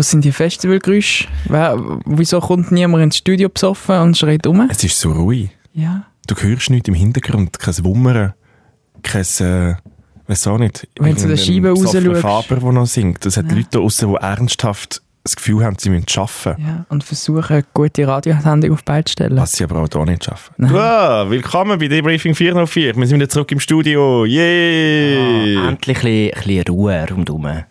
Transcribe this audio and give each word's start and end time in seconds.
Wo 0.00 0.02
sind 0.02 0.24
die 0.24 0.32
Festivalgeräusche? 0.32 1.28
Wieso 2.06 2.40
kommt 2.40 2.72
niemand 2.72 3.02
ins 3.04 3.18
Studio 3.18 3.50
besoffen 3.50 3.96
und 3.98 4.16
schreit 4.16 4.46
um? 4.46 4.66
Es 4.70 4.82
ist 4.82 4.98
so 4.98 5.12
ruhig. 5.12 5.50
Ja. 5.74 6.04
Du 6.26 6.34
hörst 6.36 6.70
nichts 6.70 6.88
im 6.88 6.94
Hintergrund, 6.94 7.58
kein 7.58 7.84
Wummern, 7.84 8.32
kein, 9.02 9.20
äh, 9.40 9.74
weiß 10.26 10.46
auch 10.46 10.56
nicht. 10.56 10.88
Wenn 10.98 11.16
du 11.16 11.28
der 11.28 11.36
Scheibe 11.36 11.68
rausschaust. 11.68 12.16
Faber, 12.22 12.56
der 12.62 12.72
noch 12.72 12.86
singt. 12.86 13.26
Das 13.26 13.36
hat 13.36 13.50
Ja. 13.50 13.56
Leute 13.58 13.68
draussen, 13.72 14.08
die 14.08 14.14
ernsthaft 14.16 15.02
das 15.22 15.36
Gefühl 15.36 15.62
haben, 15.66 15.76
sie 15.78 15.90
müssen 15.90 16.06
arbeiten. 16.16 16.62
ja. 16.62 16.86
Und 16.88 17.04
versuchen, 17.04 17.52
eine 17.56 17.64
gute 17.74 18.08
Radiosendung 18.08 18.72
auf 18.72 18.80
die 18.82 19.04
zu 19.04 19.12
stellen. 19.12 19.36
Was 19.36 19.52
sie 19.52 19.64
aber 19.64 19.82
auch 19.82 19.88
hier 19.92 20.06
nicht 20.06 20.24
schaffen. 20.24 20.54
Nein. 20.56 20.74
Ja, 20.76 21.28
willkommen 21.28 21.78
bei 21.78 21.88
Debriefing 21.88 22.34
404. 22.34 22.96
Wir 22.96 23.06
sind 23.06 23.18
wieder 23.18 23.28
zurück 23.28 23.52
im 23.52 23.60
Studio. 23.60 24.24
Yay! 24.24 25.58
Ah, 25.58 25.68
endlich 25.68 25.98
ein 25.98 26.02
bisschen, 26.02 26.32
ein 26.32 26.42
bisschen 26.46 26.64
Ruhe 26.74 27.06
rundherum. 27.10 27.64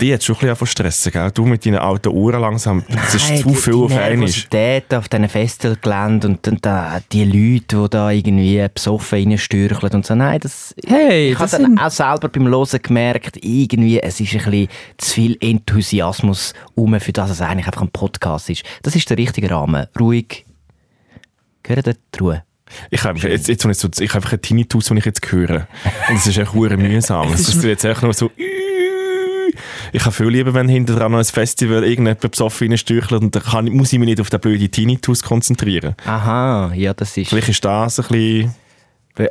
Die 0.00 0.12
hat 0.14 0.24
schon 0.24 0.34
ein 0.36 0.40
bisschen 0.40 0.56
von 0.56 0.66
stressen, 0.66 1.12
gell? 1.12 1.30
Du 1.32 1.44
mit 1.44 1.64
deinen 1.66 1.76
alten 1.78 2.08
Uhren 2.08 2.40
langsam. 2.40 2.82
Das 2.88 3.14
ist 3.14 3.28
Nein, 3.28 3.38
zu 3.40 3.48
die- 3.50 3.54
viel 3.54 3.72
die 3.74 3.78
auf 3.80 3.92
einmal. 3.92 4.16
Nervosität 4.16 4.94
auf 4.94 5.08
diesen 5.08 5.28
Festivalgeländen 5.28 6.30
und 6.32 6.46
dann 6.46 6.58
da, 6.62 7.00
die 7.12 7.24
Leute, 7.24 7.82
die 7.82 7.90
da 7.90 8.10
irgendwie 8.10 8.66
besoffen 8.72 9.28
reinstürcheln 9.30 9.92
und 9.92 10.06
so. 10.06 10.14
Nein, 10.14 10.40
das... 10.40 10.74
Hey, 10.86 11.32
ich 11.32 11.38
habe 11.38 11.50
dann 11.50 11.78
auch 11.78 11.90
selber 11.90 12.28
beim 12.28 12.48
Hören 12.48 12.82
gemerkt, 12.82 13.36
irgendwie, 13.42 14.00
es 14.00 14.20
ist 14.20 14.32
ein 14.34 14.38
bisschen 14.50 14.68
zu 14.98 15.10
viel 15.14 15.36
Enthusiasmus 15.40 16.54
um, 16.74 16.98
für 16.98 17.12
das 17.12 17.30
es 17.30 17.40
eigentlich 17.40 17.66
einfach 17.66 17.82
ein 17.82 17.90
Podcast 17.90 18.50
ist. 18.50 18.62
Das 18.82 18.96
ist 18.96 19.08
der 19.10 19.18
richtige 19.18 19.50
Rahmen. 19.50 19.86
Ruhig. 19.98 20.46
Gehört 21.62 21.86
dort 21.86 21.98
die 22.14 22.18
Ruhe. 22.20 22.42
Ich 22.90 23.02
habe 23.02 23.18
jetzt, 23.18 23.48
jetzt, 23.48 23.64
ich 23.64 23.78
so, 23.78 23.88
ich 23.98 24.08
habe 24.10 24.18
einfach 24.18 24.32
einen 24.32 24.42
Tinnitus, 24.42 24.86
den 24.86 24.96
ich 24.96 25.04
jetzt 25.04 25.30
höre. 25.32 25.66
Und 26.08 26.16
es 26.16 26.26
ist 26.26 26.38
echt 26.38 26.54
mühsam. 26.54 27.32
Es 27.32 27.48
ist 27.48 27.62
jetzt 27.64 27.84
echt 27.84 28.02
nur 28.02 28.14
so. 28.14 28.30
Ich 29.92 30.04
habe 30.04 30.12
viel 30.14 30.28
lieber, 30.28 30.54
wenn 30.54 30.68
hinter 30.68 30.94
dran 30.96 31.12
noch 31.12 31.18
ein 31.18 31.24
Festival 31.24 31.82
irgendjemand 31.84 32.20
besoffen 32.30 32.68
reinstürchelt 32.68 33.22
und 33.22 33.34
dann 33.34 33.42
kann, 33.42 33.66
muss 33.66 33.92
ich 33.92 33.98
mich 33.98 34.06
nicht 34.08 34.20
auf 34.20 34.30
den 34.30 34.40
blöden 34.40 34.70
Tinnitus 34.70 35.22
konzentrieren. 35.22 35.94
Aha, 36.06 36.72
ja, 36.74 36.94
das 36.94 37.16
ist... 37.16 37.28
Vielleicht 37.30 37.48
ist 37.48 37.64
das 37.64 37.98
ein 38.00 38.06
bisschen, 38.08 38.54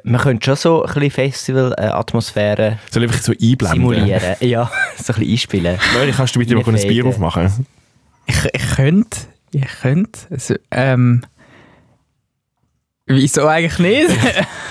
Man 0.03 0.22
könnte 0.22 0.45
schon 0.45 0.56
so 0.56 0.84
ein 0.84 0.94
bisschen 0.94 1.11
Festival-Atmosphäre 1.11 2.80
soll 2.92 3.03
ich 3.06 3.11
so 3.22 3.31
einblenden? 3.31 3.67
simulieren. 3.67 4.36
Ja, 4.42 4.69
so 4.97 5.14
ein 5.14 5.19
bisschen 5.19 5.31
einspielen. 5.31 5.78
Nein, 5.97 6.14
kannst 6.16 6.36
du 6.36 6.39
bitte 6.39 6.56
mal 6.56 6.64
ein 6.67 6.88
Bier 6.88 7.06
aufmachen? 7.06 7.66
Ich, 8.25 8.36
ich 8.53 8.75
könnte. 8.75 9.17
Ich 9.52 9.66
könnte. 9.81 10.19
Also, 10.30 10.56
ähm, 10.72 11.23
wieso 13.10 13.46
eigentlich 13.48 13.80
nicht? 13.80 14.10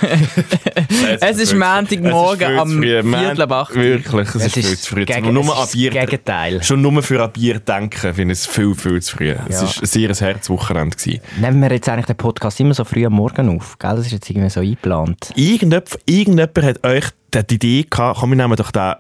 es 1.20 1.39
ist 1.39 1.55
Montagmorgen 1.55 2.58
am 2.58 2.81
Viertel 2.81 3.42
ab 3.42 3.53
acht. 3.53 3.75
Wirklich, 3.75 4.28
es, 4.34 4.47
ist 4.47 4.55
viel 4.55 4.78
zu 4.78 4.94
früh. 4.94 5.05
gegen- 5.05 5.33
nur 5.33 5.44
es 5.44 5.64
ist 5.67 5.72
Bier, 5.72 5.91
das 5.91 6.05
Gegenteil. 6.06 6.62
schon 6.62 6.81
nur 6.81 7.03
für 7.03 7.22
ein 7.22 7.33
Bier 7.33 7.59
denken, 7.61 8.14
finde 8.14 8.33
ich 8.33 8.41
es 8.41 8.47
viel, 8.47 8.75
viel 8.75 9.03
zu 9.03 9.16
früh. 9.16 9.31
Es 9.48 9.56
Ja. 9.56 9.62
war 9.62 9.69
ein 9.83 9.86
sehr 9.86 10.09
ein 10.09 10.14
Herzwochenende. 10.16 10.97
gewesen. 10.97 11.20
Nehmen 11.41 11.61
wir 11.61 11.70
jetzt 11.72 11.89
eigentlich 11.89 12.06
den 12.06 12.16
Podcast 12.16 12.59
immer 12.61 12.75
so 12.75 12.84
früh 12.84 13.05
am 13.05 13.12
Morgen 13.14 13.48
auf, 13.56 13.78
gell? 13.78 13.97
Das 13.97 14.06
ist 14.06 14.12
jetzt 14.12 14.31
irgendwie 14.31 14.50
so 14.50 14.61
eingeplant. 14.61 15.31
Irgendjemand, 15.34 15.98
irgendjemand 16.06 16.62
hat 16.62 16.86
euch 16.86 17.05
die 17.34 17.55
Idee 17.55 17.86
gehabt, 17.89 18.20
komm, 18.20 18.31
wir 18.31 18.36
nehmen 18.36 18.56
doch 18.56 18.70
den 18.70 18.94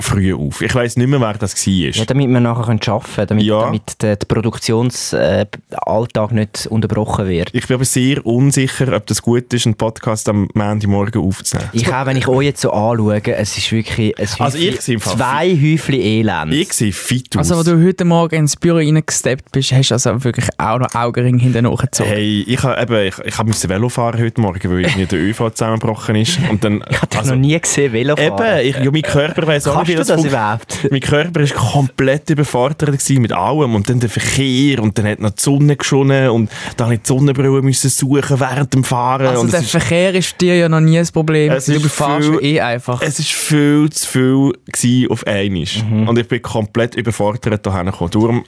früh 0.00 0.32
auf. 0.34 0.62
Ich 0.62 0.74
weiss 0.74 0.96
nicht 0.96 1.08
mehr, 1.08 1.20
wer 1.20 1.34
das 1.34 1.54
war. 1.66 1.72
Ja, 1.72 2.04
damit 2.04 2.28
wir 2.28 2.40
nachher 2.40 2.64
können 2.66 2.80
arbeiten 2.86 3.12
können, 3.14 3.26
damit, 3.28 3.44
Ja. 3.44 3.60
damit 3.62 4.02
der, 4.02 4.16
der 4.16 4.26
Produktionsalltag 4.26 6.32
nicht 6.32 6.66
unterbrochen 6.70 7.28
wird. 7.28 7.50
Ich 7.52 7.66
bin 7.66 7.74
aber 7.74 7.84
sehr 7.84 8.24
unsicher, 8.24 8.92
ob 8.94 9.06
das 9.06 9.22
gut 9.22 9.52
ist, 9.52 9.66
einen 9.66 9.74
Podcast 9.74 10.28
am 10.28 10.48
Montagmorgen 10.54 11.22
aufzunehmen. 11.22 11.68
Ich 11.72 11.92
auch, 11.92 12.06
wenn 12.06 12.16
ich 12.16 12.28
euch 12.28 12.46
jetzt 12.46 12.60
so 12.60 12.70
anschaue, 12.72 13.20
es 13.24 13.56
ist 13.58 13.72
wirklich 13.72 14.16
ein 14.18 14.28
Also 14.40 14.58
Häufchen- 14.58 14.74
ich 14.74 14.80
sehe 14.80 14.94
im 14.94 15.00
Fall 15.00 15.16
zwei 15.16 15.50
Häufchen 15.50 15.94
Elend. 15.94 16.52
Ich 16.54 16.72
sehe 16.72 16.92
fit 16.92 17.36
aus. 17.36 17.50
Also, 17.50 17.56
als 17.56 17.64
du 17.66 17.84
heute 17.86 18.04
Morgen 18.04 18.34
ins 18.36 18.56
Büro 18.56 18.76
reingesteppt 18.76 19.50
bist, 19.52 19.72
hast 19.72 19.90
du 19.90 19.94
also 19.94 20.24
wirklich 20.24 20.46
auch 20.58 20.78
noch 20.78 20.94
Augenring 20.94 21.38
hinten 21.38 21.64
nachgezogen. 21.64 22.12
Hey, 22.12 22.44
ich 22.46 22.62
habe 22.62 22.80
eben, 22.80 23.08
ich, 23.08 23.18
ich 23.24 23.38
hab 23.38 23.46
müssen 23.46 23.68
Velo 23.68 23.88
fahren 23.88 24.20
heute 24.20 24.40
Morgen, 24.40 24.70
weil 24.70 24.80
irgendwie 24.82 25.06
der 25.06 25.18
ÖV 25.18 25.50
zusammengebrochen 25.50 26.16
ist. 26.16 26.38
Und 26.50 26.62
dann, 26.64 26.84
Ich 26.88 26.96
habe 26.98 27.06
dich 27.08 27.18
also, 27.18 27.34
noch 27.34 27.40
nie 27.40 27.58
gesehen, 27.60 27.92
Velofahren. 27.92 28.60
Eben, 28.60 28.68
ich, 28.68 28.76
ja, 28.84 28.90
mein 28.90 29.02
Körper 29.02 29.46
weiss 29.46 29.66
auch 29.66 29.87
Kannst 29.96 30.10
du 30.10 30.14
das 30.16 30.24
überhaupt? 30.24 30.78
Mein 30.90 31.00
Körper 31.00 31.40
war 31.40 31.48
komplett 31.48 32.30
überfordert 32.30 33.10
mit 33.10 33.32
allem. 33.32 33.74
Und 33.74 33.88
dann 33.88 34.00
der 34.00 34.10
Verkehr 34.10 34.82
und 34.82 34.96
dann 34.98 35.06
hat 35.06 35.20
noch 35.20 35.30
die 35.30 35.42
Sonne 35.42 35.76
geschonnen 35.76 36.30
und 36.30 36.50
dann 36.76 36.88
musste 36.88 36.94
ich 36.94 37.00
die 37.02 37.08
Sonnenbrille 37.08 37.62
müssen 37.62 37.90
suchen 37.90 38.40
während 38.40 38.72
dem 38.74 38.84
Fahren. 38.84 39.26
Also, 39.26 39.40
und 39.42 39.52
der 39.52 39.62
Verkehr 39.62 40.14
ist 40.14 40.40
dich 40.40 40.48
ja 40.50 40.68
noch 40.68 40.80
nie 40.80 40.98
ein 40.98 41.06
Problem. 41.12 41.52
Es 41.52 41.66
Du 41.66 41.72
ist 41.72 41.86
fahrst 41.92 42.28
viel- 42.28 42.44
eh 42.44 42.60
einfach. 42.60 43.02
es 43.02 43.18
ist 43.18 43.30
viel 43.32 43.88
zu 43.90 44.52
viel 44.74 45.08
auf 45.10 45.26
einmal. 45.26 45.64
Mhm. 45.90 46.08
Und 46.08 46.18
ich 46.18 46.28
bin 46.28 46.42
komplett 46.42 46.94
überfordert 46.94 47.64
hierher 47.64 47.84
gekommen. 47.84 48.10
Darum, 48.10 48.44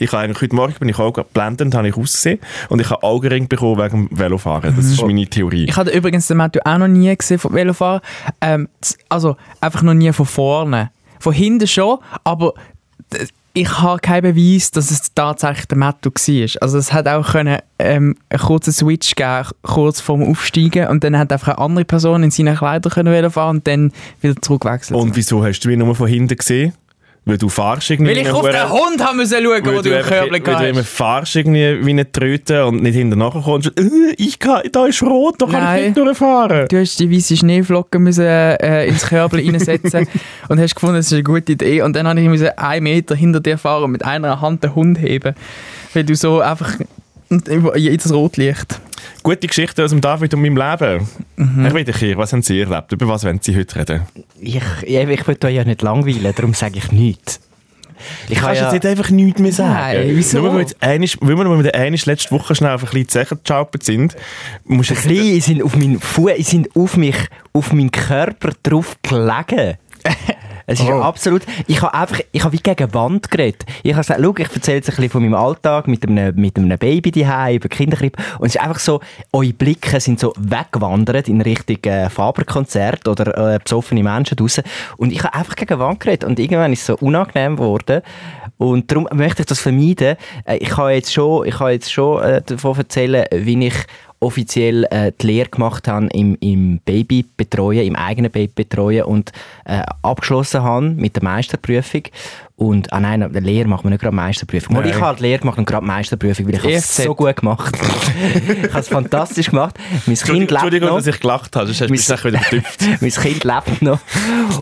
ich 0.00 0.12
habe 0.12 0.24
eigentlich 0.24 0.40
heute 0.40 0.56
Morgen 0.56 0.74
bin 0.78 0.88
ich 0.88 0.98
auch 0.98 1.12
blendend 1.12 1.74
habe 1.74 1.88
ich 1.88 1.96
ausgesehen 1.96 2.38
und 2.68 2.80
ich 2.80 2.88
habe 2.90 3.02
Augenring 3.02 3.48
bekommen 3.48 3.78
wegen 3.78 4.08
dem 4.08 4.18
Velofahren. 4.18 4.74
Das 4.74 4.86
ist 4.86 5.02
meine 5.02 5.26
Theorie. 5.26 5.66
Ich 5.68 5.76
hatte 5.76 5.90
übrigens 5.90 6.26
den 6.26 6.38
Matthew 6.38 6.60
auch 6.64 6.78
noch 6.78 6.88
nie 6.88 7.14
gesehen 7.14 7.38
vom 7.38 7.52
Velofahren. 7.52 8.00
Ähm, 8.40 8.68
also 9.08 9.36
einfach 9.60 9.82
noch 9.82 9.94
nie 9.94 10.12
von 10.12 10.26
vorne. 10.26 10.90
Von 11.18 11.34
hinten 11.34 11.66
schon, 11.66 11.98
aber 12.24 12.54
ich 13.52 13.78
habe 13.78 13.98
keinen 13.98 14.34
Beweis, 14.34 14.70
dass 14.70 14.90
es 14.90 15.12
tatsächlich 15.12 15.66
der 15.66 15.76
Matthew 15.76 16.10
war. 16.10 16.62
Also 16.62 16.78
es 16.78 16.92
hat 16.92 17.08
auch 17.08 17.32
können, 17.32 17.58
ähm, 17.78 18.16
einen 18.28 18.40
kurzen 18.40 18.72
Switch 18.72 19.14
geben, 19.16 19.48
kurz 19.62 20.00
vorm 20.00 20.22
Aufsteigen 20.22 20.88
und 20.88 21.02
dann 21.02 21.18
hat 21.18 21.32
einfach 21.32 21.56
eine 21.56 21.58
andere 21.58 21.84
Person 21.84 22.22
in 22.22 22.30
seinen 22.30 22.56
Kleidern 22.56 22.92
können 22.92 23.12
Velo 23.12 23.28
fahren 23.28 23.56
und 23.56 23.66
dann 23.66 23.92
wieder 24.20 24.40
zurückwechseln. 24.40 24.98
Und 24.98 25.16
wieso 25.16 25.44
hast 25.44 25.60
du 25.60 25.68
mich 25.68 25.78
nur 25.78 25.94
von 25.94 26.06
hinten 26.06 26.36
gesehen? 26.36 26.72
Weil 27.26 27.36
du 27.36 27.48
fahrst 27.48 27.90
irgendwie... 27.90 28.12
Weil 28.12 28.18
ich 28.18 28.30
auf 28.30 28.48
den 28.48 28.70
Hund 28.70 29.04
haben 29.04 29.18
müssen 29.18 29.42
schauen, 29.42 29.64
wo 29.64 29.82
du 29.82 29.90
im 29.90 30.04
Körbchen 30.04 30.46
weil 30.46 30.56
du 30.56 30.68
immer 30.68 30.80
hast. 30.80 30.88
fahrst 30.88 31.36
irgendwie 31.36 31.84
wie 31.84 31.90
eine 31.90 32.10
Tröte 32.10 32.64
und 32.66 32.82
nicht 32.82 32.94
hinten 32.94 33.18
nachher 33.18 33.42
kommst. 33.42 33.68
Äh, 33.78 34.14
ich 34.16 34.38
kann, 34.38 34.62
da 34.72 34.86
ist 34.86 35.02
rot, 35.02 35.36
da 35.38 35.46
kann 35.46 35.62
Nein. 35.62 35.78
ich 35.78 35.84
nicht 35.86 35.98
durchfahren. 35.98 36.66
Du 36.68 36.80
hast 36.80 36.98
die 36.98 37.10
weiße 37.10 37.36
Schneeflocke 37.36 37.98
müssen, 37.98 38.24
äh, 38.24 38.86
ins 38.86 39.06
Körbchen 39.06 39.40
reinsetzen 39.50 40.08
und 40.48 40.58
hast 40.58 40.74
gefunden, 40.74 40.96
das 40.96 41.06
ist 41.06 41.12
eine 41.12 41.22
gute 41.22 41.52
Idee. 41.52 41.82
Und 41.82 41.94
dann 41.94 42.08
habe 42.08 42.20
ich 42.20 42.28
müssen 42.28 42.48
einen 42.56 42.84
Meter 42.84 43.14
hinter 43.14 43.40
dir 43.40 43.58
fahren 43.58 43.84
und 43.84 43.92
mit 43.92 44.04
einer 44.04 44.40
Hand 44.40 44.64
den 44.64 44.74
Hund 44.74 44.98
heben. 45.00 45.34
Weil 45.92 46.04
du 46.04 46.14
so 46.14 46.40
einfach 46.40 46.78
jedes 47.76 48.12
Rotlicht. 48.12 48.80
Gute 49.22 49.46
Geschichte 49.46 49.84
aus 49.84 49.90
dem 49.90 50.00
David 50.00 50.34
und 50.34 50.42
meinem 50.42 50.56
Leben. 50.56 51.08
Mhm. 51.36 51.66
Ich 51.66 51.74
will 51.74 51.84
dich 51.84 52.16
was 52.16 52.32
haben 52.32 52.42
Sie 52.42 52.60
erlebt? 52.60 52.92
Über 52.92 53.08
was 53.08 53.24
wollen 53.24 53.38
Sie 53.40 53.56
heute 53.56 53.78
reden? 53.78 54.02
Ich, 54.40 54.56
ich, 54.82 54.94
ich 54.94 55.26
will 55.26 55.36
euch 55.44 55.54
ja 55.54 55.64
nicht 55.64 55.82
langweilen, 55.82 56.32
darum 56.34 56.54
sage 56.54 56.78
ich 56.78 56.90
nichts. 56.90 57.40
Ich 58.26 58.32
Ich 58.32 58.38
kann 58.38 58.54
ja, 58.54 58.62
jetzt 58.62 58.72
nicht 58.72 58.86
einfach 58.86 59.10
nichts 59.10 59.40
mehr 59.40 59.52
sagen. 59.52 59.98
Nein, 59.98 60.16
wieso? 60.16 60.38
Nur 60.38 60.48
weil 60.48 60.54
wir 60.54 60.60
jetzt 60.60 60.82
einmal, 60.82 61.08
weil 61.20 61.48
wir 61.48 61.56
mit 61.56 61.66
der 61.66 61.74
einmal 61.74 62.00
letzte 62.04 62.30
Woche 62.30 62.54
schnell 62.54 62.72
auf 62.72 62.82
ein 62.82 62.90
bisschen 62.90 63.08
Zechen 63.08 63.38
geschaupert 63.42 63.82
sind, 63.82 64.16
musst 64.64 64.90
die 64.90 64.94
jetzt... 64.94 65.04
Kleinen 65.04 65.40
sind 65.40 65.62
auf 65.62 65.76
meinen 65.76 66.00
Fuß, 66.00 66.32
sind 66.38 66.74
auf 66.74 66.96
mich, 66.96 67.16
auf 67.52 67.72
meinen 67.72 67.90
Körper 67.90 68.52
drauf 68.62 68.96
gelegen. 69.02 69.76
Es 70.70 70.78
ist 70.78 70.88
Oh. 70.88 71.02
absolut, 71.02 71.42
ich 71.66 71.82
habe 71.82 71.92
einfach, 71.94 72.20
ich 72.30 72.44
habe 72.44 72.52
wie 72.52 72.62
gegen 72.62 72.94
Wand 72.94 73.28
geredet. 73.28 73.64
Ich 73.82 73.92
habe 73.92 74.02
gesagt, 74.02 74.20
schau, 74.22 74.34
ich 74.38 74.54
erzähle 74.54 74.76
jetzt 74.76 74.88
ein 74.88 74.94
bisschen 74.94 75.10
von 75.10 75.22
meinem 75.22 75.34
Alltag 75.34 75.88
mit 75.88 76.06
einem, 76.06 76.32
mit 76.36 76.56
einem 76.56 76.78
Baby 76.78 77.10
daheim 77.10 77.56
über 77.56 77.68
Kinderkrippe 77.68 78.22
und 78.38 78.46
es 78.46 78.54
ist 78.54 78.60
einfach 78.62 78.78
so, 78.78 79.00
eure 79.32 79.52
Blicke 79.52 79.98
sind 79.98 80.20
so 80.20 80.32
weggewandert 80.38 81.28
in 81.28 81.40
Richtung 81.40 81.78
äh, 81.90 82.08
Faberkonzert 82.08 83.08
oder 83.08 83.54
äh, 83.54 83.58
besoffene 83.58 84.04
Menschen 84.04 84.36
draussen 84.36 84.62
und 84.96 85.10
ich 85.12 85.24
habe 85.24 85.34
einfach 85.34 85.56
gegen 85.56 85.76
Wand 85.80 85.98
geredet 85.98 86.22
und 86.22 86.38
irgendwann 86.38 86.72
ist 86.72 86.82
es 86.82 86.86
so 86.86 86.96
unangenehm 86.98 87.56
geworden 87.56 88.02
und 88.56 88.92
darum 88.92 89.08
möchte 89.12 89.42
ich 89.42 89.46
das 89.46 89.58
vermeiden. 89.58 90.16
Äh, 90.44 90.58
ich 90.58 90.68
kann 90.68 90.90
jetzt 90.92 91.12
schon, 91.12 91.46
ich 91.48 91.56
kann 91.56 91.72
jetzt 91.72 91.92
schon 91.92 92.22
äh, 92.22 92.42
davon 92.42 92.76
erzählen, 92.76 93.26
wie 93.32 93.66
ich 93.66 93.74
offiziell 94.20 94.84
äh, 94.90 95.12
die 95.20 95.26
Lehre 95.26 95.48
gemacht 95.48 95.88
habe 95.88 96.08
im, 96.12 96.36
im 96.40 96.80
Baby 96.84 97.24
betreuen, 97.36 97.86
im 97.86 97.96
eigenen 97.96 98.30
Baby 98.30 98.52
betreuen 98.54 99.04
und 99.04 99.32
äh, 99.64 99.82
abgeschlossen 100.02 100.62
habe 100.62 100.90
mit 100.90 101.16
der 101.16 101.24
Meisterprüfung. 101.24 102.02
Und, 102.60 102.92
ah 102.92 103.00
nein, 103.00 103.20
der 103.32 103.40
Lehre 103.40 103.66
macht 103.66 103.84
man 103.84 103.90
nicht 103.90 104.02
gerade 104.02 104.14
Meisterprüfung. 104.14 104.76
Nein. 104.76 104.90
ich 104.90 105.00
habe 105.00 105.16
die 105.16 105.22
Lehre 105.22 105.38
gemacht 105.38 105.56
und 105.56 105.64
gerade 105.64 105.86
Meisterprüfung, 105.86 106.46
weil 106.46 106.56
ich 106.56 106.64
es 106.66 106.94
so 106.94 107.14
gut 107.14 107.36
gemacht. 107.36 107.74
ich 108.62 108.68
habe 108.68 108.80
es 108.80 108.88
fantastisch 108.88 109.48
gemacht. 109.48 109.78
Mein 110.04 110.14
Kind 110.14 110.38
lebt 110.40 110.52
Entschuldigung, 110.52 110.90
noch. 110.90 110.96
dass 110.96 111.06
ich 111.06 111.18
gelacht 111.20 111.56
habe, 111.56 111.72
sonst 111.72 111.80
hast 111.80 112.22
du 112.22 112.28
wieder 112.28 112.38
betüpft. 112.38 112.80
mein 113.00 113.10
Kind 113.10 113.44
lebt 113.44 113.80
noch. 113.80 113.98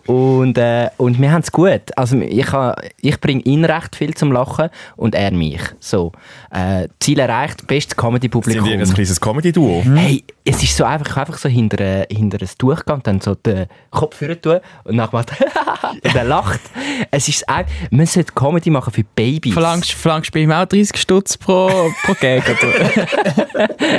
Und, 0.07 0.57
äh, 0.59 0.91
und 0.97 1.21
wir 1.21 1.33
haben 1.33 1.41
es 1.41 1.51
gut. 1.51 1.83
Also 1.97 2.21
ich, 2.21 2.47
ich 3.01 3.21
bringe 3.21 3.43
ihn 3.43 3.65
recht 3.65 3.97
viel 3.97 4.15
zum 4.15 4.31
Lachen 4.31 4.69
und 4.95 5.17
er 5.17 5.33
mich. 5.33 5.63
So. 5.81 6.13
Äh, 6.53 6.87
Ziel 7.01 7.19
erreicht, 7.19 7.67
bestes 7.67 7.97
Sind 7.97 8.01
Comedy-Publikum. 8.01 8.65
die 8.65 8.75
ein 8.75 8.95
kleines 8.95 9.21
Comedy-Duo? 9.21 9.83
Hey, 9.97 10.23
es 10.45 10.63
ist 10.63 10.77
so 10.77 10.85
einfach, 10.85 11.11
ich 11.11 11.17
einfach 11.17 11.39
so 11.39 11.49
hinter, 11.49 11.81
äh, 11.81 12.07
hinter 12.11 12.39
ein 12.41 12.49
Tuch 12.57 12.77
gegangen 12.77 13.01
und 13.01 13.07
dann 13.09 13.21
so 13.21 13.35
den 13.35 13.67
Kopf 13.91 14.21
tun 14.41 14.61
und 14.85 14.97
nachher 14.97 15.19
und 16.05 16.15
er 16.15 16.25
lacht. 16.25 16.61
Es 17.11 17.29
ist 17.29 17.49
ein, 17.49 17.67
man 17.91 18.07
sollte 18.07 18.33
Comedy 18.33 18.71
machen 18.71 18.93
für 18.93 19.05
Babys. 19.15 19.53
Verlangst, 19.53 19.93
verlangst 19.93 20.31
du 20.31 20.39
bei 20.39 20.41
ihm 20.41 20.53
auch 20.53 20.67
30 20.67 20.97
Stutz 20.97 21.37
pro, 21.37 21.69
pro 22.05 22.15
Gag? 22.21 22.45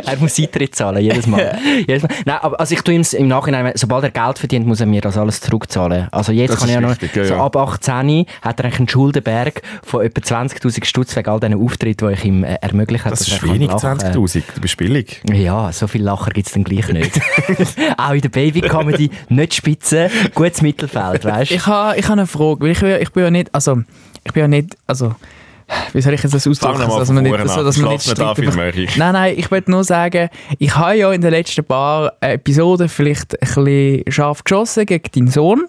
Er 0.06 0.18
muss 0.18 0.40
Eintritt 0.40 0.76
zahlen, 0.76 1.04
jedes 1.04 1.28
Mal. 1.28 1.58
jedes 1.88 2.04
Mal. 2.04 2.12
Nein, 2.26 2.38
aber 2.42 2.60
also 2.60 2.74
ich 2.74 2.82
tue 2.82 2.96
ihm 2.96 3.04
im 3.14 3.28
Nachhinein, 3.28 3.72
sobald 3.76 4.04
er 4.04 4.12
Geld 4.12 4.40
verdient, 4.40 4.66
muss 4.66 4.80
er 4.80 4.86
mir 4.86 5.02
das 5.02 5.18
alles 5.18 5.42
zurückzahlen. 5.42 6.08
Also 6.12 6.32
jetzt 6.32 6.52
Das 6.52 6.60
kann 6.60 6.70
ich 6.70 6.76
ja 6.76 6.82
noch, 6.82 6.96
ja, 7.16 7.26
so 7.26 7.36
ab 7.36 7.56
18 7.56 8.26
hat 8.42 8.60
er 8.60 8.66
einen 8.66 8.88
Schuldenberg 8.88 9.62
von 9.84 10.06
etwa 10.06 10.22
20'000 10.22 10.86
Stutz 10.86 11.16
wegen 11.16 11.30
all 11.30 11.40
diesen 11.40 11.62
Auftritten, 11.62 12.08
die 12.08 12.14
ich 12.14 12.26
ihm 12.26 12.44
äh, 12.44 12.56
ermöglicht 12.56 13.06
habe. 13.06 13.16
Das 13.16 13.28
ist 13.28 13.44
wenig, 13.44 13.70
lachen. 13.70 14.00
20'000. 14.00 14.44
Du 14.56 14.62
bist 14.62 14.78
billig. 14.78 15.22
Ja, 15.32 15.72
so 15.72 15.88
viel 15.88 16.04
Lacher 16.04 16.32
gibt 16.32 16.48
es 16.48 16.54
dann 16.54 16.64
gleich 16.64 16.88
nicht. 16.90 17.20
Auch 17.98 18.14
in 18.14 18.22
der 18.22 18.30
Baby-Comedy 18.30 19.10
nicht 19.30 19.54
spitze, 19.54 20.10
gutes 20.34 20.62
Mittelfeld, 20.62 21.26
weißt 21.26 21.52
du? 21.52 21.56
Ich 21.56 21.66
habe 21.66 21.98
ich 21.98 22.08
ha 22.08 22.14
eine 22.14 22.28
Frage, 22.28 22.62
weil 22.62 22.72
ich, 22.72 22.82
ich 22.82 23.12
bin 23.12 23.24
ja 23.24 23.32
nicht, 23.32 23.54
also, 23.54 23.79
ich 24.24 24.34
bin 24.34 24.42
ja 24.42 24.48
nicht, 24.48 24.78
also, 24.88 25.16
wie 25.94 26.02
soll 26.02 26.14
ich 26.14 26.24
jetzt 26.24 26.34
das 26.34 26.48
ausdrücken? 26.48 26.80
Mal 26.80 27.00
dass 27.00 27.12
man 27.12 27.24
nicht, 27.24 27.48
so, 27.48 27.64
dass 27.64 27.78
man 27.78 27.92
nicht 27.92 28.56
Murray. 28.56 28.88
Nein, 28.98 29.14
nein, 29.14 29.36
ich 29.38 29.52
wollte 29.52 29.70
nur 29.72 29.84
sagen, 29.84 30.30
ich 30.58 30.76
habe 30.76 30.96
ja 30.96 31.12
in 31.12 31.22
den 31.22 31.32
letzten 31.32 31.64
paar 31.64 32.14
Episoden 32.22 32.90
vielleicht 32.90 33.34
ein 33.42 33.48
bisschen 33.64 34.04
scharf 34.12 34.44
geschossen 34.44 34.86
gegen 34.86 35.10
deinen 35.14 35.28
Sohn. 35.28 35.66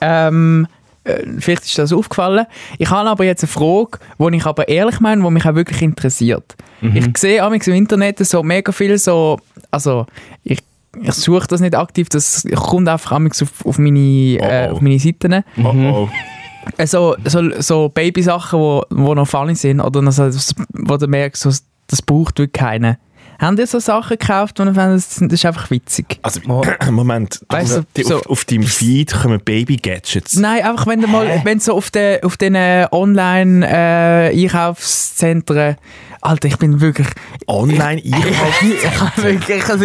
Ähm, 0.00 0.66
äh, 1.04 1.22
vielleicht 1.38 1.64
ist 1.64 1.78
das 1.78 1.92
aufgefallen. 1.92 2.46
Ich 2.78 2.90
habe 2.90 3.08
aber 3.08 3.24
jetzt 3.24 3.42
eine 3.44 3.48
Frage, 3.48 3.98
die 4.18 4.36
ich 4.36 4.46
aber 4.46 4.68
ehrlich 4.68 5.00
meine, 5.00 5.22
die 5.22 5.30
mich 5.30 5.46
auch 5.46 5.54
wirklich 5.54 5.82
interessiert. 5.82 6.54
Mhm. 6.80 6.96
Ich 6.96 7.18
sehe 7.18 7.42
amigs 7.42 7.66
im 7.66 7.74
Internet 7.74 8.18
so 8.18 8.42
mega 8.42 8.72
viel 8.72 8.98
so, 8.98 9.38
also 9.70 10.06
ich, 10.42 10.62
ich 11.02 11.12
suche 11.12 11.46
das 11.46 11.60
nicht 11.60 11.74
aktiv, 11.74 12.08
das 12.08 12.46
kommt 12.54 12.88
einfach 12.88 13.12
amigs 13.12 13.42
auf, 13.42 13.64
auf, 13.64 13.78
meine, 13.78 13.98
äh, 13.98 14.38
Oh, 14.40 14.70
oh. 14.70 14.74
auf 14.76 14.80
meine 14.80 14.98
Seiten. 14.98 15.44
Oh 15.62 15.74
oh. 15.74 16.08
Äh, 16.76 16.86
so, 16.86 17.16
so, 17.24 17.42
so 17.60 17.88
Babysachen, 17.88 18.58
wo, 18.58 18.82
wo 18.90 19.14
noch 19.14 19.28
funny 19.28 19.54
sind 19.54 19.80
oder 19.80 20.10
so, 20.12 20.28
wo 20.72 20.96
du 20.96 21.06
merkst, 21.06 21.42
so, 21.42 21.50
das 21.86 22.02
braucht 22.02 22.38
wirklich 22.38 22.52
keiner. 22.52 22.98
Haben 23.40 23.58
ihr 23.58 23.66
so 23.66 23.80
Sachen 23.80 24.16
gekauft, 24.16 24.60
ihr 24.60 24.66
findet, 24.66 24.94
das 24.94 25.16
das 25.20 25.32
ist 25.32 25.44
einfach 25.44 25.68
witzig? 25.70 26.18
Also, 26.22 26.40
Moment. 26.90 27.40
Weißt 27.48 27.70
du, 27.72 27.76
Also, 27.76 27.86
die, 27.96 28.02
so- 28.04 28.16
auf, 28.18 28.26
auf 28.30 28.44
deinem 28.44 28.62
Feed 28.62 29.12
kommen 29.12 29.40
Baby-Gadgets. 29.44 30.36
Nein, 30.36 30.62
einfach 30.62 30.86
wenn 30.86 31.00
du 31.00 31.08
mal, 31.08 31.40
wenn 31.44 31.58
du 31.58 31.64
so 31.64 31.74
auf 31.74 31.90
den 31.90 32.22
auf 32.22 32.36
den 32.36 32.54
äh, 32.54 32.86
Online-Einkaufszentren, 32.92 35.76
Alter, 36.26 36.48
ich 36.48 36.56
bin 36.56 36.80
wirklich, 36.80 37.06
Online-Einkauf. 37.46 38.62
ich 38.62 39.00
habe 39.00 39.22
wirklich, 39.22 39.62
also, 39.68 39.84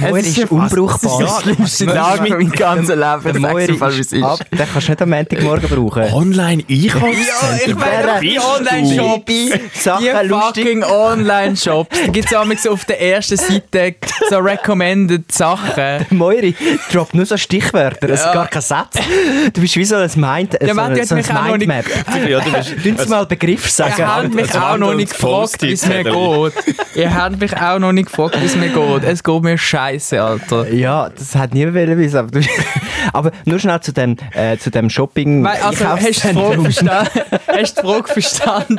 Moir 0.00 0.18
es 0.18 0.36
ist 0.36 0.50
unbrauchbar. 0.50 1.20
Das 1.20 1.30
ist 1.30 1.46
der 1.46 1.54
schlimmste 1.54 1.86
Tag 1.86 2.16
von 2.18 2.28
meinem 2.28 2.50
ganzen 2.50 2.98
Leben. 2.98 3.22
Der 3.22 3.34
Ich 3.36 3.40
Moir 3.78 3.88
es 4.00 4.12
ist 4.12 4.22
ab, 4.24 4.40
den 4.50 4.58
kannst 4.58 4.88
du 4.88 4.90
nicht 4.92 5.02
am 5.02 5.10
Montagmorgen 5.10 5.68
brauchen. 5.70 6.12
Online-Einkaufszentrum. 6.12 7.14
Ja, 7.14 7.66
ich 7.66 7.74
meine, 7.76 8.20
die 8.20 8.40
Online-Shops. 8.40 9.32
Sachen 9.80 10.04
Die 10.04 10.26
lustig. 10.28 10.64
fucking 10.64 10.82
Online-Shops. 10.82 12.00
Da 12.04 12.10
gibt 12.10 12.26
es 12.26 12.34
auch 12.36 12.46
so 12.58 12.70
auf 12.72 12.84
der 12.86 13.00
ersten 13.00 13.36
Seite 13.36 13.94
so 14.28 14.38
recommended 14.38 15.30
Sachen. 15.30 16.04
Moiri 16.10 16.56
droppt 16.92 17.14
nur 17.14 17.26
so 17.26 17.36
Stichwörter, 17.36 18.08
es 18.08 18.22
Ja. 18.22 18.26
ist 18.26 18.34
gar 18.34 18.48
kein 18.48 18.62
Satz. 18.62 18.96
Du 19.52 19.60
bist 19.60 19.76
wie 19.76 19.84
so 19.84 19.94
ein 19.94 20.10
Mind, 20.16 20.54
Der 20.60 20.68
so, 20.68 20.74
Mann, 20.74 20.94
der 20.94 21.06
so 21.06 21.16
hat 21.16 21.30
ein 21.30 21.50
Mindmap. 21.52 21.84
Ja, 22.28 22.40
du 22.40 22.50
bist, 22.92 23.08
mal 23.08 23.24
Begriff 23.26 23.70
sagen. 23.70 23.94
Ihr 23.98 24.16
habt 24.16 24.34
mich 24.34 24.52
also 24.52 24.58
auch 24.58 24.76
noch 24.76 24.94
nicht 24.94 25.12
gefragt, 25.12 25.59
wie 25.62 25.72
es 25.72 25.86
mir 25.86 26.04
geht. 26.04 26.52
Ihr 26.94 27.14
habt 27.14 27.40
mich 27.40 27.56
auch 27.56 27.78
noch 27.78 27.92
nicht 27.92 28.06
gefragt, 28.06 28.40
wie 28.40 28.46
es 28.46 28.56
mir 28.56 28.68
geht. 28.68 29.04
Es 29.04 29.22
geht 29.22 29.42
mir 29.42 29.58
scheiße, 29.58 30.22
Alter. 30.22 30.68
Ja, 30.72 31.08
das 31.08 31.34
hat 31.34 31.54
niemand 31.54 31.74
wissen. 31.98 32.18
Aber, 32.18 32.30
du, 32.30 32.40
aber 33.12 33.32
nur 33.44 33.58
schnell 33.58 33.80
zu 33.80 33.92
dem, 33.92 34.16
äh, 34.32 34.56
zu 34.56 34.70
dem 34.70 34.90
Shopping. 34.90 35.44
Weil, 35.44 35.60
also, 35.60 35.86
hast 35.86 36.24
du 36.24 36.28
die 36.28 36.34
Frage 36.34 36.62
verstanden? 36.62 37.08
Hast 37.60 37.78
du 37.78 37.82
die 37.82 37.86
Frage 37.88 38.08
verstanden? 38.08 38.78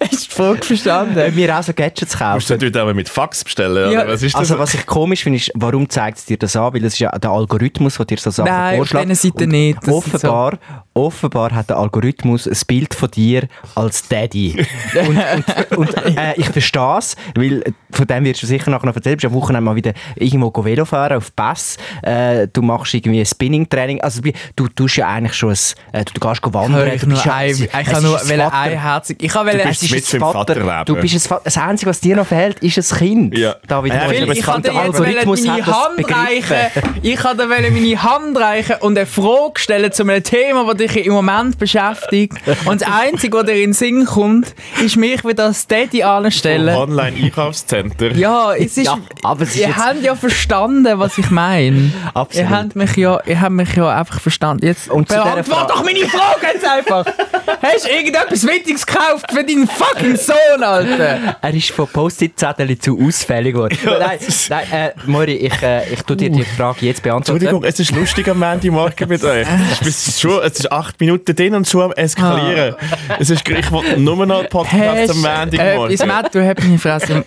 Hast 0.00 0.12
du 0.12 0.16
die 0.16 0.34
Frage 0.34 0.62
verstanden? 0.64 1.18
Ob 1.28 1.36
wir 1.36 1.58
auch 1.58 1.62
so 1.62 1.72
Gadgets 1.72 2.00
Musst 2.00 2.14
du 2.14 2.24
kaufen. 2.24 2.52
natürlich 2.52 2.76
aber 2.76 2.94
mit 2.94 3.08
Fax 3.08 3.44
bestellen? 3.44 3.92
Ja, 3.92 4.02
oder? 4.02 4.12
Was 4.12 4.22
ist 4.22 4.34
das? 4.34 4.40
Also 4.40 4.58
was 4.58 4.74
ich 4.74 4.86
komisch 4.86 5.22
finde, 5.22 5.38
ist, 5.38 5.52
warum 5.54 5.88
zeigt 5.88 6.18
es 6.18 6.24
dir 6.24 6.38
das 6.38 6.56
an? 6.56 6.72
Weil 6.74 6.80
das 6.80 6.94
ist 6.94 6.98
ja 6.98 7.10
der 7.10 7.30
Algorithmus, 7.30 7.96
der 7.96 8.06
dir 8.06 8.18
so 8.18 8.30
Sachen 8.30 8.50
Nein, 8.50 8.76
vorschlägt. 8.76 9.16
Seiten 9.16 9.42
Und 9.44 9.48
nicht. 9.50 9.78
Das 9.82 9.94
Offenbar, 9.94 10.58
offenbar 10.94 11.52
hat 11.52 11.70
der 11.70 11.76
Algorithmus 11.76 12.46
ein 12.46 12.56
Bild 12.66 12.94
von 12.94 13.10
dir 13.10 13.48
als 13.74 14.08
Daddy. 14.08 14.66
und 15.08 15.18
und, 15.18 15.78
und 15.78 16.16
äh, 16.16 16.34
ich 16.36 16.48
verstehe 16.48 16.98
es, 16.98 17.16
weil 17.34 17.62
von 17.90 18.06
dem 18.06 18.24
wirst 18.24 18.42
du 18.42 18.46
sicher 18.46 18.70
nachher 18.70 18.86
noch 18.86 18.96
erzählen. 18.96 19.16
Du 19.16 19.22
bist 19.22 19.34
am 19.34 19.40
Wochenende 19.40 19.64
mal 19.64 19.76
wieder 19.76 19.92
irgendwo 20.16 20.52
Velo 20.64 20.84
fahren 20.84 21.18
auf 21.18 21.34
Pass. 21.34 21.76
Äh, 22.02 22.48
du 22.52 22.62
machst 22.62 22.94
irgendwie 22.94 23.20
ein 23.20 23.26
Spinning-Training. 23.40 24.00
Also 24.02 24.20
du 24.56 24.68
tust 24.68 24.96
ja 24.96 25.08
eigentlich 25.08 25.34
schon 25.34 25.50
ein, 25.50 25.56
äh, 26.00 26.04
du, 26.04 26.12
du 26.14 26.20
gehst 26.28 26.42
go 26.42 26.52
wandern. 26.52 26.88
Ich 26.94 27.00
du 27.00 27.06
nur 27.08 27.16
bist 27.16 27.28
ein, 27.28 27.50
es- 27.50 27.60
ich 27.60 27.70
kann 27.70 28.02
nur 28.02 28.16
ist 28.20 28.30
ein 28.30 28.38
Vater- 28.40 28.56
einherzig. 28.58 29.22
Ich 29.22 29.32
kann 29.32 29.46
Du 29.46 29.52
bist 29.56 29.82
ein 29.82 30.00
dem 30.12 30.20
Vater. 30.20 30.38
Vaterleben. 30.38 30.84
Du 30.86 30.96
bist 30.96 31.14
ein 31.14 31.20
Vater. 31.20 31.40
Das 31.44 31.56
Einzige, 31.56 31.90
was 31.90 32.00
dir 32.00 32.16
noch 32.16 32.26
fehlt, 32.26 32.58
ist 32.60 32.92
ein 32.92 32.98
Kind. 32.98 33.38
Ja. 33.38 33.56
David, 33.66 33.94
Ja, 33.94 34.10
ich 34.10 34.26
das 34.26 34.40
kann 34.46 34.62
dir 34.62 34.72
jetzt 34.72 34.98
meine 35.00 35.16
Hand 35.24 35.96
begriffen. 35.96 36.14
reichen. 36.14 36.82
Ich 37.02 37.16
kann 37.16 37.38
dir 37.38 37.46
meine 37.46 38.02
Hand 38.02 38.36
reichen 38.36 38.76
und 38.80 38.96
eine 38.98 39.06
Frage 39.06 39.52
stellen 39.56 39.90
zu 39.92 40.02
einem 40.02 40.22
Thema, 40.22 40.64
das 40.74 40.76
dich 40.76 41.06
im 41.06 41.12
Moment 41.14 41.58
beschäftigt. 41.58 42.34
Und 42.66 42.82
das 42.82 42.88
Einzige, 42.90 43.38
was 43.38 43.46
dir 43.46 43.52
in 43.54 43.58
den 43.70 43.72
Sinn 43.72 44.04
kommt, 44.04 44.54
ist 44.84 44.96
mich 44.96 45.24
wieder 45.24 45.46
als 45.46 45.66
Daddy 45.66 46.02
anstellen. 46.02 46.74
Online-Einkaufscenter. 46.76 48.12
Ja, 48.12 48.54
es 48.54 48.76
ist, 48.76 48.86
Ja, 48.86 48.98
aber 49.22 49.42
es 49.42 49.50
ist 49.50 49.56
ihr 49.60 49.76
habt 49.76 50.02
ja 50.02 50.14
verstanden, 50.14 50.98
was 50.98 51.16
ich 51.18 51.30
meine. 51.30 51.92
Absolut. 52.14 52.50
Ihr 52.50 52.56
habt 52.56 52.76
mich 52.76 52.96
ja, 52.96 53.18
ihr 53.30 53.40
habt 53.40 53.52
mich 53.52 53.74
ja 53.74 53.96
einfach 53.96 54.20
verstanden. 54.20 54.66
Jetzt 54.66 54.90
Und 54.90 55.08
beantwort 55.08 55.70
doch 55.70 55.84
meine 55.84 56.00
Frage 56.00 56.46
jetzt 56.52 56.66
einfach. 56.66 57.06
Hast 57.62 57.84
du 57.84 57.90
irgendetwas 57.90 58.46
Wichtiges 58.46 58.86
gekauft 58.86 59.26
für 59.30 59.44
deinen 59.44 59.66
fucking 59.68 60.16
Sohn, 60.16 60.62
Alter? 60.62 61.36
Er 61.40 61.54
ist 61.54 61.70
von 61.70 61.86
Post-it-Zetteln 61.88 62.80
zu 62.80 62.98
ausfällig 63.00 63.54
geworden. 63.54 63.78
nein, 63.84 64.18
nein 64.48 64.66
äh, 64.72 64.90
Mori, 65.06 65.34
ich, 65.34 65.62
äh, 65.62 65.92
ich 65.92 66.02
tue 66.02 66.16
dir 66.16 66.30
die 66.30 66.44
Frage 66.44 66.86
jetzt 66.86 67.02
beantworten. 67.02 67.40
Entschuldigung, 67.40 67.64
es 67.64 67.78
ist 67.78 67.92
lustig 67.92 68.28
am 68.28 68.38
Montagmorgen 68.38 69.08
mit 69.08 69.24
euch. 69.24 69.46
Es 69.80 70.08
ist, 70.08 70.20
schon, 70.20 70.42
es 70.42 70.60
ist 70.60 70.72
acht 70.72 71.00
Minuten 71.00 71.34
drin 71.34 71.54
und 71.54 71.66
schon 71.66 71.82
am 71.82 71.92
Eskalieren. 71.92 72.76
Es 73.18 73.30
ist, 73.30 73.48
ich 73.48 73.72
will 73.72 73.96
nur 73.98 74.26
noch 74.26 74.48
Podcast 74.48 75.10
am 75.10 75.24
äh, 75.24 75.38
Montagmorgen. 75.38 75.88
bis 75.88 76.06
Matt, 76.06 76.34
du 76.34 76.46
hast 76.46 76.58
meine 76.60 76.78
Fresse. 76.78 77.24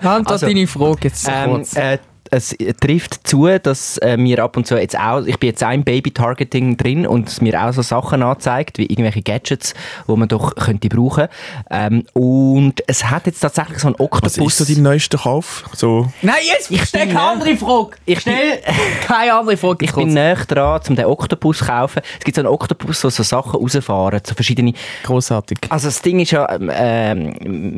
Antwort 0.00 0.30
Also, 0.30 0.46
deine 0.46 0.66
Frage 0.66 0.98
jetzt 1.02 1.28
ähm, 1.28 1.50
kurz. 1.50 1.76
äh, 1.76 1.98
es 2.30 2.54
trifft 2.80 3.26
zu, 3.26 3.46
dass 3.58 3.98
äh, 3.98 4.16
mir 4.16 4.42
ab 4.42 4.56
und 4.56 4.66
zu 4.66 4.76
jetzt 4.76 4.98
auch, 4.98 5.22
ich 5.24 5.38
bin 5.38 5.48
jetzt 5.50 5.62
auch 5.64 5.70
im 5.72 5.84
Baby-Targeting 5.84 6.76
drin 6.76 7.06
und 7.06 7.28
es 7.28 7.40
mir 7.40 7.62
auch 7.62 7.72
so 7.72 7.82
Sachen 7.82 8.22
anzeigt, 8.22 8.78
wie 8.78 8.86
irgendwelche 8.86 9.22
Gadgets, 9.22 9.74
die 10.06 10.12
man 10.16 10.28
doch 10.28 10.54
könnte 10.54 10.88
brauchen. 10.88 11.28
Ähm, 11.70 12.04
und 12.12 12.82
es 12.86 13.04
hat 13.10 13.26
jetzt 13.26 13.40
tatsächlich 13.40 13.78
so 13.78 13.88
einen 13.88 13.94
Was 13.98 14.04
Oktopus. 14.06 14.60
ist 14.60 14.66
so 14.68 14.74
dein 14.74 14.82
neuester 14.82 15.18
Kauf? 15.18 15.64
So, 15.74 16.08
Nein, 16.22 16.34
jetzt 16.44 16.70
ich 16.70 16.82
stell 16.84 17.06
bin 17.06 17.14
keine 17.16 17.28
andere 17.30 17.56
Frage. 17.56 17.96
Ich 18.04 18.22
bin- 18.24 18.32
stell 18.34 18.60
keine 19.06 19.34
andere 19.34 19.56
Frage. 19.56 19.84
Ich 19.84 19.92
bin 19.94 20.08
näher 20.12 20.36
dran, 20.46 20.80
um 20.88 20.96
den 20.96 21.04
Oktopus 21.06 21.58
zu 21.58 21.64
kaufen. 21.64 22.02
Es 22.18 22.24
gibt 22.24 22.34
so 22.34 22.40
einen 22.42 22.48
Oktopus, 22.48 23.00
der 23.00 23.10
so 23.10 23.22
Sachen 23.22 23.60
rausfahren, 23.60 24.20
so 24.24 24.34
verschiedene 24.34 24.72
großartig. 25.04 25.58
Also 25.70 25.88
das 25.88 26.02
Ding 26.02 26.20
ist 26.20 26.32
ja, 26.32 26.46
ähm, 26.50 27.34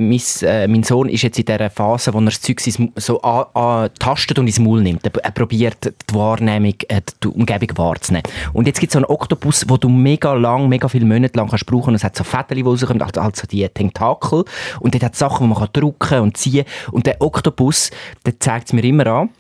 mein, 0.09 0.21
äh, 0.43 0.67
mein 0.67 0.83
Sohn 0.83 1.09
ist 1.09 1.23
jetzt 1.23 1.39
in 1.39 1.45
dieser 1.45 1.71
Phase, 1.71 2.13
wo 2.13 2.19
er 2.19 2.25
das 2.27 2.41
Zeug 2.41 2.61
so 2.97 3.21
an- 3.23 3.47
antastet 3.55 4.39
und 4.41 4.47
ins 4.47 4.59
Maul 4.59 4.83
nimmt. 4.83 5.07
Er, 5.07 5.25
er 5.25 5.31
probiert 5.31 5.85
die 5.85 6.15
Wahrnehmung, 6.15 6.75
äh, 6.89 7.01
die 7.23 7.29
Umgebung 7.29 7.79
wahrzunehmen. 7.79 8.25
Und 8.53 8.67
jetzt 8.67 8.81
gibt 8.81 8.91
es 8.91 8.95
so 8.95 8.99
einen 8.99 9.07
Oktopus, 9.07 9.65
wo 9.69 9.77
du 9.77 9.89
mega 9.89 10.33
lang, 10.35 10.69
mega 10.69 10.89
viele 10.89 11.07
Monate 11.07 11.37
lang 11.39 11.49
kannst 11.49 11.67
brauchen. 11.67 11.91
Und 11.91 11.95
es 11.95 12.05
hat 12.05 12.17
so 12.17 12.25
Fäden, 12.25 12.57
die 12.57 12.63
rauskommen, 12.63 13.03
also 13.03 13.21
also 13.21 13.47
die 13.47 13.69
Tentakel. 13.69 14.45
Und 14.81 14.95
dort 14.95 15.05
hat 15.05 15.17
Sachen, 15.17 15.47
die 15.47 15.55
man 15.55 15.59
kann 15.59 15.69
drücken 15.73 16.21
und 16.21 16.37
ziehen 16.37 16.65
Und 16.91 17.07
der 17.07 17.21
Oktopus, 17.21 17.91
der 18.27 18.39
zeigt 18.41 18.67
es 18.67 18.73
mir 18.73 18.85
immer 18.85 19.07
an. 19.07 19.31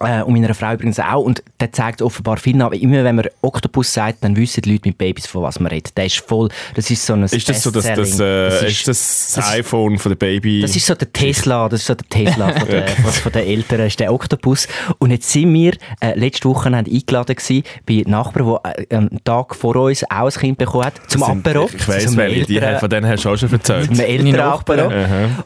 Äh, 0.00 0.22
und 0.22 0.32
meiner 0.32 0.54
Frau 0.54 0.72
übrigens 0.72 0.98
auch. 0.98 1.22
Und 1.22 1.42
der 1.60 1.72
zeigt 1.72 2.00
offenbar 2.00 2.38
viel 2.38 2.60
an. 2.60 2.72
Immer 2.72 3.04
wenn 3.04 3.16
man 3.16 3.26
Oktopus 3.42 3.92
sagt, 3.92 4.24
dann 4.24 4.34
wissen 4.36 4.62
die 4.62 4.72
Leute 4.72 4.88
mit 4.88 4.98
Babys, 4.98 5.26
von 5.26 5.42
was 5.42 5.60
man 5.60 5.70
redet. 5.70 5.96
Der 5.96 6.06
ist 6.06 6.18
voll, 6.20 6.48
das 6.74 6.90
ist 6.90 7.04
so 7.04 7.12
ein 7.12 7.24
ist 7.24 7.48
das 7.48 7.62
so 7.62 7.70
das, 7.70 7.84
das, 7.84 8.18
äh, 8.18 8.48
Das 8.48 8.62
ist 8.62 8.88
das, 8.88 9.32
das 9.34 9.50
iPhone 9.50 9.98
von 9.98 10.10
der 10.10 10.16
Baby? 10.16 10.62
das 10.62 10.74
ist 10.74 10.86
so 10.86 10.94
der 10.94 11.12
Tesla, 11.12 11.68
das 11.68 11.80
ist 11.80 11.86
so 11.86 11.94
der 11.94 12.08
Tesla 12.08 12.48
von, 12.48 12.68
der, 12.68 12.88
von, 13.02 13.12
von 13.12 13.32
den 13.32 13.46
Eltern, 13.46 13.78
das 13.78 13.88
ist 13.88 14.00
der 14.00 14.12
Oktopus. 14.12 14.68
Und 14.98 15.10
jetzt 15.10 15.30
sind 15.30 15.52
wir 15.52 15.74
äh, 16.00 16.18
letzte 16.18 16.48
Woche 16.48 16.68
eingeladen 16.74 17.36
gewesen, 17.36 17.62
bei 17.86 18.02
Nachbarn, 18.06 18.58
die 18.78 18.84
äh, 18.94 18.96
einen 18.96 19.22
Tag 19.22 19.54
vor 19.54 19.76
uns 19.76 20.04
auch 20.04 20.26
ein 20.26 20.30
Kind 20.30 20.58
bekommen 20.58 20.86
hat, 20.86 20.94
zum 21.08 21.22
Apero. 21.22 21.68
Ich 21.72 21.86
weiss 21.86 22.16
welche, 22.16 22.46
die, 22.46 22.60
von 22.78 22.88
denen 22.88 23.06
hast 23.06 23.24
du 23.24 23.30
auch 23.30 23.36
schon 23.36 23.52
erzählt. 23.52 23.94
zum 23.94 24.00
Elternapero. 24.00 24.90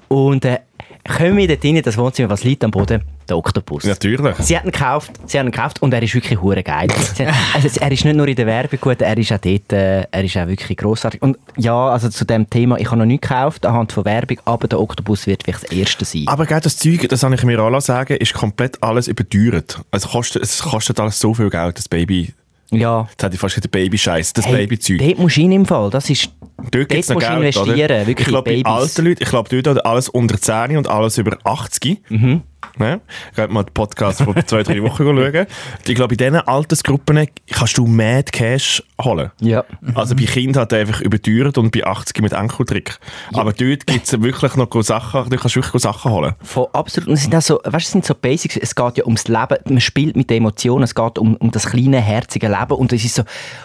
Und 0.09 0.45
äh, 0.45 0.59
kommen 1.05 1.37
wir 1.37 1.49
dort 1.49 1.65
rein, 1.65 1.83
das 1.83 1.97
Wohnzimmer, 1.97 2.31
was 2.31 2.45
liegt 2.45 2.65
am 2.65 2.71
Boden? 2.71 3.03
Der 3.29 3.39
Oktopus. 3.39 3.85
Natürlich. 3.85 4.37
Sie 4.37 4.57
haben 4.57 4.67
ihn 4.67 4.73
gekauft, 4.73 5.13
sie 5.27 5.39
haben 5.39 5.49
ihn 5.49 5.53
gekauft 5.53 5.81
und 5.81 5.95
er 5.95 6.03
ist 6.03 6.15
wirklich 6.15 6.41
hure 6.41 6.63
geil. 6.63 6.89
Also, 7.55 7.81
er 7.81 7.91
ist 7.93 8.05
nicht 8.05 8.17
nur 8.17 8.29
in 8.29 8.37
der 8.37 8.47
Werbung 8.47 8.79
gut, 8.81 9.01
er 9.01 9.17
ist 9.17 9.33
auch 9.33 9.39
dort, 9.39 9.73
äh, 9.73 10.03
er 10.11 10.25
ist 10.25 10.37
auch 10.37 10.47
wirklich 10.47 10.77
grossartig. 10.77 11.23
Und 11.23 11.39
ja, 11.57 11.89
also 11.89 12.09
zu 12.09 12.25
dem 12.25 12.49
Thema, 12.51 12.79
ich 12.79 12.87
habe 12.87 12.99
noch 12.99 13.07
nicht 13.07 13.23
gekauft 13.23 13.65
anhand 13.65 13.93
von 13.93 14.05
Werbung, 14.05 14.39
aber 14.45 14.69
der 14.69 14.81
Oktopus 14.81 15.27
wird 15.27 15.45
vielleicht 15.45 15.65
das 15.65 15.73
erste 15.73 16.05
sein. 16.05 16.25
Aber 16.27 16.45
gell, 16.45 16.61
das 16.61 16.77
Zeug, 16.77 17.09
das 17.09 17.23
habe 17.23 17.35
ich 17.35 17.45
mir 17.45 17.59
alle 17.61 17.81
sagen, 17.81 18.17
ist 18.17 18.35
komplett 18.35 18.83
alles 18.83 19.09
überteuert. 19.09 19.81
Also 19.91 20.09
kostet, 20.09 20.43
es 20.43 20.61
kostet 20.61 21.01
alles 21.01 21.19
so 21.19 21.33
viel 21.33 21.49
Geld, 21.49 21.79
das 21.79 21.89
Baby. 21.89 22.35
Ja. 22.71 23.07
Jetzt 23.11 23.23
hätte 23.23 23.35
ich 23.35 23.41
fast 23.41 23.55
gesagt, 23.55 23.71
Baby-Scheiß, 23.71 24.33
das 24.33 24.47
Hey, 24.47 24.67
Babyzeug. 24.67 24.99
Dort 24.99 25.19
musst 25.19 25.37
du 25.37 25.43
rein 25.43 25.53
im 25.53 25.67
Fall. 25.67 25.91
Das 25.91 26.11
ist, 26.11 26.31
Dort 26.57 26.89
gibt's 26.89 27.09
noch 27.09 27.17
musst 27.17 27.27
du 27.27 27.33
Geld, 27.33 27.57
investieren, 27.57 27.85
oder? 27.85 28.07
wirklich 28.07 28.27
Ich 28.27 28.33
glaube, 28.33 28.51
bei 28.51 28.65
alten 28.65 29.05
Leuten, 29.05 29.23
ich 29.23 29.29
glaube, 29.29 29.63
dort 29.63 29.77
hat 29.77 29.87
alles 29.87 30.09
unter 30.09 30.41
10 30.41 30.77
und 30.77 30.89
alles 30.89 31.19
über 31.19 31.37
80. 31.45 32.03
Mhm. 32.09 32.43
Ne? 32.79 33.01
Geht 33.35 33.51
mal 33.51 33.65
den 33.65 33.73
Podcast 33.73 34.23
von 34.23 34.35
zwei, 34.47 34.63
drei 34.63 34.83
Wochen 34.83 35.05
schauen. 35.05 35.47
Ich 35.87 35.95
glaube, 35.95 36.15
in 36.15 36.19
diesen 36.19 36.37
Altersgruppen 36.37 37.27
kannst 37.51 37.79
du 37.79 37.87
Mad 37.87 38.31
Cash 38.33 38.83
holen. 39.03 39.31
ja. 39.41 39.65
Also 39.95 40.15
bei 40.15 40.25
Kindern 40.25 40.63
hat 40.63 40.73
er 40.73 40.81
einfach 40.81 41.01
überteuert 41.01 41.59
und 41.59 41.71
bei 41.71 41.85
80 41.85 42.21
mit 42.21 42.33
Enkeltrick. 42.33 42.99
Aber 43.33 43.53
dort 43.53 43.87
gibt 43.87 44.07
es 44.07 44.21
wirklich 44.21 44.57
noch 44.57 44.69
Sachen, 44.83 45.31
du 45.31 45.37
kannst 45.37 45.57
wirklich 45.57 45.83
Sachen 45.83 46.11
holen. 46.11 46.35
Von 46.43 46.67
absolut. 46.73 47.09
Und 47.09 47.15
es 47.15 47.23
sind 47.23 47.35
auch 47.35 47.43
so, 47.43 47.61
weißt, 47.65 47.87
es 47.87 47.93
sind 47.93 48.05
so 48.05 48.15
Basics. 48.15 48.57
Es 48.57 48.75
geht 48.75 48.99
ja 48.99 49.05
ums 49.05 49.29
Leben. 49.29 49.57
Man 49.69 49.81
spielt 49.81 50.17
mit 50.17 50.31
den 50.31 50.39
Emotionen. 50.39 50.85
Es 50.85 50.95
geht 50.95 51.19
um, 51.19 51.37
um 51.37 51.51
das 51.51 51.67
kleine, 51.67 52.01
herzige 52.01 52.49
Leben. 52.49 52.73
Und 52.73 52.93
es 52.93 53.05
ist 53.05 53.17
so, 53.17 53.23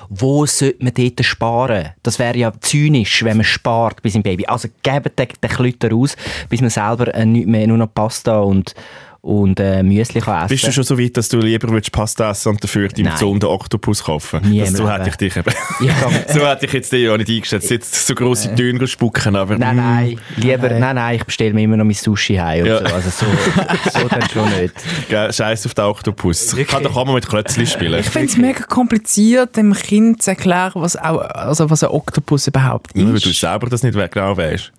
wo 0.09 0.45
sollte 0.45 0.83
man 0.83 0.93
dort 0.93 1.25
sparen? 1.25 1.89
Das 2.03 2.19
wäre 2.19 2.37
ja 2.37 2.51
zynisch, 2.59 3.23
wenn 3.23 3.37
man 3.37 3.43
spart 3.45 4.01
bei 4.01 4.09
seinem 4.09 4.23
Baby. 4.23 4.45
Also 4.45 4.67
gebt 4.83 5.17
den, 5.17 5.27
den 5.41 5.49
Klütter 5.49 5.93
aus, 5.93 6.15
bis 6.49 6.61
man 6.61 6.69
selber 6.69 7.13
äh, 7.13 7.25
nicht 7.25 7.47
mehr, 7.47 7.67
nur 7.67 7.77
noch 7.77 7.93
Pasta 7.93 8.39
und, 8.39 8.75
und 9.21 9.59
äh, 9.59 9.83
Müsli 9.83 10.21
kann 10.21 10.37
essen 10.45 10.47
Bist 10.49 10.67
du 10.67 10.71
schon 10.71 10.83
so 10.83 10.97
weit, 10.97 11.17
dass 11.17 11.27
du 11.29 11.39
lieber 11.39 11.69
würdest 11.69 11.91
Pasta 11.91 12.31
essen 12.31 12.49
und 12.49 12.63
dafür 12.63 12.87
deinem 12.87 13.05
Nein. 13.07 13.17
Sohn 13.17 13.39
den 13.39 13.49
Oktopus 13.49 14.03
kaufen? 14.03 14.41
Nie 14.49 14.59
das, 14.61 14.69
im 14.69 14.75
so 14.77 14.83
Leben. 14.83 14.95
hätte 14.95 15.09
ich 15.09 15.15
dich 15.17 15.35
eben. 15.35 15.53
Kann- 15.99 16.13
so 16.33 16.47
hätte 16.47 16.65
ich 16.65 16.73
jetzt 16.73 16.91
dich 16.91 17.03
ja 17.03 17.17
nicht 17.17 17.29
eingeschätzt. 17.29 17.69
Jetzt 17.69 18.07
so 18.07 18.15
grosse 18.15 18.53
Töne 18.55 18.87
spucken, 18.87 19.35
aber... 19.35 19.57
Nein, 19.57 19.75
mm, 19.75 19.79
nein, 19.79 20.19
lieber, 20.37 20.69
nein, 20.69 20.95
nein, 20.95 21.15
ich 21.17 21.23
bestelle 21.25 21.53
mir 21.53 21.63
immer 21.63 21.77
noch 21.77 21.85
mein 21.85 21.93
Sushi 21.95 22.35
heim. 22.35 22.65
Ja. 22.65 22.81
Ja. 22.81 22.87
So. 22.89 22.95
Also 22.95 23.09
so, 23.09 23.25
so 23.99 24.07
dann 24.07 24.29
schon 24.29 24.49
nicht. 24.49 25.35
Scheiß 25.35 25.65
auf 25.65 25.73
den 25.73 25.85
Oktopus. 25.85 26.53
Ich 26.53 26.67
kann 26.67 26.83
doch 26.83 26.95
auch 26.95 27.05
mal 27.05 27.13
mit 27.13 27.27
Klötzli 27.27 27.65
spielen. 27.65 27.99
Ich 27.99 28.09
finde 28.09 28.27
es 28.27 28.37
mega 28.37 28.63
kompliziert, 28.63 29.57
dem 29.57 29.73
Kind 29.73 30.21
zu 30.23 30.31
erklären, 30.31 30.73
was, 30.75 30.95
auch, 30.95 31.19
also 31.19 31.69
was 31.69 31.83
ein 31.83 31.89
Oktopus 31.89 32.47
überhaupt 32.47 32.95
Nur 32.95 33.13
weil 33.13 33.19
du 33.19 33.29
ist. 33.29 33.39
selber 33.39 33.67
das 33.69 33.83
nicht 33.83 33.97
genau 34.11 34.37
weißt. 34.37 34.71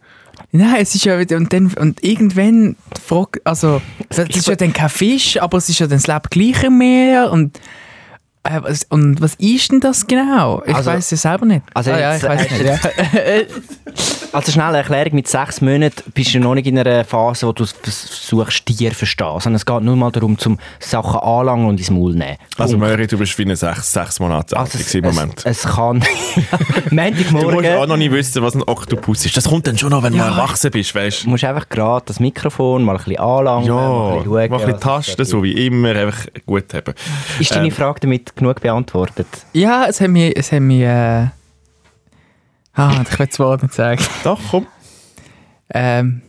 Nein, 0.53 0.77
es 0.81 0.95
ist 0.95 1.05
ja 1.05 1.19
wieder, 1.19 1.37
und, 1.37 1.53
dann, 1.53 1.73
und 1.75 2.03
irgendwann 2.03 2.77
fragt, 3.01 3.47
also, 3.47 3.81
das 4.09 4.29
ist 4.31 4.49
ja 4.49 4.57
dann 4.57 4.73
kein 4.73 4.89
Fisch, 4.89 5.41
aber 5.41 5.59
es 5.59 5.69
ist 5.69 5.79
ja 5.79 5.87
dann 5.87 5.99
das 5.99 6.07
Leben 6.07 6.23
gleich 6.31 6.65
im 6.65 6.79
Meer 6.79 7.31
und, 7.31 7.61
äh, 8.43 8.61
was, 8.63 8.85
und 8.89 9.21
was 9.21 9.35
ist 9.37 9.71
denn 9.73 9.81
das 9.81 10.07
genau? 10.07 10.63
Ich 10.67 10.75
Also- 10.75 10.91
weiß 10.91 11.13
es 11.13 11.23
selber 11.23 11.47
nicht. 11.47 11.63
also 11.75 11.91
ah, 11.93 11.99
ja, 11.99 12.17
ich 12.17 12.23
weiß 12.23 12.41
hast 12.43 12.51
nicht. 12.51 12.61
du 12.63 12.67
Ja. 12.67 12.79
Also 14.33 14.53
schnelle 14.53 14.77
Erklärung, 14.79 15.15
mit 15.17 15.27
sechs 15.27 15.61
Monaten 15.61 16.05
bist 16.15 16.33
du 16.33 16.39
noch 16.39 16.55
nicht 16.55 16.69
in 16.69 16.79
einer 16.79 17.05
Phase, 17.05 17.49
wo 17.49 17.53
du 17.53 17.65
versuchst, 17.67 18.65
Tiere 18.65 18.93
zu 18.93 18.99
verstehen, 18.99 19.41
sondern 19.41 19.57
es 19.57 19.67
geht 19.67 19.81
nur 19.83 19.97
mal 19.97 20.13
darum, 20.13 20.39
zum 20.39 20.57
Sachen 20.79 21.19
anlangen 21.19 21.67
und 21.67 21.81
ins 21.81 21.91
Maul 21.91 22.13
nehmen. 22.15 22.37
Also. 22.57 22.79
Möri, 22.79 23.09
du 23.09 23.19
bist 23.19 23.37
wie 23.39 23.43
eine 23.43 23.57
sechs, 23.57 23.91
sechs 23.93 24.21
Monate 24.21 24.57
alt 24.57 24.73
Also 24.73 24.99
im 24.99 25.05
Moment. 25.05 25.41
Es, 25.45 25.65
es 25.65 25.73
kann... 25.73 26.05
Du 26.91 26.97
musst 26.97 27.35
auch 27.35 27.53
Montagmorgen... 27.53 27.89
noch 27.89 27.97
nicht 27.97 28.13
wissen, 28.13 28.43
was 28.43 28.55
ein 28.55 28.63
Oktopus 28.63 29.27
ist. 29.27 29.37
Das 29.37 29.49
kommt 29.49 29.67
dann 29.67 29.77
schon 29.77 29.91
noch, 29.91 30.03
wenn 30.05 30.13
du 30.13 30.19
mal 30.19 30.29
erwachsen 30.29 30.71
bist, 30.71 30.95
weißt 30.95 31.25
Du 31.25 31.31
musst 31.31 31.43
einfach 31.45 31.69
gerade 31.69 32.05
das 32.07 32.21
Mikrofon 32.21 32.85
mal 32.85 32.93
ein 32.97 32.99
bisschen 33.05 33.19
anlangen, 33.19 33.67
Ja, 33.67 33.75
mal 33.75 34.13
ein 34.13 34.19
bisschen 34.19 34.31
mal 34.33 34.49
schauen. 34.49 34.53
ein 34.53 34.59
bisschen 34.61 34.73
was- 34.75 34.81
tasten, 34.81 35.25
so 35.25 35.43
wie 35.43 35.67
immer, 35.67 35.89
einfach 35.97 36.27
gut 36.47 36.73
haben. 36.75 36.95
Ist 37.41 37.51
deine 37.53 37.67
Ähm, 37.67 37.73
Frage 37.73 38.01
damit 38.01 38.30
genug 38.35 38.61
beantwortet? 38.61 39.27
ja, 39.53 39.87
es 39.87 40.01
hat 40.01 40.09
mich, 40.09 40.37
es 40.37 40.53
hat 40.53 40.61
mich, 40.61 40.83
äh, 40.83 41.27
ah, 42.75 43.03
ich 43.11 43.19
will 43.19 43.27
das 43.27 43.39
Wort 43.39 43.63
nicht 43.63 43.75
sagen. 43.75 44.03
Doch, 44.25 44.41
komm. 44.51 44.67
Ähm, 45.73 46.23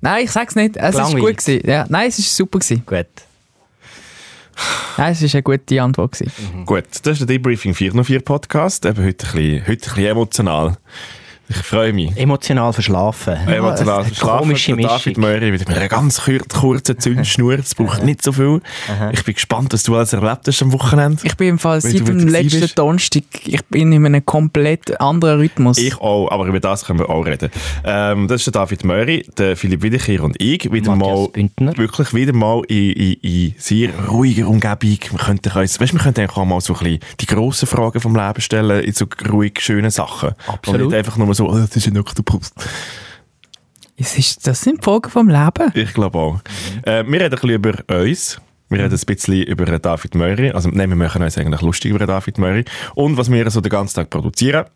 nein, 0.00 0.24
ich 0.24 0.30
sag's 0.30 0.54
nicht. 0.54 0.76
Es 0.76 0.90
ist 0.90 0.92
Gelangweilt. 0.96 1.24
gut 1.24 1.36
gewesen. 1.44 1.68
Ja, 1.68 1.86
nein, 1.88 2.08
es 2.08 2.18
ist 2.18 2.36
super 2.36 2.58
gewesen. 2.58 2.82
Gut. 2.84 3.06
Nein, 4.98 5.12
es 5.12 5.22
ist 5.22 5.34
eine 5.34 5.42
gute 5.42 5.82
Antwort 5.82 6.12
gewesen. 6.12 6.64
Gut, 6.64 6.84
das 7.02 7.12
ist 7.12 7.18
der 7.20 7.26
Debriefing 7.26 7.74
404 7.74 8.20
Podcast. 8.20 8.86
Eben 8.86 9.04
heute 9.04 9.26
ein 9.26 9.32
bisschen, 9.32 9.60
heute 9.62 9.70
ein 9.70 9.76
bisschen 9.76 10.06
emotional. 10.06 10.76
Ich 11.48 11.56
freue 11.56 11.92
mich. 11.92 12.16
Emotional 12.16 12.72
verschlafen. 12.72 13.34
Emotional 13.46 14.04
verschlafen. 14.04 14.38
Komische 14.38 14.76
Der 14.76 14.88
David 14.88 15.06
Mischung. 15.06 15.22
Möri 15.22 15.52
wieder 15.52 15.68
mit 15.68 15.76
einer 15.76 15.88
ganz 15.88 16.22
kur 16.24 16.38
kurzen 16.38 16.98
Zündschnur. 16.98 17.58
Es 17.58 17.74
braucht 17.74 18.02
nicht 18.02 18.22
so 18.22 18.32
viel. 18.32 18.60
Ich 19.12 19.24
bin 19.24 19.34
gespannt, 19.34 19.72
was 19.72 19.82
du 19.84 19.94
alles 19.94 20.12
erlebt 20.12 20.46
hast 20.46 20.62
am 20.62 20.72
Wochenende. 20.72 21.20
Ich 21.24 21.36
bin 21.36 21.48
im 21.48 21.58
Fall 21.58 21.80
seit 21.80 22.06
dem 22.06 22.28
letzten. 22.28 22.66
Donnerstag, 22.74 23.22
ich 23.44 23.64
bin 23.66 23.92
in 23.92 24.04
einem 24.04 24.24
komplett 24.24 25.00
anderen 25.00 25.38
Rhythmus. 25.40 25.78
Ich 25.78 25.96
auch, 26.00 26.28
aber 26.30 26.46
über 26.46 26.60
das 26.60 26.84
können 26.84 26.98
wir 26.98 27.08
auch 27.08 27.24
reden. 27.24 27.50
Ähm, 27.84 28.26
das 28.28 28.40
ist 28.40 28.46
der 28.46 28.52
David 28.52 28.84
Möri, 28.84 29.26
der 29.38 29.56
Philipp 29.56 29.82
Wiederkehr 29.82 30.22
und 30.24 30.40
ich. 30.40 30.70
Wieder 30.72 30.96
mal, 30.96 31.28
Bündner. 31.28 31.76
wirklich 31.76 32.12
wieder 32.12 32.32
mal 32.32 32.62
in, 32.68 32.92
in, 32.92 33.12
in 33.22 33.54
sehr 33.58 33.90
ruhiger 34.08 34.48
Umgebung. 34.48 34.76
Wir 34.80 35.18
könnten 35.18 35.52
uns, 35.56 35.80
weißt, 35.80 35.92
wir 35.92 36.00
könnten 36.00 36.28
auch 36.28 36.44
mal 36.44 36.60
so 36.60 36.74
ein 36.74 36.78
bisschen 36.80 37.00
die 37.20 37.26
grossen 37.26 37.66
Fragen 37.68 38.00
vom 38.00 38.16
Leben 38.16 38.40
stellen 38.40 38.82
in 38.82 38.92
so 38.92 39.06
ruhig 39.30 39.60
schönen 39.60 39.90
Sachen. 39.90 40.30
Und 40.30 40.54
Absolut. 40.54 40.80
nicht 40.88 40.94
einfach 40.94 41.16
nur 41.16 41.35
so, 41.36 41.48
oh, 41.48 41.58
das 41.58 41.76
ist 41.76 41.86
ein 41.86 41.98
Oktopus. 41.98 42.52
es 43.96 44.18
ist, 44.18 44.46
das 44.46 44.60
sind 44.60 44.84
Folgen 44.84 45.10
vom 45.10 45.28
Leben. 45.28 45.72
Ich 45.74 45.94
glaube 45.94 46.18
auch. 46.18 46.40
Äh, 46.82 47.04
wir 47.06 47.20
reden 47.20 47.24
ein 47.24 47.30
bisschen 47.30 47.50
über 47.50 48.00
uns. 48.00 48.40
Wir 48.68 48.80
reden 48.80 48.94
ein 48.94 49.06
bisschen 49.06 49.42
über 49.44 49.78
David 49.78 50.14
Möri. 50.14 50.50
Also, 50.50 50.70
nein, 50.70 50.88
wir 50.88 50.96
machen 50.96 51.22
uns 51.22 51.38
eigentlich 51.38 51.62
lustig 51.62 51.92
über 51.92 52.04
David 52.04 52.38
Möri. 52.38 52.64
Und 52.94 53.16
was 53.16 53.30
wir 53.30 53.48
so 53.50 53.60
den 53.60 53.70
ganzen 53.70 53.94
Tag 53.94 54.10
produzieren. 54.10 54.66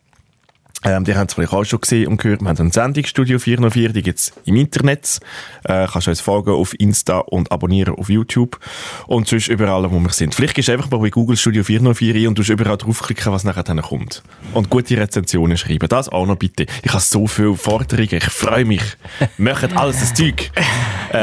Ähm, 0.83 1.05
die 1.05 1.15
haben 1.15 1.27
es 1.27 1.35
vielleicht 1.35 1.53
auch 1.53 1.65
schon 1.65 1.81
gesehen 1.81 2.09
und 2.09 2.21
gehört. 2.21 2.41
Wir 2.41 2.49
haben 2.49 2.59
ein 2.59 2.71
Sendung, 2.71 3.05
Studio 3.05 3.39
404, 3.39 3.93
die 3.93 4.03
gibt 4.03 4.19
es 4.19 4.33
im 4.47 4.57
Internet. 4.57 5.19
Äh, 5.65 5.87
kannst 5.87 6.07
du 6.07 6.11
uns 6.11 6.21
folgen 6.23 6.53
auf 6.53 6.75
Insta 6.79 7.19
und 7.19 7.53
abonnieren 7.53 7.95
auf 7.97 8.09
YouTube. 8.09 8.59
Und 9.07 9.29
sonst 9.29 9.49
überall, 9.49 9.91
wo 9.91 9.99
wir 10.01 10.09
sind. 10.11 10.35
Vielleicht 10.35 10.55
gehst 10.55 10.69
du 10.69 10.73
einfach 10.73 10.91
mal 10.91 10.99
bei 10.99 11.11
Google 11.11 11.37
Studio 11.37 11.65
404 11.65 12.15
ein 12.15 12.29
und 12.29 12.39
du 12.39 12.53
überall 12.53 12.79
draufklicken, 12.79 13.31
was 13.31 13.45
nachher 13.45 13.63
dann 13.63 13.83
kommt. 13.83 14.23
Und 14.55 14.71
gute 14.71 14.97
Rezensionen 14.97 15.59
schreiben. 15.59 15.87
Das 15.89 16.09
auch 16.09 16.27
noch 16.27 16.37
bitte. 16.37 16.65
Ich 16.83 16.91
habe 16.93 17.03
so 17.03 17.27
viele 17.27 17.57
Forderungen. 17.57 18.09
Ich 18.13 18.25
freue 18.25 18.65
mich. 18.65 18.83
Macht 19.37 19.77
alles 19.77 20.01
das 20.01 20.15
Zeug. 20.15 20.51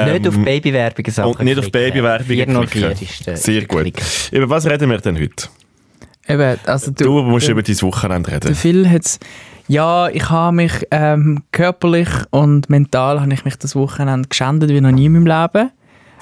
nicht 0.05 0.27
auf 0.27 0.37
Babywerbung 0.37 1.05
Sachen 1.11 1.31
Ähm, 1.31 1.35
Und 1.39 1.45
nicht 1.45 1.57
auf 1.57 1.63
klicken. 1.71 1.93
Babywerbung 1.93 2.27
404 2.27 2.93
klicken. 2.93 3.35
Sehr 3.35 3.65
gut. 3.65 3.81
Klick. 3.81 4.01
Über 4.31 4.49
was 4.49 4.65
reden 4.67 4.89
wir 4.89 4.99
denn 4.99 5.17
heute? 5.17 5.49
Eben, 6.29 6.57
also 6.65 6.91
du, 6.91 7.03
Du 7.03 7.21
musst 7.23 7.47
der- 7.47 7.53
über 7.53 7.63
dein 7.63 7.81
Wochenende 7.81 8.31
Der 8.31 8.41
reden. 8.43 8.55
Phil 8.55 8.89
hat's, 8.89 9.19
ja, 9.67 10.09
ich 10.09 10.29
habe 10.29 10.55
mich 10.55 10.71
ähm, 10.91 11.43
körperlich 11.51 12.09
und 12.31 12.69
mental 12.69 13.21
habe 13.21 13.33
ich 13.33 13.45
mich 13.45 13.55
das 13.57 13.75
Wochenende 13.75 14.27
geschändet 14.29 14.69
wie 14.69 14.81
noch 14.81 14.91
nie 14.91 15.05
in 15.05 15.13
meinem 15.13 15.25
Leben. 15.27 15.71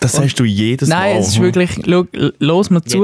Das 0.02 0.12
sagst 0.14 0.40
du 0.40 0.44
jedes 0.44 0.90
Mal. 0.90 1.14
Nein, 1.14 1.18
es 1.18 1.30
ist 1.30 1.42
wirklich, 1.42 1.80
schau, 1.88 2.06
los 2.40 2.70
mir 2.70 2.82
zu. 2.84 3.00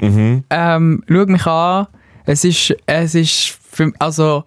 Mhm. 0.00 0.44
ähm, 0.50 1.04
schau 1.08 1.26
mich 1.26 1.46
an. 1.46 1.86
Es 2.26 2.44
ist, 2.44 2.74
es 2.86 3.14
ist, 3.14 3.58
für, 3.70 3.92
also, 3.98 4.44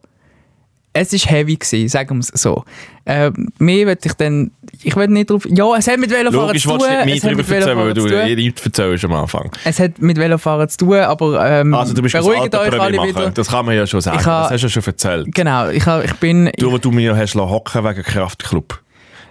es 0.99 1.13
ist 1.13 1.29
heavy 1.29 1.55
gewesen, 1.55 1.87
sagen 1.89 2.15
wir 2.17 2.19
es 2.21 2.27
so. 2.41 2.63
Ähm, 3.05 3.49
mehr 3.59 3.87
will 3.87 3.97
ich 4.03 4.13
dann, 4.13 4.51
ich 4.83 4.95
will 4.95 5.07
nicht 5.07 5.29
drauf, 5.29 5.45
ja, 5.49 5.75
es 5.77 5.87
hat 5.87 5.97
mit 5.99 6.09
Velofahren 6.09 6.47
Logisch 6.47 6.63
zu 6.63 6.69
tun. 6.69 6.81
es 6.81 7.05
nicht 7.05 7.23
mehr 7.23 7.35
mit 7.35 7.47
darüber 7.49 7.55
erzählen, 7.55 7.77
weil 7.77 8.35
du 8.35 8.35
nichts 8.43 8.65
erzählst 8.65 9.05
am 9.05 9.13
Anfang. 9.13 9.51
Es 9.63 9.79
hat 9.79 9.99
mit 10.01 10.17
Velofahren 10.17 10.67
zu 10.69 10.77
tun, 10.77 10.95
aber 10.95 11.49
ähm, 11.49 11.73
Also 11.73 11.93
du 11.93 12.01
bist 12.01 12.13
beruhigt 12.15 12.53
euch 12.55 12.79
alle 12.79 12.97
machen. 12.97 13.09
wieder. 13.09 13.29
Das 13.31 13.47
kann 13.47 13.65
man 13.65 13.75
ja 13.75 13.87
schon 13.87 14.01
sagen. 14.01 14.17
Ich 14.19 14.25
ha- 14.25 14.43
das 14.43 14.51
hast 14.51 14.61
du 14.61 14.67
ja 14.67 14.69
schon 14.71 14.83
erzählt. 14.85 15.27
Genau, 15.33 15.69
ich, 15.69 15.85
ha- 15.85 16.01
ich 16.01 16.13
bin... 16.15 16.49
Du, 16.57 16.71
wo 16.71 16.77
du 16.77 16.91
mir 16.91 17.15
hast 17.15 17.33
lassen 17.33 17.49
hocken 17.49 17.83
wegen 17.85 18.03
Kraftclub. 18.03 18.81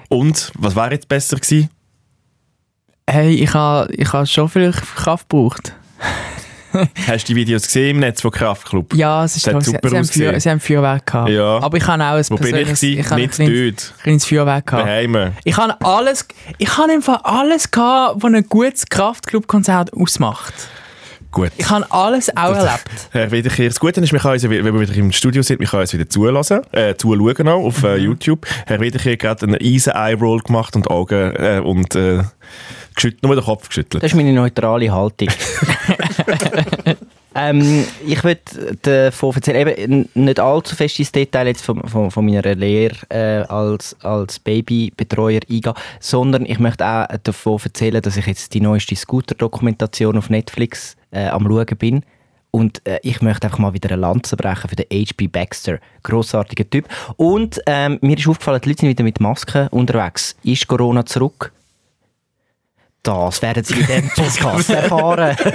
Und, 0.09 0.53
was 0.59 0.75
wäre 0.77 0.93
jetzt 0.93 1.09
besser 1.09 1.37
gewesen? 1.37 1.69
Hey, 3.09 3.35
ich 3.35 3.55
habe 3.55 3.93
ich 3.95 4.13
ha 4.13 4.25
schon 4.27 4.49
viel 4.49 4.73
Kraft 4.73 5.29
gebraucht. 5.29 5.75
Hast 7.07 7.25
du 7.29 7.33
die 7.33 7.37
Videos 7.37 7.63
gesehen 7.63 7.91
im 7.97 8.01
Netz 8.01 8.21
von 8.21 8.31
Kraftclub? 8.31 8.95
Ja, 8.95 9.25
es 9.25 9.37
ist 9.37 9.45
toll. 9.45 9.61
Sie, 9.63 9.71
super 9.71 9.89
sie, 9.89 9.97
haben. 9.97 10.05
Feuer, 10.05 10.41
sie 10.41 10.51
haben 10.51 10.61
Feuerwerk 10.61 11.07
gehabt. 11.07 11.31
Ja. 11.31 11.59
Aber 11.63 11.77
ich 11.77 11.87
habe 11.87 12.03
auch 12.03 12.09
ein 12.17 12.25
Wo 12.29 12.37
bin 12.37 12.47
ich 12.49 12.53
habe 13.11 13.21
Nicht 13.21 13.41
ein 13.41 13.47
kleines, 13.47 13.87
dort. 13.89 14.03
kleines 14.03 14.25
Feuerwerk 14.27 14.67
gehabt. 14.67 14.87
Daheim. 14.87 15.33
Ich 15.45 15.57
habe 15.57 15.77
alles, 15.85 16.27
ich 16.59 16.77
habe 16.77 16.93
einfach 16.93 17.25
alles 17.25 17.71
gehabt, 17.71 18.23
was 18.23 18.33
ein 18.33 18.49
gutes 18.49 18.87
Kraftclub-Konzert 18.87 19.93
ausmacht. 19.95 20.55
Gut. 21.33 21.51
Ich 21.59 21.69
habe 21.69 21.85
alles 21.91 22.35
auch 22.35 22.55
erlebt. 22.55 23.59
Das 23.59 23.79
Gute 23.81 24.01
ist, 24.01 24.13
wir 24.13 24.21
können 24.21 24.35
uns, 24.35 24.43
wenn 24.45 24.51
wir 24.65 24.81
wieder 24.81 24.95
im 24.95 25.13
Studio 25.13 25.43
sind, 25.43 25.61
wir 25.61 25.67
können 25.67 25.83
uns 25.83 25.93
wieder 25.93 26.09
zulassen, 26.09 26.61
äh, 26.73 26.95
zuschauen 26.97 27.49
auch 27.49 27.63
auf 27.65 27.83
Mhm. 27.83 27.89
äh, 27.89 27.97
YouTube. 27.97 28.47
Herr 28.67 28.81
Wiederkehr 28.81 29.13
hat 29.13 29.19
gerade 29.19 29.47
einen 29.47 29.57
eisen 29.61 29.93
Eye-Roll 29.93 30.41
gemacht 30.41 30.77
und 30.77 30.89
Augen 30.89 31.35
äh, 31.37 31.61
und 31.63 31.95
äh, 31.95 32.23
geschüttelt, 32.95 33.23
nur 33.23 33.35
den 33.35 33.45
Kopf 33.45 33.69
geschüttelt. 33.69 34.03
Das 34.03 34.13
ist 34.13 34.17
meine 34.17 34.33
neutrale 34.33 34.91
Haltung. 34.91 35.29
ähm, 37.35 37.85
ich 38.07 38.23
würde 38.25 38.77
davon 38.83 39.35
erzählen, 39.35 39.69
eben 39.69 40.09
nicht 40.15 40.41
allzu 40.41 40.75
fest 40.75 40.99
ins 40.99 41.13
Detail 41.13 41.47
jetzt 41.47 41.65
von, 41.65 41.87
von, 41.89 42.11
von 42.11 42.25
meiner 42.25 42.55
Lehre 42.55 42.97
äh, 43.09 43.47
als, 43.49 43.97
als 44.03 44.39
Babybetreuer 44.39 45.41
eingehen, 45.49 45.75
sondern 46.01 46.47
ich 46.47 46.59
möchte 46.59 46.87
auch 46.87 47.07
davon 47.23 47.61
erzählen, 47.63 48.03
dass 48.03 48.17
ich 48.17 48.27
jetzt 48.27 48.55
die 48.55 48.61
neueste 48.61 48.97
Scooter-Dokumentation 48.97 50.19
auf 50.19 50.31
Netflix 50.31 50.97
äh, 51.11 51.29
am 51.29 51.45
schauen 51.45 51.77
bin. 51.79 52.03
Und 52.51 52.87
äh, 52.87 53.01
ich 53.03 53.21
möchte 53.21 53.47
einfach 53.47 53.59
mal 53.59 53.75
wieder 53.75 53.91
eine 53.91 54.01
Lanze 54.01 54.35
brechen 54.35 54.71
für 54.71 54.77
den 54.77 54.87
H.B. 54.91 55.27
Baxter. 55.27 55.79
Grossartiger 56.03 56.69
Typ. 56.69 56.89
Und 57.17 57.61
ähm, 57.67 57.99
mir 58.01 58.17
ist 58.17 58.27
aufgefallen, 58.27 58.63
die 58.63 58.71
Leute 58.71 58.81
sind 58.81 58.89
wieder 58.89 59.05
mit 59.05 59.21
Masken 59.21 59.69
unterwegs. 59.69 60.37
Ist 60.43 60.67
Corona 60.67 61.05
zurück? 61.05 61.53
Das 63.07 63.41
werden 63.41 63.63
Sie 63.65 63.75
in 63.75 63.87
diesem 63.87 64.11
Podcast 64.11 64.71
erfahren. 64.71 65.37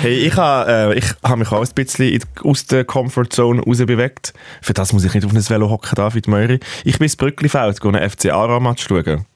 Hey, 0.00 0.14
ich 0.26 0.34
habe 0.36 0.94
äh, 0.94 0.98
ich 0.98 1.04
ha 1.22 1.36
mich 1.36 1.52
auch 1.52 1.60
ein 1.60 1.68
bisschen 1.74 2.08
in- 2.08 2.22
aus 2.44 2.64
der 2.64 2.84
Comfortzone 2.86 3.60
rausbewegt. 3.62 4.32
Für 4.62 4.72
das 4.72 4.94
muss 4.94 5.04
ich 5.04 5.12
nicht 5.12 5.26
auf 5.26 5.32
ein 5.34 5.46
Velo 5.48 5.68
hocken, 5.68 5.94
David 5.94 6.26
Möri. 6.26 6.58
Ich 6.84 6.98
bin 6.98 7.04
ins 7.04 7.16
Brücklifeld, 7.16 7.78
gehe 7.82 7.92
einen 7.94 8.08
FCA-Match 8.08 8.86
schauen. 8.88 9.26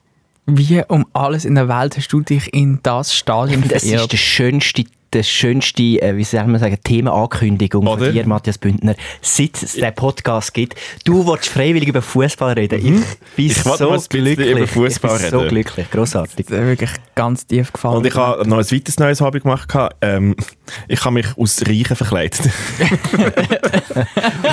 Wie 0.47 0.81
um 0.87 1.05
alles 1.13 1.45
in 1.45 1.53
der 1.53 1.67
Welt 1.69 1.95
hast 1.97 2.07
du 2.11 2.21
dich 2.21 2.51
in 2.51 2.79
das 2.81 3.13
Stadion 3.15 3.63
Das 3.67 3.83
ist 3.83 3.89
verirrt? 3.91 4.11
der 4.11 4.17
schönste, 4.17 4.85
der 5.15 5.23
schönste 5.23 5.81
äh, 5.81 6.15
wie 6.17 6.23
soll 6.23 6.45
man 6.45 6.59
sagen, 6.59 6.77
Themaankündigung 6.83 7.87
Oder? 7.87 8.05
von 8.05 8.13
dir, 8.13 8.27
Matthias 8.27 8.57
Bündner, 8.57 8.95
seit 9.21 9.63
es 9.63 9.73
den 9.73 9.95
Podcast 9.95 10.53
gibt. 10.53 10.75
Du 11.05 11.25
willst 11.25 11.47
freiwillig 11.47 11.87
über 11.89 12.01
Fußball 12.01 12.53
reden. 12.53 12.75
Ich 12.79 12.83
bin 12.83 12.95
Mhm. 12.95 13.03
Ich 13.37 13.55
so 13.55 13.95
glücklich. 14.09 14.39
über 14.51 14.67
Fußball 14.67 15.15
ich 15.15 15.21
bin 15.23 15.31
so 15.31 15.37
reden. 15.39 15.49
glücklich. 15.49 15.89
Grossartig. 15.91 16.45
Das 16.47 16.57
hat 16.59 16.65
wirklich 16.65 16.89
ganz 17.15 17.47
tief 17.47 17.71
gefallen. 17.73 17.97
Und 17.97 18.05
ich 18.07 18.15
habe 18.15 18.47
noch 18.47 18.57
ein 18.57 18.71
weiteres 18.71 18.99
neues 18.99 19.21
Hobby 19.21 19.39
gemacht. 19.39 19.69
Ähm, 20.01 20.35
ich 20.87 21.03
habe 21.03 21.13
mich 21.15 21.27
aus 21.37 21.61
Reichen 21.65 21.95
verkleidet. 21.95 22.41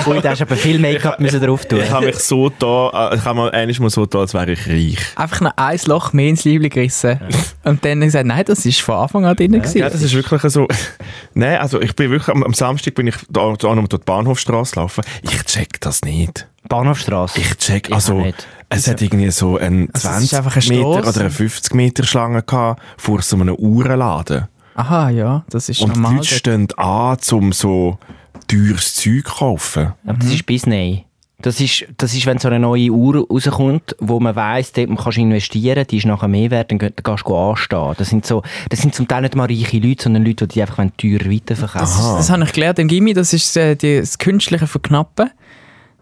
Ui, 0.07 0.21
da 0.21 0.29
hast 0.31 0.39
du 0.41 0.45
aber 0.45 0.55
viel 0.55 0.79
Make-up 0.79 1.19
müssen 1.19 1.41
drauf 1.41 1.65
tun. 1.65 1.79
Ich 1.81 1.91
habe 1.91 2.05
mich 2.07 2.15
so 2.17 2.49
da, 2.49 3.09
äh, 3.11 3.15
ich 3.17 3.25
habe 3.25 3.35
mal 3.51 3.67
mal 3.79 3.89
so 3.89 4.05
da, 4.05 4.19
als 4.19 4.33
wäre 4.33 4.51
ich 4.51 4.67
reich. 4.67 4.97
Einfach 5.15 5.41
noch 5.41 5.53
ein 5.57 5.79
Loch 5.85 6.13
mehr 6.13 6.29
ins 6.29 6.43
Liebling 6.45 6.69
gerissen. 6.69 7.19
Und 7.63 7.83
dann 7.85 8.01
gesagt, 8.01 8.25
nein, 8.25 8.43
das 8.45 8.65
ist 8.65 8.81
von 8.81 8.95
Anfang 8.95 9.25
an 9.25 9.35
drin. 9.35 9.51
gewesen. 9.53 9.77
Ja, 9.79 9.89
das 9.89 10.01
ist 10.01 10.13
wirklich 10.13 10.41
so. 10.53 10.67
Nein, 11.33 11.57
also 11.57 11.81
ich 11.81 11.95
bin 11.95 12.11
wirklich, 12.11 12.29
am, 12.33 12.43
am 12.43 12.53
Samstag 12.53 12.95
bin 12.95 13.07
ich 13.07 13.15
da, 13.29 13.53
da 13.53 13.75
noch 13.75 13.87
durch 13.87 14.01
die 14.01 14.05
Bahnhofstrasse 14.05 14.75
laufen. 14.77 15.03
Ich 15.21 15.43
check 15.43 15.81
das 15.81 16.01
nicht. 16.03 16.47
Bahnhofstrasse. 16.69 17.39
Ich 17.39 17.57
check, 17.57 17.89
Ich 17.89 17.93
also 17.95 18.21
nicht. 18.21 18.47
es 18.69 18.87
hat 18.87 19.01
irgendwie 19.01 19.29
so 19.31 19.57
einen 19.57 19.89
Also, 19.93 20.07
es 20.07 20.13
20 20.13 20.31
ist 20.31 20.33
einfach 20.37 20.55
eine 20.55 20.67
Meter 20.77 21.09
oder 21.09 21.19
eine 21.19 21.29
50 21.29 21.73
Meter 21.73 22.03
Schlange 22.05 22.41
gehabt 22.43 22.81
vor 22.97 23.21
so 23.21 23.35
einem 23.35 23.55
Uhrenladen. 23.55 24.47
Aha, 24.75 25.09
ja, 25.09 25.43
das 25.49 25.69
ist 25.69 25.81
Und 25.81 25.95
die 25.95 25.99
normal. 25.99 26.17
Leute 26.17 26.33
stehen 26.33 26.67
an, 26.77 27.17
um 27.31 27.51
so 27.51 27.99
teures 28.47 28.95
Zeug 28.95 29.25
zu 29.27 29.31
kaufen. 29.35 29.93
Aber 30.05 30.17
das 30.17 30.29
ist 30.31 30.45
bis 30.45 30.65
nein. 30.65 31.03
Das 31.43 31.59
ist, 31.59 31.85
das 31.97 32.13
ist, 32.15 32.25
wenn 32.25 32.37
so 32.39 32.47
eine 32.47 32.57
neue 32.57 32.89
Uhr 32.89 33.27
rauskommt, 33.29 33.95
wo 33.99 34.19
man 34.19 34.33
weiss, 34.35 34.71
dort 34.71 34.87
kannst 34.97 35.17
du 35.17 35.21
investieren, 35.21 35.85
die 35.89 35.97
ist 35.97 36.05
nachher 36.05 36.29
mehr 36.29 36.49
wert, 36.51 36.71
dann, 36.71 36.79
kannst 36.79 37.27
du 37.27 37.35
anstehen. 37.35 37.93
Das 37.97 38.09
sind, 38.09 38.25
so, 38.25 38.41
das 38.69 38.79
sind 38.81 38.95
zum 38.95 39.07
Teil 39.07 39.21
nicht 39.23 39.35
mal 39.35 39.45
reiche 39.47 39.77
Leute, 39.77 40.03
sondern 40.03 40.25
Leute, 40.25 40.47
die 40.47 40.61
einfach 40.61 40.77
teuer 40.97 41.19
weiterverkaufen 41.29 41.79
Das, 41.81 41.99
ist, 41.99 42.15
das 42.17 42.29
habe 42.31 42.43
ich 42.45 42.53
gelernt 42.53 42.79
im 42.79 42.87
Gimmi, 42.87 43.13
das 43.13 43.33
ist 43.33 43.57
äh, 43.57 43.75
die, 43.75 43.99
das 43.99 44.17
künstliche 44.17 44.67
Verknappen. 44.67 45.29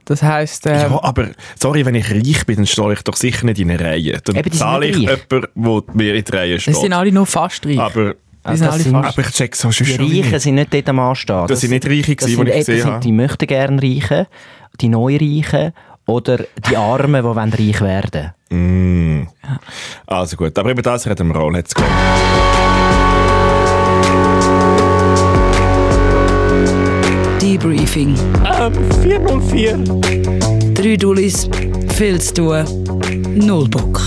Das 0.06 0.22
heisst, 0.24 0.66
äh, 0.68 0.82
Ja, 0.84 1.04
aber 1.04 1.30
sorry, 1.60 1.86
wenn 1.86 1.96
ich 1.96 2.10
reich 2.12 2.46
bin, 2.46 2.58
dann 2.58 2.66
stehe 2.68 2.94
ich 2.94 3.02
doch 3.02 3.16
sicher 3.16 3.46
nicht 3.46 3.60
in 3.60 3.70
eine 3.72 3.80
Reihe. 3.80 4.20
Dann 4.24 4.36
Eben, 4.36 4.52
zahle 4.52 4.88
ich 4.88 4.96
reich. 4.96 5.02
jemanden, 5.32 5.48
der 5.56 5.96
mir 5.96 6.16
in 6.16 6.24
die 6.24 6.32
Reihe 6.32 6.56
es 6.56 6.66
sind 6.66 6.76
steht. 6.78 6.94
alle 6.94 7.12
nur 7.12 7.26
fast 7.26 7.66
reich. 7.66 7.80
Aber, 7.80 8.14
die 8.14 8.58
sind 8.58 8.62
das 8.68 8.74
alle 8.74 8.84
sind- 8.84 8.92
fast. 8.94 9.18
aber 9.18 9.28
ich 9.28 9.34
check 9.34 9.56
so 9.56 9.72
schon 9.72 9.88
Die 9.88 10.22
Reichen 10.22 10.40
sind 10.40 10.56
nicht 10.56 10.74
dort 10.74 10.90
am 10.90 11.00
Anstehen. 11.00 11.48
Das 11.48 11.62
sind 11.62 11.70
nicht 11.72 11.86
Reiche 11.86 12.16
das 12.16 12.26
gewesen, 12.26 12.46
die 12.46 12.52
ich 12.52 12.58
das 12.58 12.66
gesehen 12.66 12.82
sind 12.82 12.92
habe. 12.92 13.04
die 13.04 13.12
möchten 13.12 13.48
gerne 13.48 13.82
Reichen, 13.82 14.26
die 14.82 14.90
Neureichen 14.90 15.74
oder 16.08 16.40
die 16.70 16.76
Armen, 16.76 17.22
die 17.22 17.24
wollen 17.24 17.54
reich 17.54 17.82
werden 17.82 18.32
Mm. 18.52 19.28
Also 20.06 20.36
gut, 20.36 20.58
aber 20.60 20.72
über 20.72 20.82
das 20.82 21.08
reden 21.08 21.30
wir 21.30 21.38
auch. 21.38 21.50
Let's 21.50 21.74
go. 21.74 21.84
Debriefing. 27.42 28.16
Ähm, 28.60 28.74
404. 29.02 29.78
Drei 30.74 30.96
Dullis, 30.98 31.50
viel 31.96 32.20
zu 32.20 32.34
tun, 32.34 32.66
null 33.34 33.70
Bock. 33.70 34.02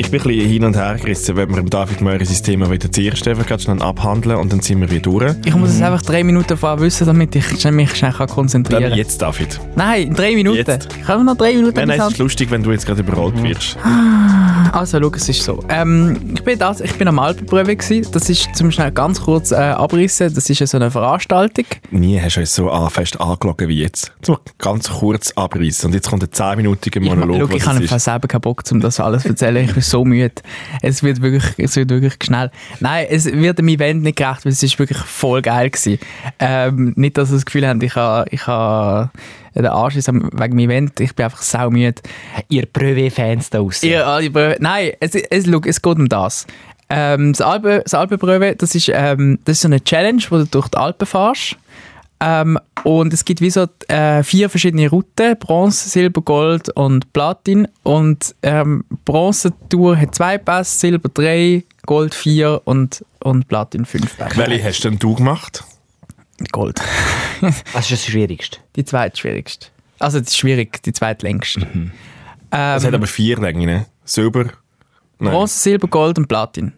Ich 0.00 0.12
bin 0.12 0.20
ein 0.20 0.28
bisschen 0.28 0.48
hin 0.48 0.64
und 0.64 0.76
her 0.76 0.94
gerissen, 0.94 1.34
wenn 1.36 1.52
wir 1.52 1.60
David 1.64 2.00
Möri 2.02 2.24
sein 2.24 2.40
Thema 2.44 2.70
wieder 2.70 2.90
zuerst 2.90 3.26
einfach 3.26 3.58
schnell 3.58 3.82
abhandeln 3.82 4.36
und 4.36 4.52
dann 4.52 4.60
sind 4.60 4.80
wir 4.80 4.88
wieder 4.88 5.02
durch. 5.02 5.34
Ich 5.44 5.56
muss 5.56 5.70
es 5.70 5.82
einfach 5.82 6.02
drei 6.02 6.22
Minuten 6.22 6.56
vorher 6.56 6.78
wissen, 6.78 7.04
damit 7.04 7.34
ich 7.34 7.64
mich 7.72 7.96
schnell 7.96 8.12
kann 8.12 8.28
konzentrieren 8.28 8.82
Dann 8.82 8.90
kann. 8.90 8.98
jetzt, 8.98 9.20
David. 9.20 9.58
Nein, 9.74 10.06
in 10.06 10.14
drei 10.14 10.36
Minuten. 10.36 10.58
Jetzt. 10.58 10.96
Ich 11.02 11.08
habe 11.08 11.24
noch 11.24 11.36
drei 11.36 11.54
Minuten. 11.54 11.74
Nein, 11.74 11.88
nein, 11.88 12.00
es 12.00 12.12
ist 12.12 12.18
lustig, 12.18 12.48
wenn 12.52 12.62
du 12.62 12.70
jetzt 12.70 12.86
gerade 12.86 13.00
überrollt 13.00 13.42
wirst. 13.42 13.76
Also, 14.72 15.00
schau, 15.00 15.10
es 15.16 15.28
ist 15.28 15.42
so. 15.42 15.64
Ähm, 15.68 16.34
ich, 16.34 16.44
bin 16.44 16.58
das, 16.58 16.80
ich 16.80 16.94
bin 16.94 17.08
am 17.08 17.18
Alpenprüfe. 17.18 17.74
Gewesen. 17.74 18.06
Das 18.12 18.30
ist 18.30 18.54
zum 18.54 18.70
schnell 18.70 18.92
ganz 18.92 19.20
kurz 19.20 19.50
äh, 19.50 19.56
abrissen. 19.56 20.32
Das 20.32 20.48
ist 20.48 20.60
ja 20.60 20.66
so 20.66 20.76
eine 20.76 20.90
Veranstaltung. 20.90 21.64
Nie 21.90 22.20
hast 22.20 22.36
du 22.36 22.40
uns 22.40 22.54
so 22.54 22.88
fest 22.90 23.20
angelogen 23.20 23.68
wie 23.68 23.80
jetzt. 23.80 24.12
So 24.22 24.38
ganz 24.58 24.90
kurz 24.90 25.32
abreißen 25.32 25.88
und 25.88 25.94
jetzt 25.94 26.08
kommt 26.08 26.22
ein 26.22 26.28
10-minütiger 26.28 27.00
Ich, 27.00 27.08
Monolog. 27.08 27.50
schau, 27.50 27.56
ich 27.56 27.66
was 27.66 27.90
habe 27.90 27.98
selber 27.98 28.28
keinen 28.28 28.42
Bock, 28.42 28.62
um 28.70 28.80
das 28.80 29.00
alles 29.00 29.22
zu 29.22 29.30
erzählen. 29.30 29.64
Ich 29.64 29.87
so 29.88 30.04
müde. 30.04 30.42
Es 30.82 31.02
wird 31.02 31.22
wirklich, 31.22 31.44
es 31.58 31.76
wird 31.76 31.90
wirklich 31.90 32.16
schnell. 32.22 32.50
Nein, 32.80 33.06
es 33.10 33.26
wird 33.26 33.58
dem 33.58 33.68
Event 33.68 34.02
nicht 34.02 34.16
gerecht, 34.16 34.44
weil 34.44 34.52
es 34.52 34.62
ist 34.62 34.78
wirklich 34.78 34.98
voll 34.98 35.42
geil 35.42 35.70
gewesen. 35.70 35.98
Ähm, 36.38 36.92
nicht, 36.96 37.18
dass 37.18 37.30
ihr 37.30 37.34
das 37.34 37.46
Gefühl 37.46 37.66
habt, 37.66 37.82
ich 37.82 37.94
habe, 37.94 38.26
ich 38.30 38.46
habe 38.46 39.10
den 39.54 39.66
Arsch 39.66 39.96
ist 39.96 40.08
wegen 40.08 40.32
dem 40.32 40.58
Event. 40.58 41.00
Ich 41.00 41.14
bin 41.14 41.24
einfach 41.24 41.42
sau 41.42 41.70
müde. 41.70 42.00
Ihr 42.48 42.66
Brevet-Fans 42.66 43.50
da 43.50 43.58
draussen. 43.58 43.88
Ihr 43.88 44.06
alle 44.06 44.30
Bröwe. 44.30 44.56
Nein, 44.60 44.92
es, 45.00 45.14
es, 45.14 45.46
schau, 45.46 45.60
es 45.64 45.82
geht 45.82 45.96
um 45.96 46.08
das. 46.08 46.46
Ähm, 46.90 47.32
das 47.32 47.42
Alpen, 47.42 47.80
das 47.82 47.92
Alpenbröwe, 47.92 48.56
das 48.56 48.74
ist, 48.74 48.90
ähm, 48.92 49.38
das 49.44 49.56
ist 49.56 49.62
so 49.62 49.68
eine 49.68 49.82
Challenge, 49.82 50.22
wo 50.30 50.38
du 50.38 50.46
durch 50.46 50.68
die 50.68 50.78
Alpen 50.78 51.06
fährst. 51.06 51.56
Ähm, 52.20 52.58
und 52.84 53.12
es 53.12 53.24
gibt 53.24 53.40
wie 53.40 53.50
so 53.50 53.66
äh, 53.88 54.22
vier 54.22 54.50
verschiedene 54.50 54.88
Routen: 54.88 55.36
Bronze, 55.38 55.88
Silber, 55.88 56.20
Gold 56.22 56.68
und 56.70 57.12
Platin. 57.12 57.68
Und 57.84 58.34
ähm, 58.42 58.84
Bronze-Tour 59.04 59.96
hat 59.96 60.14
zwei 60.14 60.38
Pässe, 60.38 60.78
Silber 60.78 61.08
drei, 61.08 61.64
Gold 61.86 62.14
vier 62.14 62.62
und, 62.64 63.04
und 63.20 63.46
Platin 63.48 63.84
fünf 63.84 64.16
Pässe. 64.16 64.36
Welche 64.36 64.64
hast 64.64 64.80
denn 64.84 64.98
du 64.98 65.14
gemacht? 65.14 65.64
Gold. 66.52 66.80
Das 67.40 67.84
ist 67.84 67.92
das 67.92 68.04
Schwierigste. 68.06 68.58
Die 68.74 68.84
zweitschwierigste. 68.84 69.68
Also, 70.00 70.18
die 70.18 70.26
ist 70.26 70.36
schwierig, 70.36 70.82
die 70.82 70.92
zweitlängste. 70.92 71.60
Ähm, 71.72 71.92
Es 72.50 72.84
hat 72.84 72.94
aber 72.94 73.06
vier 73.06 73.38
Längen, 73.38 73.66
ne? 73.66 73.86
Silber. 74.04 74.46
Nein. 75.20 75.32
Bronze, 75.32 75.56
Silber, 75.58 75.86
Gold 75.86 76.18
und 76.18 76.26
Platin. 76.26 76.72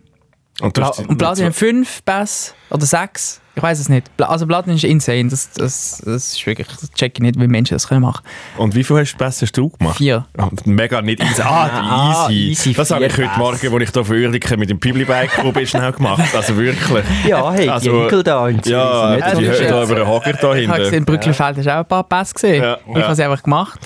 Und, 0.61 0.75
Pla 0.75 0.89
und 0.89 1.17
Platin 1.17 1.47
hat 1.47 1.55
fünf 1.55 2.05
Pässe 2.05 2.53
oder 2.69 2.85
sechs. 2.85 3.41
Ich 3.57 3.63
weiß 3.63 3.81
es 3.81 3.89
nicht. 3.89 4.09
Also 4.21 4.47
Platin 4.47 4.75
ist 4.75 4.85
insane. 4.85 5.29
Das, 5.29 5.51
das, 5.51 6.01
das 6.07 6.33
ist 6.35 6.47
wirklich, 6.47 6.69
das 6.69 6.91
check 6.93 7.15
ich 7.17 7.21
nicht, 7.21 7.39
wie 7.39 7.49
Menschen 7.49 7.75
das 7.75 7.89
können 7.89 8.03
machen. 8.03 8.25
und 8.57 8.75
wie 8.77 8.85
viel 8.85 8.97
hast 8.99 9.15
du 9.15 9.19
besser 9.19 9.45
hast 9.45 9.57
du 9.57 9.71
gemacht? 9.71 9.97
Vier. 9.99 10.25
Ah, 10.39 10.49
mega 10.67 11.03
nicht 11.03 11.21
easy. 11.23 11.43
Ah, 11.43 11.69
Ah, 11.73 12.29
die 12.29 12.51
easy. 12.53 12.69
easy, 12.71 12.75
Das 12.75 12.91
habe 12.93 13.05
ich 13.07 13.13
heute. 13.19 13.31
Morgen, 13.39 13.55
als 13.75 13.83
ich 13.83 13.91
hier 13.93 14.05
für 14.05 14.13
Uerdingen 14.15 14.59
mit 14.61 14.71
dem 14.71 14.79
Pibli-Bike 14.79 15.31
gekommen 15.35 15.53
bin, 15.53 15.67
schnell 15.67 15.91
gemacht. 15.93 16.33
Also 16.35 16.57
wirklich. 16.57 17.05
Ja, 17.27 17.51
hey, 17.53 17.69
Also, 17.69 17.91
die 17.91 18.03
Enkel 18.05 18.23
da 18.23 18.49
Ja, 18.49 18.53
nicht 18.53 18.67
die 18.67 18.71
so 18.71 18.77
das 18.77 19.39
ist 19.41 19.61
hören 19.61 19.69
da 19.69 19.83
über 19.83 19.95
den 19.97 20.07
Hocker 20.09 20.33
da 20.33 20.55
Ich 20.55 20.69
habe 20.69 20.79
gesehen, 20.79 20.79
in 20.79 20.91
hinten. 20.95 21.05
Brücklifeld 21.07 21.57
hast 21.59 21.67
du 21.67 21.75
auch 21.75 21.79
ein 21.79 21.87
paar 21.87 22.05
Pässe 22.05 22.35
gesehen. 22.35 22.63
Ja, 22.63 22.79
ich 22.89 22.97
ja. 22.97 23.03
habe 23.03 23.15
sie 23.17 23.25
einfach 23.25 23.43
gemacht. 23.43 23.81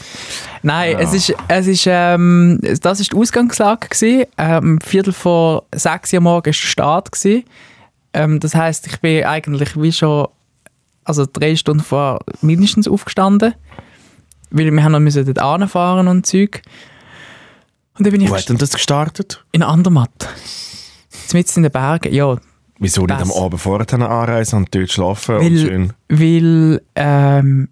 Nein, 0.63 0.97
es 0.99 1.13
ist, 1.15 1.35
es 1.49 1.67
ist, 1.67 1.85
ähm, 1.89 2.59
das 2.83 3.01
ist 3.01 3.13
die 3.13 3.17
Ausgangslage 3.17 3.89
gewesen. 3.89 4.25
Ähm, 4.39 4.79
Viertel 4.85 5.13
vor 5.15 5.65
sechs 5.75 6.13
Uhr 6.13 6.21
morgens 6.21 6.57
war 6.59 6.63
der 6.63 6.69
Start 6.69 7.13
gewesen. 7.13 7.45
Ähm, 8.15 8.41
das 8.41 8.55
heisst, 8.55 8.87
ich 8.87 9.01
bin 9.01 9.25
eigentlich 9.25 9.81
wie 9.81 9.93
schon, 9.93 10.29
also 11.05 11.27
drei 11.31 11.57
Stunden 11.57 11.83
vor 11.83 12.21
mindestens 12.41 12.89
aufgestanden. 12.89 13.55
Weil 14.51 14.71
wir 14.71 14.83
haben 14.85 14.93
noch 14.93 15.01
müssen 15.01 15.27
dort 15.27 15.41
anfahren 15.41 16.09
und 16.09 16.25
Zeug. 16.25 16.63
Und 17.99 18.07
dann 18.07 18.13
bin 18.13 18.21
ich 18.21 18.31
Wo 18.31 18.37
hat 18.37 18.49
denn 18.49 18.59
das 18.59 18.73
gestartet? 18.73 19.45
in 19.53 19.63
Andermatt. 19.63 20.29
Mitten 21.33 21.53
in 21.57 21.63
den 21.65 21.73
Bergen, 21.73 22.15
ja. 22.15 22.37
Wieso 22.79 23.07
nicht 23.07 23.21
am 23.21 23.33
Abend 23.33 23.61
vorher 23.61 23.93
anreisen 23.93 24.57
und 24.59 24.75
dort 24.75 24.91
schlafen 24.91 25.37
und 25.37 25.43
Weil, 25.43 25.59
schön... 25.59 25.93
weil 26.09 26.83
ähm, 26.95 27.69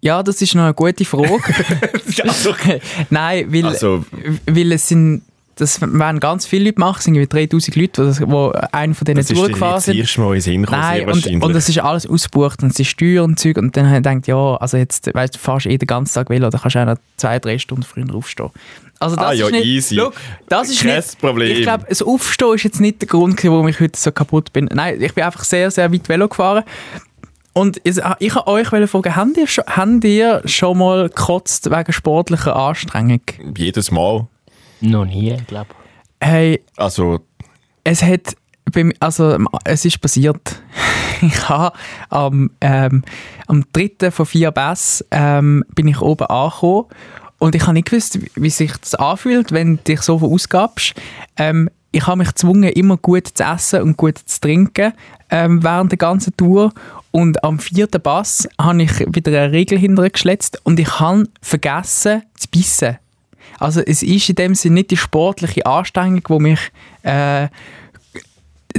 ja, 0.00 0.22
das 0.22 0.42
ist 0.42 0.54
noch 0.54 0.64
eine 0.64 0.74
gute 0.74 1.04
Frage. 1.06 1.42
also, 2.22 2.54
Nein, 3.10 3.50
weil, 3.50 3.66
also, 3.66 4.04
weil 4.46 4.72
es 4.72 4.88
sind, 4.88 5.22
das 5.56 5.80
werden 5.80 6.20
ganz 6.20 6.46
viele 6.46 6.66
Leute 6.66 6.80
machen, 6.80 6.96
es 6.98 7.04
sind 7.04 7.14
irgendwie 7.14 7.46
3000 7.46 7.76
Leute, 7.76 8.02
die, 8.02 8.08
das- 8.08 8.18
die 8.18 8.74
einen 8.74 8.94
von 8.94 9.04
diesen 9.04 9.16
das 9.16 9.30
ist 9.30 9.38
jetzt 9.38 9.84
sind. 9.84 9.96
erst 9.98 10.18
mal 10.18 10.34
in 10.34 10.40
Sinn 10.40 10.62
Nein, 10.70 11.08
und, 11.08 11.26
und 11.44 11.54
es 11.56 11.68
ist 11.68 11.78
alles 11.78 12.06
ausgebucht 12.06 12.62
und 12.62 12.72
es 12.72 12.78
ist 12.80 12.88
Steuer 12.88 13.24
und 13.24 13.38
Zeug 13.38 13.56
und 13.58 13.76
dann 13.76 13.86
habe 13.86 13.96
ich 13.98 14.02
gedacht, 14.02 14.26
ja, 14.26 14.56
also 14.56 14.76
jetzt, 14.76 15.14
weißt 15.14 15.34
du, 15.34 15.38
fährst 15.38 15.66
eh 15.66 15.78
den 15.78 15.86
ganzen 15.86 16.14
Tag 16.14 16.30
Velo, 16.30 16.50
dann 16.50 16.60
kannst 16.60 16.74
du 16.76 16.80
auch 16.80 16.86
noch 16.86 16.96
zwei, 17.16 17.38
drei 17.38 17.58
Stunden 17.58 17.84
früher 17.84 18.14
aufstehen. 18.14 18.50
Also 19.00 19.16
das 19.16 19.24
Ah, 19.26 19.32
ja, 19.32 19.46
ist 19.46 19.52
nicht, 19.52 19.64
easy. 19.66 19.96
Schau, 19.96 20.12
das 20.48 20.70
ist 20.70 20.82
Kein 20.82 20.96
nicht, 20.96 21.18
Problem. 21.20 21.50
Ich 21.56 21.62
glaube, 21.62 21.84
das 21.88 22.00
Aufstehen 22.00 22.54
ist 22.54 22.62
jetzt 22.62 22.80
nicht 22.80 23.00
der 23.02 23.08
Grund, 23.08 23.42
warum 23.44 23.68
ich 23.68 23.80
heute 23.80 23.98
so 23.98 24.12
kaputt 24.12 24.52
bin. 24.52 24.68
Nein, 24.72 25.00
ich 25.02 25.12
bin 25.14 25.24
einfach 25.24 25.44
sehr, 25.44 25.70
sehr 25.70 25.92
weit 25.92 26.08
Velo 26.08 26.28
gefahren. 26.28 26.64
Und 27.52 27.80
ich, 27.84 28.00
ich 28.18 28.34
wollte 28.34 28.46
euch 28.74 28.88
fragen, 28.88 29.14
habt 29.16 29.36
ihr, 29.36 29.46
schon, 29.46 29.64
habt 29.68 30.04
ihr 30.04 30.42
schon 30.46 30.78
mal 30.78 31.08
gekotzt 31.08 31.70
wegen 31.70 31.92
sportlicher 31.92 32.56
Anstrengung? 32.56 33.20
Jedes 33.56 33.90
Mal. 33.90 34.26
Noch 34.84 35.04
nie, 35.04 35.36
glaube 35.46 35.68
ich. 35.70 36.26
Hey, 36.28 36.60
Also, 36.76 37.20
es 37.84 38.02
hat 38.02 38.36
bei 38.72 38.84
mir- 38.84 38.94
also 39.00 39.36
es 39.64 39.84
ist 39.84 40.00
passiert. 40.00 40.62
Ich 41.22 41.48
habe 41.48 41.74
am, 42.10 42.50
ähm, 42.60 43.02
am 43.46 43.64
dritten 43.72 44.10
von 44.12 44.26
vier 44.26 44.50
Bass 44.50 45.02
ähm, 45.10 45.64
bin 45.74 45.88
ich 45.88 46.00
oben 46.00 46.26
angekommen 46.26 46.86
und 47.38 47.54
ich 47.54 47.62
habe 47.62 47.72
nicht 47.74 47.88
gewusst, 47.88 48.18
wie 48.34 48.50
sich 48.50 48.76
das 48.76 48.94
anfühlt, 48.96 49.50
wenn 49.52 49.76
du 49.76 49.82
dich 49.84 50.02
so 50.02 50.18
verausgabst. 50.18 50.94
Ähm, 51.38 51.70
ich 51.92 52.06
habe 52.06 52.18
mich 52.18 52.28
gezwungen, 52.28 52.64
immer 52.70 52.96
gut 52.98 53.28
zu 53.28 53.42
essen 53.44 53.82
und 53.82 53.96
gut 53.96 54.18
zu 54.18 54.40
trinken 54.40 54.92
ähm, 55.30 55.62
während 55.62 55.92
der 55.92 55.98
ganzen 55.98 56.36
Tour. 56.36 56.72
Und 57.10 57.42
am 57.44 57.58
vierten 57.58 58.02
Pass 58.02 58.46
habe 58.60 58.82
ich 58.82 58.98
wieder 59.14 59.30
eine 59.44 59.52
Regel 59.52 59.78
hintergeschletzt 59.78 60.60
und 60.64 60.78
ich 60.80 60.98
habe 61.00 61.26
vergessen 61.40 62.22
zu 62.36 62.48
bissen. 62.50 62.98
Also 63.58 63.80
es 63.80 64.02
ist 64.02 64.28
in 64.28 64.36
dem 64.36 64.54
Sinne 64.54 64.76
nicht 64.76 64.90
die 64.90 64.96
sportliche 64.96 65.66
Anstrengung, 65.66 66.22
die 66.28 66.38
mich 66.38 66.60
äh, 67.02 67.48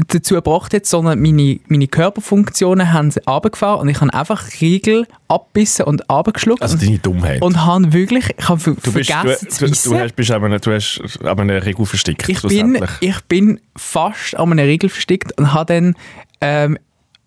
dazu 0.08 0.36
gebracht 0.36 0.74
hat, 0.74 0.86
sondern 0.86 1.22
meine, 1.22 1.60
meine 1.68 1.88
Körperfunktionen 1.88 2.92
haben 2.92 3.12
sie 3.12 3.22
runtergefahren 3.26 3.80
und 3.80 3.88
ich 3.88 4.02
habe 4.02 4.14
einfach 4.14 4.44
Riegel 4.60 5.08
abbissen 5.30 5.86
und 5.86 6.10
abgeschluckt. 6.10 6.62
Also 6.62 6.78
deine 6.78 7.00
Dummheit. 7.00 7.42
und 7.42 7.66
habe 7.66 7.94
wirklich, 7.94 8.30
ich 8.38 8.50
habe 8.50 8.62
du 8.62 8.92
bist, 8.92 9.12
vergessen 9.12 9.46
du, 9.46 9.52
zu 9.52 9.66
du, 9.66 9.70
bissen. 9.72 9.92
du, 9.92 10.00
hast, 10.00 10.16
bist 10.16 10.32
aber, 10.32 10.60
du 10.60 10.74
hast 10.74 11.20
aber 11.24 11.42
eine 11.44 11.66
Regel 11.66 11.86
versteckt, 11.86 12.28
ich 12.28 12.42
bin, 12.42 12.78
ich 13.00 13.22
bin 13.22 13.60
fast 13.78 14.36
an 14.36 14.52
einer 14.52 14.64
Riegel 14.64 14.90
versteckt 14.90 15.38
und 15.38 15.54
habe 15.54 15.74
dann 15.74 15.96
ähm, 16.42 16.78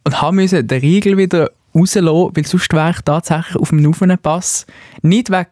und 0.04 0.20
habe 0.20 0.36
müssen 0.36 0.66
den 0.66 0.80
Riegel 0.80 1.16
wieder 1.16 1.50
rauslassen, 1.74 2.32
weil 2.34 2.46
sonst 2.46 2.72
wäre 2.72 2.90
ich 2.90 3.00
tatsächlich 3.00 3.56
auf 3.56 3.70
dem 3.70 3.78
laufenden 3.78 4.18
Pass 4.18 4.66
nicht 5.02 5.30
wegen 5.30 5.46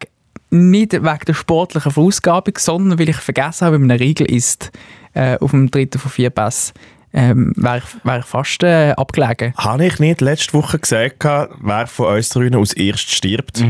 nicht 0.51 0.93
wegen 0.93 1.25
der 1.27 1.35
sportlichen 1.35 1.93
Verausgabung, 1.93 2.55
sondern 2.59 2.99
weil 2.99 3.09
ich 3.09 3.17
vergessen 3.17 3.67
habe, 3.67 3.77
wie 3.77 3.81
man 3.81 3.91
einen 3.91 4.01
Riegel 4.01 4.31
isst 4.31 4.71
äh, 5.15 5.39
auf 5.39 5.51
dem 5.51 5.71
dritten 5.71 5.99
von 5.99 6.11
vier 6.11 6.31
Pass. 6.31 6.73
Ähm, 7.13 7.53
wäre 7.57 7.79
ich, 7.79 8.05
wär 8.05 8.19
ich 8.19 8.25
fast 8.27 8.63
äh, 8.63 8.91
abgelegen. 8.93 9.55
Habe 9.57 9.87
ich 9.87 9.99
nicht 9.99 10.21
letzte 10.21 10.53
Woche 10.53 10.79
gesagt, 10.79 11.25
wer 11.25 11.87
von 11.87 12.15
uns 12.15 12.29
drinnen 12.29 12.57
als 12.57 12.75
erst 12.75 13.11
stirbt? 13.11 13.61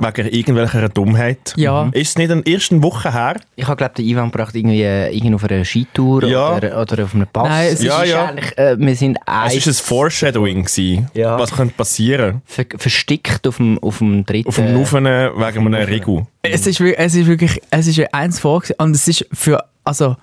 Wegen 0.00 0.28
irgendwelcher 0.28 0.88
Dummheit? 0.88 1.54
Ja. 1.56 1.88
Ist 1.92 2.10
es 2.10 2.18
nicht 2.18 2.30
eine 2.30 2.42
erste 2.46 2.82
Woche 2.82 3.12
her? 3.12 3.36
Ich 3.56 3.66
habe 3.66 3.76
glaube 3.76 3.94
den 3.94 4.06
Ivan 4.06 4.30
gebracht 4.30 4.54
irgendwie, 4.54 4.82
äh, 4.82 5.14
irgendwie 5.14 5.34
auf 5.34 5.44
einer 5.44 5.64
Skitour 5.64 6.24
Ja. 6.24 6.56
oder, 6.56 6.80
oder 6.80 7.04
auf 7.04 7.14
einem 7.14 7.26
Pass. 7.26 7.48
Nein, 7.48 7.68
es 7.72 7.82
Ja, 7.82 8.02
ist 8.02 8.10
ja. 8.10 8.24
eigentlich, 8.26 8.58
äh, 8.58 8.76
wir 8.78 8.96
sind 8.96 9.18
Es 9.18 9.24
ein 9.26 9.50
war 9.60 9.66
ein 9.66 9.74
Foreshadowing. 9.74 10.64
Gewesen. 10.64 11.10
Ja. 11.14 11.38
Was 11.38 11.52
könnte 11.52 11.74
passieren? 11.74 12.42
ver 12.44 12.64
verstickt 12.76 13.46
auf 13.46 13.56
dem, 13.58 13.78
auf 13.78 13.98
dem 13.98 14.24
dritten... 14.26 14.48
Auf 14.48 14.56
dem 14.56 14.74
Laufenden 14.74 15.32
wegen 15.36 15.66
einem 15.66 15.74
Regel. 15.74 16.26
Es 16.42 16.66
ist, 16.66 16.80
es 16.80 17.14
ist 17.14 17.26
wirklich, 17.26 17.60
es 17.70 17.86
ist 17.86 18.14
eins 18.14 18.40
vor 18.40 18.62
und 18.78 18.94
es 18.96 19.06
ist 19.08 19.26
für, 19.32 19.64
also, 19.84 20.16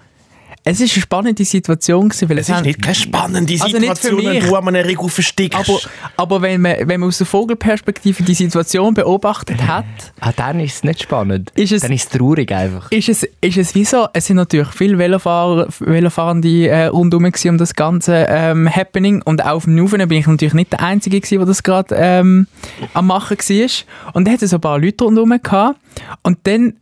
es 0.63 0.79
ist 0.79 0.93
eine 0.93 1.01
spannende 1.01 1.43
Situation 1.43 2.09
gewesen, 2.09 2.29
weil 2.29 2.37
Es 2.37 2.43
es 2.43 2.49
ist 2.49 2.55
haben- 2.55 2.65
nicht 2.65 2.81
keine 2.81 2.95
spannende 2.95 3.53
Also 3.53 3.65
nicht 3.79 3.87
für 3.89 3.95
Situation, 3.95 4.25
wenn 4.25 4.35
mich. 4.37 4.45
du 4.45 4.55
an 4.55 4.67
einem 4.67 4.85
Regel 4.85 5.09
versteckst. 5.09 5.57
aber, 5.69 5.79
aber 6.17 6.41
wenn 6.43 6.61
man, 6.61 6.75
wenn 6.87 6.99
man 6.99 7.07
aus 7.09 7.17
der 7.17 7.27
Vogelperspektive 7.27 8.23
die 8.23 8.33
Situation 8.33 8.93
beobachtet 8.93 9.65
hat, 9.67 9.85
Ah, 10.19 10.31
dann 10.35 10.59
ist 10.59 10.75
es 10.75 10.83
nicht 10.83 11.01
spannend. 11.03 11.51
Ist 11.55 11.71
es- 11.71 11.81
dann 11.81 11.91
ist 11.91 12.03
es 12.03 12.09
traurig 12.19 12.51
einfach. 12.51 12.91
ist 12.91 13.09
es, 13.09 13.23
ist 13.41 13.57
es 13.57 13.73
wie 13.75 13.85
so, 13.85 14.07
es 14.13 14.25
sind 14.27 14.35
natürlich 14.35 14.69
viele 14.69 14.97
Velofahrer, 14.97 15.67
Velofahrende 15.79 16.67
äh, 16.67 16.85
rundherum 16.87 17.23
gewesen 17.31 17.49
um 17.49 17.57
das 17.57 17.73
ganze 17.73 18.25
ähm, 18.29 18.69
Happening 18.69 19.21
und 19.23 19.43
auch 19.43 19.55
auf 19.55 19.63
dem 19.65 19.75
Nuven 19.75 20.07
bin 20.07 20.17
ich 20.19 20.27
natürlich 20.27 20.53
nicht 20.53 20.71
der 20.71 20.81
Einzige 20.81 21.19
gewesen, 21.19 21.37
der 21.39 21.47
das 21.47 21.63
gerade 21.63 21.95
ähm, 21.97 22.47
am 22.93 23.07
machen 23.07 23.37
war. 23.37 24.11
Und 24.13 24.27
da 24.27 24.31
hatte 24.31 24.47
so 24.47 24.57
ein 24.57 24.61
paar 24.61 24.79
Leute 24.79 25.03
rundherum 25.03 25.31
gehabt 25.41 25.79
und 26.23 26.37
dann 26.43 26.75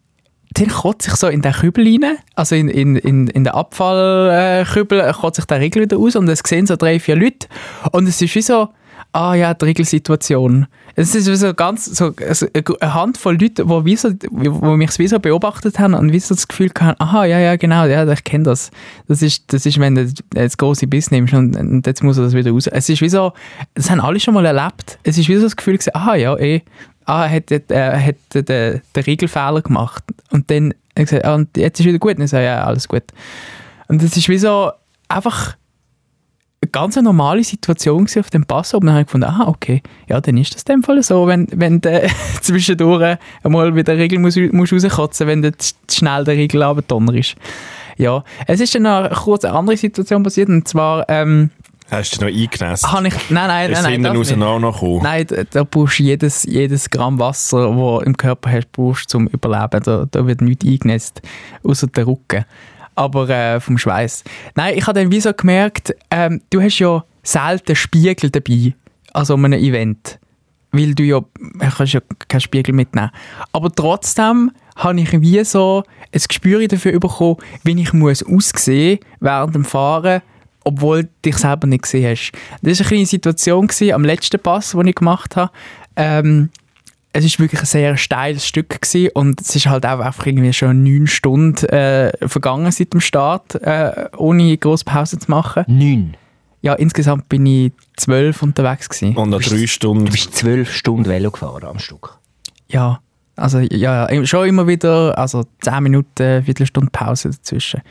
dann 0.60 0.70
kotzt 0.70 1.04
sich 1.04 1.16
so 1.16 1.28
in 1.28 1.42
den 1.42 1.54
Kübel 1.54 1.86
rein, 1.86 2.18
also 2.36 2.56
in, 2.56 2.68
in, 2.68 2.96
in, 2.96 3.28
in 3.28 3.44
den 3.44 3.54
Abfallkübel, 3.54 5.00
äh, 5.00 5.14
kotzt 5.14 5.38
sich 5.38 5.46
der 5.46 5.60
Riegel 5.60 5.84
wieder 5.84 5.98
aus 5.98 6.16
und 6.16 6.28
es 6.28 6.42
sehen 6.46 6.68
so 6.68 6.76
drei, 6.76 7.00
vier 7.00 7.16
Leute 7.16 7.48
und 7.92 8.08
es 8.08 8.22
ist 8.22 8.36
wie 8.36 8.42
so, 8.42 8.70
ah 9.14 9.34
ja, 9.34 9.54
die 9.54 9.66
Regelsituation. 9.66 10.68
Es 10.96 11.16
ist 11.16 11.28
wie 11.28 11.36
so 11.36 11.54
ganz, 11.54 11.86
so, 11.86 12.14
also 12.28 12.48
eine 12.54 12.94
Handvoll 12.94 13.38
Leute, 13.40 13.66
die, 13.66 13.86
wie 13.86 13.96
so, 13.96 14.10
wo 14.32 14.76
mich 14.76 14.98
wie 15.00 15.08
so 15.08 15.20
beobachtet 15.20 15.80
haben 15.80 15.94
und 15.94 16.12
wie 16.12 16.20
so 16.20 16.36
das 16.36 16.48
Gefühl 16.48 16.72
hatten, 16.78 17.02
aha, 17.02 17.26
ja, 17.26 17.40
ja, 17.40 17.56
genau, 17.56 17.86
ja, 17.86 18.08
ich 18.12 18.24
kenne 18.24 18.44
das. 18.44 18.72
Das 19.08 19.22
ist, 19.22 19.52
das 19.54 19.66
ist, 19.66 19.80
wenn 19.80 19.96
du 19.96 20.12
das 20.32 20.58
große 20.58 20.88
Biss 20.88 21.12
nimmst 21.12 21.34
und, 21.34 21.56
und 21.56 21.88
jetzt 21.88 22.04
muss 22.04 22.18
er 22.18 22.26
das 22.26 22.34
wieder 22.34 22.52
raus. 22.52 22.68
Es 22.68 22.90
ist 22.90 23.02
wie 23.02 23.10
so, 23.10 23.34
das 23.76 23.90
haben 23.90 24.02
alle 24.02 24.20
schon 24.20 24.34
mal 24.34 24.46
erlebt. 24.46 25.00
Es 25.04 25.18
ist 25.18 25.30
wie 25.30 25.36
so 25.36 25.44
das 25.44 25.56
Gefühl 25.56 25.78
gewesen, 25.78 25.92
aha, 25.94 26.16
ja, 26.16 26.38
eh, 26.38 26.62
ah, 27.10 27.26
er 27.26 27.32
hat, 27.32 27.52
äh, 27.52 28.00
hat 28.00 28.16
den, 28.34 28.82
den 28.96 29.04
Regelfehler 29.04 29.62
gemacht. 29.62 30.04
Und 30.32 30.50
dann 30.52 30.74
hat 30.98 31.08
gesagt, 31.08 31.26
ah, 31.26 31.36
und 31.36 31.56
jetzt 31.58 31.80
ist 31.80 31.86
wieder 31.86 32.00
gut. 32.00 32.18
Und 32.18 32.24
ich 32.24 32.30
sage, 32.30 32.46
ja, 32.46 32.64
alles 32.64 32.88
gut. 32.88 33.04
Und 33.88 34.04
das 34.04 34.16
ist 34.16 34.30
wie 34.30 34.38
so 34.38 34.72
einfach 35.08 35.56
eine 36.62 36.72
ganz 36.72 36.96
normale 36.98 37.44
Situation 37.44 38.08
auf 38.18 38.30
dem 38.30 38.46
Pass. 38.46 38.74
Und 38.74 38.86
dann 38.86 38.94
habe 38.94 39.02
ich 39.02 39.08
gefunden, 39.08 39.28
ah, 39.28 39.48
okay, 39.48 39.82
ja, 40.08 40.22
dann 40.22 40.38
ist 40.38 40.54
das 40.54 40.64
in 40.64 40.76
dem 40.76 40.84
Fall 40.84 41.02
so, 41.02 41.26
wenn, 41.28 41.48
wenn 41.52 41.82
du 41.82 42.08
zwischendurch 42.42 43.18
einmal 43.44 43.76
wieder 43.76 43.98
Regel 43.98 44.20
musst, 44.20 44.38
musst 44.38 44.74
rauskotzen, 44.74 45.28
wenn 45.28 45.42
du 45.42 45.52
schnell 45.90 46.24
der 46.24 46.36
Regel 46.36 46.62
abdonner 46.64 47.14
ist. 47.16 47.36
Ja, 47.98 48.24
es 48.48 48.62
ist 48.62 48.76
dann 48.76 48.84
noch 48.84 49.10
kurz 49.24 49.44
eine 49.44 49.58
andere 49.58 49.76
Situation 49.76 50.24
passiert, 50.24 50.48
und 50.48 50.66
zwar 50.68 51.06
ähm, 51.10 51.50
Hast 51.92 52.18
du 52.22 52.26
noch 52.26 52.32
eingenässt? 52.34 52.92
habe 52.92 53.08
ich, 53.08 53.14
nein, 53.30 53.48
nein, 53.48 53.72
Ist 53.72 53.82
nein, 53.82 54.02
nein, 54.02 54.04
das 54.04 54.18
raus 54.20 54.30
nicht. 54.30 54.40
noch 54.40 54.60
noch 54.60 54.74
gekommen? 54.80 55.04
Nein, 55.04 55.26
da, 55.28 55.44
da 55.44 55.64
brauchst 55.64 56.00
du 56.00 56.04
jedes, 56.04 56.44
jedes 56.44 56.90
Gramm 56.90 57.20
Wasser, 57.20 57.68
das 57.68 57.76
du 57.76 58.00
im 58.06 58.16
Körper 58.16 58.52
hast, 58.52 58.72
brauchst 58.72 59.10
zum 59.10 59.28
Überleben. 59.28 59.82
Da, 59.84 60.06
da 60.10 60.28
wird 60.28 60.42
nichts 60.42 60.66
eingenässt, 60.66 61.22
außer 61.64 61.88
der 61.88 62.08
Rücken. 62.08 62.46
Aber 62.96 63.30
äh, 63.30 63.60
vom 63.60 63.78
Schweiß. 63.78 64.24
Nein, 64.56 64.76
ich 64.78 64.86
habe 64.86 65.00
dann 65.00 65.12
wie 65.12 65.22
so 65.22 65.34
gemerkt, 65.34 65.96
ähm, 66.12 66.42
du 66.50 66.62
hast 66.62 66.80
ja 66.80 67.04
selten 67.24 67.76
Spiegel 67.76 68.30
dabei, 68.30 68.74
also 69.14 69.36
an 69.36 69.46
einem 69.46 69.64
Event. 69.64 70.20
Weil 70.72 70.94
du 70.94 71.04
ja, 71.04 71.20
du 71.20 71.70
kannst 71.76 71.94
ja 71.94 72.02
keinen 72.28 72.42
Spiegel 72.42 72.76
mitnehmen. 72.76 73.10
Aber 73.54 73.72
trotzdem 73.72 74.52
habe 74.76 75.02
ich 75.02 75.12
wie 75.20 75.44
so 75.44 75.84
ein 76.14 76.22
Gespür 76.28 76.68
dafür 76.68 77.00
bekommen, 77.00 77.38
wie 77.64 77.82
ich 77.82 77.94
muss 77.94 78.24
aussehen 78.24 79.00
während 79.20 79.56
dem 79.56 79.66
Fahren, 79.66 80.22
obwohl 80.64 81.04
du 81.04 81.10
dich 81.26 81.38
selber 81.38 81.68
nicht 81.68 81.84
gesehen 81.84 82.12
hast. 82.12 82.32
Das 82.62 82.80
war 82.80 82.86
eine 82.86 82.88
kleine 82.88 83.06
Situation 83.06 83.68
gewesen, 83.68 83.94
am 83.94 84.04
letzten 84.04 84.40
Pass, 84.40 84.72
den 84.72 84.88
ich 84.88 84.96
gemacht 84.96 85.36
habe. 85.36 85.52
Ähm, 85.96 86.50
es 87.12 87.26
ist 87.26 87.40
wirklich 87.40 87.62
ein 87.62 87.66
sehr 87.66 87.98
steiles 87.98 88.46
Stück 88.46 88.82
gewesen 88.82 89.10
und 89.14 89.42
es 89.42 89.56
ist 89.56 89.68
halt 89.68 89.86
auch 89.86 90.00
einfach 90.00 90.26
irgendwie 90.26 90.54
schon 90.54 90.84
neun 90.84 91.08
Stunden 91.08 91.66
äh, 91.68 92.12
vergangen 92.28 92.72
seit 92.72 92.94
dem 92.94 93.02
Start, 93.02 93.56
äh, 93.56 94.10
ohne 94.16 94.56
große 94.56 94.86
Pause 94.86 95.18
zu 95.18 95.30
machen. 95.32 95.64
Neun. 95.68 96.16
Ja, 96.62 96.74
insgesamt 96.74 97.30
bin 97.30 97.46
ich 97.46 97.72
zwölf 97.96 98.44
unterwegs 98.44 98.90
gewesen. 98.90 99.16
Und 99.16 99.30
nach 99.30 99.42
drei 99.42 99.66
Stunden... 99.66 100.06
Du 100.06 100.12
bist 100.12 100.36
zwölf 100.36 100.72
Stunden 100.74 101.06
Velo 101.06 101.32
gefahren 101.32 101.64
am 101.64 101.80
Stück. 101.80 102.20
Ja, 102.68 103.00
also 103.36 103.60
ja, 103.60 104.12
ja, 104.12 104.26
schon 104.26 104.48
immer 104.48 104.68
wieder, 104.68 105.18
also 105.18 105.46
10 105.62 105.82
Minuten, 105.82 106.44
Viertelstunde 106.44 106.92
Pause 106.92 107.30
dazwischen. 107.30 107.82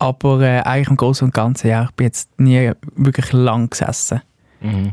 Aber 0.00 0.40
äh, 0.40 0.60
eigentlich 0.62 0.88
im 0.88 0.96
Großen 0.96 1.26
und 1.26 1.34
Ganzen, 1.34 1.68
ja, 1.68 1.84
ich 1.84 1.90
bin 1.92 2.06
jetzt 2.06 2.28
nie 2.40 2.72
wirklich 2.96 3.32
lang 3.32 3.70
gesessen. 3.70 4.22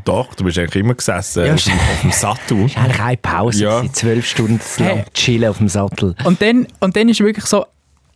Doch, 0.04 0.34
du 0.34 0.44
bist 0.44 0.58
eigentlich 0.58 0.82
immer 0.82 0.94
gesessen 0.94 1.44
Ja, 1.44 1.52
auf, 1.54 1.64
dem, 1.64 1.74
auf 1.74 2.00
dem 2.00 2.10
Sattel. 2.10 2.64
Ist 2.66 2.76
eigentlich 2.78 3.00
eine 3.00 3.16
Pause. 3.18 3.64
Ja. 3.64 3.82
Zwölf 3.92 4.26
Stunden 4.26 4.60
lang 4.78 5.04
chillen 5.12 5.50
auf 5.50 5.58
dem 5.58 5.68
Sattel. 5.68 6.14
Und 6.24 6.40
dann, 6.40 6.66
und 6.80 6.96
dann 6.96 7.08
ist 7.10 7.20
wirklich 7.20 7.44
so, 7.44 7.66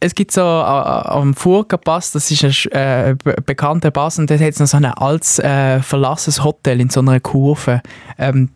es 0.01 0.15
gibt 0.15 0.33
so 0.33 0.43
am 0.43 1.35
Furka-Pass, 1.35 2.13
das 2.13 2.31
ist 2.31 2.73
ein 2.73 3.11
äh, 3.11 3.15
be- 3.23 3.37
bekannter 3.45 3.91
Pass, 3.91 4.19
und 4.19 4.31
dort 4.31 4.41
hat 4.41 4.49
es 4.49 4.61
noch 4.61 4.67
so 4.67 4.79
ein 4.79 4.85
altes, 4.87 5.39
äh, 5.41 5.81
verlassenes 5.81 6.43
Hotel 6.43 6.81
in 6.81 6.89
so 6.91 7.01
einer 7.01 7.21
Kurve. 7.21 7.83
Ähm, 8.19 8.49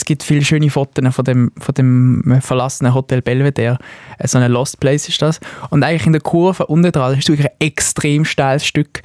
es 0.00 0.06
gibt 0.06 0.22
viele 0.22 0.42
schöne 0.42 0.70
Fotos 0.70 1.14
von 1.14 1.24
dem, 1.26 1.52
von 1.58 1.74
dem 1.74 2.40
verlassenen 2.40 2.94
Hotel 2.94 3.20
Belvedere. 3.20 3.78
Äh, 4.18 4.26
So 4.26 4.38
ein 4.38 4.50
Lost 4.50 4.80
Place 4.80 5.08
ist 5.08 5.20
das. 5.20 5.40
Und 5.68 5.82
eigentlich 5.84 6.06
in 6.06 6.12
der 6.12 6.22
Kurve 6.22 6.66
unten 6.66 6.90
dran, 6.90 7.18
ist 7.18 7.28
wirklich 7.28 7.48
ein 7.48 7.56
extrem 7.58 8.24
steiles 8.24 8.64
Stück. 8.64 9.02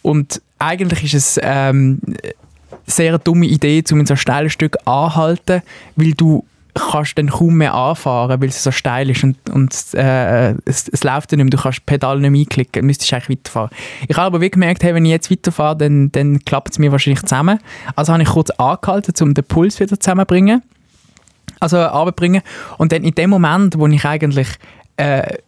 Und 0.00 0.40
eigentlich 0.58 1.04
ist 1.04 1.14
es 1.14 1.40
ähm, 1.42 2.00
sehr 2.86 3.10
eine 3.10 3.18
dumme 3.18 3.46
Idee, 3.46 3.84
um 3.90 4.00
in 4.00 4.06
so 4.06 4.14
einem 4.14 4.18
steilen 4.18 4.50
Stück 4.50 4.76
anhalten, 4.86 5.62
weil 5.96 6.12
du 6.12 6.46
kannst 6.78 7.18
dann 7.18 7.28
kaum 7.28 7.54
mehr 7.54 7.74
anfahren, 7.74 8.40
weil 8.40 8.48
es 8.48 8.62
so 8.62 8.70
steil 8.70 9.10
ist 9.10 9.24
und, 9.24 9.36
und 9.50 9.74
äh, 9.94 10.50
es, 10.64 10.88
es 10.88 11.04
läuft 11.04 11.32
nicht 11.32 11.38
mehr, 11.38 11.50
du 11.50 11.56
kannst 11.56 11.78
die 11.78 11.84
Pedale 11.86 12.20
nicht 12.20 12.30
mehr 12.30 12.40
einklicken, 12.40 12.86
müsstest 12.86 13.12
eigentlich 13.12 13.38
weiterfahren. 13.38 13.70
Ich 14.06 14.16
habe 14.16 14.26
aber 14.26 14.40
wie 14.40 14.50
gemerkt, 14.50 14.82
hey, 14.82 14.94
wenn 14.94 15.04
ich 15.04 15.10
jetzt 15.10 15.30
weiterfahre, 15.30 15.76
dann, 15.76 16.12
dann 16.12 16.40
klappt 16.44 16.72
es 16.72 16.78
mir 16.78 16.92
wahrscheinlich 16.92 17.22
zusammen. 17.22 17.58
Also 17.96 18.12
habe 18.12 18.22
ich 18.22 18.28
kurz 18.28 18.50
angehalten, 18.50 19.14
um 19.22 19.34
den 19.34 19.44
Puls 19.44 19.80
wieder 19.80 19.98
zusammenzubringen, 19.98 20.62
also 21.60 21.82
runterbringen. 21.82 22.42
Und 22.76 22.92
dann 22.92 23.04
in 23.04 23.14
dem 23.14 23.30
Moment, 23.30 23.78
wo 23.78 23.86
ich 23.86 24.04
eigentlich 24.04 24.48
äh, 24.96 25.38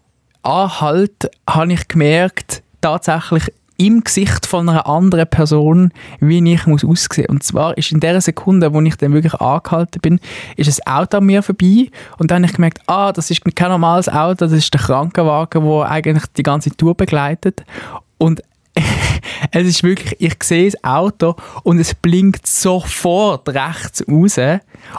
anhalte, 0.43 1.31
habe 1.49 1.73
ich 1.73 1.89
gemerkt, 1.89 2.63
tatsächlich 2.81 3.53
im 3.81 4.05
Gesicht 4.05 4.45
von 4.45 4.69
einer 4.69 4.87
anderen 4.87 5.27
Person, 5.27 5.91
wie 6.21 6.53
ich 6.53 6.67
muss 6.67 6.85
aussehen. 6.85 7.29
Und 7.31 7.43
zwar 7.43 7.79
ist 7.79 7.93
in 7.93 8.01
der 8.01 8.21
Sekunde, 8.21 8.75
wo 8.75 8.81
ich 8.83 8.97
dann 8.97 9.15
wirklich 9.15 9.33
angehalten 9.35 10.03
bin, 10.03 10.21
ist 10.57 10.83
ein 10.85 10.93
Auto 10.93 11.17
an 11.17 11.25
mir 11.25 11.43
vorbei 11.43 11.91
und 12.19 12.31
dann 12.31 12.43
habe 12.43 12.51
ich 12.51 12.57
gemerkt, 12.57 12.81
ah, 12.87 13.11
das 13.11 13.31
ist 13.31 13.43
kein 13.57 13.71
normales 13.71 14.11
Auto, 14.11 14.45
das 14.45 14.53
ist 14.53 14.75
der 14.75 14.83
Krankenwagen, 14.83 15.65
der 15.65 15.91
eigentlich 15.91 16.27
die 16.37 16.43
ganze 16.43 16.77
Tour 16.77 16.95
begleitet. 16.95 17.65
Und 18.19 18.43
es 19.51 19.67
ist 19.67 19.83
wirklich, 19.83 20.17
ich 20.21 20.43
sehe 20.43 20.71
das 20.71 20.85
Auto 20.85 21.37
und 21.63 21.79
es 21.79 21.95
blinkt 21.95 22.47
sofort 22.47 23.49
rechts 23.49 24.05
raus 24.09 24.39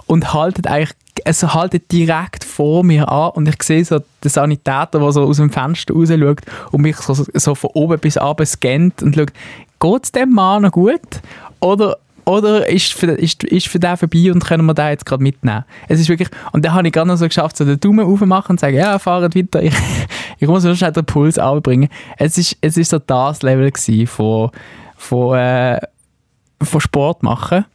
und 0.05 0.33
haltet 0.33 0.67
eigentlich, 0.67 0.97
es 1.25 1.43
haltet 1.43 1.91
direkt 1.91 2.43
vor 2.43 2.83
mir 2.83 3.09
an 3.09 3.31
und 3.31 3.47
ich 3.47 3.61
sehe 3.63 3.83
so 3.83 3.99
den 4.23 4.29
Sanitäter, 4.29 4.99
der 4.99 5.11
so 5.11 5.23
aus 5.23 5.37
dem 5.37 5.49
Fenster 5.49 5.93
raus 5.93 6.09
schaut 6.09 6.41
und 6.71 6.81
mich 6.81 6.97
so, 6.97 7.25
so 7.33 7.55
von 7.55 7.69
oben 7.73 7.99
bis 7.99 8.17
unten 8.17 8.45
scannt 8.45 9.03
und 9.03 9.15
schaut, 9.15 9.33
geht 9.79 10.03
es 10.03 10.11
dem 10.11 10.31
Mann 10.31 10.63
noch 10.63 10.71
gut? 10.71 11.21
Oder, 11.59 11.97
oder 12.31 12.67
ist, 12.67 13.01
ist, 13.03 13.43
ist 13.43 13.67
für 13.67 13.79
den 13.79 13.97
vorbei 13.97 14.31
und 14.31 14.43
können 14.43 14.65
wir 14.65 14.73
den 14.73 14.87
jetzt 14.87 15.05
gerade 15.05 15.21
mitnehmen? 15.21 15.65
Es 15.87 15.99
ist 15.99 16.09
wirklich, 16.09 16.29
und 16.51 16.63
dann 16.65 16.73
habe 16.73 16.87
ich 16.87 16.93
gerade 16.93 17.07
noch 17.07 17.17
so 17.17 17.25
geschafft, 17.25 17.57
so 17.57 17.65
den 17.65 17.79
Daumen 17.79 18.05
aufmachen 18.05 18.51
und 18.51 18.59
sagen, 18.59 18.77
ja, 18.77 18.97
fahrt 18.99 19.35
weiter, 19.35 19.61
ich, 19.63 19.73
ich 20.39 20.47
muss 20.47 20.63
nur 20.63 20.75
schnell 20.75 20.91
den 20.91 21.05
Puls 21.05 21.37
anbringen. 21.37 21.89
Es 22.17 22.37
ist, 22.37 22.57
es 22.61 22.77
ist 22.77 22.91
so 22.91 22.99
das 22.99 23.41
Level 23.41 23.69
gewesen 23.69 24.07
von, 24.07 24.51
von, 24.95 25.37
äh, 25.37 25.79
von 26.61 26.81
Sport 26.81 27.23
machen. 27.23 27.65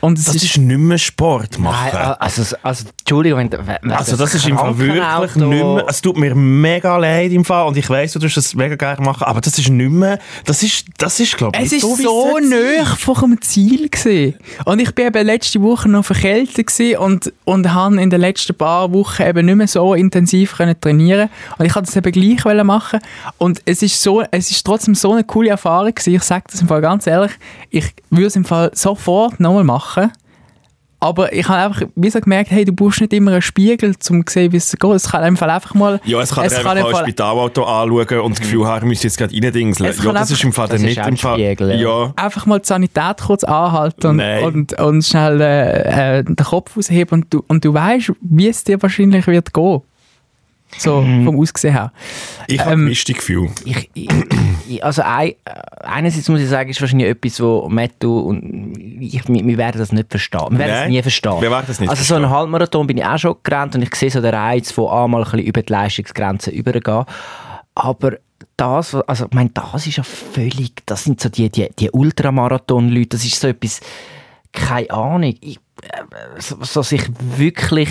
Und 0.00 0.18
Das 0.18 0.34
ist, 0.34 0.44
ist 0.44 0.58
nicht 0.58 0.78
mehr 0.78 0.98
Sport 0.98 1.58
Nein, 1.58 1.62
machen. 1.62 1.96
also, 2.18 2.56
also, 2.62 2.84
Entschuldigung, 2.98 3.38
wenn, 3.38 3.66
wenn 3.82 3.92
Also 3.92 4.16
das 4.16 4.34
ist 4.34 4.46
im 4.46 4.56
Fall 4.56 4.78
wirklich 4.78 5.36
nicht 5.36 5.48
mehr, 5.48 5.84
es 5.88 6.00
tut 6.00 6.16
mir 6.16 6.34
mega 6.34 6.96
leid 6.96 7.32
im 7.32 7.44
Fall 7.44 7.66
und 7.66 7.76
ich 7.76 7.88
weiss, 7.90 8.12
du 8.12 8.18
tust 8.18 8.36
das 8.36 8.54
mega 8.54 8.76
gerne 8.76 9.04
machen, 9.04 9.24
aber 9.24 9.40
das 9.40 9.58
ist 9.58 9.68
nicht 9.68 9.90
mehr, 9.90 10.18
das 10.44 10.62
ist, 10.62 10.86
das 10.98 11.18
ist 11.20 11.36
glaube 11.36 11.58
ich 11.58 11.66
Es 11.66 11.72
ist 11.72 11.82
so, 11.82 11.96
so 11.96 12.38
nah 12.38 12.84
vor 12.96 13.20
dem 13.20 13.40
Ziel 13.40 13.88
gewesen. 13.88 14.34
Und 14.64 14.80
ich 14.80 14.94
bin 14.94 15.06
eben 15.06 15.26
letzte 15.26 15.60
Woche 15.62 15.88
noch 15.88 16.04
verkältet 16.04 16.66
gewesen 16.66 16.98
und, 16.98 17.32
und 17.44 17.72
habe 17.72 18.00
in 18.00 18.10
den 18.10 18.20
letzten 18.20 18.54
paar 18.54 18.92
Wochen 18.92 19.22
eben 19.22 19.46
nicht 19.46 19.56
mehr 19.56 19.68
so 19.68 19.94
intensiv 19.94 20.56
können 20.56 20.80
trainieren 20.80 21.28
Und 21.58 21.66
ich 21.66 21.74
wollte 21.74 21.86
das 21.86 21.96
eben 21.96 22.12
gleich 22.12 22.64
machen. 22.64 23.00
Und 23.38 23.62
es 23.64 23.82
ist, 23.82 24.02
so, 24.02 24.22
es 24.30 24.50
ist 24.50 24.64
trotzdem 24.64 24.94
so 24.94 25.12
eine 25.12 25.24
coole 25.24 25.50
Erfahrung 25.50 25.94
gewesen. 25.94 26.14
Ich 26.14 26.22
sage 26.22 26.44
das 26.50 26.60
im 26.60 26.68
Fall 26.68 26.80
ganz 26.80 27.06
ehrlich, 27.06 27.32
ich 27.70 27.94
würde 28.10 28.26
es 28.26 28.36
im 28.36 28.44
Fall 28.44 28.70
sofort 28.74 29.40
nochmal 29.40 29.64
machen. 29.64 29.77
Aber 31.00 31.32
ich 31.32 31.48
habe 31.48 31.62
einfach 31.62 31.88
wie 31.94 32.10
so 32.10 32.20
gemerkt, 32.20 32.50
hey, 32.50 32.64
du 32.64 32.72
brauchst 32.72 33.00
nicht 33.00 33.12
immer 33.12 33.30
einen 33.30 33.40
Spiegel, 33.40 33.94
um 34.10 34.26
zu 34.26 34.32
sehen, 34.32 34.50
wie 34.50 34.56
es 34.56 34.72
geht. 34.72 34.90
Es 34.90 35.08
kann 35.08 35.24
im 35.24 35.36
Fall 35.36 35.48
einfach 35.48 35.72
mal... 35.74 36.00
Ja, 36.04 36.20
es 36.20 36.32
kann 36.32 36.44
es 36.44 36.54
kann 36.54 36.66
einfach 36.66 36.74
im 36.74 36.82
mal 36.82 36.88
ein 36.88 36.92
Fall- 36.92 37.04
Spitalauto 37.04 37.62
anschauen 37.62 38.20
und 38.22 38.32
das 38.32 38.40
Gefühl 38.40 38.66
haben, 38.66 38.82
er 38.82 38.86
müsste 38.88 39.06
jetzt 39.06 39.16
gerade 39.16 39.32
reindingseln. 39.32 39.92
Ja, 39.92 40.02
kann 40.02 40.14
das 40.16 40.32
ist 40.32 40.42
im 40.42 40.52
Fall 40.52 40.66
dann 40.66 40.82
nicht 40.82 40.98
im 40.98 41.04
ein 41.04 41.16
Fall... 41.16 41.34
Spiegel, 41.34 41.70
ja. 41.70 41.76
ja. 41.76 42.12
einfach 42.16 42.46
mal 42.46 42.58
die 42.58 42.66
Sanität 42.66 43.18
kurz 43.18 43.44
anhalten 43.44 44.08
und, 44.08 44.20
und, 44.42 44.80
und 44.80 45.04
schnell 45.04 45.40
äh, 45.40 46.18
äh, 46.18 46.24
den 46.24 46.34
Kopf 46.34 46.76
ausheben 46.76 47.22
und 47.22 47.32
du, 47.32 47.44
und 47.46 47.64
du 47.64 47.72
weißt, 47.72 48.14
wie 48.20 48.48
es 48.48 48.64
dir 48.64 48.82
wahrscheinlich 48.82 49.28
wird 49.28 49.54
gehen. 49.54 49.82
So 50.78 51.02
vom 51.02 51.38
Aussehen 51.38 51.74
her. 51.74 51.92
Ich 52.48 52.60
habe 52.60 52.72
Ähm, 52.72 52.80
gemischte 52.80 53.14
Gefühl. 53.14 53.48
Ich, 53.64 53.88
ich, 53.94 54.10
ich, 54.10 54.10
also 54.82 55.02
ein, 55.02 55.30
äh, 55.30 55.34
einerseits 55.82 56.28
muss 56.28 56.40
ich 56.40 56.48
sagen, 56.48 56.70
ist 56.70 56.80
wahrscheinlich 56.80 57.08
etwas, 57.08 57.40
wo 57.40 57.68
Mattu 57.68 58.18
und 58.20 58.76
ich, 59.00 59.26
wir, 59.28 59.46
wir 59.46 59.58
werden 59.58 59.78
das 59.78 59.92
nicht 59.92 60.10
verstehen. 60.10 60.46
Wir 60.50 60.58
werden 60.58 60.70
es 60.72 60.80
Nein, 60.80 60.90
nie 60.90 61.02
verstehen. 61.02 61.40
wir 61.40 61.50
werden 61.50 61.64
das 61.66 61.80
nicht 61.80 61.90
also 61.90 62.02
so 62.02 62.06
verstehen. 62.06 62.24
einen 62.24 62.34
Halbmarathon 62.34 62.86
bin 62.86 62.98
ich 62.98 63.04
auch 63.04 63.18
schon 63.18 63.36
gerannt 63.42 63.74
und 63.74 63.82
ich 63.82 63.94
sehe 63.94 64.10
so 64.10 64.20
den 64.20 64.34
Reiz 64.34 64.70
von 64.70 64.90
einmal 64.90 65.22
ein 65.22 65.30
bisschen 65.30 65.46
über 65.46 65.62
die 65.62 65.72
Leistungsgrenze 65.72 66.50
übergehen. 66.50 67.04
Aber 67.74 68.18
das, 68.56 68.94
also 68.94 69.26
ich 69.26 69.32
meine, 69.32 69.50
das 69.50 69.86
ist 69.86 69.96
ja 69.96 70.02
völlig, 70.02 70.72
das 70.86 71.04
sind 71.04 71.20
so 71.20 71.28
die, 71.28 71.48
die, 71.48 71.68
die 71.78 71.90
Ultramarathon-Leute, 71.90 73.10
das 73.10 73.24
ist 73.24 73.40
so 73.40 73.48
etwas, 73.48 73.80
keine 74.52 74.90
Ahnung, 74.90 75.34
ich, 75.40 75.58
äh, 75.82 76.40
so, 76.40 76.56
so 76.62 76.82
sich 76.82 77.02
wirklich 77.20 77.88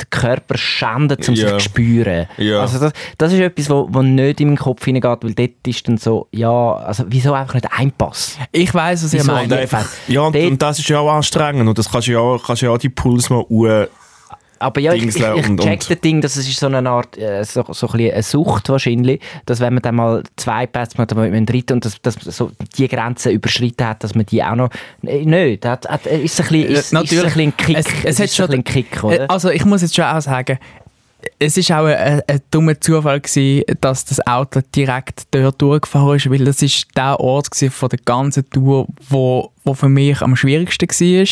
den 0.00 0.10
Körper 0.10 0.56
schänden, 0.56 1.16
um 1.18 1.36
sich 1.36 1.44
Ja. 1.44 1.58
zu 1.58 1.60
spüren. 1.60 2.26
Ja. 2.36 2.60
Also 2.60 2.78
das, 2.78 2.92
das 3.18 3.32
ist 3.32 3.40
etwas, 3.40 3.70
wo, 3.70 3.86
wo 3.90 4.02
nicht 4.02 4.40
in 4.40 4.48
meinen 4.48 4.56
Kopf 4.56 4.84
hineingeht, 4.84 5.18
weil 5.22 5.34
dort 5.34 5.50
ist 5.66 5.86
dann 5.88 5.96
so, 5.98 6.28
ja, 6.32 6.74
also 6.74 7.04
wieso 7.08 7.32
einfach 7.32 7.54
nicht 7.54 7.68
ein 7.76 7.92
Pass? 7.92 8.38
Ich 8.52 8.72
weiß, 8.74 9.04
was 9.04 9.14
ihr 9.14 9.20
Wieso? 9.20 9.32
meint. 9.32 9.54
Ja, 10.08 10.22
und, 10.22 10.36
und 10.36 10.62
das 10.62 10.78
ist 10.78 10.88
ja 10.88 10.98
auch 10.98 11.12
anstrengend 11.12 11.68
und 11.68 11.78
das 11.78 11.90
kannst 11.90 12.08
du 12.08 12.12
ja 12.12 12.18
auch, 12.20 12.42
kannst 12.44 12.62
ja 12.62 12.70
auch 12.70 12.78
die 12.78 12.88
Puls 12.88 13.30
mal 13.30 13.44
uh, 13.48 13.84
Aber 14.58 14.80
ja, 14.80 14.92
ich, 14.92 15.02
ich, 15.06 15.14
Dingsle 15.14 15.38
ich 15.38 15.48
und- 15.48 15.60
check 15.60 15.86
das 15.86 16.00
Ding, 16.00 16.20
dass 16.20 16.36
es 16.36 16.48
ist 16.48 16.58
so 16.58 16.66
eine 16.66 16.88
Art, 16.88 17.16
äh, 17.18 17.44
so, 17.44 17.64
so 17.70 17.88
ein 17.88 18.00
eine 18.00 18.22
Sucht 18.22 18.68
wahrscheinlich, 18.68 19.20
dass 19.46 19.60
wenn 19.60 19.74
man 19.74 19.82
dann 19.82 19.96
mal 19.96 20.22
zwei 20.36 20.66
Pässe 20.66 20.96
macht, 20.96 21.10
dann 21.10 21.18
mit 21.20 21.32
einem 21.32 21.46
dritten 21.46 21.74
und 21.74 21.84
dass, 21.84 22.00
dass 22.02 22.24
man 22.24 22.32
so 22.32 22.50
die 22.76 22.88
Grenze 22.88 23.30
überschritten 23.30 23.86
hat, 23.86 24.04
dass 24.04 24.14
man 24.14 24.26
die 24.26 24.42
auch 24.42 24.56
noch, 24.56 24.70
äh, 25.02 25.24
nicht, 25.24 25.64
hat, 25.64 25.88
hat, 25.88 26.06
ist 26.06 26.38
es 26.38 26.46
ein 26.46 26.52
bisschen, 26.52 26.72
ist, 26.72 26.92
ist 26.92 26.92
es 26.92 26.94
ein 26.94 27.24
bisschen 27.24 27.40
ein 27.40 27.56
Kick, 27.56 27.78
Es, 27.78 27.86
es, 28.04 28.18
hat 28.18 28.24
ist 28.26 28.36
schon, 28.36 28.50
ein 28.50 28.62
bisschen 28.62 28.88
Kick, 28.90 29.02
äh, 29.02 29.06
oder? 29.06 29.30
Also 29.30 29.50
ich 29.50 29.64
muss 29.64 29.82
jetzt 29.82 29.94
schon 29.94 30.04
auch 30.04 30.20
sagen, 30.20 30.58
es 31.38 31.56
ist 31.56 31.70
auch 31.72 31.86
ein, 31.86 32.22
ein 32.26 32.40
dummer 32.50 32.80
Zufall 32.80 33.20
gewesen, 33.20 33.64
dass 33.80 34.04
das 34.04 34.26
Auto 34.26 34.60
direkt 34.74 35.22
dort 35.30 35.60
durchgefahren 35.60 36.16
ist, 36.16 36.30
weil 36.30 36.44
das 36.44 36.62
ist 36.62 36.86
der 36.96 37.18
Ort 37.20 37.50
gewesen 37.50 37.70
von 37.70 37.88
der 37.88 37.98
ganzen 38.04 38.48
Tour, 38.50 38.86
wo, 39.08 39.50
wo 39.64 39.74
für 39.74 39.88
mich 39.88 40.20
am 40.22 40.36
schwierigsten 40.36 40.88
war, 40.88 41.26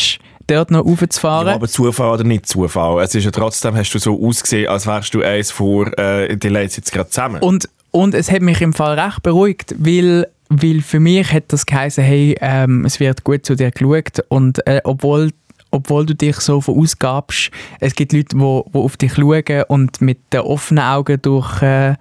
dort 0.47 0.71
noch 0.71 0.85
raufzufahren. 0.85 1.47
Ja, 1.47 1.55
aber 1.55 1.67
Zufall 1.67 2.13
oder 2.13 2.23
nicht 2.23 2.47
Zufall. 2.47 3.01
Es 3.03 3.15
ist 3.15 3.25
ja 3.25 3.31
trotzdem, 3.31 3.75
hast 3.75 3.91
du 3.91 3.99
so 3.99 4.21
ausgesehen, 4.21 4.67
als 4.67 4.87
wärst 4.87 5.13
du 5.13 5.21
eins 5.21 5.51
vor, 5.51 5.97
äh, 5.97 6.35
die 6.37 6.49
legt 6.49 6.77
jetzt 6.77 6.91
gerade 6.91 7.09
zusammen. 7.09 7.41
Und, 7.41 7.69
und 7.91 8.13
es 8.13 8.31
hat 8.31 8.41
mich 8.41 8.61
im 8.61 8.73
Fall 8.73 8.99
recht 8.99 9.23
beruhigt, 9.23 9.75
weil, 9.77 10.27
weil 10.49 10.81
für 10.81 10.99
mich 10.99 11.31
hat 11.31 11.45
das 11.47 11.65
geheißen, 11.65 12.03
hey, 12.03 12.35
ähm, 12.41 12.85
es 12.85 12.99
wird 12.99 13.23
gut 13.23 13.45
zu 13.45 13.55
dir 13.55 13.71
geschaut 13.71 14.23
und 14.29 14.65
äh, 14.67 14.81
obwohl, 14.83 15.31
obwohl 15.71 16.05
du 16.05 16.15
dich 16.15 16.37
so 16.37 16.61
verausgabst, 16.61 17.51
es 17.79 17.95
gibt 17.95 18.13
Leute, 18.13 18.35
die 18.35 18.41
auf 18.41 18.97
dich 18.97 19.13
schauen 19.13 19.63
und 19.67 20.01
mit 20.01 20.19
den 20.31 20.41
offenen 20.41 20.83
Augen 20.83 21.21
durch, 21.21 21.61
äh, 21.61 21.95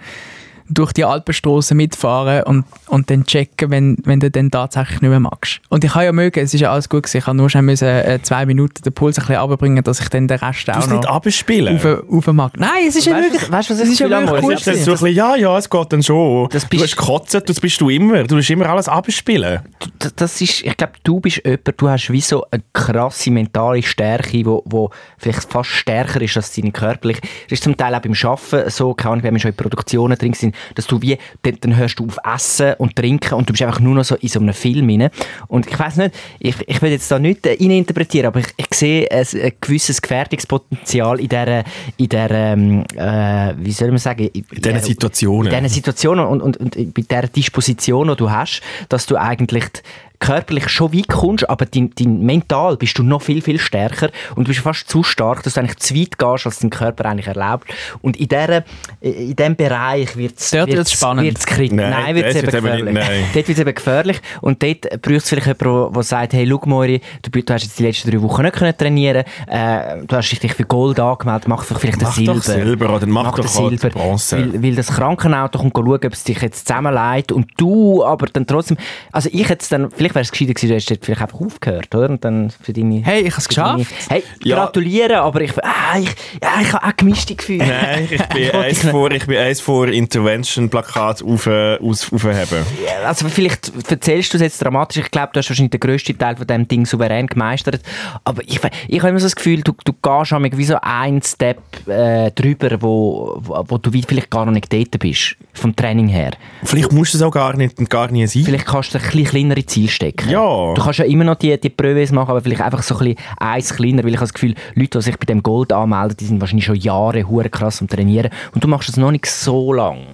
durch 0.69 0.93
die 0.93 1.05
Alpenstraße 1.05 1.75
mitfahren 1.75 2.43
und, 2.45 2.65
und 2.87 3.11
dann 3.11 3.25
checken, 3.25 3.71
wenn, 3.71 3.97
wenn 4.05 4.21
du 4.21 4.31
dann 4.31 4.51
tatsächlich 4.51 5.01
nicht 5.01 5.11
mehr 5.11 5.21
magst. 5.21 5.61
Und 5.69 5.85
ich 5.85 5.95
habe 5.95 6.05
ja 6.07 6.13
mögen, 6.13 6.41
es 6.41 6.55
ist 6.55 6.61
ja 6.61 6.73
alles 6.73 6.89
gut 6.89 7.03
gewesen, 7.05 7.19
ich 7.19 7.27
habe 7.27 7.37
nur 7.37 7.51
schnell 7.51 7.63
müssen, 7.63 7.89
äh, 7.89 8.19
zwei 8.23 8.47
Minuten 8.47 8.83
den 8.83 8.93
Puls 8.93 9.19
ein 9.19 9.23
bisschen 9.27 9.37
runterbringen, 9.41 9.83
dass 9.85 10.01
ich 10.01 10.09
dann 10.09 10.29
den 10.29 10.39
Rest 10.39 10.67
du 10.69 10.73
auch 10.73 10.77
musst 10.77 10.89
noch 10.89 10.97
nicht 10.97 11.09
abspielen. 11.09 11.77
auf, 11.77 12.27
auf 12.27 12.27
mag. 12.33 12.53
Nein, 12.57 12.71
es 12.89 12.97
ist 12.97 13.07
ja 13.07 13.15
Weißt 13.15 13.29
du, 13.29 13.33
wirklich, 13.33 13.53
weißt 13.53 13.71
du, 13.71 13.75
was 13.75 13.81
es 13.81 13.89
ich? 13.91 13.99
Das 13.99 14.59
ist 14.59 14.65
gewesen. 14.65 14.85
so 14.85 14.91
ein 14.93 14.95
bisschen, 14.95 15.15
ja, 15.15 15.37
ja, 15.37 15.59
es 15.59 15.69
geht 15.71 15.93
dann 15.93 16.03
schon. 16.03 16.49
Das 16.51 16.63
du 16.63 16.69
bist- 16.69 16.83
hast 16.85 16.97
gekotzt, 16.97 17.35
das 17.49 17.61
bist 17.61 17.81
du 17.81 17.89
immer. 17.91 18.25
Du 18.25 18.37
musst 18.37 18.51
immer 18.51 18.67
alles 18.69 18.89
abspielen. 18.89 19.61
das, 19.99 20.15
das 20.15 20.41
ist, 20.41 20.63
ich 20.63 20.77
glaube, 20.77 20.93
du 21.05 21.21
bist 21.21 21.43
jemand, 21.45 21.75
du 21.77 21.89
hast 21.89 22.11
wie 22.11 22.21
so 22.21 22.45
eine 22.51 22.63
krasse 22.73 23.31
mentale 23.31 23.83
Stärke, 23.83 24.45
wo, 24.47 24.63
wo 24.67 24.91
vielleicht 25.19 25.51
fast 25.51 25.71
stärker 25.71 26.21
ist 26.21 26.37
als 26.37 26.55
deine 26.55 26.73
körperliche. 26.73 27.21
Das 27.21 27.53
ist 27.53 27.65
zum 27.65 27.77
Teil 27.77 27.95
auch 27.95 28.01
beim 28.01 28.15
Arbeiten 28.23 28.71
so, 28.71 28.95
keine 28.95 29.13
Ahnung, 29.13 29.25
wenn 29.25 29.35
wir 29.35 29.41
schon 29.41 29.51
in 29.51 29.57
Produktionen 29.57 30.17
drin 30.19 30.35
sind, 30.35 30.52
dass 30.75 30.87
du 30.87 31.01
wie, 31.03 31.19
dann, 31.43 31.57
dann 31.61 31.77
hörst 31.77 31.99
du 31.99 32.07
auf 32.07 32.19
Essen 32.25 32.75
und 32.79 32.97
Trinken 32.97 33.35
und 33.35 33.49
du 33.49 33.53
bist 33.53 33.63
einfach 33.63 33.81
nur 33.81 33.95
noch 33.95 34.05
so 34.05 34.17
in 34.17 34.29
so 34.29 34.41
einem 34.41 34.55
Film 34.55 34.89
rein. 34.89 35.11
Und 35.49 35.67
ich 35.67 35.79
weiß 35.79 35.97
nicht, 35.97 36.15
ich, 36.39 36.57
ich 36.67 36.81
will 36.83 36.91
jetzt 36.91 37.11
da 37.11 37.19
nicht 37.19 37.47
äh, 37.47 37.55
interpretieren, 37.55 38.27
aber 38.27 38.41
ich, 38.41 38.47
ich 38.57 38.67
sehe 38.75 39.11
ein, 39.11 39.27
ein 39.43 39.53
gewisses 39.61 40.01
Gefährdungspotenzial 40.03 41.21
in 41.21 41.29
dieser, 41.29 41.59
in 41.97 42.09
dieser 42.09 42.31
ähm, 42.31 42.85
äh, 42.97 43.55
wie 43.59 43.73
soll 43.73 43.89
man 43.89 43.99
sagen, 43.99 44.29
in, 44.33 44.45
In 44.51 44.63
diesen 44.63 44.81
Situationen. 44.81 45.53
in 45.53 45.63
diesen 45.65 45.75
Situationen 45.75 46.27
und, 46.27 46.41
und, 46.43 46.57
und 46.59 46.75
bei 46.95 47.03
dieser 47.03 47.23
Disposition, 47.29 48.09
die 48.09 48.17
du 48.17 48.31
hast, 48.31 48.61
dass 48.89 49.07
du 49.07 49.17
eigentlich 49.17 49.65
die- 49.71 49.81
körperlich 50.23 50.69
schon 50.69 50.95
weit 50.95 51.09
kommst, 51.09 51.49
aber 51.51 51.67
dein, 51.67 51.91
dein 51.99 52.21
mental 52.23 52.77
bist 52.77 52.97
du 52.97 53.03
noch 53.03 53.23
viel, 53.23 53.43
viel 53.43 53.59
stärker 53.59 54.11
und 54.37 54.45
du 54.47 54.49
bist 54.51 54.61
fast 54.61 54.89
zu 54.89 55.03
stark, 55.03 55.43
dass 55.43 55.55
du 55.55 55.61
eigentlich 55.61 55.79
zu 55.79 55.95
weit 55.97 56.17
gehst, 56.17 56.47
als 56.47 56.61
dein 56.61 56.71
Körper 56.71 57.07
eigentlich 57.07 57.27
erlaubt. 57.27 57.69
Und 58.03 58.17
in, 58.17 58.29
dieser, 58.29 58.65
in 59.01 59.35
diesem 59.35 59.57
Bereich 59.57 60.17
wird 60.17 60.39
es 60.39 60.53
wird's 60.53 60.93
spannend. 60.93 61.39
kritisch. 61.47 61.77
Nein, 61.77 61.91
Nein, 61.91 62.15
wird 62.15 62.27
es 62.27 62.37
eben 62.37 62.47
wird 62.47 62.55
eben 62.55 62.65
gefährlich. 62.67 62.95
nicht- 62.95 63.09
nein. 63.09 63.25
Dort 63.35 63.49
wird 63.49 63.49
es 63.49 63.59
eben 63.59 63.75
gefährlich 63.75 64.21
und 64.41 64.63
dort 64.63 65.03
braucht 65.03 65.17
es 65.17 65.29
vielleicht 65.29 65.47
jemanden, 65.61 65.93
der 65.93 66.03
sagt, 66.03 66.33
hey, 66.33 66.47
schau 66.49 66.61
Mori, 66.67 67.01
du, 67.23 67.31
du 67.43 67.53
hast 67.55 67.65
jetzt 67.65 67.79
die 67.79 67.83
letzten 67.83 68.11
drei 68.11 68.23
Wochen 68.23 68.43
nicht 68.43 68.55
können 68.55 68.77
trainieren 68.77 69.25
äh, 69.49 69.99
du 70.07 70.17
hast 70.17 70.31
dich 70.43 70.55
für 70.55 70.65
Gold 70.65 71.01
angemeldet, 71.01 71.49
mach 71.49 71.67
doch 71.67 71.79
vielleicht 71.79 72.01
Mach 72.01 72.17
ein 72.17 72.25
doch 72.25 72.43
Silber. 72.43 72.65
Silber 72.65 72.95
oder 72.97 73.07
mach 73.07 73.35
den 73.35 73.45
doch 73.45 73.55
halt 73.61 73.93
Bronze. 73.93 74.39
Weil, 74.39 74.63
weil 74.63 74.75
das 74.77 74.87
Krankenauto 74.89 75.59
kommt 75.59 75.75
schauen, 75.77 75.89
ob 75.95 76.13
es 76.13 76.25
dich 76.25 76.41
jetzt 76.41 76.67
zusammenleitet 76.69 77.33
und 77.33 77.51
du 77.57 78.05
aber 78.05 78.27
dann 78.27 78.47
trotzdem, 78.47 78.77
also 79.11 79.29
ich 79.33 79.49
hätte 79.49 79.63
es 79.63 79.69
dann, 79.69 79.91
vielleicht 79.91 80.12
wäre 80.15 80.23
es 80.23 80.31
gescheiter 80.31 80.55
gewesen, 80.55 80.69
du 80.69 80.75
hättest 80.75 81.05
vielleicht 81.05 81.23
einfach 81.23 81.41
aufgehört, 81.41 81.95
oder? 81.95 82.09
Und 82.11 82.25
dann 82.25 82.51
für 82.51 82.73
deine... 82.73 83.03
Hey, 83.03 83.23
ich 83.23 83.33
habe 83.33 83.41
es 83.41 83.47
für 83.47 83.55
deine- 83.55 83.79
geschafft. 83.85 84.11
Hey, 84.11 84.23
Ja. 84.45 84.57
gratuliere, 84.57 85.21
aber 85.21 85.41
ich, 85.43 85.53
ah, 85.63 85.99
ich, 85.99 86.09
ja, 86.43 86.61
ich 86.61 86.73
habe 86.73 86.87
auch 86.87 86.97
gemischte 86.97 87.35
Gefühle. 87.35 87.67
Nein, 87.67 88.09
ich 88.11 88.23
bin 88.27 88.51
eins 88.55 88.83
nicht- 88.83 88.91
vor, 88.91 89.11
ich 89.11 89.27
bin 89.27 89.37
eins 89.39 89.61
vor 89.61 89.89
Intervention-Plakat 89.89 91.23
auf, 91.23 91.47
äh, 91.47 91.77
aus- 91.79 92.13
aufheben. 92.13 92.65
Also 93.05 93.29
vielleicht 93.29 93.73
erzählst 93.91 94.33
du 94.33 94.37
es 94.39 94.43
jetzt 94.43 94.63
dramatisch, 94.63 95.03
ich 95.05 95.11
glaube, 95.11 95.31
du 95.33 95.39
hast 95.39 95.49
wahrscheinlich 95.51 95.71
den 95.73 95.81
grössten 95.81 96.17
Teil 96.19 96.37
von 96.37 96.47
diesem 96.47 96.69
Ding 96.69 96.87
souverän 96.87 97.27
gemeistert, 97.27 97.81
aber 98.25 98.43
ich, 98.43 98.61
ich 98.89 98.99
habe 99.01 99.09
immer 99.11 99.19
so 99.21 99.27
das 99.27 99.37
Gefühl, 99.37 99.61
du, 99.63 99.73
du 99.85 99.93
gehst 99.93 100.33
wie 100.59 100.65
so 100.65 100.77
ein 100.83 101.21
Step 101.23 101.59
äh, 101.89 102.31
drüber, 102.33 102.81
wo, 102.81 103.39
wo, 103.41 103.65
wo 103.69 103.79
du 103.79 103.91
vielleicht 103.91 104.31
gar 104.31 104.45
noch 104.45 104.53
nicht 104.53 104.73
dort 104.73 104.99
bist, 104.99 105.37
vom 105.55 105.75
Training 105.75 106.09
her. 106.09 106.33
Vielleicht 106.65 106.93
musst 106.93 107.15
du 107.15 107.19
es 107.19 107.23
auch 107.23 107.31
gar 107.31 107.57
nicht, 107.57 107.77
gar 107.89 108.11
nie 108.11 108.27
sein. 108.27 108.45
Vielleicht 108.45 108.67
kannst 108.67 108.95
du 108.95 108.99
ein 108.99 109.05
bisschen 109.05 109.25
kleinere 109.27 109.65
Ziel 109.67 109.89
stecken. 110.03 110.29
Ja. 110.31 110.75
Du 110.75 110.83
kannst 110.83 110.99
ja 110.99 111.05
immer 111.05 111.25
noch 111.25 111.37
die, 111.37 111.59
die 111.59 111.71
Pröves 111.71 112.13
machen, 112.13 112.31
aber 112.31 112.41
vielleicht 112.41 112.61
einfach 112.61 112.83
so 112.83 112.97
ein 112.97 113.15
bisschen 113.15 113.37
eins 113.39 113.75
kleiner, 113.75 114.03
weil 114.03 114.11
ich 114.11 114.17
habe 114.17 114.25
das 114.25 114.35
Gefühl, 114.35 114.55
Leute, 114.75 114.99
die 114.99 115.03
sich 115.03 115.19
bei 115.19 115.27
dem 115.27 115.43
Gold 115.43 115.73
anmelden, 115.73 116.17
die 116.19 116.25
sind 116.25 116.41
wahrscheinlich 116.41 116.65
schon 116.65 116.77
Jahre 116.77 117.29
hure 117.29 117.49
krass 117.49 117.81
am 117.81 117.89
Trainieren 117.89 118.31
und 118.55 118.65
du 118.65 118.69
machst 118.69 118.89
das 118.89 118.97
noch 118.97 119.11
nicht 119.11 119.27
so 119.27 119.73
lang. 119.73 120.07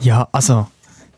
Ja, 0.00 0.28
also 0.32 0.66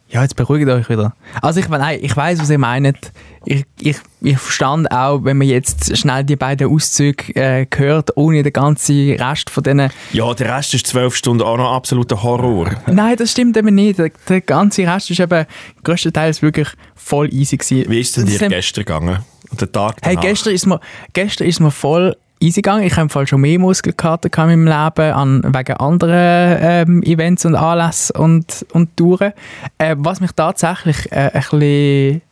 Ja, 0.08 0.22
jetzt 0.22 0.36
beruhigt 0.36 0.68
euch 0.68 0.88
wieder. 0.88 1.14
Also 1.42 1.58
ich, 1.58 1.68
nein, 1.68 1.98
ich 2.00 2.16
weiß, 2.16 2.38
was 2.38 2.48
ihr 2.48 2.58
meint. 2.58 3.12
Ich, 3.44 3.64
ich, 3.80 3.96
ich 4.20 4.38
verstand 4.38 4.90
auch, 4.92 5.24
wenn 5.24 5.36
man 5.38 5.48
jetzt 5.48 5.96
schnell 5.98 6.22
die 6.22 6.36
beiden 6.36 6.70
Auszüge 6.72 7.34
äh, 7.34 7.66
hört, 7.76 8.16
ohne 8.16 8.42
den 8.44 8.52
ganzen 8.52 9.12
Rest 9.12 9.50
von 9.50 9.64
denen... 9.64 9.90
Ja, 10.12 10.32
der 10.32 10.56
Rest 10.56 10.74
ist 10.74 10.86
zwölf 10.86 11.16
Stunden 11.16 11.42
auch 11.42 11.56
noch 11.56 11.72
absoluter 11.72 12.22
Horror. 12.22 12.70
Nein, 12.86 13.16
das 13.16 13.32
stimmt 13.32 13.56
eben 13.56 13.74
nicht. 13.74 13.98
Der, 13.98 14.10
der 14.28 14.40
ganze 14.42 14.82
Rest 14.86 15.10
ist 15.10 15.18
eben 15.20 15.44
größtenteils 15.82 16.40
wirklich 16.40 16.68
voll 16.94 17.32
easy 17.34 17.56
gewesen. 17.56 17.90
Wie 17.90 18.00
ist 18.00 18.16
es 18.16 18.24
denn 18.24 18.38
dir 18.38 18.48
gestern 18.48 18.84
gegangen? 18.84 19.18
Und 19.50 19.60
der 19.60 19.70
Tag 19.72 19.96
Hey, 20.02 20.14
danach? 20.14 20.28
gestern 20.28 20.54
ist 20.54 20.66
mir, 20.66 20.80
gestern 21.12 21.48
ist 21.48 21.60
mir 21.60 21.70
voll 21.72 22.16
easy 22.40 22.62
gegangen. 22.62 22.85
Ich 22.85 22.92
habe 22.92 23.03
im 23.03 23.11
Fall 23.11 23.27
schon 23.27 23.40
mehr 23.40 23.59
Muskelkater 23.59 24.29
in 24.44 24.64
meinem 24.64 24.66
Leben 24.66 25.12
an, 25.12 25.42
wegen 25.42 25.77
anderen 25.77 26.59
ähm, 26.61 27.03
Events 27.03 27.44
und 27.44 27.55
Anlässen 27.55 28.16
und, 28.16 28.66
und 28.72 28.96
Touren. 28.96 29.33
Äh, 29.79 29.96
was 29.99 30.20
mich 30.20 30.33
tatsächlich 30.33 31.11
äh, 31.12 31.31
ein 31.33 31.42
bisschen 31.42 32.22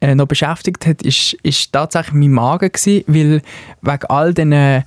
äh, 0.00 0.14
noch 0.14 0.26
beschäftigt 0.26 0.86
hat, 0.86 1.02
ist, 1.02 1.34
ist 1.42 1.72
tatsächlich 1.72 2.14
mein 2.14 2.32
Magen 2.32 2.70
gewesen, 2.70 3.04
weil 3.06 3.42
wegen 3.82 4.04
all 4.08 4.34
diesen 4.34 4.84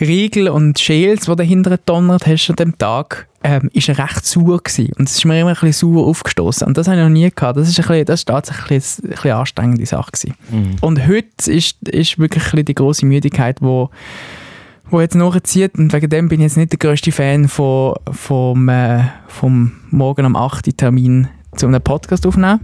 Riegel 0.00 0.48
und 0.48 0.78
Schäls, 0.78 1.26
die 1.26 1.36
dahinter 1.36 1.70
gedonnert 1.70 2.26
hast 2.26 2.50
an 2.50 2.56
dem 2.56 2.78
Tag, 2.78 3.28
ähm, 3.44 3.70
ist 3.72 3.88
er 3.88 3.98
recht 3.98 4.24
sauer 4.24 4.58
gewesen. 4.62 4.92
Und 4.98 5.08
es 5.08 5.16
ist 5.16 5.24
mir 5.24 5.40
immer 5.40 5.50
ein 5.50 5.54
bisschen 5.54 5.94
sauer 5.94 6.06
aufgestoßen. 6.06 6.66
Und 6.66 6.76
das 6.76 6.88
habe 6.88 6.96
ich 6.96 7.02
noch 7.02 7.10
nie 7.10 7.30
gehabt. 7.30 7.56
Das 7.56 7.68
ist, 7.68 7.78
ein 7.78 7.86
bisschen, 7.86 8.06
das 8.06 8.20
ist 8.20 8.24
tatsächlich 8.26 8.82
ein 9.02 9.10
bisschen 9.10 9.32
anstrengende 9.32 9.86
Sache 9.86 10.10
gewesen. 10.10 10.34
Und 10.80 11.06
heute 11.06 11.52
ist, 11.52 11.76
ist 11.88 12.18
wirklich 12.18 12.44
ein 12.44 12.50
bisschen 12.50 12.64
die 12.64 12.74
grosse 12.74 13.06
Müdigkeit, 13.06 13.60
wo 13.60 13.90
wo 14.90 15.00
jetzt 15.00 15.14
nachzieht 15.14 15.76
und 15.76 15.92
wegen 15.92 16.10
dem 16.10 16.28
bin 16.28 16.40
ich 16.40 16.44
jetzt 16.44 16.56
nicht 16.56 16.72
der 16.72 16.78
grösste 16.78 17.10
Fan 17.10 17.48
von, 17.48 17.94
vom, 18.12 18.68
äh, 18.68 19.04
vom 19.28 19.72
morgen 19.90 20.26
am 20.26 20.36
8. 20.36 20.66
Uhr 20.66 20.76
Termin 20.76 21.28
zu 21.56 21.66
einem 21.66 21.82
Podcast 21.82 22.26
aufnehmen. 22.26 22.60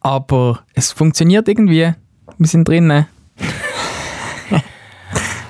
Aber 0.00 0.60
es 0.74 0.92
funktioniert 0.92 1.48
irgendwie. 1.48 1.92
Wir 2.38 2.46
sind 2.46 2.68
drinnen. 2.68 3.06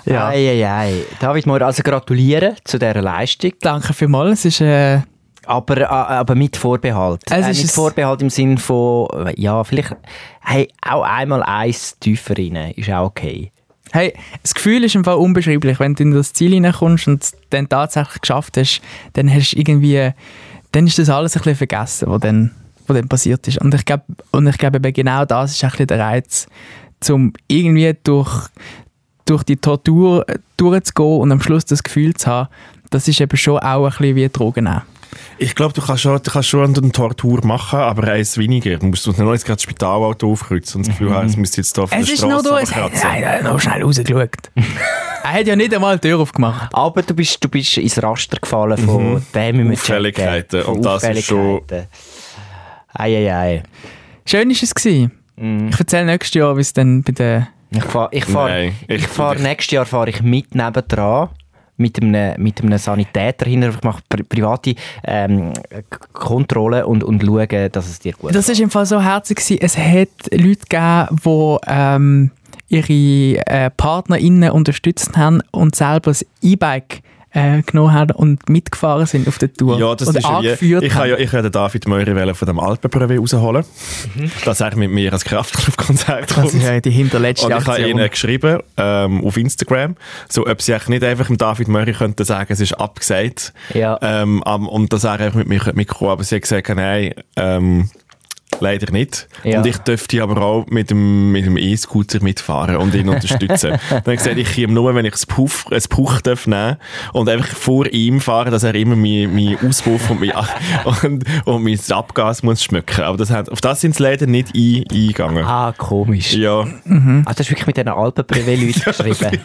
Ja. 0.06 0.28
Ei, 0.28 0.48
ei, 0.48 0.66
ei. 0.66 1.04
David 1.20 1.46
Mohr, 1.46 1.60
also 1.62 1.82
gratulieren 1.82 2.54
zu 2.64 2.78
dieser 2.78 3.02
Leistung, 3.02 3.52
Danke 3.60 3.92
vielmals. 3.92 4.44
Es 4.44 4.44
ist, 4.44 4.60
äh, 4.60 5.00
aber, 5.46 5.78
äh, 5.78 5.84
aber 5.84 6.34
mit 6.34 6.56
Vorbehalt. 6.56 7.22
Es 7.26 7.46
äh, 7.46 7.50
ist 7.50 7.62
mit 7.62 7.70
Vorbehalt 7.72 8.22
im 8.22 8.30
Sinn 8.30 8.56
von, 8.58 9.08
ja, 9.36 9.62
vielleicht 9.64 9.96
hey, 10.40 10.68
auch 10.82 11.02
einmal 11.02 11.42
eins 11.42 11.98
tiefer 11.98 12.36
rein, 12.38 12.72
ist 12.76 12.90
auch 12.90 13.06
okay. 13.06 13.50
hey, 13.92 14.14
das 14.42 14.54
Gefühl 14.54 14.84
ist 14.84 14.94
im 14.94 15.04
Fall 15.04 15.16
unbeschreiblich. 15.16 15.80
Wenn 15.80 15.94
du 15.94 16.02
in 16.04 16.12
das 16.12 16.32
Ziel 16.32 16.52
hineinkommst 16.52 17.08
und 17.08 17.22
es 17.24 17.36
dann 17.50 17.68
tatsächlich 17.68 18.20
geschafft 18.20 18.56
hast, 18.56 18.80
dann 19.14 19.32
hast 19.32 19.52
du 19.52 19.58
irgendwie, 19.58 20.10
dann 20.72 20.86
ist 20.86 20.98
das 20.98 21.08
alles 21.08 21.36
ein 21.36 21.40
bisschen 21.40 21.56
vergessen, 21.56 22.08
was 22.10 22.20
dann, 22.20 22.52
was 22.86 22.96
dann 22.96 23.08
passiert 23.08 23.46
ist. 23.48 23.58
Und 23.58 23.74
ich 23.74 23.84
glaube, 23.84 24.04
und 24.30 24.46
ich 24.46 24.58
glaube 24.58 24.80
genau 24.92 25.24
das 25.24 25.52
ist 25.52 25.64
ein 25.64 25.70
bisschen 25.70 25.86
der 25.88 25.98
Reiz, 25.98 26.46
um 27.08 27.32
irgendwie 27.48 27.96
durch, 28.04 28.48
durch 29.26 29.42
die 29.42 29.56
Tortur 29.56 30.26
äh, 30.28 30.38
durchzugehen 30.56 31.20
und 31.20 31.32
am 31.32 31.40
Schluss 31.42 31.64
das 31.66 31.82
Gefühl 31.82 32.14
zu 32.14 32.26
haben, 32.28 32.48
das 32.90 33.06
ist 33.08 33.20
eben 33.20 33.36
schon 33.36 33.58
auch 33.58 33.84
ein 33.84 33.90
bisschen 33.90 34.16
wie 34.16 34.28
Drogen 34.28 34.64
nehmen. 34.64 34.82
Ich 35.38 35.54
glaube, 35.54 35.72
du 35.72 35.80
kannst 35.80 36.02
schon, 36.02 36.20
du 36.22 36.30
kannst 36.30 36.48
schon 36.48 36.74
eine 36.76 36.92
Tortur 36.92 37.44
machen, 37.44 37.78
aber 37.78 38.08
eins 38.12 38.36
weniger. 38.38 38.76
Du 38.78 38.86
musst 38.86 39.06
nicht 39.06 39.18
noch 39.18 39.32
jetzt 39.32 39.44
gerade 39.46 39.56
das 39.56 39.62
Spitalauto 39.62 40.30
aufkreuzen 40.32 40.78
und 40.80 40.86
das 40.88 40.96
Gefühl 40.96 41.14
haben, 41.14 41.26
es 41.26 41.36
müsste 41.36 41.60
jetzt 41.60 41.74
hier 41.74 41.84
Es 41.84 41.90
der 41.90 42.00
ist 42.00 42.22
nur 42.22 42.30
Straße 42.40 42.48
durch. 42.48 42.62
Es, 42.62 42.76
runterkratzen. 42.76 43.08
nein, 43.08 43.22
er 43.22 43.32
hat 43.36 43.42
noch 43.44 43.60
schnell 43.60 43.82
rausgeschaut. 43.82 44.30
er 45.24 45.32
hat 45.32 45.46
ja 45.46 45.56
nicht 45.56 45.74
einmal 45.74 45.98
die 45.98 46.08
Tür 46.08 46.18
aufgemacht. 46.20 46.70
Aber 46.74 47.02
du 47.02 47.14
bist, 47.14 47.42
du 47.42 47.48
bist 47.48 47.76
ins 47.78 48.02
Raster 48.02 48.38
gefallen 48.40 48.78
von 48.78 49.24
dem 49.34 49.56
müssen 49.56 49.68
wir 49.68 49.72
Auffälligkeiten. 49.74 50.62
Von 50.62 50.76
Und 50.76 50.84
das 50.84 51.02
ist 51.04 51.24
schon- 51.24 51.38
Auffälligkeiten. 51.38 51.86
Ei, 52.94 53.16
ei, 53.16 53.34
ei. 53.34 53.62
Schön 54.26 54.50
ist 54.50 54.62
es 54.62 54.74
gewesen. 54.74 55.12
Ich 55.70 55.78
erzähle 55.78 56.06
nächstes 56.06 56.34
Jahr, 56.34 56.56
wie 56.56 56.62
es 56.62 56.72
dann 56.72 57.02
bei 57.02 57.12
der 57.12 57.48
Ich 57.70 57.84
fahre 57.84 58.08
ich 58.12 58.24
fahr, 58.24 58.48
Nein, 58.48 58.74
ich 58.88 58.96
ich- 59.02 59.06
fahr, 59.08 59.34
nächstes 59.34 59.72
Jahr 59.72 59.86
fahre 59.86 60.10
ich 60.10 60.22
mit 60.22 60.54
nebendran. 60.54 61.28
Mit 61.78 62.02
einem, 62.02 62.42
mit 62.42 62.62
einem 62.62 62.78
Sanitäter 62.78 63.44
hinter. 63.50 63.68
Ich 63.68 63.82
mache 63.82 64.00
pri 64.08 64.22
private 64.22 64.74
ähm, 65.04 65.52
K- 65.90 65.98
Kontrolle 66.14 66.86
und, 66.86 67.04
und 67.04 67.22
schaue, 67.22 67.46
dass 67.68 67.86
es 67.86 67.98
dir 67.98 68.14
gut 68.14 68.34
Das 68.34 68.48
ist 68.48 68.60
im 68.60 68.70
Fall 68.70 68.86
so 68.86 68.98
herzig 69.02 69.36
gewesen. 69.36 69.58
Es 69.60 69.76
hat 69.76 70.08
Leute 70.32 70.60
gegeben, 70.70 71.20
die 71.22 71.56
ähm, 71.66 72.30
ihre 72.68 73.46
äh, 73.46 73.70
PartnerInnen 73.76 74.52
unterstützt 74.52 75.18
haben 75.18 75.42
und 75.50 75.76
selber 75.76 76.12
das 76.12 76.24
E-Bike 76.40 77.02
äh, 77.36 77.60
genommen 77.62 77.92
haben 77.92 78.12
und 78.16 78.48
mitgefahren 78.48 79.04
sind 79.04 79.28
auf 79.28 79.36
der 79.36 79.52
Tour. 79.52 79.78
Ja, 79.78 79.94
das 79.94 80.08
und 80.08 80.16
ist 80.16 80.24
ja 80.24 80.38
angeführt 80.38 80.82
ich 80.82 80.94
haben. 80.94 81.00
habe 81.00 81.08
ja, 81.10 81.18
ich 81.18 81.32
habe 81.32 81.42
den 81.42 81.52
David 81.52 81.86
Meury 81.86 82.34
von 82.34 82.46
dem 82.46 82.58
Alpenbrevet 82.58 83.20
rausholen, 83.20 83.64
Mhm. 84.14 84.30
dass 84.46 84.60
er 84.60 84.74
mit 84.76 84.90
mir 84.90 85.12
als 85.12 85.24
Kraftclub-Konzert 85.24 86.32
kommt. 86.32 86.46
das 86.46 86.54
ist 86.54 86.62
ja 86.62 86.80
die 86.80 86.90
hinterletzte 86.90 87.46
Und 87.46 87.58
ich 87.58 87.66
habe 87.66 87.82
ihnen 87.82 88.08
geschrieben 88.08 88.60
ähm, 88.78 89.22
auf 89.22 89.36
Instagram, 89.36 89.96
so, 90.30 90.46
ob 90.46 90.62
sie 90.62 90.72
eigentlich 90.72 90.88
nicht 90.88 91.04
einfach 91.04 91.26
dem 91.26 91.36
David 91.36 91.68
Murray 91.68 91.92
könnten 91.92 92.24
sagen, 92.24 92.50
es 92.52 92.60
ist 92.60 92.72
abgesagt. 92.72 93.52
Ja. 93.74 93.98
Ähm, 94.00 94.42
und 94.42 94.92
dass 94.92 95.04
er 95.04 95.20
einfach 95.20 95.38
mit 95.38 95.48
mir 95.48 95.60
mitkommen 95.74 96.12
aber 96.12 96.24
sie 96.24 96.36
hat 96.36 96.42
gesagt, 96.42 96.68
nein, 96.70 97.12
ähm, 97.36 97.90
leider 98.60 98.92
nicht. 98.92 99.28
Ja. 99.44 99.58
Und 99.58 99.66
ich 99.66 99.76
dürfte 99.78 100.22
aber 100.22 100.40
auch 100.42 100.66
mit 100.68 100.90
dem, 100.90 101.32
mit 101.32 101.44
dem 101.46 101.56
E-Scooter 101.56 102.22
mitfahren 102.22 102.76
und 102.76 102.94
ihn 102.94 103.08
unterstützen. 103.08 103.72
Dann 103.90 103.98
habe 104.00 104.12
ich 104.14 104.18
gesagt, 104.18 104.36
ich 104.38 104.54
komme 104.54 104.72
nur, 104.74 104.94
wenn 104.94 105.04
ich 105.04 105.14
ein 105.14 105.26
Puff, 105.28 105.66
ein 105.70 105.80
Puch 105.88 106.20
darf 106.22 106.46
nehmen 106.46 106.76
und 107.12 107.28
einfach 107.28 107.48
vor 107.48 107.86
ihm 107.92 108.20
fahren, 108.20 108.50
dass 108.50 108.62
er 108.62 108.74
immer 108.74 108.96
meinen 108.96 109.34
mein 109.34 109.58
Auspuff 109.66 110.10
und 110.10 110.20
mein, 110.20 110.32
und, 111.02 111.24
und 111.44 111.62
mein 111.62 111.78
Abgas 111.90 112.42
muss 112.42 112.62
schmücken. 112.62 113.02
Aber 113.04 113.16
das 113.16 113.30
hat, 113.30 113.48
auf 113.50 113.60
das 113.60 113.80
sind 113.80 113.94
sie 113.94 114.02
leider 114.02 114.26
nicht 114.26 114.54
ein, 114.54 114.84
eingegangen. 114.90 115.44
Ah, 115.44 115.72
komisch. 115.76 116.34
Ja, 116.34 116.60
Ah, 116.64 117.32
du 117.32 117.38
hast 117.38 117.50
wirklich 117.50 117.66
mit 117.66 117.76
diesen 117.76 117.88
Alpenprivé-Leuten 117.88 118.82
geschrieben. 119.08 119.40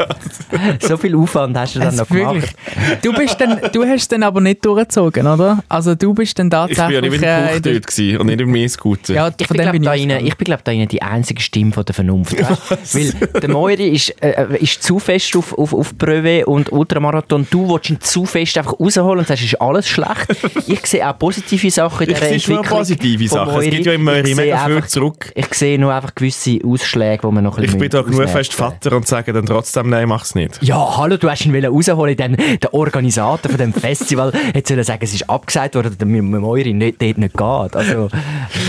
so 0.80 0.98
viel 0.98 1.16
Aufwand 1.16 1.58
hast 1.58 1.76
du 1.76 1.80
dann 1.80 1.90
Es 1.90 1.98
noch 1.98 2.10
wirklich. 2.10 2.54
gemacht. 2.54 3.06
Du, 3.06 3.14
bist 3.14 3.40
dann, 3.42 3.60
du 3.74 3.84
hast 3.84 4.02
es 4.02 4.08
dann 4.08 4.24
aber 4.24 4.42
nicht 4.42 4.64
durchgezogen, 4.66 5.28
oder? 5.28 5.64
Also 5.70 5.96
du 5.96 6.14
bist 6.14 6.38
dann 6.40 6.48
ich 6.48 6.52
bin 6.52 6.60
ja 6.60 6.68
tatsächlich... 6.68 7.02
nicht 7.02 7.12
mit 7.12 7.22
dem 7.22 7.30
äh, 7.30 7.48
Puch 7.48 7.56
in 7.56 7.62
der- 7.64 7.74
dort 7.74 7.88
gewesen 7.88 8.18
und 8.20 8.26
nicht 8.28 8.38
mit 8.40 8.48
dem 8.48 8.56
E-Scooter. 8.56 9.01
Ja, 9.10 9.30
Ich 9.38 9.48
von 9.48 9.58
bin, 9.58 9.66
dem 9.66 9.82
glaub, 9.82 9.98
bin 10.02 10.10
da 10.10 10.18
ich 10.18 10.28
ich 10.28 10.38
glaube 10.38 10.62
da 10.64 10.72
innen 10.72 10.88
die 10.88 11.02
einzige 11.02 11.42
Stimme 11.42 11.72
von 11.72 11.86
der 11.86 11.94
Vernunft. 11.96 12.36
Weil 12.94 13.12
der 13.42 13.50
Moiri 13.50 13.90
ist, 13.90 14.10
äh, 14.22 14.58
ist 14.60 14.84
zu 14.84 15.00
fest 15.00 15.36
auf, 15.36 15.58
auf, 15.58 15.74
auf 15.74 15.96
Brevet 15.96 16.48
und 16.48 16.72
Ultramarathon. 16.72 17.48
Du 17.50 17.70
willst 17.70 17.90
ihn 17.90 18.00
zu 18.02 18.26
fest 18.26 18.58
einfach 18.58 18.80
rausholen 18.80 19.20
und 19.20 19.28
sagst, 19.28 19.44
es 19.44 19.54
ist 19.54 19.62
alles 19.62 19.88
schlecht. 19.88 20.28
Ich 20.68 20.86
sehe 20.86 21.08
auch 21.10 21.18
positive 21.18 21.70
Sachen 21.72 22.04
in 22.08 22.12
Ich 22.14 22.16
dieser 22.20 22.30
sehe 22.30 22.40
schon 22.40 22.56
Entwicklung 22.58 22.78
positive 22.80 23.28
Sachen. 23.28 23.62
Es 23.62 23.70
gibt 23.70 23.86
ja 23.86 23.94
immer 23.94 24.18
Ich 24.20 24.26
sehe 24.26 24.36
mega 24.36 24.66
viel 24.66 24.76
einfach- 24.78 24.88
zurück. 24.88 25.32
Ich 25.36 25.54
sehe 25.54 25.80
nur 25.80 25.94
einfach 25.94 26.16
gewisse 26.16 26.60
Ausschläge, 26.66 27.22
die 27.28 27.34
man 27.34 27.44
noch 27.44 27.58
ein 27.58 27.64
Ich 27.64 27.72
bisschen 27.72 27.80
bin 27.80 27.90
da 27.90 28.02
genug 28.02 28.30
fest 28.30 28.54
Vater 28.54 28.96
und 28.96 29.08
sage 29.08 29.34
dann 29.34 29.46
trotzdem, 29.46 29.90
nein, 29.90 30.08
mach's 30.08 30.36
nicht. 30.36 30.60
Ja, 30.62 30.98
hallo, 30.98 31.18
du 31.18 31.30
hast 31.30 31.46
ihn 31.46 31.66
rausholen, 31.66 32.16
dann 32.16 32.36
der 32.36 32.74
Organisator 32.74 33.50
von 33.50 33.58
dem 33.58 33.74
Festival 33.74 34.32
hätte 34.54 34.74
sollen 34.74 34.84
sagen, 34.84 35.00
es 35.04 35.14
ist 35.14 35.30
abgesagt 35.30 35.76
worden, 35.76 35.96
damit 35.98 36.24
Moiri 36.24 36.74
nicht, 36.74 37.02
dort 37.02 37.18
nicht 37.18 37.38
geht. 37.38 37.76
Also, 37.76 38.10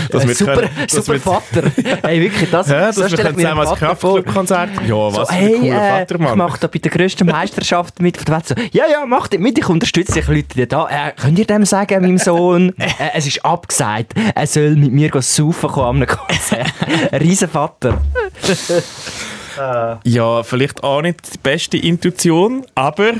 Dass 0.09 0.22
äh, 0.23 0.27
wir 0.29 0.35
super, 0.35 0.53
können- 0.55 0.69
dass 0.81 0.91
super 0.91 1.13
wir- 1.13 1.19
Vater. 1.21 1.63
hey, 2.03 2.21
wirklich, 2.21 2.49
das, 2.51 2.67
Ja, 2.69 2.79
dass 2.87 2.95
so 2.95 3.09
wir 3.09 3.17
können 3.17 3.35
zusammen 3.37 3.65
vor. 3.65 3.75
Kraftclub-Konzert. 3.77 4.69
Ja, 4.87 4.95
was 4.95 5.13
So, 5.15 5.25
für 5.25 5.31
ein 5.31 5.37
hey, 5.39 5.53
cooler 5.59 5.75
äh, 5.75 5.99
Vater, 5.99 6.15
ich 6.15 6.21
Mann. 6.21 6.37
mache 6.37 6.59
da 6.59 6.67
bei 6.67 6.79
der 6.79 6.91
grössten 6.91 7.27
Meisterschaft 7.27 8.01
mit 8.01 8.17
von 8.17 8.25
der 8.25 8.35
Welt. 8.35 8.47
So, 8.47 8.55
ja, 8.71 8.83
ja, 8.91 9.05
mach 9.05 9.27
das 9.27 9.39
mit, 9.39 9.57
ich 9.57 9.69
unterstütze 9.69 10.13
dich, 10.13 10.27
Leute 10.27 10.43
die 10.55 10.67
da. 10.67 10.87
Äh, 10.89 11.11
könnt 11.19 11.37
ihr 11.39 11.45
dem 11.45 11.65
sagen, 11.65 12.01
meinem 12.01 12.17
Sohn, 12.17 12.73
äh, 12.77 12.85
es 13.15 13.27
ist 13.27 13.43
abgesagt, 13.45 14.13
er 14.35 14.47
soll 14.47 14.75
mit 14.75 14.91
mir 14.91 15.09
saufen 15.21 15.69
kommen 15.69 16.03
einem 16.03 16.07
Konzert. 16.07 16.73
Ein 17.11 17.19
Riesenvater. 17.21 18.01
Ja, 20.03 20.41
vielleicht 20.43 20.83
auch 20.83 21.01
nicht 21.01 21.35
die 21.35 21.37
beste 21.37 21.77
Intuition, 21.77 22.65
aber 22.73 23.11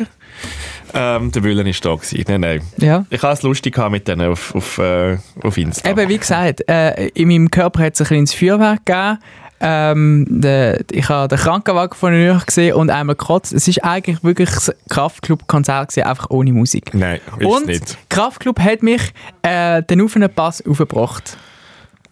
ähm, 0.93 1.32
der 1.32 1.43
Willen 1.43 1.65
war 1.65 1.73
da. 1.82 1.95
Gewesen. 1.95 2.23
Nein, 2.27 2.41
nein. 2.41 2.62
Ja. 2.77 3.06
Ich 3.10 3.21
hatte 3.21 3.34
es 3.34 3.41
lustig 3.43 3.77
mit 3.89 4.08
denen 4.08 4.32
auf, 4.32 4.53
auf, 4.56 4.77
äh, 4.77 5.17
auf 5.43 5.58
Insta. 5.58 5.89
Eben, 5.89 6.10
wie 6.10 6.17
gesagt, 6.17 6.67
äh, 6.69 7.08
in 7.10 7.27
meinem 7.27 7.49
Körper 7.51 7.84
hat 7.84 7.93
es 7.93 8.01
ein 8.01 8.08
kleines 8.08 8.34
Feuerwerk 8.34 8.86
gegeben. 8.86 9.19
Ähm, 9.65 10.25
der, 10.29 10.82
ich 10.91 11.08
habe 11.08 11.29
den 11.29 11.38
Krankenwagen 11.38 11.97
von 11.97 12.12
New 12.12 12.19
York 12.25 12.47
gesehen 12.47 12.75
und 12.75 12.89
einmal 12.89 13.15
gekotzt. 13.15 13.53
Es 13.53 13.65
ist 13.67 13.82
eigentlich 13.82 14.21
wirklich 14.21 14.49
ein 14.49 14.73
Kraftclub-Konzert 14.89 15.89
gewesen, 15.89 16.06
einfach 16.06 16.29
ohne 16.32 16.51
Musik. 16.51 16.93
Nein, 16.93 17.21
ist 17.39 17.45
und 17.47 17.67
nicht. 17.67 17.97
Kraftclub 18.10 18.60
hat 18.60 18.84
mich 18.84 19.13
äh, 19.41 19.82
den 19.84 20.01
offenen 20.01 20.29
Pass 20.29 20.62
aufgebracht. 20.67 21.38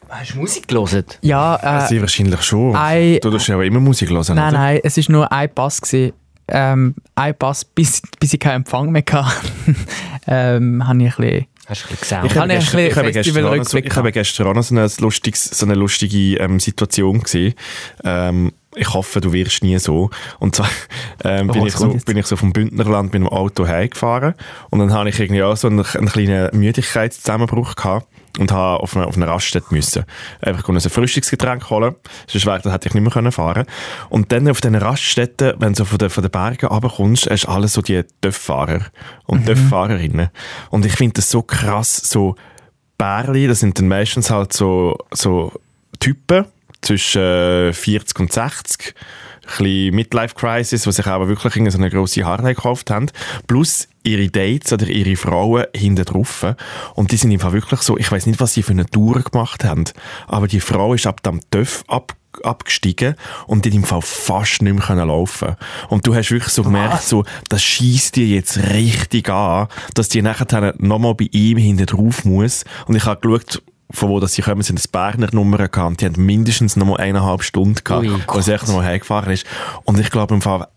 Hast 0.08 0.34
du 0.34 0.40
Musik 0.40 0.68
gelesen? 0.68 1.06
Ja, 1.22 1.84
äh, 1.84 1.88
Sie 1.88 2.00
wahrscheinlich 2.02 2.42
schon. 2.42 2.76
Ei- 2.76 3.20
du 3.22 3.30
tust 3.32 3.48
ja 3.48 3.58
auch 3.58 3.62
immer 3.62 3.80
Musik 3.82 4.10
hören, 4.10 4.24
nein, 4.30 4.50
oder? 4.50 4.52
nein, 4.52 4.80
es 4.84 4.98
ist 4.98 5.10
nur 5.10 5.30
ein 5.32 5.50
Pass 5.54 5.82
gewesen. 5.82 6.14
Ähm, 6.52 6.96
ein 7.16 7.36
Pass, 7.38 7.66
bis, 7.66 8.02
bis 8.20 8.34
ich 8.34 8.40
keinen 8.40 8.58
Empfang 8.58 8.92
mehr 8.92 9.04
hatte, 9.12 9.36
ähm, 10.28 10.88
habe 10.88 11.04
ich 11.04 11.18
ein 11.18 11.24
bisschen... 11.24 11.48
Hast 11.68 11.86
du 11.86 11.96
bisschen 11.96 12.26
Ich 12.26 12.36
habe 12.36 12.48
gestern, 12.50 12.80
ich 12.80 12.96
habe 12.96 13.12
gestern, 13.12 13.64
so, 13.64 13.78
ich 13.78 13.96
habe 13.96 14.12
gestern 14.12 14.48
auch 14.48 14.54
noch 14.54 14.64
so 14.64 14.76
eine, 14.76 14.90
lustiges, 15.00 15.46
so 15.46 15.66
eine 15.66 15.76
lustige 15.76 16.38
ähm, 16.38 16.60
Situation 16.60 17.22
gesehen. 17.22 17.54
Ähm, 18.04 18.52
ich 18.76 18.94
hoffe, 18.94 19.22
du 19.22 19.34
wirst 19.34 19.64
nie 19.64 19.78
so. 19.80 20.10
Und 20.40 20.56
zwar 20.56 20.70
ähm, 21.24 21.50
Oh, 21.50 21.54
bin, 21.54 21.66
ich 21.66 21.76
so, 21.76 21.88
bin 22.06 22.18
ich 22.18 22.26
so 22.26 22.36
vom 22.36 22.54
Bündnerland 22.54 23.14
mit 23.14 23.22
dem 23.22 23.28
Auto 23.28 23.68
heimgefahren 23.68 24.36
und 24.70 24.80
dann 24.80 24.94
habe 24.94 25.10
ich 25.10 25.20
irgendwie 25.20 25.44
auch 25.44 25.58
so 25.58 25.68
einen, 25.68 25.86
einen 25.86 26.08
kleinen 26.08 26.50
Müdigkeitszusammenbruch 26.58 27.76
gehabt 27.76 28.08
und 28.40 28.52
habe 28.52 28.82
auf 28.82 28.96
eine, 28.96 29.08
auf 29.08 29.18
eine 29.18 29.28
Raststätte 29.28 29.68
müssen. 29.72 30.06
Einfach 30.42 30.68
ein 30.68 30.80
Frühstücksgetränk 30.80 31.70
holen, 31.70 31.96
sonst 32.28 32.46
wäre, 32.46 32.62
dann 32.62 32.72
hätte 32.72 32.88
ich 32.88 32.94
nicht 32.94 33.04
mehr 33.04 33.12
können 33.12 33.32
fahren 33.32 33.66
Und 34.10 34.32
dann 34.32 34.48
auf 34.50 34.62
diesen 34.62 34.76
Raststätten, 34.76 35.54
wenn 35.60 35.74
du 35.74 35.80
so 35.80 35.86
von 35.86 35.98
den, 35.98 36.10
von 36.10 36.24
den 36.24 36.32
Bergen 36.32 36.68
runterkommst, 36.68 37.30
hast 37.30 37.44
du 37.44 37.50
alles 37.50 37.74
so 37.74 37.82
die 37.82 38.04
Töfffahrer 38.22 38.86
und 39.26 39.46
Töfffahrerinnen. 39.46 40.30
Und 40.70 40.86
ich 40.86 40.94
finde 40.94 41.16
das 41.16 41.30
so 41.30 41.42
krass, 41.42 41.98
so 41.98 42.36
Bärli, 42.98 43.48
das 43.48 43.60
sind 43.60 43.78
dann 43.80 43.88
meistens 43.88 44.30
halt 44.30 44.54
so, 44.54 44.98
so 45.12 45.52
Typen 46.00 46.46
zwischen 46.82 47.22
äh, 47.22 47.74
40 47.74 48.20
und 48.20 48.34
60, 48.34 48.96
ein 49.42 49.64
bisschen 49.64 49.96
Midlife-Crisis, 49.96 50.84
die 50.84 50.92
sich 50.92 51.08
aber 51.08 51.28
wirklich 51.28 51.56
in 51.56 51.70
so 51.70 51.78
eine 51.78 51.90
grosse 51.90 52.26
Harley 52.26 52.54
gekauft 52.54 52.90
haben, 52.90 53.08
plus 53.48 53.88
ihre 54.04 54.30
Dates 54.30 54.74
oder 54.74 54.88
ihre 54.88 55.16
Frauen 55.16 55.66
hinten 55.76 56.06
drauf. 56.06 56.46
Und 56.96 57.12
die 57.12 57.18
sind 57.18 57.32
einfach 57.32 57.54
wirklich 57.54 57.82
so, 57.82 57.98
ich 57.98 58.12
weiß 58.12 58.26
nicht, 58.26 58.40
was 58.40 58.54
sie 58.54 58.64
für 58.64 58.72
eine 58.72 58.86
Tour 58.86 59.22
gemacht 59.22 59.64
haben, 59.64 59.86
aber 60.28 60.48
die 60.48 60.60
Frau 60.60 60.94
ist 60.94 61.08
ab 61.08 61.24
dem 61.24 61.40
Töff 61.50 61.84
ab 61.88 62.16
abgestiegen 62.44 63.16
und 63.46 63.66
die 63.66 63.70
hat 63.70 63.76
im 63.76 63.84
Fall 63.84 64.02
fast 64.02 64.62
nicht 64.62 64.74
mehr 64.74 64.82
können 64.82 65.08
laufen 65.08 65.58
Und 65.90 66.08
du 66.08 66.16
hast 66.16 66.32
wirklich 66.32 66.54
so 66.54 66.64
gemerkt, 66.64 67.04
so, 67.04 67.26
das 67.50 67.62
schießt 67.62 68.16
dir 68.16 68.26
jetzt 68.26 68.58
richtig 68.72 69.30
an, 69.30 69.68
dass 69.96 70.08
die 70.10 70.22
nachher 70.22 70.74
nochmal 70.78 71.16
bei 71.16 71.28
ihm 71.32 71.58
hinten 71.58 71.86
drauf 71.86 72.24
muss. 72.24 72.64
Und 72.88 72.96
ich 72.96 73.06
habe 73.06 73.20
geschaut, 73.20 73.62
von 73.92 74.10
wo 74.10 74.20
das 74.20 74.34
sie 74.34 74.42
kommen, 74.42 74.62
sind 74.62 74.80
das 74.80 74.88
Berner 74.88 75.30
Nummern 75.32 75.70
gehabt. 75.72 76.02
Die 76.02 76.06
haben 76.06 76.26
mindestens 76.26 76.76
noch 76.76 76.86
mal 76.86 76.98
eineinhalb 76.98 77.44
Stunden 77.44 77.76
gehabt, 77.84 78.06
Ui, 78.06 78.12
wo 78.28 78.42
sie 78.42 78.54
echt 78.54 78.68
noch 78.68 78.76
mal 78.76 78.86
heimgefahren 78.86 79.32
ist. 79.32 79.46
Und 79.84 80.00
ich 80.00 80.10
glaube 80.10 80.34
im 80.34 80.42
Fall, 80.42 80.68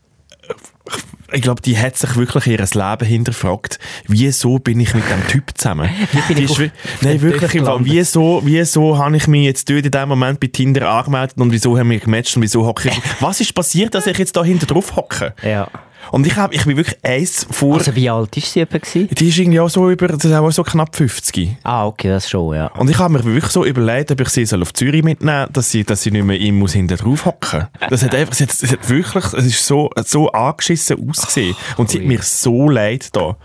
ich 1.32 1.42
glaube, 1.42 1.62
die 1.62 1.76
hat 1.78 1.96
sich 1.96 2.14
wirklich 2.16 2.46
ihr 2.46 2.58
Leben 2.58 3.06
hinterfragt. 3.06 3.78
Wieso 4.06 4.58
bin 4.58 4.78
ich 4.80 4.94
mit 4.94 5.04
dem 5.10 5.26
Typ 5.26 5.50
zusammen? 5.54 5.88
bin 6.28 6.36
Die 6.36 6.44
ich 6.44 6.58
wie- 6.58 6.70
Nein, 7.00 7.20
wirklich 7.22 7.54
im 7.54 7.64
Fall. 7.64 7.78
Wieso, 7.82 8.42
wieso 8.44 8.98
habe 8.98 9.16
ich 9.16 9.26
mich 9.26 9.44
jetzt 9.44 9.68
dort 9.70 9.84
in 9.86 9.90
dem 9.90 10.08
Moment 10.08 10.38
bei 10.40 10.46
Tinder 10.48 10.88
angemeldet 10.90 11.38
und 11.38 11.50
wieso 11.50 11.76
haben 11.78 11.90
wir 11.90 11.98
gematcht 11.98 12.36
und 12.36 12.42
wieso 12.42 12.64
hocke 12.66 12.90
ich? 12.90 13.00
Was 13.20 13.40
ist 13.40 13.54
passiert, 13.54 13.94
dass 13.94 14.06
ich 14.06 14.18
jetzt 14.18 14.36
da 14.36 14.44
hinter 14.44 14.66
drauf 14.66 14.94
hocke? 14.94 15.34
Ja. 15.42 15.68
Und 16.10 16.26
ich, 16.26 16.36
hab, 16.36 16.52
ich 16.54 16.64
bin 16.64 16.76
wirklich 16.76 16.98
eins 17.02 17.46
vor. 17.50 17.78
Also 17.78 17.94
wie 17.94 18.08
alt 18.10 18.36
ist 18.36 18.52
sie 18.52 18.60
etwa 18.60 18.78
gewesen? 18.78 19.08
die 19.10 19.28
ist 19.28 19.38
irgendwie 19.38 19.60
auch 19.60 19.68
so 19.68 19.90
über, 19.90 20.08
das 20.08 20.24
ist 20.24 20.32
auch 20.32 20.50
so 20.50 20.62
knapp 20.62 20.94
50. 20.94 21.56
Ah, 21.62 21.86
okay, 21.86 22.08
das 22.08 22.28
schon, 22.28 22.54
ja. 22.54 22.66
Und 22.68 22.90
ich 22.90 22.98
habe 22.98 23.12
mir 23.12 23.24
wirklich 23.24 23.50
so 23.50 23.64
überlegt, 23.64 24.10
ob 24.10 24.20
ich 24.20 24.28
sie 24.28 24.44
soll 24.44 24.62
auf 24.62 24.72
Zürich 24.72 25.02
mitnehmen 25.02 25.44
soll, 25.44 25.52
dass 25.52 25.70
sie, 25.70 25.84
dass 25.84 26.02
sie 26.02 26.10
nicht 26.10 26.24
mehr 26.24 26.38
ihm 26.38 26.58
muss 26.58 26.72
hinten 26.72 26.96
drauf 26.96 27.24
hocken. 27.26 27.68
Das 27.90 28.02
hat 28.02 28.14
einfach, 28.14 28.32
es 28.32 28.40
hat, 28.40 28.50
es 28.50 28.72
hat 28.72 28.88
wirklich, 28.88 29.24
es 29.24 29.46
ist 29.46 29.66
so, 29.66 29.90
so 30.04 30.30
angeschissen 30.30 31.08
ausgesehen. 31.08 31.56
Und 31.76 31.90
sie 31.90 31.98
hat 31.98 32.06
mir 32.06 32.22
so 32.22 32.68
leid 32.68 33.08
da. 33.12 33.36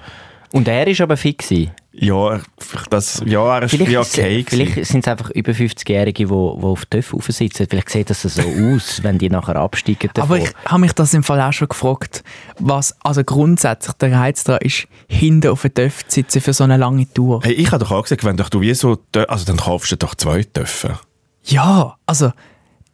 Und 0.51 0.68
er 0.68 0.88
ist 0.88 1.01
aber 1.01 1.18
fit 1.18 1.39
gewesen. 1.39 1.72
Ja, 2.01 2.39
das, 2.89 3.21
ja, 3.25 3.57
er 3.57 3.63
ist 3.63 3.71
Vielleicht, 3.71 3.91
wie 3.91 3.95
ist- 3.95 4.17
okay 4.17 4.43
gewesen. 4.43 4.45
vielleicht 4.73 4.87
sind 4.89 5.05
es 5.05 5.11
einfach 5.11 5.29
über 5.31 5.51
50-Jährige, 5.51 6.27
die 6.27 6.31
auf 6.33 6.85
Töpfen 6.85 7.19
sitzen. 7.19 7.67
Vielleicht 7.69 7.89
sieht 7.89 8.09
das 8.09 8.21
so 8.21 8.41
aus, 8.41 9.03
wenn 9.03 9.17
die 9.17 9.29
nachher 9.29 9.57
absteigen. 9.57 10.09
Aber 10.17 10.37
davon. 10.37 10.51
ich 10.65 10.71
habe 10.71 10.79
mich 10.81 10.93
das 10.93 11.13
im 11.13 11.23
Fall 11.23 11.41
auch 11.41 11.51
schon 11.51 11.67
gefragt, 11.67 12.23
was 12.57 12.95
also 13.03 13.23
grundsätzlich 13.23 13.93
der 13.97 14.13
Reiz 14.13 14.45
daran 14.45 14.61
ist, 14.63 14.87
hinten 15.09 15.49
auf 15.49 15.63
dem 15.63 15.73
Töpf 15.73 16.03
zu 16.07 16.15
sitzen 16.15 16.39
für 16.41 16.53
so 16.53 16.63
eine 16.63 16.77
lange 16.77 17.11
Tour. 17.13 17.41
Hey, 17.43 17.53
ich 17.53 17.71
habe 17.71 17.83
doch 17.83 17.91
auch 17.91 18.03
gesagt, 18.03 18.23
wenn 18.23 18.37
doch 18.37 18.49
du 18.49 18.61
wie 18.61 18.73
so, 18.73 18.97
also 19.27 19.45
dann 19.45 19.57
kaufst 19.57 19.91
du 19.91 19.97
doch 19.97 20.15
zwei 20.15 20.43
Töpfe. 20.43 20.97
Ja, 21.43 21.97
also 22.05 22.31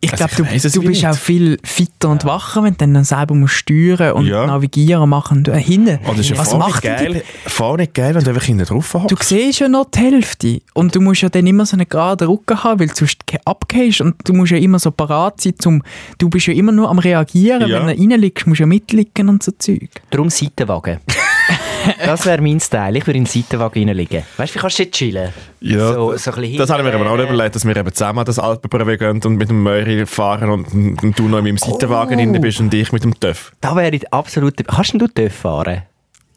ich 0.02 0.12
Also 0.12 0.26
glaube, 0.28 0.36
du, 0.36 0.44
du 0.60 0.82
bist 0.82 0.88
nicht. 1.02 1.08
auch 1.08 1.16
viel 1.16 1.58
fitter 1.64 2.10
und 2.10 2.26
wacher, 2.26 2.62
wenn 2.64 2.74
du 2.78 2.86
dann 2.86 3.04
selber 3.04 3.34
musst 3.34 3.56
steuern 3.56 4.14
und 4.14 4.28
Ja. 4.28 4.46
navigieren 4.46 5.10
machen. 5.10 5.44
Du, 5.44 5.52
äh, 5.52 5.60
hinten, 5.60 5.98
Oh, 6.06 6.12
das 6.12 6.20
ist 6.20 6.30
ja 6.30 6.38
was 6.38 6.54
macht 6.56 6.84
geil, 6.84 7.24
voll 7.48 7.78
nicht 7.78 7.94
geil, 7.96 8.14
wenn 8.14 8.24
du 8.24 8.30
einfach 8.30 8.44
hinten 8.44 8.66
drauf 8.66 8.94
hockst. 8.94 9.10
Du 9.12 9.16
siehst 9.20 9.60
ja 9.60 9.68
noch 9.68 9.86
die 9.90 10.00
Hälfte 10.00 10.62
und 10.76 10.96
du 10.96 11.02
musst 11.02 11.22
ja 11.22 11.30
dann 11.30 11.48
immer 11.48 11.66
so 11.66 11.76
einen 11.76 11.90
geraden 11.90 12.28
Rücken 12.28 12.64
haben, 12.64 12.80
weil 12.80 12.88
du 12.88 12.94
sonst 12.96 13.26
ge- 13.26 13.40
abgehst 13.46 14.02
und 14.02 14.16
du 14.26 14.34
musst 14.34 14.52
ja 14.52 14.58
immer 14.58 14.78
so 14.78 14.92
parat 14.92 15.42
sein, 15.42 15.54
zum, 15.58 15.82
du 16.20 16.30
bist 16.30 16.46
ja 16.48 16.54
immer 16.54 16.72
nur 16.72 16.90
am 16.90 17.00
reagieren, 17.00 17.68
Ja. 17.68 17.88
wenn 17.88 17.98
du 17.98 18.02
reinliegst, 18.14 18.46
musst 18.46 18.60
du 18.60 18.64
ja 18.64 18.68
mitliegen 18.68 19.28
und 19.30 19.42
so 19.42 19.54
Zeug. 19.58 19.90
Darum 20.12 20.30
Seitenwagen. 20.30 21.00
Das 22.06 22.26
wäre 22.26 22.42
mein 22.42 22.60
Style. 22.60 22.98
Ich 22.98 23.06
würde 23.08 23.18
in 23.18 23.24
den 23.26 23.30
Seitenwagen 23.30 23.88
reinliegen. 23.88 24.24
Weißt 24.38 24.54
du, 24.54 24.58
wie 24.58 24.62
kannst 24.62 24.80
du 24.80 24.84
dort 24.84 24.94
chillen? 24.96 25.34
Ja, 25.62 25.94
so, 25.94 26.16
so 26.18 26.32
ein 26.32 26.58
das 26.58 26.70
habe 26.70 26.82
ich 26.84 26.88
mir 26.88 26.94
aber 26.96 27.10
auch 27.10 27.18
hinten, 27.18 27.34
überlegt, 27.34 27.56
dass 27.56 27.66
wir 27.66 27.76
eben 27.76 27.94
zusammen 27.94 28.26
das 28.26 28.40
Alpenbrühe 28.40 28.98
gehen 28.98 29.22
und 29.24 29.36
mit 29.38 29.50
dem 29.50 29.64
Möri 29.64 30.06
fahren 30.06 30.50
und, 30.50 30.74
und 31.04 31.18
du 31.20 31.28
noch 31.28 31.40
in 31.40 31.46
meinem 31.46 31.58
Seitenwagen 31.58 32.36
Oh. 32.36 32.40
bist 32.40 32.60
und 32.60 32.74
ich 32.74 32.92
mit 32.92 33.04
dem 33.04 33.20
Töff. 33.20 33.52
Da 33.62 33.76
wäre 33.76 33.96
ich 33.96 34.12
absolut... 34.14 34.56
Kannst 34.68 34.94
denn 34.94 35.00
du 35.00 35.08
Töpfe 35.08 35.30
fahren? 35.30 35.82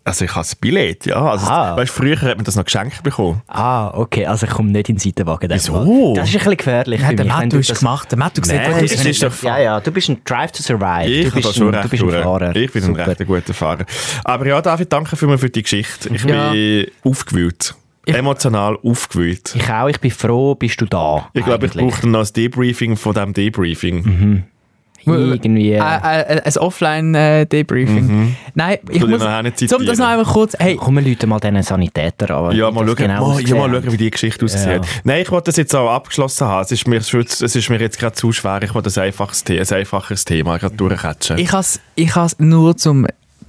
Also 0.08 0.24
ich 0.24 0.30
habe 0.30 0.40
das 0.40 0.54
Billett, 0.56 1.06
ja. 1.06 1.16
Also, 1.22 1.46
Ah. 1.46 1.76
weißt, 1.76 1.92
früher 1.92 2.20
hat 2.20 2.36
man 2.36 2.44
das 2.44 2.56
noch 2.56 2.64
geschenkt 2.64 3.02
bekommen. 3.02 3.42
Ah, 3.46 3.88
okay. 3.94 4.24
Also 4.26 4.46
ich 4.46 4.52
komme 4.52 4.70
nicht 4.70 4.88
in 4.88 4.96
den 4.96 5.00
Seitenwagen. 5.00 5.50
Wieso? 5.52 6.14
Das 6.16 6.28
ist 6.28 6.34
ein 6.34 6.38
bisschen 6.38 6.56
gefährlich 6.56 7.00
Ja, 7.00 7.08
für 7.08 7.14
der 7.16 7.24
mich. 7.26 7.34
Mattu 7.34 7.48
du 7.50 7.58
ist 7.58 7.70
das- 7.70 7.78
gemacht, 7.80 8.10
der 8.10 8.18
Mattu 8.18 8.42
sieht 8.42 8.56
Nein, 8.56 8.72
gut 8.72 8.84
aus, 8.84 9.04
ist 9.04 9.22
doch- 9.22 9.42
Ja, 9.42 9.58
ja, 9.58 9.80
du 9.80 9.90
bist 9.92 10.08
ein 10.08 10.20
Drive 10.24 10.52
to 10.52 10.62
Survive. 10.62 11.06
Ich 11.10 11.20
du 11.20 11.26
habe 11.30 11.36
bist 11.36 11.48
da 11.48 11.52
schon 11.52 11.66
ein, 11.68 11.72
du 11.72 11.78
recht 11.80 11.90
bist 11.90 12.02
ein. 12.02 12.22
Fahrer. 12.22 12.56
Ich 12.56 12.72
bin 12.72 12.82
Super. 12.82 13.02
ein 13.02 13.08
recht 13.10 13.26
guter 13.26 13.54
Fahrer. 13.54 13.84
Aber 14.24 14.46
ja, 14.46 14.62
David, 14.62 14.92
danke 14.92 15.14
vielmals 15.16 15.40
für 15.42 15.50
die 15.50 15.62
Geschichte. 15.62 16.08
Ich 16.14 16.24
Ja. 16.24 16.50
bin 16.52 16.86
aufgewühlt. 17.04 17.74
Emotional 18.06 18.78
aufgewühlt. 18.82 19.54
Ich 19.54 19.68
auch. 19.70 19.88
Ich 19.88 20.00
bin 20.00 20.10
froh, 20.10 20.54
bist 20.54 20.80
du 20.80 20.86
da. 20.86 21.28
Ich 21.34 21.44
glaube, 21.44 21.66
ich 21.66 21.72
brauche 21.72 22.00
dann 22.00 22.12
noch 22.12 22.20
ein 22.26 22.32
Debriefing 22.34 22.96
von 22.96 23.12
diesem 23.12 23.34
Debriefing. 23.34 24.44
Irgendwie... 25.14 25.72
Äh, 25.72 25.78
äh, 25.78 26.42
ein 26.44 26.56
Offline-Debriefing. 26.56 28.36
Nein, 28.54 28.78
ich 28.90 29.02
Mhm. 29.02 29.10
muss, 29.10 29.20
nachher 29.20 29.42
nicht 29.42 29.60
um 29.62 29.68
das 29.68 29.70
noch 29.70 29.78
zitieren. 29.86 30.00
einmal 30.02 30.24
kurz, 30.24 30.54
hey, 30.58 30.76
Komm, 30.76 30.96
wir 30.96 31.02
Leute 31.02 31.26
mal 31.26 31.38
diesen 31.40 31.62
Sanitäter 31.62 32.30
an. 32.34 32.56
Ja, 32.56 32.70
mal 32.70 32.86
schauen, 32.86 32.96
genau 32.96 33.28
mal, 33.34 33.40
ja, 33.40 33.54
mal 33.56 33.70
schauen, 33.82 33.92
wie 33.92 33.96
die 33.96 34.10
Geschichte 34.10 34.44
aussieht. 34.44 34.66
Ja. 34.66 34.80
Nein, 35.04 35.22
ich 35.22 35.30
wollte 35.30 35.46
das 35.46 35.56
jetzt 35.56 35.74
auch 35.74 35.90
abgeschlossen 35.90 36.46
haben. 36.46 36.62
Es 36.62 36.72
ist 36.72 36.86
mir, 36.86 36.96
es 36.98 37.14
ist 37.42 37.70
mir 37.70 37.80
jetzt 37.80 37.98
gerade 37.98 38.14
zu 38.14 38.32
schwer. 38.32 38.60
Ich 38.62 38.74
wollte 38.74 38.90
ein 38.90 39.04
einfaches, 39.04 39.44
ein 39.48 39.58
einfaches 39.72 40.24
Thema 40.24 40.58
gerade 40.58 40.74
durchcatchen. 40.76 41.38
ich 41.38 41.52
has, 41.52 41.80
ich 41.94 42.14
has 42.14 42.38
nur 42.38 42.76
zum 42.76 43.06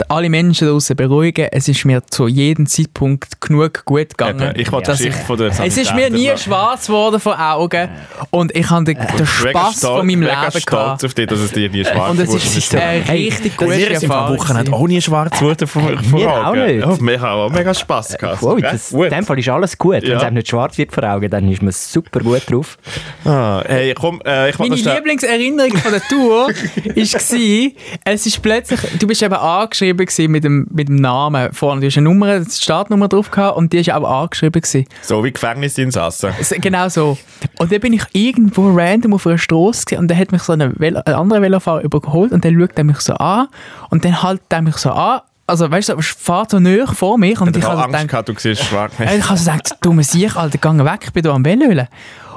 alle 0.10 0.30
Menschen 0.30 0.68
draußen 0.68 0.96
beruhigen, 0.96 1.48
es 1.52 1.68
ist 1.68 1.84
mir 1.86 2.02
zu 2.08 2.28
jedem 2.28 2.66
Zeitpunkt 2.68 3.42
genug 3.42 3.84
gut 3.86 4.10
gegangen. 4.18 4.52
Eben, 4.52 4.60
ich 4.60 4.72
wollte 4.72 4.92
dass 4.92 5.00
die 5.00 5.06
Geschichte 5.08 5.26
von 5.26 5.38
der 5.38 5.48
es 5.60 5.78
ist 5.78 5.94
mir 5.96 6.10
nie 6.10 6.32
schwarz 6.38 6.88
geworden 6.88 7.20
vor 7.20 7.38
Augen 7.40 7.90
und 8.30 8.56
ich 8.56 8.70
habe 8.70 8.86
den, 8.86 8.98
den 8.98 9.26
stolz- 9.26 9.82
von 9.82 10.06
meinem 10.06 10.20
mega 10.20 10.40
Leben 10.42 10.52
stolz 10.52 10.66
gehabt. 10.66 11.06
auf 11.06 11.14
dich, 11.14 11.28
dass 11.28 11.40
es 11.40 11.52
dir 11.52 11.70
nie 11.70 11.84
schwarz 11.84 12.12
Und 12.12 12.20
es 12.20 12.26
geworden 12.28 12.58
ist 12.58 12.76
eine 12.76 13.10
richtig 13.10 13.58
gute 13.58 13.70
Mir 13.72 13.92
ist 13.92 14.04
im 14.04 14.10
Fall 14.10 14.18
Erfahrung. 14.20 14.38
Wochenende 14.40 14.66
gewesen. 14.72 14.84
auch 14.84 14.88
nie 14.88 15.02
schwarz 15.02 15.40
geworden 15.40 15.68
vor, 15.68 15.82
vor 16.10 16.20
Mir 16.20 16.32
auch 16.32 16.46
Augen. 16.46 16.66
nicht. 16.66 16.80
Ja, 16.86 17.00
wir 17.02 17.22
haben 17.22 17.40
auch 17.40 17.50
mega 17.52 17.74
Spass 17.74 18.18
gehabt. 18.18 18.42
Wow, 18.42 18.60
das, 18.62 18.92
in 18.92 19.10
dem 19.10 19.26
Fall 19.26 19.40
ist 19.40 19.50
alles 19.50 19.78
gut. 19.78 19.96
Wenn 20.02 20.04
Ja. 20.12 20.18
es 20.18 20.24
einem 20.24 20.36
nicht 20.36 20.48
schwarz 20.50 20.78
wird 20.78 20.92
vor 20.94 21.04
Augen, 21.04 21.30
dann 21.30 21.52
ist 21.52 21.62
man 21.62 21.72
super 21.72 22.20
gut 22.22 22.42
drauf. 22.50 22.78
Ah, 23.26 23.64
hey, 23.68 23.94
komm, 23.94 24.22
äh, 24.26 24.50
ich 24.50 24.58
Meine 24.60 24.76
Lieblingserinnerung 24.76 25.76
von 25.78 25.92
der 25.92 26.02
Tour 26.04 26.48
war, 26.96 27.72
es 28.06 28.26
ist 28.26 28.42
plötzlich, 28.42 28.80
du 29.00 29.08
bist 29.08 29.22
eben 29.24 29.34
angeschrieben 29.34 29.89
gewesen 29.98 30.32
mit 30.32 30.44
dem, 30.44 30.68
mit 30.72 30.88
dem 30.90 30.96
Namen 30.96 31.54
vorne. 31.54 31.86
Hast 31.86 31.98
eine 31.98 32.06
Nummer, 32.10 32.28
eine 32.28 32.46
Startnummer 32.50 33.08
drauf 33.08 33.32
gehabt 33.32 33.58
und 33.58 33.74
die 33.74 33.78
ist 33.78 33.92
auch 33.92 34.04
angeschrieben 34.04 34.62
gewesen. 34.62 34.86
So 35.02 35.24
wie 35.24 35.32
Gefängnisinsassen. 35.32 36.32
Genau 36.62 36.90
so. 36.90 37.18
Und 37.58 37.72
dann 37.72 37.80
bin 37.80 37.94
ich 37.94 38.04
irgendwo 38.14 38.70
random 38.74 39.14
auf 39.14 39.28
einer 39.28 39.38
Straße 39.38 39.98
und 39.98 40.10
dann 40.10 40.18
hat 40.18 40.32
mich 40.32 40.42
so 40.44 40.54
ein, 40.54 40.74
Velo, 40.80 41.02
ein 41.06 41.14
anderer 41.14 41.42
Velofahrer 41.42 41.82
überholt 41.82 42.32
und 42.32 42.46
dann 42.46 42.60
schaut 42.60 42.78
er 42.78 42.84
mich 42.84 43.00
so 43.00 43.14
an 43.14 43.48
und 43.90 44.06
dann 44.06 44.22
hält 44.22 44.42
er 44.50 44.62
mich 44.62 44.78
so 44.78 44.92
an. 44.92 45.22
Also 45.48 45.70
weißt 45.72 45.90
du, 45.90 45.94
er 45.94 46.04
fährt 46.04 46.52
so 46.52 46.60
näher 46.60 46.88
vor 46.88 47.18
mich 47.18 47.42
und 47.42 47.56
Ich 47.56 47.64
ich 47.64 47.68
habe 47.68 47.82
Angst 47.82 47.92
gedacht, 47.92 48.08
gehabt, 48.10 48.30
du 48.30 48.34
siehst 48.38 48.64
schwarz. 48.64 48.94
ich 49.00 49.30
habe 49.30 49.38
so 49.40 49.52
gedacht, 49.52 49.78
du 49.82 49.94
musst 49.94 50.12
sich, 50.12 50.36
Alter, 50.36 50.60
geh 50.60 50.86
weg, 50.86 51.00
ich 51.06 51.14
bin 51.14 51.24
hier 51.24 51.34
am 51.34 51.44
Velölen. 51.44 51.88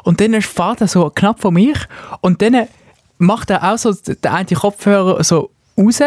Und 0.03 0.21
dann 0.21 0.41
fährt 0.41 0.81
er 0.81 0.89
so 0.89 1.11
knapp 1.11 1.41
vor 1.41 1.53
mich 1.53 1.79
und 2.23 2.41
dann 2.41 2.67
macht 3.19 3.51
er 3.51 3.73
auch 3.73 3.79
so 3.79 3.93
den 3.93 4.17
einen 4.33 4.47
Kopfhörer 4.47 5.23
so 5.23 5.51
raus 5.79 6.01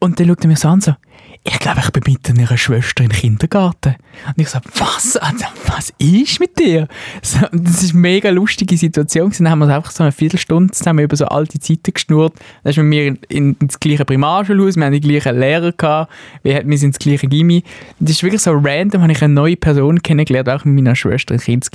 und 0.00 0.18
dann 0.18 0.28
schaut 0.28 0.42
er 0.42 0.48
mich 0.48 0.58
so 0.58 0.68
an 0.68 0.80
so, 0.80 0.94
ich 1.42 1.58
glaube, 1.58 1.80
ich 1.80 1.90
bin 1.90 2.02
mit 2.06 2.28
deiner 2.28 2.56
Schwester 2.56 3.02
im 3.02 3.10
Kindergarten. 3.10 3.96
Und 4.26 4.38
ich 4.38 4.48
so, 4.48 4.58
was, 4.76 5.16
Alter, 5.16 5.48
was 5.66 5.90
ist 5.98 6.38
mit 6.38 6.58
dir? 6.58 6.86
So, 7.22 7.38
das 7.52 7.82
ist 7.82 7.92
eine 7.92 8.00
mega 8.00 8.30
lustige 8.30 8.76
Situation. 8.76 9.32
Dann 9.38 9.50
haben 9.50 9.60
wir 9.60 9.74
einfach 9.74 9.90
so 9.90 10.02
eine 10.02 10.12
Viertelstunde 10.12 10.72
zusammen 10.72 11.04
über 11.04 11.16
so 11.16 11.26
alte 11.26 11.58
Zeiten 11.58 11.94
geschnurrt. 11.94 12.34
Dann 12.62 12.70
ist 12.70 12.76
mit 12.76 12.86
mir 12.86 13.06
in, 13.06 13.18
in, 13.28 13.56
ins 13.60 13.80
gleiche 13.80 14.04
Primarschulhaus, 14.04 14.76
wir 14.76 14.84
haben 14.84 14.92
die 14.92 15.00
gleichen 15.00 15.38
Lehrer 15.38 15.72
gehabt, 15.72 16.12
wir, 16.42 16.62
sind 16.62 16.82
ins 16.88 16.98
gleiche 16.98 17.26
Gimmi. 17.26 17.62
Das 18.00 18.12
ist 18.12 18.22
wirklich 18.22 18.42
so 18.42 18.52
random, 18.52 19.02
habe 19.02 19.12
ich 19.12 19.22
eine 19.22 19.32
neue 19.32 19.56
Person 19.56 20.02
kennengelernt, 20.02 20.48
auch 20.48 20.64
mit 20.64 20.74
meiner 20.74 20.96
Schwester 20.96 21.34
ein 21.34 21.40
Kind. 21.40 21.68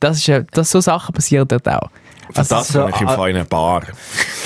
Das 0.00 0.18
ist 0.18 0.44
das, 0.52 0.70
so 0.70 0.80
Sachen 0.80 1.14
passieren 1.14 1.46
dort 1.46 1.68
auch. 1.68 1.90
Für 2.28 2.40
das 2.40 2.52
also, 2.52 2.80
kann 2.86 2.92
ich 2.94 3.00
im 3.00 3.08
eine 3.08 3.44
Bar. 3.44 3.82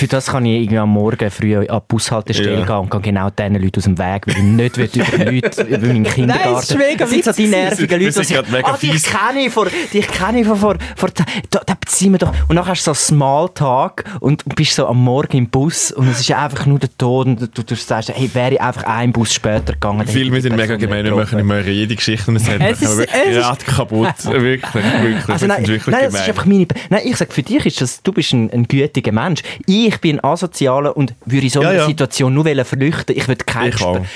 Für 0.02 0.06
das 0.06 0.26
kann 0.26 0.46
ich 0.46 0.62
irgendwie 0.62 0.78
am 0.78 0.90
Morgen 0.90 1.30
früh 1.30 1.56
an 1.56 1.66
die 1.66 1.78
Bushaltestelle 1.88 2.60
Ja. 2.60 2.64
gehen 2.64 2.76
und 2.76 2.90
gehe 2.90 3.00
genau 3.00 3.30
diesen 3.30 3.54
Leuten 3.54 3.78
aus 3.78 3.84
dem 3.84 3.98
Weg, 3.98 4.26
weil 4.26 4.36
ich 4.36 4.42
nicht 4.42 4.76
will 4.76 4.90
über 4.94 5.24
Leute, 5.30 5.62
über 5.62 5.86
meinen 5.86 6.04
Kindergarten... 6.04 6.58
es 6.58 6.70
ist 6.70 6.78
mega 6.78 6.96
das 7.04 7.10
sind 7.10 7.24
so 7.24 7.32
die 7.32 7.38
witzig. 7.38 7.50
nervigen 7.50 8.02
Leute, 8.02 8.20
die 8.20 8.32
gerade 8.32 8.50
mega 8.50 8.68
ah, 8.68 8.76
dich 8.76 9.02
kenne 9.02 9.46
ich 9.46 9.52
vor, 9.52 9.66
dich 9.92 10.08
kenne 10.08 10.40
ich 10.40 10.46
vor, 10.46 10.56
vor, 10.56 10.76
vor 10.96 11.10
da, 11.50 11.60
da 11.66 11.74
sind 11.88 12.12
wir 12.12 12.18
doch... 12.18 12.32
Und 12.48 12.56
dann 12.56 12.66
hast 12.66 12.86
du 12.86 12.92
so 12.92 12.94
Smalltalk 12.94 14.04
und 14.20 14.44
bist 14.56 14.74
so 14.74 14.86
am 14.86 15.02
Morgen 15.02 15.36
im 15.36 15.48
Bus 15.48 15.92
und 15.92 16.08
es 16.08 16.20
ist 16.20 16.30
einfach 16.32 16.66
nur 16.66 16.78
der 16.78 16.96
Tod 16.96 17.26
und 17.26 17.40
du, 17.56 17.62
du 17.62 17.74
sagst, 17.74 18.10
hey, 18.10 18.30
wäre 18.32 18.54
ich 18.54 18.60
einfach 18.60 18.84
einen 18.84 19.12
Bus 19.12 19.32
später 19.34 19.74
gegangen... 19.74 20.06
die 20.06 20.40
sind 20.40 20.56
mega 20.56 20.76
gemein, 20.76 21.04
wir 21.04 21.14
machen 21.14 21.38
immer 21.38 21.60
jede 21.60 21.94
Geschichte 21.96 22.30
und 22.30 22.36
es 22.36 22.48
hat 22.48 22.60
wirklich 22.60 23.10
gerade 23.10 23.64
kaputt. 23.64 24.14
Wirklich, 24.24 24.74
wirklich. 24.74 25.28
Also 25.28 25.46
nein, 25.46 25.66
wirklich 25.66 25.86
nein, 25.86 26.04
das 26.04 26.14
ist 26.14 26.20
gemein. 26.20 26.28
einfach 26.28 26.46
meine... 26.46 26.66
Nein, 26.90 27.00
ich 27.04 27.16
sage, 27.16 27.32
für 27.32 27.42
dich 27.42 27.64
ist 27.66 27.71
das, 27.80 28.02
du 28.02 28.12
bist 28.12 28.32
ein, 28.32 28.50
ein 28.50 28.68
gütiger 28.68 29.12
Mensch. 29.12 29.42
Ich 29.66 30.00
bin 30.00 30.18
ein 30.18 30.24
Asozialer 30.24 30.96
und 30.96 31.14
würde 31.24 31.44
in 31.44 31.50
so 31.50 31.62
Ja, 31.62 31.68
einer 31.70 31.78
ja. 31.80 31.86
Situation 31.86 32.34
nur 32.34 32.44
wollen 32.44 32.64
flüchten. 32.64 33.16
Ich 33.16 33.28
will 33.28 33.36
keinen 33.36 33.72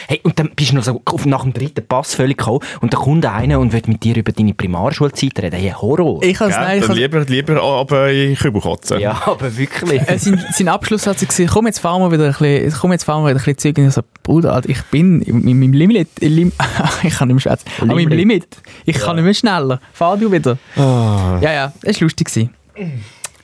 Hey, 0.09 0.20
und 0.22 0.38
dann 0.38 0.50
bist 0.54 0.72
du 0.72 0.76
noch 0.76 0.84
so 0.84 1.00
auf, 1.04 1.26
nach 1.26 1.42
dem 1.42 1.52
dritten 1.52 1.86
Pass 1.86 2.14
völlig 2.14 2.38
gekommen 2.38 2.61
und 2.80 2.92
dann 2.92 3.00
kommt 3.00 3.26
einer 3.26 3.59
und 3.61 3.72
will 3.72 3.82
mit 3.86 4.02
dir 4.04 4.16
über 4.16 4.32
deine 4.32 4.54
Primarschulzeit 4.54 5.38
reden. 5.40 5.59
Hey, 5.59 5.70
Horror. 5.70 6.22
Ich 6.22 6.38
habe 6.40 6.50
Gell? 6.50 6.61
nein, 6.61 6.82
ich 6.82 6.88
lieber, 6.88 7.20
lieber 7.20 7.62
aber 7.62 8.11
in 8.11 8.34
Kübel 8.36 8.61
kotzen. 8.61 9.00
ja, 9.00 9.20
aber 9.26 9.57
wirklich. 9.57 10.00
äh, 10.09 10.18
sein, 10.18 10.44
sein 10.52 10.68
Abschluss 10.68 11.07
hat 11.07 11.18
gesagt, 11.18 11.50
komm 11.50 11.66
jetzt 11.66 11.78
fahren 11.78 12.02
wir 12.02 12.11
wieder 12.12 12.26
ein 12.26 12.32
bisschen, 12.32 12.80
komm 12.80 12.92
jetzt 12.92 13.04
fahren 13.04 13.22
wir 13.24 13.30
wieder 13.30 13.40
ein 13.40 13.54
bisschen 13.54 13.59
zurück. 13.59 13.78
Und 13.78 13.88
ich 13.88 13.94
so, 13.94 14.02
Bruder, 14.22 14.52
Alter, 14.54 14.68
ich 14.68 14.82
bin 14.84 15.22
in 15.22 15.44
meinem 15.44 15.72
Limit, 15.72 16.09
in 16.20 16.32
Lim 16.32 16.52
ich 17.02 17.14
kann 17.14 17.28
nicht 17.28 17.34
mehr 17.34 17.40
schwätzen, 17.40 17.68
an 17.80 17.88
meinem 17.88 17.98
Limit. 18.09 18.18
Limit. 18.18 18.46
Ich 18.84 18.98
kann 18.98 19.16
nicht 19.16 19.24
mehr 19.24 19.34
schneller. 19.34 19.80
Fahr 19.92 20.16
du 20.16 20.30
wieder. 20.30 20.59
Ah. 20.76 21.38
Ja, 21.40 21.52
ja, 21.52 21.72
das 21.82 22.00
war 22.00 22.02
lustig. 22.07 22.50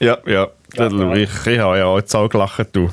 Gewesen. 0.02 0.22
Ja, 0.26 0.32
ja. 0.32 0.48
Das- 0.74 0.90
Ich, 1.18 1.46
ich 1.52 1.58
habe 1.58 1.78
ja 1.78 1.96
jetzt 1.96 2.14
auch 2.16 2.28
gelacht, 2.30 2.66
du. 2.72 2.88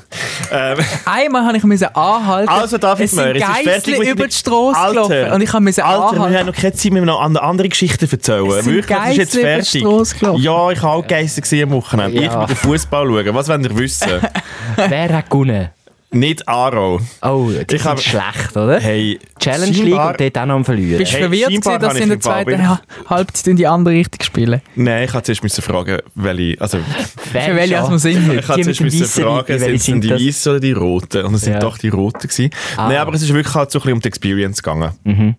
Ähm, 0.52 0.78
Einmal 1.06 1.46
habe 1.46 1.56
ich 1.56 1.64
müssen 1.64 1.88
anhalten. 1.96 2.50
also, 2.50 2.78
David 2.78 3.06
es 3.06 3.12
sind 3.12 3.24
Möhr, 3.24 3.36
es 3.36 3.42
ist 3.42 3.48
fertig 3.48 3.66
Geissle 3.86 4.00
mit 4.00 4.08
über 4.10 4.28
die 4.28 4.34
Straße 4.36 4.90
gelaufen. 4.90 5.32
Und 5.32 5.42
ich 5.42 5.54
habe 5.54 5.64
müssen 5.64 5.82
Alter, 5.82 6.02
wir 6.02 6.10
anhalten. 6.24 6.38
haben 6.40 6.46
noch 6.48 6.56
keine 6.56 6.74
Zeit, 6.74 6.92
mehr 6.92 7.06
noch 7.06 7.22
eine 7.22 7.42
andere 7.42 7.70
Geschichte 7.70 8.06
zu 8.10 8.16
erzählen. 8.18 8.46
Es 8.48 8.66
sind 8.66 8.74
Wirklich, 8.76 8.98
ist 9.12 9.18
jetzt 9.18 9.42
Geissle 9.42 9.80
über 9.80 10.04
die 10.04 10.10
fertig. 10.10 10.40
Ja, 10.44 10.72
ich 10.72 10.82
habe 10.82 10.92
auch 10.94 11.08
Geissen 11.08 11.42
gesehen 11.42 11.70
am 11.70 11.76
Wochenende. 11.78 12.22
Ja. 12.22 12.28
Ich 12.28 12.38
will 12.38 12.46
den 12.48 12.56
Fußball 12.58 13.06
schauen. 13.08 13.34
Was 13.36 13.48
wollt 13.48 13.64
ihr 13.64 13.78
wissen? 13.78 14.12
Wer 14.76 15.14
hat 15.16 15.30
gewonnen? 15.30 15.70
Nicht 16.12 16.48
Aro. 16.48 17.00
Oh, 17.22 17.52
die 17.70 17.76
Ich 17.76 17.86
hab- 17.86 18.00
schlecht, 18.02 18.58
oder? 18.58 18.80
Hey, 18.80 19.20
Challenge 19.40 19.72
League 19.78 19.94
und 20.00 20.20
dort 20.20 20.38
auch 20.40 20.46
noch 20.48 20.56
am 20.56 20.66
Verlieren. 20.66 20.98
Bist 20.98 21.12
du 21.12 21.18
Hey, 21.18 21.24
verwirrt, 21.24 21.50
gewesen, 21.50 21.80
dass 21.80 21.94
sie 21.94 22.02
in 22.02 22.10
der 22.10 22.18
ich 22.18 22.24
zweiten 22.24 22.80
Halbzeit 23.08 23.48
in 23.48 23.56
die 23.58 23.68
andere 23.68 23.94
Richtung 23.94 24.24
spielen? 24.24 24.62
Nein, 24.76 25.04
ich 25.08 25.14
musste 25.14 25.34
zuerst 25.40 25.62
fragen, 25.62 26.00
welche. 26.16 26.60
Also, 26.60 26.80
Wer 27.32 27.42
Für 27.44 27.56
welche 27.56 27.76
ist 27.76 27.80
als 27.82 27.90
wir 27.92 28.00
sind. 28.00 28.18
ich 28.18 28.26
Die 28.28 28.36
musste 28.36 28.54
zuerst 28.64 28.82
müssen 28.82 29.06
fragen, 29.24 29.46
sind 29.48 29.62
welche 29.62 29.76
es 29.76 29.86
denn 29.86 30.02
die 30.02 30.08
das? 30.08 30.22
Weißen 30.26 30.52
oder 30.52 30.60
die 30.60 30.72
Roten? 30.72 31.26
Und 31.26 31.34
es 31.36 31.42
sind 31.42 31.54
Ja. 31.54 31.60
doch 31.60 31.78
die 31.78 31.90
Roten. 31.90 32.28
Gewesen. 32.28 32.50
Ah. 32.76 32.88
Nein, 32.88 32.98
aber 32.98 33.14
es 33.14 33.22
ist 33.22 33.32
wirklich 33.32 33.54
halt 33.54 33.70
so 33.70 33.78
ein 33.78 33.82
bisschen 33.84 33.94
um 33.94 34.00
die 34.02 34.08
Experience 34.08 34.64
gegangen. 34.64 34.92
Mhm. 35.04 35.36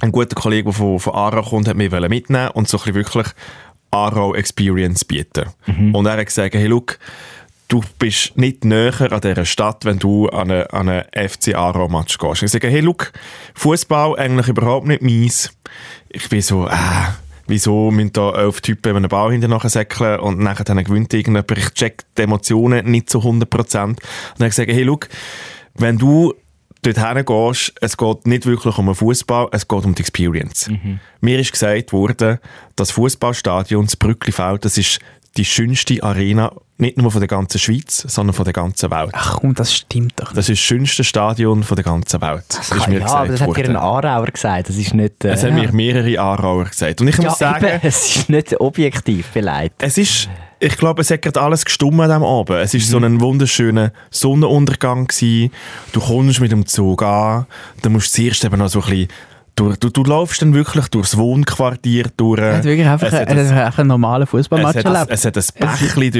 Ein 0.00 0.12
guter 0.12 0.36
Kollege, 0.36 0.62
der 0.64 0.72
von, 0.74 1.00
von 1.00 1.12
Aarau 1.12 1.42
kommt, 1.42 1.66
hat 1.66 1.76
mich 1.76 1.90
wollen 1.90 2.08
mitnehmen 2.08 2.50
und 2.50 2.68
so 2.68 2.76
ein 2.76 2.80
bisschen 2.84 2.94
wirklich 2.94 3.26
Aarau 3.90 4.32
Experience 4.34 5.04
bieten. 5.04 5.46
Mhm. 5.66 5.92
Und 5.92 6.06
er 6.06 6.18
hat 6.18 6.26
gesagt, 6.26 6.54
hey, 6.54 6.66
look, 6.66 6.98
du 7.68 7.82
bist 7.98 8.36
nicht 8.36 8.64
näher 8.64 9.12
an 9.12 9.20
dieser 9.20 9.44
Stadt, 9.44 9.84
wenn 9.84 9.98
du 9.98 10.28
an 10.28 10.50
einen, 10.50 10.66
an 10.68 10.88
einen 10.88 11.28
FC 11.28 11.54
Aarau-Match 11.54 12.18
gehst. 12.18 12.42
Ich 12.42 12.50
sage, 12.50 12.68
hey, 12.68 12.80
look, 12.80 13.12
Fußball 13.54 14.18
eigentlich 14.18 14.48
überhaupt 14.48 14.86
nicht 14.86 15.02
meins. 15.02 15.50
Ich 16.08 16.28
bin 16.28 16.42
so, 16.42 16.66
äh, 16.66 16.72
wieso 17.46 17.90
müssen 17.90 18.12
da 18.12 18.32
elf 18.32 18.60
Typen 18.60 18.96
einen 18.96 19.08
Ball 19.08 19.32
hinterher 19.32 19.68
säckeln 19.68 20.20
und 20.20 20.38
nachher 20.38 20.64
dann 20.64 20.82
gewinnt 20.82 21.12
irgendjemand. 21.12 21.50
Ich 21.52 21.70
check 21.70 22.04
die 22.16 22.22
Emotionen 22.22 22.90
nicht 22.90 23.10
zu 23.10 23.20
100%. 23.20 23.24
Und 23.32 23.72
dann 23.74 23.84
habe 23.84 23.96
ich 24.38 24.38
gesagt, 24.38 24.70
hey, 24.70 24.82
look, 24.82 25.08
wenn 25.74 25.98
du 25.98 26.34
dorthin 26.82 27.24
gehst, 27.24 27.72
es 27.80 27.96
geht 27.96 28.26
nicht 28.26 28.46
wirklich 28.46 28.76
um 28.78 28.86
den 28.86 28.94
Fußball, 28.94 29.48
es 29.52 29.66
geht 29.66 29.84
um 29.84 29.94
die 29.94 30.02
Experience. 30.02 30.68
Mir 31.20 31.40
ist 31.40 31.52
gesagt 31.52 31.92
worden, 31.92 32.38
das 32.76 32.90
Fußballstadion, 32.90 33.86
das 33.86 33.96
Brücklifeld, 33.96 34.64
das 34.64 34.76
ist 34.76 35.00
die 35.36 35.44
schönste 35.44 36.02
Arena, 36.02 36.52
nicht 36.76 36.96
nur 36.96 37.10
von 37.10 37.20
der 37.20 37.28
ganzen 37.28 37.58
Schweiz, 37.58 38.04
sondern 38.08 38.34
von 38.34 38.44
der 38.44 38.52
ganzen 38.52 38.90
Welt. 38.90 39.10
Ach 39.12 39.38
komm, 39.40 39.54
das 39.54 39.74
stimmt 39.74 40.14
doch 40.16 40.26
nicht. 40.26 40.36
Das 40.36 40.48
ist 40.48 40.58
das 40.60 40.66
schönste 40.66 41.04
Stadion 41.04 41.62
von 41.62 41.76
der 41.76 41.84
ganzen 41.84 42.20
Welt. 42.20 42.44
Das 42.48 42.70
ist 42.70 42.88
mir 42.88 42.94
ja, 42.94 43.04
gesagt 43.04 43.20
aber 43.20 43.28
das 43.28 43.40
hat 43.40 43.56
dir 43.56 43.68
ein. 43.68 43.76
Aarauer 43.76 44.26
gesagt. 44.26 44.68
Das 44.68 44.76
ist 44.76 44.94
nicht... 44.94 45.24
Äh, 45.24 45.28
Es 45.30 45.44
haben 45.44 45.54
mir 45.54 45.72
mehrere 45.72 46.20
Aarauer 46.20 46.64
gesagt. 46.64 47.00
Und 47.00 47.08
ich 47.08 47.16
ja, 47.16 47.24
muss 47.24 47.38
sagen, 47.38 47.64
eben, 47.64 47.80
es 47.82 48.16
ist 48.16 48.28
nicht 48.28 48.60
objektiv 48.60 49.28
beleidigt. 49.28 49.76
es 49.78 49.98
ist, 49.98 50.28
ich 50.58 50.76
glaube, 50.76 51.02
es 51.02 51.10
hat 51.10 51.22
gerade 51.22 51.40
alles 51.40 51.64
gestummt 51.64 52.00
diesem 52.00 52.24
Abend. 52.24 52.58
Es 52.58 52.74
ist 52.74 52.88
so 52.88 52.98
ein 52.98 53.20
wunderschöner 53.20 53.92
Sonnenuntergang 54.10 55.06
gewesen. 55.06 55.52
Du 55.92 56.00
kommst 56.00 56.40
mit 56.40 56.52
dem 56.52 56.66
Zug 56.66 57.02
an, 57.02 57.46
dann 57.82 57.92
musst 57.92 58.16
du 58.16 58.22
zuerst 58.22 58.44
eben 58.44 58.58
noch 58.58 58.68
so 58.68 58.80
ein 58.82 58.90
bisschen 58.90 59.08
durch, 59.56 59.76
du, 59.76 59.88
du 59.88 60.02
läufst 60.02 60.42
dann 60.42 60.52
wirklich 60.52 60.88
durchs 60.88 61.16
Wohnquartier 61.16 62.06
durch. 62.16 62.40
Er 62.40 62.56
hat 62.56 62.64
wirklich 62.64 62.86
einfach, 62.88 63.06
Es 63.06 63.12
hat 63.12 63.28
ein- 63.28 63.54
hat 63.54 63.66
einfach 63.66 63.78
einen 63.78 63.88
normalen 63.88 64.24
es 64.24 64.30
Fußballmatch 64.30 64.76
hat, 64.78 64.84
erlebt. 64.84 65.06
es 65.10 65.24
hat 65.24 65.36
ein 65.36 65.44
Bächli 65.60 66.10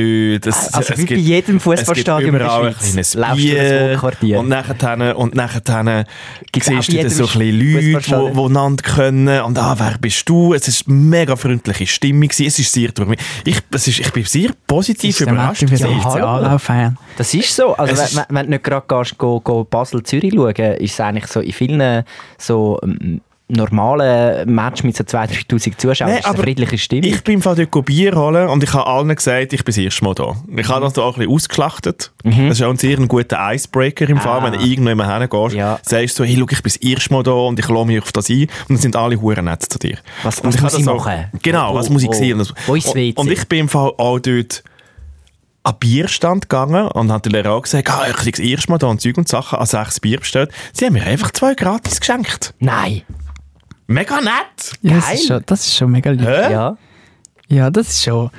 dort. 0.40 0.46
Es, 0.54 0.72
Also 0.74 0.92
es 0.92 0.98
wie 0.98 1.02
bei 1.02 1.08
gibt- 1.14 1.20
jedem 1.20 1.56
es 1.56 1.62
Fußballstadion 1.64 2.34
überall 2.34 2.66
ein 2.66 2.72
Schweiz. 2.74 2.78
kleines 2.90 3.14
Laufst 3.14 3.36
du 3.38 3.42
Bier. 3.48 3.90
Wohnquartier. 3.90 4.38
Und 4.38 4.48
nachher, 4.48 5.18
und 5.18 5.34
nachher 5.34 5.60
siehst 6.64 6.88
du 6.92 6.96
bei 6.96 7.02
dann 7.02 7.10
so 7.10 7.24
ein 7.24 7.28
jedem 7.28 7.98
bisschen 8.00 8.10
Leute, 8.12 8.32
die 8.34 8.40
einander 8.40 8.82
können. 8.84 9.40
Und 9.42 9.58
ah, 9.58 9.74
wer 9.78 9.98
bist 10.00 10.28
du? 10.28 10.54
Es 10.54 10.68
ist 10.68 10.86
eine 10.86 10.96
mega 10.96 11.34
freundliche 11.34 11.86
Stimmung. 11.88 12.28
Es 12.30 12.38
ist 12.40 12.72
sehr 12.72 12.92
durch 12.92 13.08
mich. 13.08 13.18
Ich, 13.44 13.58
es 13.72 13.88
ist, 13.88 13.98
ich 13.98 14.12
bin 14.12 14.24
sehr 14.24 14.50
positiv 14.66 15.20
überrascht. 15.20 15.64
FC 15.64 15.82
hallo. 16.04 16.24
Aarau-Fan. 16.26 16.96
Das 17.16 17.34
ist 17.34 17.54
so. 17.56 17.74
Also, 17.76 17.96
wenn, 17.96 18.04
ist- 18.04 18.16
wenn, 18.16 18.24
wenn 18.36 18.46
du 18.46 18.50
nicht 18.52 18.64
gerade 18.64 18.86
gehst, 18.86 19.18
go, 19.18 19.40
go 19.40 19.64
Basel-Zürich 19.64 20.32
schauen, 20.34 20.54
ist 20.54 20.92
es 20.92 21.00
eigentlich 21.00 21.26
so 21.26 21.40
in 21.40 21.52
vielen 21.52 22.04
so 22.38 22.78
ähm, 22.84 23.20
normalen 23.48 24.52
Match 24.54 24.82
mit 24.84 24.96
so 24.96 25.04
2'000, 25.04 25.46
3'000 25.48 25.76
Zuschauern 25.76 26.10
Nein, 26.10 26.20
ist 26.20 26.26
eine 26.26 26.38
friedliche 26.38 26.78
Stimmung. 26.78 27.04
Ich 27.04 27.22
bin 27.22 27.34
im 27.34 27.42
Fall 27.42 27.54
dort 27.54 27.84
Bier 27.84 28.14
holen 28.16 28.48
und 28.48 28.62
ich 28.64 28.72
habe 28.72 28.86
allen 28.86 29.14
gesagt, 29.14 29.52
ich 29.52 29.62
bin 29.64 29.72
das 29.74 29.76
erste 29.76 30.02
Mal 30.04 30.14
da. 30.14 30.34
Ich 30.56 30.68
habe 30.68 30.80
das 30.80 30.94
da 30.94 31.02
auch 31.02 31.14
ein 31.16 31.18
bisschen 31.20 31.32
ausgeschlachtet. 31.34 32.10
Das 32.24 32.34
ist 32.36 32.62
auch 32.62 32.70
ein 32.70 32.78
sehr 32.78 32.96
guter 32.96 33.38
Icebreaker 33.52 34.08
im 34.08 34.18
Fall, 34.18 34.40
Mhm. 34.40 34.46
Ah. 34.46 34.52
wenn 34.52 34.60
du 34.60 34.66
irgendwo 34.66 35.04
hingehst. 35.04 35.54
Ja. 35.56 35.78
Sagst 35.82 36.18
du, 36.18 36.24
hey, 36.24 36.36
schau, 36.38 36.46
ich 36.50 36.62
bin 36.62 36.72
das 36.72 36.76
erste 36.76 37.12
Mal 37.12 37.22
da 37.22 37.32
und 37.32 37.58
ich 37.58 37.68
lasse 37.68 37.84
mich 37.84 38.02
auf 38.02 38.12
das 38.12 38.30
ein. 38.30 38.40
Und 38.42 38.48
dann 38.70 38.76
sind 38.78 38.96
alle 38.96 39.20
hure 39.20 39.42
nett 39.42 39.62
zu 39.70 39.78
dir. 39.78 39.98
Was- 40.22 40.42
was 40.42 40.54
ich 40.54 40.62
muss 40.62 40.72
habe 40.72 40.82
ich 40.82 40.88
auch- 40.88 41.04
machen? 41.04 41.24
Genau, 41.42 41.74
Wo- 41.74 41.78
was 41.78 41.90
muss 41.90 42.02
ich 42.02 42.08
wo- 42.08 42.12
sehen? 42.14 42.38
Und, 42.40 42.54
wo 42.66 42.74
ist 42.74 42.94
WC? 42.94 43.12
und 43.20 43.30
ich 43.30 43.46
bin 43.46 43.58
im 43.60 43.68
Fall 43.68 43.92
auch 43.98 44.18
dort 44.20 44.64
an 45.64 45.74
Bierstand 45.80 46.48
gegangen 46.48 46.88
und 46.88 47.12
hat 47.12 47.24
der 47.26 47.32
Lehrer 47.32 47.52
auch 47.52 47.62
gesagt, 47.62 47.90
ah, 47.90 48.04
ich 48.08 48.16
bin 48.16 48.30
das 48.32 48.40
erste 48.40 48.70
Mal 48.70 48.78
da 48.78 48.86
und 48.86 49.00
Zeug 49.02 49.16
und 49.18 49.28
Sachen 49.28 49.58
an 49.58 49.66
sechs 49.66 50.00
Bier 50.00 50.18
bestellt. 50.20 50.50
Sie 50.72 50.86
haben 50.86 50.94
mir 50.94 51.04
einfach 51.04 51.30
zwei 51.30 51.54
gratis 51.54 52.00
geschenkt. 52.00 52.54
Nein. 52.58 53.02
Mega 53.86 54.20
nett! 54.20 54.72
Ja, 54.82 54.94
das, 54.96 55.14
ist 55.14 55.26
schon, 55.28 55.42
das 55.46 55.66
ist 55.66 55.76
schon 55.76 55.90
mega 55.90 56.10
lieb. 56.10 56.26
Hä? 56.26 56.52
Ja. 56.52 56.76
Ja, 57.48 57.70
das 57.70 57.88
ist 57.88 58.04
schon, 58.04 58.30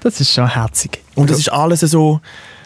das 0.00 0.20
ist 0.20 0.32
schon 0.32 0.48
herzig. 0.48 1.02
Und 1.14 1.30
es 1.30 1.38
ist 1.38 1.52
alles 1.52 1.80
so... 1.80 2.20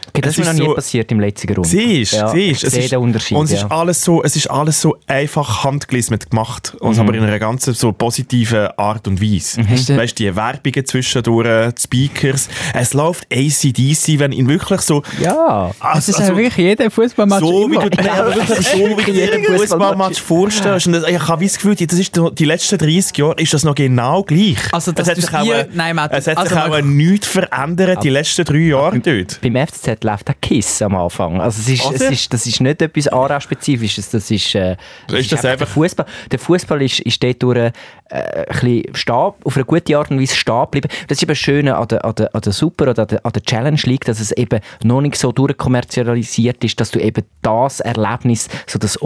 Okay, 0.08 0.20
das 0.22 0.32
Es 0.32 0.38
ist 0.38 0.44
mir 0.46 0.52
noch 0.52 0.58
nie 0.60 0.66
so- 0.66 0.74
passiert 0.74 1.12
im 1.12 1.20
letzten 1.20 1.46
Grund. 1.54 1.66
Siehst, 1.66 2.12
ja, 2.14 2.28
siehst. 2.28 2.62
Ich 2.62 2.66
es 2.68 2.72
sehe 2.72 2.82
ist, 2.84 2.92
den 2.92 2.98
Unterschied. 3.00 3.36
Und 3.36 3.44
es 3.46 3.52
ja. 3.52 3.58
ist 3.66 3.70
alles 3.72 4.02
so, 4.02 4.22
es 4.22 4.36
ist 4.36 4.50
alles 4.50 4.80
so 4.80 4.96
einfach 5.06 5.64
handgelismet 5.64 6.30
gemacht. 6.30 6.74
Und 6.80 6.94
Mhm. 6.96 7.00
aber 7.00 7.14
in 7.14 7.22
einer 7.24 7.38
ganz 7.38 7.64
so 7.64 7.92
positiven 7.92 8.68
Art 8.76 9.06
und 9.08 9.20
Weise. 9.22 9.60
Du- 9.62 9.96
Weißt 9.96 10.18
du, 10.18 10.24
die 10.24 10.34
Werbungen 10.36 10.84
zwischendurch, 10.86 11.74
die 11.74 11.80
Speakers. 11.82 12.48
Es 12.74 12.94
läuft 12.94 13.26
ACDC, 13.32 14.18
wenn 14.18 14.32
ihn 14.32 14.48
wirklich 14.48 14.80
so, 14.80 15.02
ja. 15.20 15.70
Es 15.70 15.76
also, 15.80 16.12
ist 16.12 16.18
ja 16.20 16.36
wirklich 16.36 16.56
jeder 16.56 16.90
Fußballmatch 16.90 17.40
so 17.40 17.70
wie 17.70 17.74
du 17.76 17.90
dir 17.90 18.04
Ja, 18.04 18.30
so 18.32 18.78
wie 18.78 19.22
einen 19.32 19.44
Fußballmatch. 19.58 20.20
Vorstellst. 20.20 20.86
Und 20.86 20.92
das- 20.94 21.04
ich 21.08 21.18
habe 21.28 21.44
das 21.44 21.54
Gefühl, 21.54 21.74
das 21.74 21.98
ist 21.98 22.20
die 22.32 22.44
letzten 22.44 22.78
30 22.78 23.16
Jahre 23.18 23.34
ist 23.40 23.52
das 23.54 23.64
noch 23.64 23.74
genau 23.74 24.22
gleich. 24.22 24.56
Also, 24.72 24.92
dass 24.92 25.06
es 25.06 25.10
hat 25.10 25.16
sich 25.16 25.24
das 25.30 25.34
auch, 25.34 25.64
Nein, 25.74 25.96
Matt, 25.96 26.12
es 26.12 26.26
hat 26.26 26.36
also 26.38 26.54
sich 26.54 26.64
auch 26.64 26.80
nichts 26.82 27.26
verändert 27.26 28.02
die 28.02 28.10
letzten 28.10 28.44
drei 28.44 28.58
Jahre 28.58 28.98
dort. 29.00 29.40
Beim 29.40 29.56
FCZ 29.56 29.97
läuft 30.04 30.28
ein 30.28 30.34
Kiss 30.40 30.82
am 30.82 30.94
Anfang. 30.96 31.40
Also 31.40 31.60
es 31.60 31.68
ist, 31.68 31.84
es 31.92 32.00
Oder? 32.02 32.10
ist, 32.12 32.32
das 32.32 32.46
ist 32.46 32.60
nicht 32.60 32.80
etwas 32.82 33.08
Aarau-spezifisches. 33.08 34.10
Das 34.10 34.30
ist, 34.30 34.54
äh, 34.54 34.76
das 35.06 35.20
Ist 35.20 35.32
das 35.32 35.44
einfach 35.44 35.66
der 35.66 35.74
Fußball. 35.74 36.06
Der 36.30 36.38
Fußball 36.38 36.82
ist, 36.82 37.00
ist 37.00 37.22
dort 37.22 37.42
durch, 37.42 37.56
äh, 37.58 37.72
ein 38.10 38.44
bisschen 38.48 38.94
stehen, 38.94 39.14
auf 39.14 39.56
eine 39.56 39.64
gute 39.64 39.96
Art 39.98 40.10
und 40.10 40.20
Weise 40.20 40.34
stehen 40.34 40.60
geblieben. 40.62 40.88
Das 41.08 41.18
ist 41.18 41.22
eben 41.22 41.30
das 41.30 41.38
Schöne 41.38 41.76
an 41.76 41.88
der, 41.88 42.04
an 42.04 42.14
der, 42.14 42.34
an 42.34 42.40
der 42.40 42.52
Super 42.52 42.90
oder 42.90 43.02
an 43.02 43.08
der, 43.08 43.24
an 43.26 43.32
der 43.32 43.42
Challenge 43.42 43.80
League, 43.84 44.04
dass 44.06 44.18
es 44.20 44.32
eben 44.32 44.60
noch 44.82 45.00
nicht 45.00 45.16
so 45.16 45.30
durchkommerzialisiert 45.32 46.64
ist, 46.64 46.80
dass 46.80 46.90
du 46.90 46.98
eben 47.00 47.24
das 47.42 47.80
Erlebnis, 47.80 48.48
so 48.66 48.78
das 48.78 49.00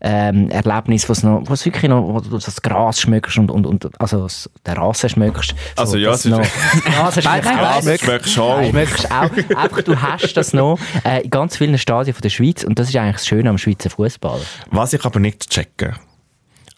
Oldschool-Erlebnis, 0.00 1.08
was 1.08 1.22
noch, 1.22 1.42
was 1.46 1.64
wirklich 1.64 1.88
noch, 1.90 2.02
wo 2.02 2.20
du 2.20 2.38
das 2.38 2.60
Gras 2.62 3.00
schmückst 3.00 3.38
und, 3.38 3.50
und, 3.50 3.66
und 3.66 3.88
also 4.00 4.22
das- 4.22 4.48
den 4.66 4.74
Rasen 4.74 5.08
schmückst. 5.10 5.50
So, 5.76 5.82
Also 5.82 5.96
ja, 5.96 6.10
das 6.10 6.20
es 6.20 6.24
ist- 6.26 6.30
noch, 6.30 6.38
nein, 6.84 7.12
schmückst, 7.12 7.84
nein, 7.84 7.98
schmeckt 7.98 8.28
schon. 8.28 8.64
schmückst 8.70 9.10
auch. 9.10 9.30
Einfach, 9.56 9.79
du 9.82 10.00
hast 10.00 10.34
das 10.36 10.52
noch 10.52 10.78
äh, 11.04 11.22
in 11.22 11.30
ganz 11.30 11.56
vielen 11.56 11.78
Stadien 11.78 12.14
von 12.14 12.22
der 12.22 12.30
Schweiz 12.30 12.64
und 12.64 12.78
das 12.78 12.88
ist 12.88 12.96
eigentlich 12.96 13.16
das 13.16 13.26
Schöne 13.26 13.50
am 13.50 13.58
Schweizer 13.58 13.90
Fußball. 13.90 14.40
Was 14.70 14.92
ich 14.92 15.04
aber 15.04 15.20
nicht 15.20 15.50
checke. 15.50 15.94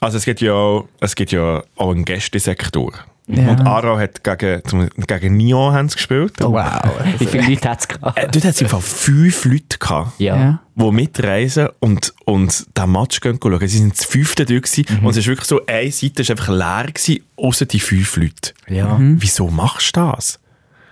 Also 0.01 0.17
es 0.19 0.25
gibt 0.25 0.41
ja, 0.41 0.53
auch- 0.53 0.89
es 1.01 1.15
gibt 1.15 1.31
ja 1.33 1.63
auch 1.77 1.91
einen 1.93 2.05
Gästesektor. 2.05 2.93
Ja. 3.29 3.51
Und 3.51 3.61
Aarau 3.65 3.99
hat 3.99 4.25
gegen, 4.25 4.63
zum- 4.65 4.89
gegen 5.07 5.37
Nyon 5.37 5.73
haben 5.73 5.89
sie 5.89 5.95
gespielt. 5.95 6.35
Oh, 6.43 6.53
wow. 6.53 6.83
Wie 7.19 7.27
viele 7.27 7.49
Leute 7.49 7.69
hat 7.71 7.81
es 7.81 7.87
gehabt? 7.89 8.19
Äh, 8.19 8.23
dort 8.29 8.45
hat 8.45 8.55
es 8.57 8.63
einfach 8.63 8.83
fünf 8.83 9.45
Leute 9.45 9.79
gehabt. 9.79 10.19
Ja. 10.19 10.37
Ja. 10.37 10.61
die 10.75 10.91
mitreisen 10.91 11.69
und, 11.79 12.13
und 12.25 12.67
den 12.77 12.91
Match 12.91 13.21
gehen 13.21 13.39
schauen. 13.41 13.61
Sie 13.61 13.79
sind 13.79 13.97
das 13.97 14.07
fünfte 14.07 14.45
dort 14.45 14.65
gewesen, 14.65 14.87
Mhm. 14.99 15.07
und 15.07 15.11
es 15.13 15.19
ist 15.19 15.29
wirklich 15.29 15.47
so, 15.47 15.65
eine 15.67 15.93
Seite 15.93 16.23
ist 16.23 16.31
einfach 16.33 16.49
leer 16.49 16.87
gewesen, 16.93 17.23
außer 17.37 17.67
die 17.67 17.79
fünf 17.81 18.17
Leute. 18.17 18.53
ja. 18.69 18.97
Wieso 18.99 19.49
machst 19.51 19.97
du 19.97 20.01
das? 20.01 20.41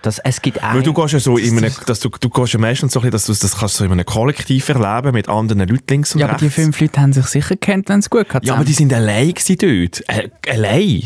Das, 0.01 0.19
es 0.19 0.41
gibt 0.41 0.61
Weil 0.63 0.77
ein, 0.77 0.83
du 0.83 0.93
gehst 0.93 1.13
ja 1.13 1.19
so 1.19 1.37
in 1.37 1.57
einem, 1.57 1.71
dass 1.85 1.99
du, 1.99 2.09
du 2.09 2.29
gehst 2.29 2.53
ja 2.53 2.59
meistens 2.59 2.93
so 2.93 2.99
ein 2.99 3.11
bisschen, 3.11 3.11
dass 3.11 3.39
du 3.39 3.47
das 3.47 3.57
kannst 3.59 3.75
so 3.75 3.85
in 3.85 3.91
einem 3.91 4.05
Kollektiv 4.05 4.67
erleben 4.69 5.13
mit 5.13 5.29
anderen 5.29 5.59
Leuten 5.59 5.83
links 5.89 6.15
und 6.15 6.21
Ja, 6.21 6.25
aber 6.27 6.41
rechts. 6.41 6.55
die 6.55 6.61
fünf 6.61 6.79
Leute 6.81 7.01
haben 7.01 7.13
sich 7.13 7.25
sicher 7.27 7.55
kennt, 7.55 7.87
wenn 7.89 7.99
es 7.99 8.09
gut 8.09 8.27
geht. 8.29 8.43
ja, 8.45 8.55
aber 8.55 8.65
die 8.65 8.73
sind 8.73 8.91
allein 8.93 9.33
gewesen 9.33 9.57
dort. 9.59 10.03
Äh, 10.09 10.29
allein. 10.51 11.03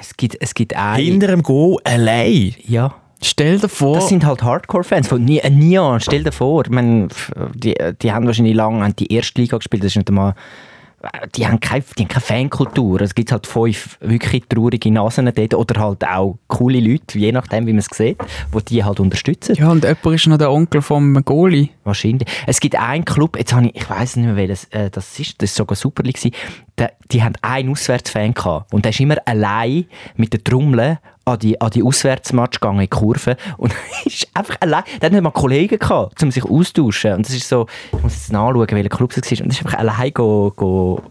es 0.00 0.16
gibt, 0.16 0.36
es 0.40 0.52
gibt 0.54 0.76
ein, 0.76 0.96
Hinter 1.02 1.28
dem 1.28 1.42
Go 1.42 1.80
allein. 1.84 2.54
ja. 2.66 2.94
Stell 3.26 3.58
dir 3.58 3.70
vor, 3.70 3.94
Das 3.94 4.10
sind 4.10 4.26
halt 4.26 4.42
Hardcore-Fans 4.42 5.08
von 5.08 5.24
Ni- 5.24 5.38
äh, 5.38 5.48
Neon. 5.48 5.98
Stell 5.98 6.22
dir 6.24 6.32
vor, 6.32 6.62
ich 6.66 6.70
meine, 6.70 7.08
die, 7.54 7.74
die 8.02 8.12
haben 8.12 8.26
wahrscheinlich 8.26 8.54
lange 8.54 8.92
die 8.92 9.10
erste 9.10 9.40
Liga 9.40 9.56
gespielt. 9.56 9.82
Das 9.82 9.92
ist 9.92 9.96
nicht 9.96 10.08
einmal, 10.10 10.34
die 11.36 11.46
haben 11.46 11.60
keine, 11.60 11.84
die 11.96 12.02
haben 12.02 12.08
keine 12.08 12.20
Fankultur. 12.20 13.00
Es 13.00 13.14
gibt 13.14 13.32
halt 13.32 13.46
fünf 13.46 13.98
wirklich 14.00 14.44
traurige 14.48 14.90
Nasen 14.90 15.30
dort 15.34 15.54
oder 15.54 15.80
halt 15.80 16.04
auch 16.04 16.38
coole 16.48 16.80
Leute, 16.80 17.18
je 17.18 17.32
nachdem, 17.32 17.66
wie 17.66 17.72
man 17.72 17.80
es 17.80 17.88
sieht, 17.92 18.18
die 18.20 18.64
die 18.64 18.84
halt 18.84 19.00
unterstützen. 19.00 19.54
ja, 19.56 19.70
und 19.70 19.84
jemand 19.84 20.06
ist 20.06 20.26
noch 20.26 20.38
der 20.38 20.50
Onkel 20.50 20.82
vom 20.82 21.24
Goalie. 21.24 21.70
Wahrscheinlich. 21.84 22.28
Es 22.46 22.60
gibt 22.60 22.76
einen 22.76 23.04
Club, 23.04 23.36
jetzt 23.36 23.52
habe 23.52 23.66
ich, 23.66 23.76
ich 23.76 23.88
weiß 23.88 24.16
nicht 24.16 24.26
mehr 24.26 24.36
welches, 24.36 24.64
äh, 24.66 24.90
das 24.90 25.18
ist, 25.18 25.40
das 25.42 25.50
ist 25.50 25.56
sogar 25.56 25.76
Super 25.76 26.02
Der, 26.78 26.92
die 27.12 27.22
haben 27.22 27.34
einen 27.40 27.70
Auswärtsfan 27.70 28.34
gehabt. 28.34 28.72
Und 28.72 28.84
der 28.84 28.90
ist 28.90 29.00
immer 29.00 29.16
allein 29.26 29.86
mit 30.16 30.32
der 30.32 30.42
Trommel 30.42 30.98
an 31.24 31.38
die, 31.38 31.60
an 31.60 31.70
die 31.70 31.82
Auswärtsmatch 31.82 32.60
gegangen 32.60 32.80
in 32.80 32.84
die 32.84 32.88
Kurve. 32.88 33.36
Und 33.56 33.74
ist 34.04 34.28
einfach 34.34 34.56
allein, 34.60 34.82
der 35.00 35.06
hat 35.06 35.12
nicht 35.12 35.22
mal 35.22 35.30
Kollegen 35.30 35.78
gehabt, 35.78 36.22
um 36.22 36.30
sich 36.30 36.44
austauschen 36.44 37.14
und 37.14 37.26
das 37.26 37.34
ist 37.34 37.48
so, 37.48 37.66
ich 37.92 38.02
muss 38.02 38.14
jetzt 38.14 38.32
nachschauen, 38.32 38.68
welcher 38.68 38.88
Club 38.88 39.12
es 39.16 39.30
war. 39.30 39.40
Und 39.44 39.48
das 39.48 39.60
ist 39.60 39.66
einfach 39.66 39.78
allein 39.78 40.12
go, 40.12 40.52
go 40.54 41.02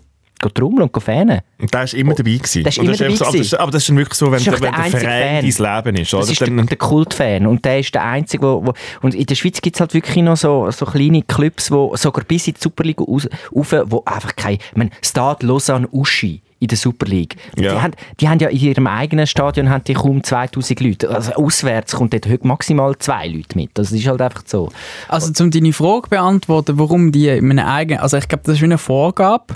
trommeln 0.50 0.84
und 0.84 0.92
go 0.92 1.00
fanen. 1.00 1.42
Und 1.60 1.74
der 1.74 1.82
war 1.82 1.94
immer 1.94 2.14
dabei. 2.14 2.34
Gewesen. 2.34 2.64
Der 2.64 2.70
ist 2.70 2.78
das 2.78 2.84
immer 2.84 2.92
einfach 2.92 3.18
so, 3.18 3.26
dabei 3.26 3.28
aber, 3.28 3.38
das 3.38 3.46
ist, 3.46 3.54
aber 3.54 3.72
das 3.72 3.82
ist 3.84 3.90
dann 3.90 3.98
wirklich 3.98 4.18
so, 4.18 4.26
wenn, 4.26 4.32
Das 4.32 4.42
ist 4.42 4.48
der, 4.48 4.54
wenn 4.54 4.62
der 4.62 4.72
der 4.72 4.80
einzige 4.80 5.00
Verein 5.02 5.54
Fan. 5.54 5.66
dein 5.66 5.84
Leben 5.86 6.02
ist. 6.02 6.14
Das 6.14 6.24
Oder? 6.24 6.32
ist 6.32 6.42
dann, 6.42 6.58
der, 6.58 6.66
der 6.66 6.78
Kultfan 6.78 7.48
und 7.48 7.66
der 7.66 7.80
ist 7.80 7.94
der 7.94 8.04
Einzige, 8.04 8.44
wo, 8.44 8.66
wo 8.66 8.74
und 9.02 9.16
in 9.16 9.26
der 9.26 9.36
Schweiz 9.36 9.62
gibt 9.62 9.76
es 9.76 9.80
halt 9.80 9.94
wirklich 9.94 10.24
noch 10.24 10.38
so, 10.38 10.70
so 10.72 10.86
kleine 10.86 11.22
Clubs, 11.22 11.72
wo 11.72 11.96
sogar 11.96 12.24
bis 12.26 12.48
in 12.48 12.54
die 12.56 12.62
Superliga 12.62 13.04
raus, 13.04 13.28
rauf, 13.56 13.76
wo 13.86 14.04
einfach 14.06 14.36
kein, 14.36 14.56
ich 14.56 14.76
meine, 14.76 14.92
Stade 15.02 15.46
Lausanne 15.46 15.88
Uschi 15.92 16.42
in 16.64 16.68
der 16.68 16.78
Super 16.78 17.06
League. 17.06 17.36
Ja. 17.58 17.74
Die, 17.74 17.82
haben, 17.82 17.94
die 18.22 18.30
haben 18.30 18.40
ja 18.40 18.48
in 18.48 18.58
ihrem 18.58 18.88
eigenen 18.88 19.28
Stadion 19.28 19.70
haben 19.70 19.84
die 19.84 19.94
kaum 19.94 20.24
2000 20.24 20.80
Leute. 20.80 21.10
Also 21.10 21.34
auswärts 21.34 21.94
kommt 21.94 22.14
dort 22.14 22.26
heute 22.28 22.48
maximal 22.48 22.98
zwei 22.98 23.28
Leute 23.28 23.58
mit. 23.58 23.72
Das 23.74 23.92
ist 23.92 24.08
halt 24.08 24.22
einfach 24.22 24.44
so. 24.46 24.72
Also, 25.10 25.44
um 25.44 25.52
deine 25.52 25.74
Frage 25.74 26.04
zu 26.04 26.10
beantworten, 26.12 26.80
warum 26.80 27.12
die 27.12 27.28
in 27.28 27.52
einem 27.52 27.68
eigenen, 27.68 28.00
also 28.00 28.16
ich 28.18 28.30
glaube, 28.30 28.44
das 28.46 28.56
ist 28.56 28.62
wie 28.62 28.66
eine 28.66 28.78
Vorgabe 28.78 29.56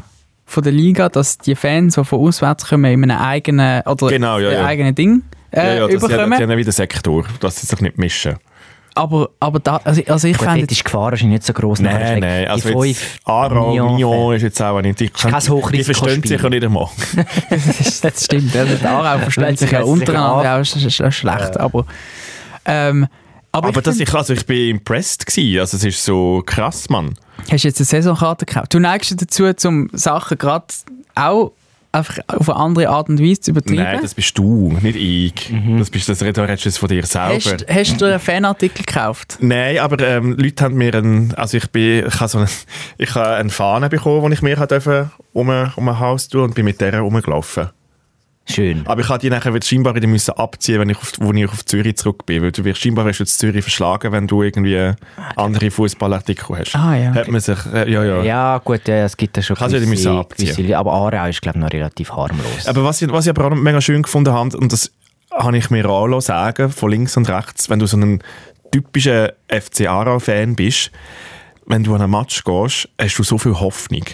von 0.49 0.63
der 0.63 0.71
Liga, 0.71 1.09
dass 1.09 1.37
die 1.37 1.55
Fans, 1.55 1.95
die 1.95 2.03
von 2.05 2.19
auswärts 2.19 2.67
kommen, 2.67 2.85
in 2.85 3.11
einem 3.11 3.21
eigenen, 3.21 3.81
oder 3.81 4.07
Genau, 4.07 4.39
ja, 4.39 4.51
ja. 4.53 4.65
eigenes 4.65 4.95
Ding 4.95 5.21
ja, 5.53 5.61
äh, 5.61 5.77
ja, 5.77 5.87
das, 5.87 5.89
die, 5.89 5.93
haben- 5.95 6.05
überkommen. 6.05 6.37
die 6.37 6.43
haben 6.43 6.51
ja 6.51 6.57
wieder 6.57 6.71
Sektor, 6.71 7.25
dass 7.41 7.57
sie 7.61 7.67
sich 7.67 7.81
nicht 7.81 7.97
mischen. 7.97 8.35
aber, 8.95 9.29
aber 9.41 9.59
da, 9.59 9.81
also, 9.83 10.01
also 10.07 10.27
ich 10.27 10.37
Gut, 10.37 10.45
fände 10.47 10.61
dort 10.61 10.71
ist 10.71 10.79
die 10.79 10.83
Gefahr 10.85 11.11
wahrscheinlich 11.11 11.39
nicht 11.39 11.45
so 11.45 11.53
groß. 11.53 11.81
Nein, 11.81 12.19
nein, 12.21 12.47
also 12.47 12.83
jetzt 12.83 13.19
Aarau, 13.25 13.95
Nyon 13.97 14.35
ist 14.35 14.41
jetzt 14.43 14.61
auch 14.61 14.81
nicht... 14.81 14.99
Die, 15.01 15.09
kein 15.09 15.35
die 15.73 15.83
verstehen 15.83 16.23
sich 16.23 16.41
ja 16.41 16.49
nicht 16.49 16.63
einmal. 16.63 16.87
das, 17.49 18.01
das 18.01 18.23
stimmt. 18.23 18.55
Ja, 18.55 18.63
die 18.63 18.85
Aarau 18.85 19.19
verstehen 19.19 19.57
sich 19.57 19.69
ja 19.69 19.83
untereinander 19.83 20.59
auch 20.59 20.63
sch 20.63 20.89
sch 20.89 21.13
schlecht. 21.13 21.59
Aber, 21.59 21.85
ähm, 22.65 23.07
aber, 23.51 23.69
Aber 23.69 23.79
ich 23.79 23.85
das, 23.85 23.99
ich, 23.99 24.13
also 24.13 24.33
ich 24.33 24.45
bin 24.45 24.69
impressed 24.69 25.25
gewesen. 25.25 25.59
Also 25.59 25.77
es 25.77 25.83
ist 25.83 26.03
so 26.03 26.43
krass, 26.45 26.89
Mann. 26.89 27.15
hast 27.49 27.63
du 27.63 27.67
jetzt 27.67 27.79
eine 27.79 27.85
Saisonkarte 27.85 28.45
gekauft? 28.45 28.73
Du 28.73 28.79
neigst 28.79 29.11
dich 29.11 29.17
dazu, 29.17 29.51
zum 29.53 29.89
Sachen 29.93 30.37
gerade 30.37 30.65
auch 31.15 31.53
einfach 31.91 32.19
auf 32.27 32.49
eine 32.49 32.59
andere 32.59 32.89
Art 32.89 33.09
und 33.09 33.19
Weise 33.21 33.41
zu 33.41 33.51
übertreiben? 33.51 33.83
Nein, 33.83 33.99
das 34.01 34.13
bist 34.13 34.37
du, 34.37 34.77
nicht 34.81 34.95
ich. 34.95 35.53
Das 35.77 35.89
bist 35.89 36.09
das 36.09 36.21
redest 36.21 36.65
du 36.65 36.71
von 36.71 36.89
dir 36.89 37.05
selber. 37.05 37.35
hast, 37.35 37.65
hast 37.67 38.01
du 38.01 38.05
einen 38.05 38.19
Fanartikel 38.19 38.85
gekauft? 38.85 39.37
Nein, 39.41 39.79
aber 39.79 40.05
ähm, 40.05 40.35
Leute 40.37 40.63
haben 40.63 40.75
mir 40.75 40.93
einen, 40.93 41.33
also 41.35 41.57
ich 41.57 41.69
bin, 41.71 42.05
ich 42.07 42.19
habe 42.19 42.29
so 42.29 42.37
einen, 42.39 42.49
ich 42.97 43.13
habe 43.15 43.35
eine 43.35 43.49
Fahne 43.49 43.89
bekommen, 43.89 44.29
die 44.29 44.35
ich 44.35 44.41
mir 44.41 44.57
um, 45.33 45.49
um 45.49 45.89
ein 45.89 45.99
Haus 45.99 46.27
tun 46.27 46.43
und 46.43 46.55
bin 46.55 46.65
mit 46.65 46.81
der 46.81 46.99
rumgelaufen. 46.99 47.69
Schön. 48.49 48.87
Aber 48.87 49.01
ich 49.01 49.09
habe 49.09 49.19
die 49.19 49.29
nachher 49.29 49.53
wieder 49.53 49.65
scheinbar 49.65 49.93
wieder 49.95 50.07
müssen 50.07 50.31
abziehen, 50.31 50.79
wenn 50.79 50.89
ich 50.89 50.97
auf, 50.97 51.13
wo 51.19 51.33
ich 51.33 51.49
auf 51.49 51.65
Zürich 51.65 51.97
zurück 51.97 52.25
bin, 52.25 52.41
weil 52.41 52.51
du 52.51 52.63
wirst 52.63 52.81
scheinbar 52.81 53.05
wirst 53.05 53.19
du 53.19 53.23
in 53.23 53.27
Zürich 53.27 53.61
verschlagen, 53.61 54.11
wenn 54.11 54.25
du 54.27 54.41
irgendwie 54.41 54.93
andere 55.35 55.69
Fußballartikel 55.69 56.57
hast. 56.57 56.75
Ah, 56.75 56.95
ja, 56.95 57.09
Hat 57.13 57.23
okay. 57.23 57.31
man 57.31 57.41
sich, 57.41 57.57
äh, 57.73 57.91
ja, 57.91 58.03
ja. 58.03 58.23
Ja, 58.23 58.57
gut, 58.63 58.87
ja, 58.87 59.03
es 59.05 59.17
gibt 59.17 59.35
ja 59.35 59.43
schon 59.43 59.57
die 59.57 59.85
müssen 59.85 60.17
abziehen. 60.17 60.55
gewisse, 60.55 60.77
aber 60.77 60.93
Aarau 60.93 61.27
ist, 61.27 61.41
glaube 61.41 61.57
ich, 61.59 61.63
noch 61.63 61.71
relativ 61.71 62.11
harmlos. 62.11 62.67
Aber 62.67 62.83
was 62.83 63.01
ich, 63.01 63.11
was 63.11 63.25
ich 63.25 63.29
aber 63.31 63.45
auch 63.51 63.55
mega 63.55 63.81
schön 63.81 64.01
gefunden 64.01 64.33
habe, 64.33 64.57
und 64.57 64.71
das 64.71 64.91
habe 65.31 65.57
ich 65.57 65.69
mir 65.69 65.89
auch 65.89 66.19
sagen, 66.21 66.69
von 66.69 66.89
links 66.89 67.17
und 67.17 67.29
rechts, 67.29 67.69
wenn 67.69 67.79
du 67.79 67.85
so 67.85 67.97
ein 67.97 68.23
typischer 68.71 69.33
FC 69.49 69.87
Aarau-Fan 69.87 70.55
bist, 70.55 70.91
wenn 71.65 71.83
du 71.83 71.93
an 71.93 72.01
einen 72.01 72.11
Match 72.11 72.43
gehst, 72.43 72.87
hast 72.99 73.17
du 73.19 73.23
so 73.23 73.37
viel 73.37 73.59
Hoffnung, 73.59 74.05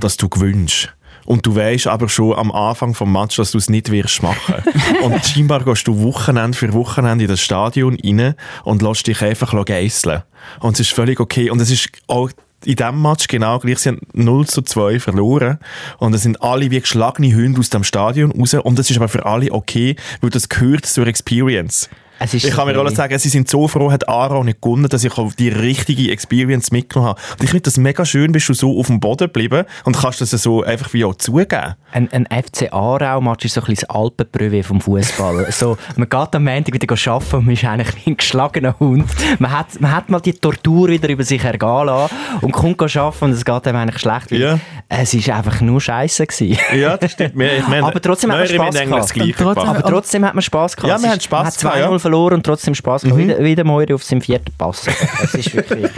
dass 0.00 0.16
du 0.16 0.28
gewinnst. 0.28 0.92
Und 1.26 1.46
du 1.46 1.56
weißt 1.56 1.86
aber 1.86 2.08
schon 2.08 2.36
am 2.36 2.52
Anfang 2.52 2.94
vom 2.94 3.12
Match, 3.12 3.36
dass 3.36 3.52
du 3.52 3.58
es 3.58 3.70
nicht 3.70 3.90
wirst 3.90 4.22
machen. 4.22 4.56
und 5.02 5.24
scheinbar 5.24 5.64
gehst 5.64 5.86
du 5.86 6.02
Wochenende 6.02 6.56
für 6.56 6.72
Wochenende 6.72 7.24
in 7.24 7.30
das 7.30 7.40
Stadion 7.40 7.98
rein 8.02 8.34
und 8.64 8.82
lässt 8.82 9.06
dich 9.06 9.22
einfach 9.22 9.64
geißeln. 9.64 10.22
Und 10.60 10.74
es 10.74 10.80
ist 10.80 10.92
völlig 10.92 11.20
okay. 11.20 11.50
Und 11.50 11.60
es 11.60 11.70
ist 11.70 11.88
auch 12.06 12.30
in 12.64 12.76
diesem 12.76 13.02
Match 13.02 13.26
genau 13.28 13.58
gleich. 13.58 13.78
Sie 13.78 13.90
haben 13.90 14.00
0 14.12 14.46
zu 14.46 14.62
2 14.62 15.00
verloren. 15.00 15.58
Und 15.98 16.14
es 16.14 16.22
sind 16.22 16.42
alle 16.42 16.70
wie 16.70 16.80
geschlagene 16.80 17.34
Hunde 17.34 17.60
aus 17.60 17.70
dem 17.70 17.84
Stadion 17.84 18.32
raus. 18.32 18.54
Und 18.54 18.78
das 18.78 18.90
ist 18.90 18.96
aber 18.96 19.08
für 19.08 19.26
alle 19.26 19.52
okay, 19.52 19.96
weil 20.20 20.30
das 20.30 20.48
gehört 20.48 20.86
zur 20.86 21.06
Experience. 21.06 21.88
Ich 22.32 22.50
kann 22.50 22.66
mir 22.66 22.78
alles 22.78 22.94
sagen, 22.94 23.18
sie 23.18 23.28
sind 23.28 23.48
so 23.48 23.68
froh, 23.68 23.90
hat 23.90 24.08
Aarau 24.08 24.44
nicht 24.44 24.60
gewonnen, 24.60 24.88
dass 24.88 25.04
ich 25.04 25.12
die 25.38 25.48
richtige 25.48 26.10
Experience 26.10 26.70
mitgenommen 26.70 27.10
habe. 27.10 27.20
Und 27.32 27.42
ich 27.44 27.50
finde 27.50 27.62
das 27.64 27.76
mega 27.76 28.04
schön, 28.04 28.32
bist 28.32 28.48
du 28.48 28.54
so 28.54 28.78
auf 28.78 28.86
dem 28.86 29.00
Boden 29.00 29.26
geblieben 29.26 29.64
und 29.84 29.96
kannst 29.96 30.20
das 30.20 30.30
so 30.30 30.62
einfach 30.62 30.92
wie 30.92 31.04
auch 31.04 31.14
zugeben. 31.16 31.74
Ein, 31.92 32.08
ein 32.12 32.26
FC 32.26 32.72
Aarau-Match 32.72 33.44
ist 33.44 33.54
so 33.54 33.60
ein 33.60 33.66
bisschen 33.66 33.86
das 33.88 33.96
Alpenprüve 33.96 34.62
vom 34.62 34.80
Fußball. 34.80 35.46
so, 35.52 35.76
man 35.96 36.08
geht 36.08 36.34
am 36.34 36.44
Montag 36.44 36.74
wieder 36.74 36.92
arbeiten 37.12 37.36
und 37.36 37.44
man 37.46 37.54
ist 37.54 37.64
eigentlich 37.64 37.94
wie 38.06 38.10
ein 38.10 38.16
geschlagener 38.16 38.78
Hund. 38.78 39.06
Man 39.38 39.50
hat, 39.50 39.80
man 39.80 39.94
hat 39.94 40.08
mal 40.08 40.20
die 40.20 40.32
Tortur 40.32 40.88
wieder 40.88 41.08
über 41.08 41.24
sich 41.24 41.42
ergehen 41.42 41.86
lassen 41.86 42.14
und 42.40 42.52
kommt 42.52 42.80
arbeiten 42.80 43.24
und 43.24 43.32
es 43.32 43.44
geht 43.44 43.66
einem 43.66 43.78
eigentlich 43.78 44.00
schlecht. 44.00 44.30
Ja. 44.30 44.58
Es 44.88 45.14
war 45.28 45.36
einfach 45.36 45.60
nur 45.60 45.80
Scheiße. 45.80 46.26
gewesen. 46.26 46.58
Ja, 46.74 46.96
das 46.96 47.12
stimmt. 47.12 47.36
Wir, 47.36 47.62
meine, 47.68 47.86
Aber 47.86 48.00
trotzdem 48.00 48.32
hat 48.32 48.38
man 48.38 48.46
Spass 48.48 49.12
gehabt. 49.12 49.34
Trotzdem- 49.36 49.36
gemacht. 49.36 49.68
Aber 49.68 49.82
trotzdem 49.88 50.24
hat 50.24 50.34
man 50.34 50.42
Spass 50.42 50.76
gehabt. 50.76 50.88
Ja, 50.90 51.02
wir 51.02 51.10
haben 51.10 51.20
Spass 51.20 51.58
gehabt, 51.58 51.76
2-0 51.76 51.80
ja. 51.80 51.98
Verloren 52.04 52.34
und 52.34 52.44
trotzdem 52.46 52.74
Spass 52.74 53.02
gehabt. 53.02 53.18
Wieder, 53.18 53.38
wieder 53.42 53.64
Moiri 53.64 53.92
auf 53.94 54.04
seinem 54.04 54.20
vierten 54.20 54.52
Pass. 54.56 54.86
Das 55.20 55.34
ist 55.34 55.54
wirklich... 55.54 55.90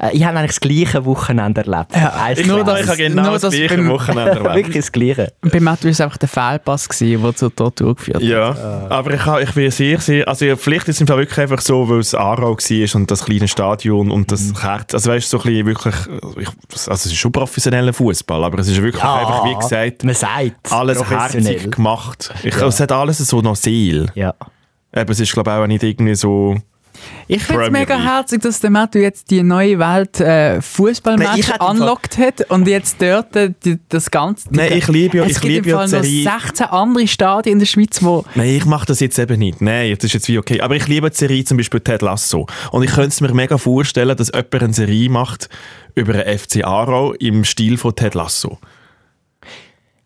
Äh, 0.00 0.10
ich 0.12 0.24
habe 0.24 0.38
eigentlich 0.38 0.50
das 0.52 0.60
gleiche 0.60 1.04
Wochenende 1.04 1.60
erlebt. 1.60 1.94
Eins 1.94 2.38
Ich, 2.38 2.46
zu 2.46 2.50
Nur 2.52 2.64
nur 2.64 2.74
eins. 2.74 2.86
das- 2.86 2.96
ich 2.98 3.02
habe 3.02 3.10
genau 3.10 3.22
nur 3.22 3.32
das 3.32 3.42
das 3.42 3.54
gleiche 3.54 3.88
Wochenende 3.88 4.30
erlebt. 4.32 4.54
Wirklich 4.54 4.76
das 4.76 4.92
Gleiche. 4.92 5.32
Bei 5.42 5.60
Matthew 5.60 5.84
war 5.84 5.90
es 5.90 6.00
einfach 6.00 6.16
der 6.16 6.28
Fehlpass, 6.28 6.88
gewesen, 6.88 7.22
der 7.22 7.36
zur 7.36 7.54
Tortur 7.54 7.94
geführt 7.94 8.16
hat. 8.16 8.22
Ja, 8.22 8.86
aber 8.88 9.14
ich, 9.14 9.26
ha- 9.26 9.40
ich 9.40 9.52
bin 9.52 9.70
sehr, 9.70 10.00
sehr, 10.00 10.26
also 10.26 10.44
ja, 10.44 10.56
vielleicht 10.56 10.88
ist 10.88 10.96
es 10.96 11.00
im 11.02 11.06
Fall 11.06 11.18
wirklich 11.18 11.38
einfach 11.38 11.60
so, 11.60 11.88
weil 11.88 11.98
es 12.00 12.14
Aarau 12.14 12.56
war 12.56 12.94
und 12.96 13.10
das 13.10 13.24
kleine 13.24 13.48
Stadion 13.48 14.10
und 14.10 14.32
das 14.32 14.52
Herz, 14.62 14.94
also 14.94 15.10
weißt 15.10 15.32
du, 15.32 15.38
so 15.38 15.42
ein 15.44 15.50
bisschen 15.50 15.66
wirklich, 15.66 15.94
ich, 16.38 16.48
also 16.72 16.92
es 16.92 17.06
ist 17.06 17.16
schon 17.16 17.32
professioneller 17.32 17.92
Fußball, 17.92 18.42
aber 18.44 18.58
es 18.60 18.68
ist 18.68 18.80
wirklich 18.82 19.02
einfach, 19.02 19.44
wie 19.44 19.54
gesagt, 19.54 20.04
man 20.04 20.14
sagt 20.14 20.72
alles 20.72 20.98
professionell. 20.98 21.52
herzig 21.54 21.72
gemacht. 21.72 22.32
Ich, 22.42 22.56
Es 22.56 22.80
hat 22.80 22.92
alles 22.92 23.18
so 23.18 23.40
noch 23.42 23.56
Seele. 23.56 24.06
Ja. 24.14 24.34
Aber 24.92 25.10
es 25.12 25.20
ist, 25.20 25.32
glaube 25.32 25.50
ich, 25.50 25.56
auch 25.56 25.66
nicht 25.66 25.82
irgendwie 25.82 26.14
so... 26.14 26.56
Ich 27.28 27.42
finde 27.44 27.64
es 27.66 27.70
mega 27.70 27.96
herzig, 27.98 28.42
dass 28.42 28.60
der 28.60 28.68
Matthew 28.68 28.98
jetzt 28.98 29.30
die 29.30 29.42
neue 29.42 29.78
Welt 29.78 30.20
äh, 30.20 30.60
Fußballmatch 30.60 31.48
unlockt 31.60 32.18
hat 32.18 32.50
und 32.50 32.68
jetzt 32.68 33.00
dort 33.00 33.34
äh, 33.36 33.52
die, 33.64 33.78
das 33.88 34.10
Ganze. 34.10 34.50
die- 34.50 34.56
Nein, 34.58 34.72
ich 34.74 34.86
liebe 34.88 35.16
ja- 35.18 35.24
es 35.24 35.30
ich 35.30 35.40
gibt 35.40 35.44
liebe 35.54 35.70
im 35.70 35.76
ja 35.76 35.82
noch 35.82 35.88
Serie. 35.88 36.22
16 36.24 36.66
andere 36.66 37.06
Stadien 37.08 37.54
in 37.54 37.58
der 37.60 37.66
Schweiz, 37.66 38.02
wo 38.02 38.26
Nein, 38.34 38.50
ich 38.50 38.66
mache 38.66 38.84
das 38.84 39.00
jetzt 39.00 39.18
eben 39.18 39.38
nicht. 39.38 39.62
Nein, 39.62 39.94
das 39.94 40.04
ist 40.06 40.12
jetzt 40.12 40.28
wie 40.28 40.36
okay. 40.36 40.60
Aber 40.60 40.76
ich 40.76 40.88
liebe 40.88 41.08
die 41.08 41.16
Serie 41.16 41.42
zum 41.44 41.56
Beispiel 41.56 41.80
Ted 41.80 42.02
Lasso. 42.02 42.46
Und 42.70 42.82
ich 42.82 42.90
könnte 42.90 43.08
es 43.08 43.20
mir 43.22 43.32
mega 43.32 43.56
vorstellen, 43.56 44.14
dass 44.16 44.28
jemand 44.34 44.54
eine 44.62 44.72
Serie 44.74 45.08
macht 45.08 45.48
über 45.94 46.12
einen 46.14 46.38
FC 46.38 46.64
Aarau 46.64 47.14
im 47.14 47.44
Stil 47.44 47.78
von 47.78 47.94
Ted 47.94 48.14
Lasso. 48.14 48.58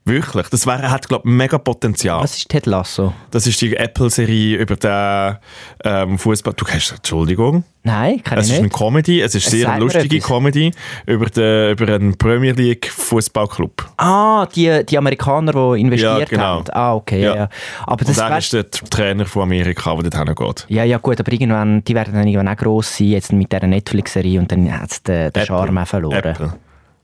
Wirklich. 0.07 0.49
Das 0.51 0.67
wär, 0.67 0.91
hat, 0.91 1.09
glaube 1.09 1.27
ich, 1.27 1.35
mega 1.35 1.57
Potenzial. 1.57 2.23
Was 2.23 2.37
ist 2.37 2.51
Ted 2.51 2.67
Lasso? 2.67 3.15
Das 3.31 3.47
ist 3.47 3.59
die 3.63 3.75
Apple-Serie 3.75 4.59
über 4.59 4.77
den 4.77 5.37
ähm, 5.83 6.19
Fußball. 6.19 6.53
Du 6.55 6.67
kennst, 6.67 6.93
Entschuldigung. 6.93 7.65
Nein, 7.85 8.23
kann 8.23 8.39
Es 8.39 8.47
ich 8.47 8.53
ist 8.53 8.59
eine 8.59 8.67
nicht. 8.69 8.77
Comedy, 8.77 9.21
es 9.23 9.35
ist 9.35 9.47
Es 9.47 9.51
sehr 9.53 9.79
lustige. 9.79 10.19
Comedy 10.21 10.73
über, 11.07 11.27
den, 11.27 11.73
über 11.73 11.95
einen 11.95 12.17
Premier 12.19 12.53
League 12.53 12.87
Fußballclub. 12.91 13.87
Ah, 13.97 14.47
die, 14.55 14.85
die 14.85 14.99
Amerikaner, 14.99 15.53
die 15.75 15.81
investiert 15.81 16.19
Ja, 16.19 16.25
genau. 16.27 16.43
haben. 16.43 16.65
Ah, 16.73 16.95
okay, 16.95 17.23
ja. 17.23 17.37
Ja. 17.37 17.49
Aber 17.87 18.01
Und 18.03 18.09
das 18.09 18.19
er 18.19 18.31
weißt, 18.31 18.53
ist 18.55 18.83
der 18.83 18.89
Trainer 18.91 19.25
von 19.25 19.43
Amerika, 19.45 19.95
der 19.97 20.11
dorthin 20.11 20.35
geht. 20.35 20.67
ja, 20.69 20.85
ja, 20.85 20.99
gut, 20.99 21.19
aber 21.19 21.33
irgendwann, 21.33 21.83
die 21.85 21.95
werden 21.95 22.13
dann 22.15 22.27
irgendwann 22.27 22.49
auch 22.55 22.57
gross 22.59 22.97
sein, 22.97 23.09
jetzt 23.09 23.33
mit 23.33 23.51
dieser 23.53 23.67
Netflix-Serie 23.67 24.39
und 24.39 24.53
dann 24.53 24.71
hat 24.81 24.91
es 24.91 25.03
den, 25.03 25.33
den. 25.33 25.47
Charme 25.47 25.87
verloren. 25.87 26.17
Apple. 26.25 26.53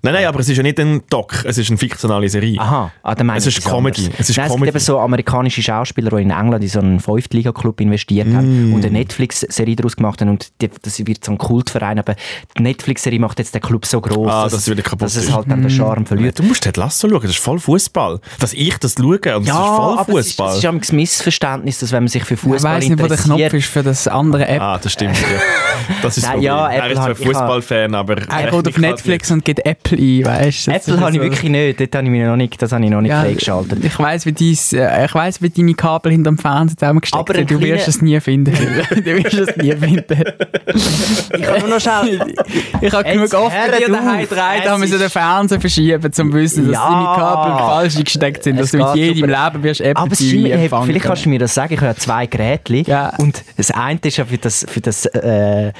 Nein, 0.03 0.15
nein, 0.15 0.25
aber 0.27 0.41
es 0.41 0.49
ist 0.49 0.57
ja 0.57 0.63
nicht 0.63 0.81
ein 0.81 1.03
Doc, 1.11 1.45
es 1.45 1.59
ist 1.59 1.69
eine 1.69 1.77
fiktionale 1.77 2.27
Serie. 2.29 2.59
Aha, 2.59 2.91
ah, 3.03 3.15
dann 3.15 3.27
meine 3.27 3.39
Es 3.39 3.47
ich 3.47 3.59
ist 3.59 3.67
Comedy. 3.67 4.09
Es 4.17 4.31
ist 4.31 4.37
Nein, 4.39 4.47
Comedy. 4.49 4.65
gibt 4.67 4.77
eben 4.77 4.85
so 4.85 4.99
amerikanische 4.99 5.63
Schauspieler, 5.63 6.11
die 6.17 6.23
in 6.23 6.31
England 6.31 6.63
in 6.65 6.71
so 6.71 6.79
einen 6.81 7.01
Fünftliga-Club 7.01 7.81
investiert 7.83 8.27
Mm. 8.29 8.35
haben 8.37 8.73
und 8.73 8.85
eine 8.85 8.93
Netflix-Serie 8.99 9.77
daraus 9.77 9.97
gemacht 9.97 10.21
haben 10.23 10.31
und 10.31 10.53
die, 10.63 10.71
das 10.83 10.99
wird 11.07 11.23
so 11.25 11.33
ein 11.33 11.39
Kultverein, 11.39 11.99
aber 11.99 12.15
die 12.57 12.63
Netflix-Serie 12.63 13.19
macht 13.21 13.39
jetzt 13.41 13.55
den 13.55 13.61
Club 13.61 13.85
so 13.85 14.01
groß, 14.01 14.31
Ah, 14.31 14.45
dass, 14.45 14.53
dass 14.65 14.69
es 14.69 15.27
dass 15.27 15.33
halt 15.35 15.51
dann 15.51 15.61
den 15.61 15.71
Charme 15.71 16.07
verliert. 16.07 16.39
Du 16.39 16.45
musst 16.45 16.63
Ted 16.63 16.77
Lasso 16.79 17.09
schauen, 17.09 17.21
das 17.23 17.33
ist 17.33 17.39
voll 17.41 17.59
Fußball. 17.59 18.21
Dass 18.39 18.53
ich 18.55 18.79
das 18.79 18.95
schaue 18.95 19.17
und 19.17 19.27
das 19.27 19.39
ist 19.43 19.51
voll 19.51 19.99
aber 19.99 20.19
es 20.19 20.27
ist, 20.29 20.37
Fußball. 20.37 20.53
es 20.53 20.59
ist 20.59 20.93
ein 20.93 20.97
Missverständnis, 20.97 21.79
dass 21.81 21.93
wenn 21.93 22.05
man 22.05 22.09
sich 22.09 22.25
für 22.25 22.35
Ich 22.35 22.41
Fußball 22.41 22.77
weiss 22.77 22.89
nicht, 22.89 23.03
wo 23.03 23.07
der 23.07 23.17
Knopf 23.19 23.39
interessiert, 23.39 23.55
ist 23.55 23.67
für 23.71 23.83
das 23.83 24.09
andere 24.09 24.49
App. 24.49 24.63
Ah, 24.63 24.79
das 24.83 24.93
stimmt. 24.93 25.17
Ja. 25.21 25.27
Das 26.03 26.17
ist 26.17 26.23
Nein, 26.23 26.33
Problem. 26.35 26.47
ja, 26.47 26.69
er 26.69 26.87
ist 26.91 26.97
zwar 26.97 27.11
ich 27.11 27.19
Fußballfan, 27.19 27.95
aber 27.95 28.19
Er 28.19 28.21
geht 28.21 28.31
auf 28.53 28.53
halt 28.65 28.79
Netflix 28.79 29.31
und 29.31 29.45
gibt 29.45 29.65
Apple 29.93 29.99
ein, 29.99 30.25
weißt 30.25 30.67
du? 30.67 30.71
Ist 30.73 30.89
habe 31.01 31.11
ich 31.11 31.17
so- 31.17 31.23
wirklich 31.23 31.51
nicht, 31.51 31.81
dort 31.81 31.95
habe 31.95 32.05
ich 32.05 32.11
mich 32.11 32.23
noch 32.23 32.37
nicht, 32.37 32.61
das 32.61 32.73
habe 32.73 32.85
ich 32.85 32.91
noch 32.91 33.01
nicht 33.01 33.11
Ja, 33.11 33.23
freigeschaltet. 33.23 33.85
Ich 33.85 33.99
weiss, 33.99 34.27
wie, 34.27 34.33
dies, 34.33 34.73
äh, 34.73 35.05
ich 35.07 35.15
weiss, 35.15 35.41
wie 35.43 35.51
deine 35.51 35.75
Kabel 35.75 36.13
hinterm 36.13 36.39
Fernseher 36.39 36.77
zusammengesteckt 36.77 37.21
Aber 37.21 37.35
sind. 37.35 37.51
Du 37.51 37.61
wirst 37.61 37.89
es 37.89 38.03
nie 38.03 38.19
finden. 38.21 38.53
du 38.91 39.05
wirst 39.05 39.35
es 39.35 39.57
nie 39.57 39.73
finden. 39.73 40.23
Ich 41.39 41.47
habe 41.49 41.61
nur 41.61 41.69
noch 41.69 41.81
schnell... 41.81 42.21
Ich 42.83 42.93
habe 42.95 43.05
genug 43.05 43.33
oft 43.35 43.55
bei 43.55 43.79
dir 43.79 43.89
daheim 43.89 44.21
gedreht, 44.23 44.63
da 44.65 44.79
müssen 44.79 44.99
den 44.99 45.11
Fernseher 45.11 45.61
verschieben, 45.61 46.03
um 46.05 46.13
zu 46.13 46.33
wissen, 46.33 46.67
dass 46.67 46.75
Ja. 46.75 46.91
deine 46.91 47.05
Kabel 47.21 47.59
falsch 47.59 47.97
eingesteckt 47.97 48.45
sind, 48.45 48.59
dass 48.59 48.71
du 48.71 48.79
mit 48.79 48.95
jedem 48.95 49.29
super. 49.29 49.45
Leben 49.53 49.63
wirst 49.63 49.81
Apple 49.83 49.97
Aber 49.97 50.17
TV 50.17 50.25
stimmt, 50.25 50.45
hey, 50.47 50.63
empfangen 50.65 50.87
vielleicht 50.87 51.05
kannst 51.05 51.25
du 51.25 51.29
mir 51.29 51.39
das 51.39 51.55
sagen, 51.55 51.75
ich 51.75 51.81
habe 51.81 51.97
zwei 51.97 52.27
Geräte 52.27 52.75
Ja. 52.91 53.13
und 53.19 53.43
das 53.57 53.71
eine 53.71 53.99
ist 54.03 54.17
ja 54.17 54.25
für 54.25 54.39
das, 54.39 54.65
für 54.69 54.81
das 54.81 55.05
äh, 55.07 55.69
äh, 55.69 55.73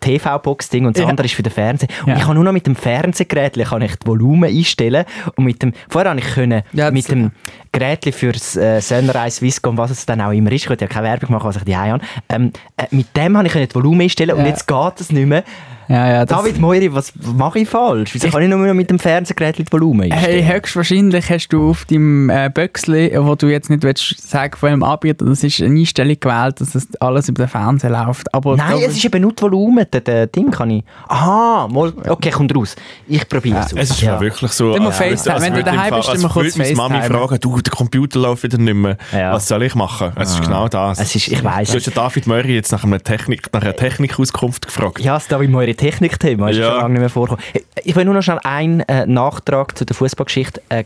TV-Box-Ding 0.00 0.86
und 0.86 0.96
das 0.96 1.02
Ja. 1.04 1.08
andere 1.08 1.26
ist 1.26 1.34
für 1.34 1.42
den 1.42 1.52
Fernseher. 1.52 1.88
Und 2.06 2.16
ich 2.16 2.22
kann 2.24 2.34
nur 2.34 2.44
noch 2.44 2.52
mit 2.52 2.66
dem 2.66 2.74
Fernsehgerät 2.76 3.49
kann 3.52 3.82
ich 3.82 3.96
das 3.96 4.06
Volumen 4.06 4.50
einstellen 4.50 5.04
und 5.36 5.44
mit 5.44 5.62
dem, 5.62 5.72
vorher 5.88 6.10
habe 6.10 6.20
ich 6.20 6.26
können, 6.34 6.62
Ja, 6.72 6.90
mit 6.90 7.08
dem 7.10 7.32
Gerät 7.72 8.12
für 8.14 8.32
das 8.32 8.56
äh, 8.56 8.80
Sunrise, 8.80 9.36
Swisscom, 9.38 9.76
was 9.78 9.90
es 9.90 10.06
dann 10.06 10.20
auch 10.20 10.32
immer 10.32 10.50
ist, 10.52 10.64
ich 10.64 10.70
will 10.70 10.76
ja 10.80 10.86
keine 10.86 11.06
Werbung 11.08 11.32
machen, 11.32 11.46
was 11.48 11.56
ich 11.56 11.64
die 11.64 11.76
habe, 11.76 12.00
ähm, 12.28 12.52
äh, 12.76 12.86
mit 12.90 13.16
dem 13.16 13.36
habe 13.36 13.46
ich 13.46 13.52
das 13.52 13.74
Volumen 13.74 14.02
einstellen 14.02 14.32
und 14.36 14.42
Ja. 14.42 14.48
jetzt 14.48 14.66
geht 14.66 15.00
es 15.00 15.12
nicht 15.12 15.26
mehr. 15.26 15.44
Ja, 15.90 16.08
ja, 16.08 16.24
David 16.24 16.60
Moiri, 16.60 16.94
was 16.94 17.12
mache 17.34 17.58
ich 17.58 17.68
falsch? 17.68 18.14
Wieso 18.14 18.28
Ich- 18.28 18.32
kann 18.32 18.42
ich 18.42 18.48
nur 18.48 18.58
noch 18.58 18.74
mit 18.74 18.88
dem 18.90 19.00
Fernsehgerät 19.00 19.58
das 19.58 19.66
Volumen 19.72 20.12
einstellen? 20.12 20.44
Hey, 20.44 20.54
höchstwahrscheinlich 20.54 21.28
hast 21.28 21.48
du 21.48 21.70
auf 21.70 21.84
deinem 21.84 22.30
äh, 22.30 22.48
Böxli, 22.48 23.12
wo 23.16 23.34
du 23.34 23.48
jetzt 23.48 23.70
nicht 23.70 23.82
willst 23.82 24.30
sagen 24.30 24.56
von 24.56 24.68
welchem 24.68 24.84
Anbieter, 24.84 25.24
das 25.24 25.42
ist 25.42 25.60
eine 25.60 25.80
Einstellung 25.80 26.16
gewählt, 26.20 26.60
dass 26.60 26.70
das 26.70 26.86
alles 27.00 27.28
über 27.28 27.44
den 27.44 27.48
Fernseher 27.48 27.90
läuft. 27.90 28.32
Aber 28.32 28.56
Nein, 28.56 28.76
es 28.86 28.96
ist 28.96 29.04
eben 29.04 29.20
nur 29.20 29.32
das 29.32 29.42
Volumen. 29.42 29.84
Das 29.90 30.04
das 30.04 30.30
Ding 30.30 30.52
kann 30.52 30.70
ich. 30.70 30.84
Aha, 31.08 31.68
okay, 32.08 32.30
kommt 32.30 32.54
raus. 32.54 32.76
Ich 33.08 33.28
probiere 33.28 33.58
es. 33.58 33.72
Es 33.72 33.90
ist 33.90 34.02
ja. 34.02 34.14
ja. 34.14 34.20
wirklich 34.20 34.52
so. 34.52 34.76
Immer 34.76 34.86
als 34.86 34.98
FaceTime. 34.98 35.34
als 35.34 35.44
Wenn 35.44 35.54
du 35.54 35.64
daheim 35.64 35.94
bist, 35.96 36.08
als 36.08 36.20
immer 36.20 36.32
kurz 36.32 36.56
meine 36.56 36.72
Mami 36.76 36.94
FaceTime. 36.98 37.18
fragen, 37.18 37.40
du, 37.40 37.60
der 37.60 37.72
Computer 37.72 38.20
läuft 38.20 38.44
wieder 38.44 38.58
nicht 38.58 38.74
mehr. 38.74 38.96
Ja. 39.12 39.32
Was 39.32 39.48
soll 39.48 39.64
ich 39.64 39.74
machen? 39.74 40.12
Es 40.14 40.30
ist 40.34 40.42
genau 40.42 40.68
das. 40.68 41.00
Es 41.00 41.16
ist, 41.16 41.26
ich 41.26 41.42
weiss. 41.42 41.70
Du 41.70 41.78
hast 41.78 41.86
ja 41.86 41.92
David 41.92 42.28
Murray 42.28 42.54
jetzt 42.54 42.70
nach, 42.70 42.84
einer 42.84 43.00
Technik, 43.00 43.52
nach 43.52 43.62
einer 43.62 43.74
Technikauskunft 43.74 44.66
gefragt. 44.66 45.00
Ja, 45.00 45.16
es 45.16 45.26
da 45.26 45.40
wie 45.40 45.52
eure 45.52 45.74
Technikthema 45.80 46.50
ist 46.50 46.56
Ja. 46.58 46.70
schon 46.70 46.74
lange 46.80 46.90
nicht 46.92 47.00
mehr 47.00 47.08
vorgekommen. 47.10 47.44
Ich 47.84 47.96
will 47.96 48.04
nur 48.04 48.14
noch 48.14 48.22
schnell 48.22 48.40
einen 48.44 48.80
äh, 48.80 49.06
Nachtrag 49.06 49.76
zu 49.76 49.84
der 49.84 49.96
Fußballgeschichte. 49.96 50.62
Äh, 50.68 50.84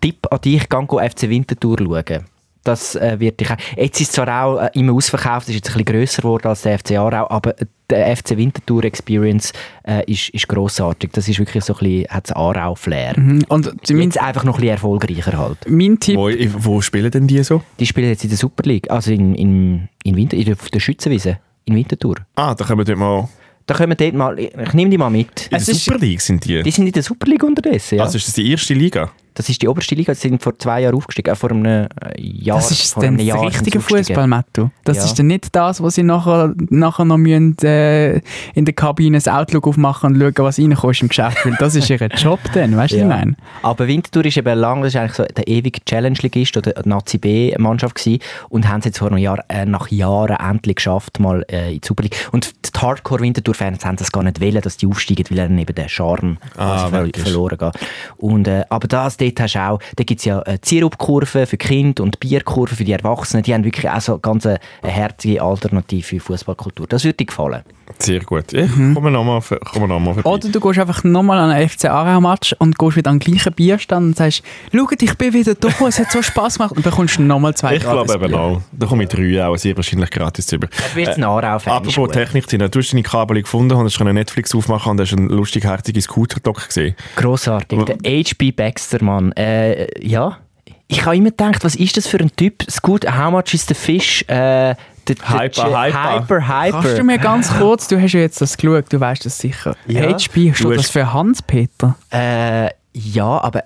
Tipp 0.00 0.26
an 0.30 0.40
dich, 0.42 0.68
go 0.68 0.98
FC 0.98 1.28
Winterthur 1.28 1.78
schauen. 1.78 2.24
Das 2.62 2.94
äh, 2.94 3.20
wird 3.20 3.40
dich 3.40 3.50
auch. 3.50 3.56
Jetzt 3.76 4.00
ist 4.00 4.08
es 4.08 4.12
zwar 4.14 4.44
auch 4.44 4.58
äh, 4.58 4.70
immer 4.72 4.94
ausverkauft, 4.94 5.48
ist 5.48 5.54
jetzt 5.54 5.68
ein 5.68 5.84
bisschen 5.84 5.84
grösser 5.98 6.22
geworden 6.22 6.46
als 6.48 6.62
der 6.62 6.78
FC 6.78 6.92
Aarau, 6.92 7.28
aber 7.30 7.54
der 7.90 8.16
FC 8.16 8.38
Winterthur 8.38 8.84
Experience 8.84 9.52
äh, 9.86 10.02
ist, 10.10 10.30
ist 10.30 10.48
grossartig. 10.48 11.10
Das 11.12 11.28
ist 11.28 11.38
wirklich 11.38 11.62
so 11.62 11.74
ein 11.74 11.78
bisschen, 11.80 12.08
hat 12.08 12.34
Aarau-Flair. 12.34 13.18
Mhm. 13.20 13.44
Und 13.48 13.70
Jetzt 13.86 14.18
einfach 14.20 14.44
noch 14.44 14.54
ein 14.54 14.60
bisschen 14.60 14.74
erfolgreicher 14.74 15.36
halt. 15.38 15.58
mein 15.68 16.00
Tipp, 16.00 16.16
Wo, 16.16 16.30
wo 16.58 16.80
spielen 16.80 17.10
denn 17.10 17.26
die 17.26 17.42
so? 17.44 17.62
Die 17.78 17.86
spielen 17.86 18.08
jetzt 18.08 18.24
in 18.24 18.30
der 18.30 18.38
Super 18.38 18.62
League, 18.66 18.90
also 18.90 19.10
in, 19.12 19.34
in, 19.34 19.88
in, 20.02 20.16
Winter, 20.16 20.36
in 20.36 20.44
der, 20.46 20.54
auf 20.54 20.70
der 20.70 20.80
Schützenwiese, 20.80 21.38
in 21.66 21.74
Winterthur. 21.76 22.16
Ah, 22.36 22.54
da 22.54 22.64
können 22.64 22.78
wir 22.80 22.84
dort 22.86 22.98
mal. 22.98 23.28
Da 23.66 23.74
können 23.74 23.90
wir 23.90 23.96
dort 23.96 24.14
mal, 24.14 24.38
ich 24.38 24.72
nehme 24.74 24.90
die 24.90 24.98
mal 24.98 25.10
mit. 25.10 25.48
In 25.50 25.58
der 25.58 25.60
Super 25.60 25.98
League 25.98 26.20
sind 26.20 26.44
die. 26.44 26.62
Die 26.62 26.70
sind 26.70 26.86
in 26.86 26.92
der 26.92 27.02
Super 27.02 27.26
League 27.26 27.42
unterdessen, 27.42 27.96
ja. 27.96 28.04
Also 28.04 28.18
ist 28.18 28.28
das 28.28 28.34
die 28.34 28.50
erste 28.50 28.74
Liga? 28.74 29.10
Das 29.34 29.48
ist 29.48 29.60
die 29.62 29.68
oberste 29.68 29.94
Liga, 29.94 30.12
die 30.12 30.18
sind 30.18 30.42
vor 30.42 30.58
zwei 30.58 30.80
Jahren 30.82 30.94
aufgestiegen, 30.94 31.30
äh, 31.32 31.36
vor 31.36 31.50
einem 31.50 31.64
äh, 31.64 31.88
Jahr. 32.18 32.56
das 32.58 32.70
ist 32.70 32.94
vor 32.94 33.02
dann 33.02 33.08
einem 33.14 33.18
das 33.18 33.26
Jahr 33.26 33.46
richtige 33.46 33.80
sie. 33.80 33.84
Fußball, 33.84 34.26
Mattu. 34.26 34.70
Das 34.84 34.98
Ja. 34.98 35.04
ist 35.04 35.18
dann 35.18 35.26
nicht 35.26 35.54
das, 35.54 35.82
was 35.82 35.94
sie 35.96 36.02
nachher, 36.02 36.54
nachher 36.70 37.04
noch 37.04 37.16
müssen, 37.16 37.56
äh, 37.64 38.20
in 38.54 38.64
der 38.64 38.74
Kabine 38.74 39.16
das 39.18 39.28
Outlook 39.28 39.66
aufmachen 39.66 40.14
und 40.14 40.20
schauen, 40.20 40.44
was 40.46 40.58
reinkommt 40.58 41.02
im 41.02 41.08
Geschäft. 41.08 41.44
Weil 41.44 41.56
das 41.58 41.74
ist 41.74 41.90
ihr 41.90 41.96
Job 42.16 42.38
dann, 42.54 42.76
weißt 42.76 42.92
du, 42.94 42.96
Ja. 42.98 43.02
ich 43.04 43.08
meine? 43.08 43.34
Aber 43.62 43.86
Winterthur 43.88 44.24
ist 44.24 44.36
eben 44.36 44.58
lang, 44.58 44.82
das 44.82 44.94
ist 44.94 45.00
eigentlich 45.00 45.14
so 45.14 45.24
der 45.24 45.48
ewige 45.48 45.84
Challenge-Ligist 45.84 46.56
oder 46.56 46.72
Nazi 46.84 47.18
B-Mannschaft 47.18 47.96
gewesen 47.96 48.20
und 48.48 48.68
haben 48.68 48.78
es 48.80 48.84
jetzt 48.86 48.98
vor 48.98 49.08
einem 49.08 49.18
Jahr, 49.18 49.44
äh, 49.48 49.64
nach 49.66 49.88
Jahren 49.88 50.36
endlich 50.36 50.76
geschafft, 50.76 51.18
mal 51.20 51.44
äh, 51.50 51.74
in 51.74 51.80
die 51.80 51.86
Super 51.86 52.02
League. 52.04 52.16
Und 52.32 52.52
die 52.64 52.78
Hardcore-Winterthur-Fans 52.80 53.84
haben 53.84 53.96
das 53.96 54.12
gar 54.12 54.22
nicht 54.22 54.40
wollen, 54.40 54.60
dass 54.60 54.76
die 54.76 54.86
aufsteigen, 54.86 55.24
weil 55.30 55.36
dann 55.48 55.58
eben 55.58 55.74
der 55.74 55.88
Charme 55.88 56.38
Ah, 56.56 56.88
quasi 56.88 57.10
ver 57.14 57.22
verloren 57.24 57.58
geht. 57.58 57.72
Und, 58.16 58.48
äh, 58.48 58.64
aber 58.68 58.86
das, 58.88 59.16
dort 59.30 59.40
hast 59.40 59.54
du 59.54 59.60
auch, 59.60 59.80
da 59.96 60.04
gibt 60.04 60.20
es 60.20 60.24
ja 60.24 60.42
äh, 60.42 60.60
Zirupkurven 60.60 61.46
für 61.46 61.56
Kinder 61.56 62.02
und 62.02 62.20
Bierkurven 62.20 62.76
für 62.76 62.84
die 62.84 62.92
Erwachsenen. 62.92 63.42
Die 63.42 63.54
haben 63.54 63.64
wirklich 63.64 63.88
auch 63.88 64.00
so 64.00 64.18
ganz 64.18 64.46
eine, 64.46 64.58
eine 64.82 64.92
herzige 64.92 65.42
Alternative 65.42 66.02
für 66.02 66.20
Fußballkultur. 66.20 66.86
Das 66.86 67.04
würde 67.04 67.16
dir 67.16 67.26
gefallen. 67.26 67.62
Sehr 67.98 68.20
gut. 68.20 68.52
Ich 68.52 68.70
komme 68.72 69.10
nochmal 69.10 69.40
komm 69.72 69.88
noch 69.88 70.00
mal 70.00 70.14
vorbei. 70.14 70.28
Oder 70.30 70.48
du 70.48 70.60
gehst 70.60 70.78
einfach 70.78 71.04
nochmal 71.04 71.38
an 71.38 71.50
einen 71.50 71.68
FC 71.68 71.86
Aarau-Match 71.86 72.54
und 72.58 72.78
gehst 72.78 72.96
wieder 72.96 73.10
an 73.10 73.18
den 73.18 73.32
gleichen 73.32 73.52
Bierstand 73.52 74.06
und 74.06 74.16
sagst, 74.16 74.42
schaut, 74.72 75.02
ich 75.02 75.14
bin 75.16 75.32
wieder 75.32 75.54
da, 75.54 75.68
es 75.86 75.98
hat 75.98 76.10
so 76.10 76.22
Spass 76.22 76.58
gemacht 76.58 76.76
und 76.76 76.82
bekommst 76.82 77.18
nochmal 77.18 77.54
zwei 77.54 77.76
ich 77.76 77.82
glaube 77.82 78.06
gratis 78.06 78.14
eben 78.14 78.34
auch. 78.34 78.60
Da 78.72 78.86
komme 78.86 79.04
ich 79.04 79.08
drei 79.10 79.44
auch 79.44 79.56
sehr 79.56 79.76
wahrscheinlich 79.76 80.10
gratis 80.10 80.50
über. 80.52 80.66
Du 80.66 80.96
wirst 80.96 81.16
ein 81.16 81.24
Aarau-Fan. 81.24 81.72
ist 81.82 81.88
Apropos. 81.88 82.12
Technik, 82.12 82.46
Tina, 82.46 82.68
du 82.68 82.78
hast 82.78 82.92
deine 82.92 83.02
Kabel 83.02 83.42
gefunden, 83.42 83.76
hast 83.76 83.94
schon 83.94 84.12
Netflix 84.14 84.54
aufmachen 84.54 84.92
und 84.92 85.00
hast 85.00 85.12
einen 85.12 85.28
lustig 85.28 85.64
herzigen 85.64 86.00
Scooter-Doc 86.00 86.66
gesehen. 86.66 86.94
Grossartig. 87.16 87.84
Der 87.84 87.96
H.B. 87.96 88.52
Baxter, 88.52 89.02
Mann. 89.02 89.32
Äh, 89.32 89.86
ja. 90.06 90.38
Ich 90.86 91.04
habe 91.04 91.16
immer 91.16 91.30
gedacht, 91.30 91.64
was 91.64 91.74
ist 91.76 91.96
das 91.96 92.06
für 92.06 92.18
ein 92.18 92.30
Typ? 92.36 92.62
Scoot, 92.70 93.06
how 93.06 93.30
much 93.30 93.54
is 93.54 93.66
the 93.66 93.74
fish? 93.74 94.22
Äh, 94.28 94.74
Hyper, 95.08 95.84
hyper. 95.86 96.20
Hyper, 96.20 96.48
hyper. 96.48 96.80
Kannst 96.82 96.98
du 96.98 97.04
mir 97.04 97.18
ganz 97.18 97.52
kurz, 97.56 97.88
du 97.88 98.00
hast 98.00 98.12
ja 98.12 98.20
jetzt 98.20 98.40
das 98.40 98.56
geschaut, 98.56 98.86
du 98.92 98.98
weißt 99.00 99.24
das 99.26 99.38
sicher. 99.38 99.76
Ja. 99.86 100.02
HB, 100.02 100.48
Du 100.50 100.54
steht 100.54 100.70
das 100.72 100.78
hast- 100.78 100.90
für 100.92 101.12
Hans-Peter? 101.12 101.96
Äh, 102.12 102.70
ja, 102.94 103.26
aber... 103.42 103.64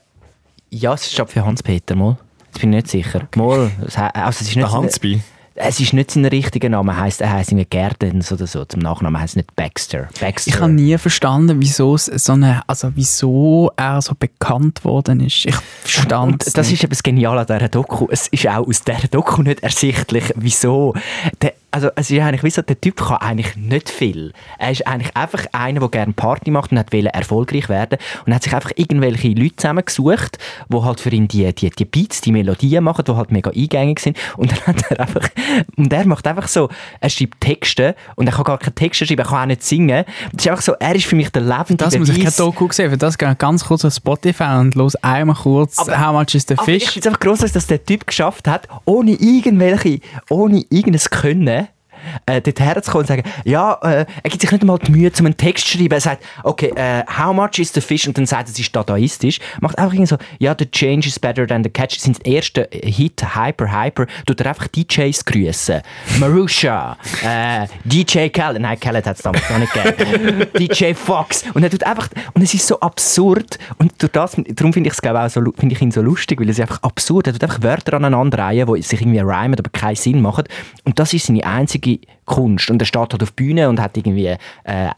Ja, 0.70 0.94
es 0.94 1.10
steht 1.12 1.30
für 1.30 1.44
Hans-Peter, 1.44 1.94
mal. 1.96 2.16
Ich 2.54 2.60
bin 2.60 2.70
nicht 2.70 2.88
sicher. 2.88 3.28
Mal, 3.36 3.70
also 3.80 4.00
es 4.28 4.40
ist 4.40 4.46
nicht 4.48 4.56
Der 4.56 4.72
Hansby. 4.72 5.22
Es 5.60 5.80
ist 5.80 5.92
nicht 5.92 6.10
sein 6.10 6.24
richtiger 6.24 6.68
Name. 6.68 6.92
Er 6.92 7.00
heisst, 7.00 7.20
er 7.20 7.32
heisst 7.32 7.50
irgendwie 7.50 7.68
Gerdens 7.68 8.30
oder 8.30 8.46
so. 8.46 8.64
Zum 8.64 8.80
Nachnamen 8.80 9.20
heisst 9.20 9.36
nicht 9.36 9.54
Baxter. 9.56 10.08
Baxter. 10.20 10.50
Ich 10.50 10.60
habe 10.60 10.72
nie 10.72 10.96
verstanden, 10.98 11.60
wieso 11.60 11.94
es 11.94 12.06
so 12.06 12.34
eine, 12.34 12.62
also 12.68 12.92
wieso 12.94 13.72
er 13.76 14.00
so 14.00 14.14
bekannt 14.18 14.84
worden 14.84 15.20
ist. 15.20 15.46
Ich 15.46 15.56
verstand 15.82 16.56
das 16.56 16.70
ist 16.70 16.82
eben 16.82 16.90
das 16.90 17.02
Geniale 17.02 17.40
an 17.40 17.46
dieser 17.46 17.68
Doku. 17.68 18.06
Es 18.10 18.28
ist 18.28 18.46
auch 18.46 18.66
aus 18.68 18.82
dieser 18.82 19.08
Doku 19.08 19.42
nicht 19.42 19.60
ersichtlich, 19.60 20.32
wieso. 20.36 20.94
Der, 21.42 21.54
also 21.70 21.90
es 21.96 22.10
ist 22.10 22.18
eigentlich 22.20 22.42
wie 22.44 22.50
so, 22.50 22.62
der 22.62 22.80
Typ 22.80 22.96
kann 22.96 23.18
eigentlich 23.18 23.54
nicht 23.56 23.90
viel. 23.90 24.32
Er 24.58 24.70
ist 24.70 24.86
eigentlich 24.86 25.14
einfach 25.16 25.44
einer, 25.52 25.80
der 25.80 25.88
gerne 25.90 26.12
Party 26.14 26.50
macht 26.50 26.72
und 26.72 26.78
hat 26.78 26.92
erfolgreich 26.94 27.68
werden 27.68 27.98
und 28.26 28.34
hat 28.34 28.42
sich 28.42 28.54
einfach 28.54 28.70
irgendwelche 28.76 29.28
Leute 29.28 29.56
zusammengesucht, 29.56 30.38
die 30.68 30.76
halt 30.82 31.00
für 31.00 31.10
ihn 31.10 31.28
die, 31.28 31.52
die, 31.54 31.70
die 31.70 31.84
Beats, 31.84 32.20
die 32.22 32.32
Melodien 32.32 32.84
machen, 32.84 33.04
die 33.06 33.12
halt 33.12 33.30
mega 33.30 33.50
eingängig 33.50 34.00
sind 34.00 34.16
und 34.36 34.50
dann 34.52 34.60
hat 34.66 34.90
er 34.90 35.00
einfach, 35.00 35.28
und 35.76 35.92
er 35.92 36.06
macht 36.06 36.26
einfach 36.26 36.48
so, 36.48 36.68
er 37.00 37.10
schreibt 37.10 37.40
Texte 37.40 37.94
und 38.16 38.26
er 38.26 38.32
kann 38.32 38.44
gar 38.44 38.58
keine 38.58 38.74
Texte 38.74 39.06
schreiben, 39.06 39.20
er 39.22 39.28
kann 39.28 39.42
auch 39.42 39.46
nicht 39.46 39.62
singen. 39.62 40.04
Das 40.32 40.44
ist 40.46 40.50
einfach 40.50 40.62
so, 40.62 40.72
er 40.80 40.94
ist 40.94 41.06
für 41.06 41.16
mich 41.16 41.30
der 41.30 41.42
lebende 41.42 41.76
das 41.76 41.98
muss 41.98 42.08
ich 42.08 42.22
kein. 42.22 42.32
Doku 42.36 42.68
sehen, 42.70 42.90
für 42.90 42.96
das 42.96 43.16
ich 43.20 43.38
ganz 43.38 43.64
kurz 43.64 43.84
auf 43.84 43.92
Spotify 43.92 44.58
und 44.58 44.74
los 44.74 44.96
einmal 44.96 45.36
kurz 45.36 45.78
Aber- 45.78 45.98
How 45.98 46.12
much 46.12 46.34
is 46.34 46.44
the 46.48 46.54
Aber 46.56 46.68
ich 46.68 46.84
fish? 46.84 46.92
finde 46.92 47.00
es 47.00 47.06
einfach 47.08 47.20
grossartig, 47.20 47.52
dass 47.52 47.66
der 47.66 47.84
Typ 47.84 48.06
geschafft 48.06 48.46
hat, 48.48 48.68
ohne 48.84 49.12
irgendwelche, 49.12 50.00
ohne 50.30 50.64
irgendes 50.70 51.10
Können, 51.10 51.57
äh, 52.26 52.40
dort 52.40 52.60
herzukommen 52.60 53.02
und 53.02 53.08
sagen, 53.08 53.22
ja, 53.44 53.74
äh, 53.82 54.06
er 54.22 54.30
gibt 54.30 54.40
sich 54.40 54.50
nicht 54.50 54.62
einmal 54.62 54.78
die 54.78 54.92
Mühe, 54.92 55.10
um 55.18 55.26
einen 55.26 55.36
Text 55.36 55.66
zu 55.66 55.78
schreiben. 55.78 55.92
Er 55.92 56.00
sagt, 56.00 56.24
okay, 56.42 56.72
äh, 56.74 57.04
how 57.06 57.34
much 57.34 57.58
is 57.58 57.72
the 57.72 57.80
fish? 57.80 58.06
Und 58.06 58.16
dann 58.18 58.26
sagt 58.26 58.48
er, 58.48 58.52
es 58.52 58.58
ist 58.58 58.74
dadaistisch. 58.74 59.40
Macht 59.60 59.78
einfach 59.78 59.92
irgendwie 59.92 60.08
so, 60.08 60.16
ja, 60.38 60.54
the 60.58 60.70
change 60.70 61.08
is 61.08 61.18
better 61.18 61.46
than 61.46 61.62
the 61.62 61.70
catch. 61.70 61.94
Das 61.96 62.02
sind 62.02 62.24
die 62.24 62.36
ersten 62.36 62.66
Hit, 62.70 63.22
Hyper, 63.34 63.72
Hyper. 63.72 64.06
Tut 64.26 64.40
er 64.40 64.48
einfach 64.48 64.68
DJs 64.68 65.24
grüßen. 65.24 65.80
Marusha, 66.18 66.96
äh, 67.24 67.66
DJ 67.84 68.28
Khaled, 68.28 68.60
nein, 68.60 68.78
Khaled 68.78 69.06
hat 69.06 69.16
es 69.16 69.22
damals 69.22 69.48
noch 69.50 69.58
nicht 69.58 69.72
gegeben. 69.72 70.46
DJ 70.58 70.94
Fox. 70.94 71.44
Und 71.54 71.62
er 71.62 71.70
tut 71.70 71.84
einfach, 71.84 72.08
und 72.34 72.42
es 72.42 72.54
ist 72.54 72.66
so 72.66 72.80
absurd. 72.80 73.58
Und 73.78 73.92
durch 73.98 74.12
das, 74.12 74.36
darum 74.54 74.72
finde 74.72 74.88
ich 74.88 74.94
es, 74.94 75.02
glaube 75.02 75.18
ich, 75.18 75.24
auch 75.24 75.30
so, 75.30 75.52
finde 75.56 75.74
ich 75.74 75.82
ihn 75.82 75.90
so 75.90 76.02
lustig, 76.02 76.40
weil 76.40 76.48
es 76.48 76.58
ist 76.58 76.62
einfach 76.62 76.82
absurd. 76.82 77.26
Er 77.26 77.32
tut 77.32 77.44
einfach 77.44 77.62
Wörter 77.62 77.94
aneinander 77.94 78.38
reihen, 78.38 78.72
die 78.74 78.82
sich 78.82 79.00
irgendwie 79.00 79.20
rhymen, 79.20 79.58
aber 79.58 79.70
keinen 79.70 79.96
Sinn 79.96 80.20
machen. 80.20 80.44
Und 80.84 80.98
das 80.98 81.12
ist 81.12 81.26
seine 81.26 81.44
einzige 81.44 81.87
Kunst. 82.24 82.70
Und 82.70 82.80
er 82.82 82.86
steht 82.86 83.00
halt 83.00 83.22
auf 83.22 83.30
der 83.30 83.34
Bühne 83.44 83.68
und 83.68 83.80
hat 83.80 83.96
irgendwie 83.96 84.26
äh, 84.26 84.36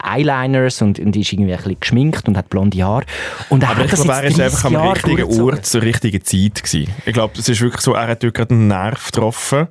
Eyeliners 0.03 0.81
und, 0.81 0.99
und 0.99 1.15
ist 1.15 1.31
irgendwie 1.33 1.51
ein 1.53 1.57
bisschen 1.57 1.79
geschminkt 1.79 2.27
und 2.27 2.37
hat 2.37 2.49
blonde 2.49 2.83
Haare. 2.83 3.05
Und 3.49 3.63
er 3.63 3.69
Aber 3.71 3.85
ich 3.85 3.91
das 3.91 4.03
glaube, 4.03 4.19
er 4.19 4.23
ist 4.25 4.39
einfach 4.39 4.61
30 4.61 4.65
am 4.65 4.73
Jahre 4.73 4.95
richtigen. 4.95 5.41
Ort 5.41 5.65
zur 5.65 5.81
richtigen 5.81 6.23
Zeit 6.23 6.63
gewesen. 6.63 6.93
Ich 7.05 7.13
glaube, 7.13 7.33
es 7.37 7.47
ist 7.49 7.61
wirklich 7.61 7.81
so, 7.81 7.93
er 7.93 8.07
hat 8.07 8.19
gerade 8.21 8.53
einen 8.53 8.67
Nerv 8.67 9.05
getroffen. 9.11 9.67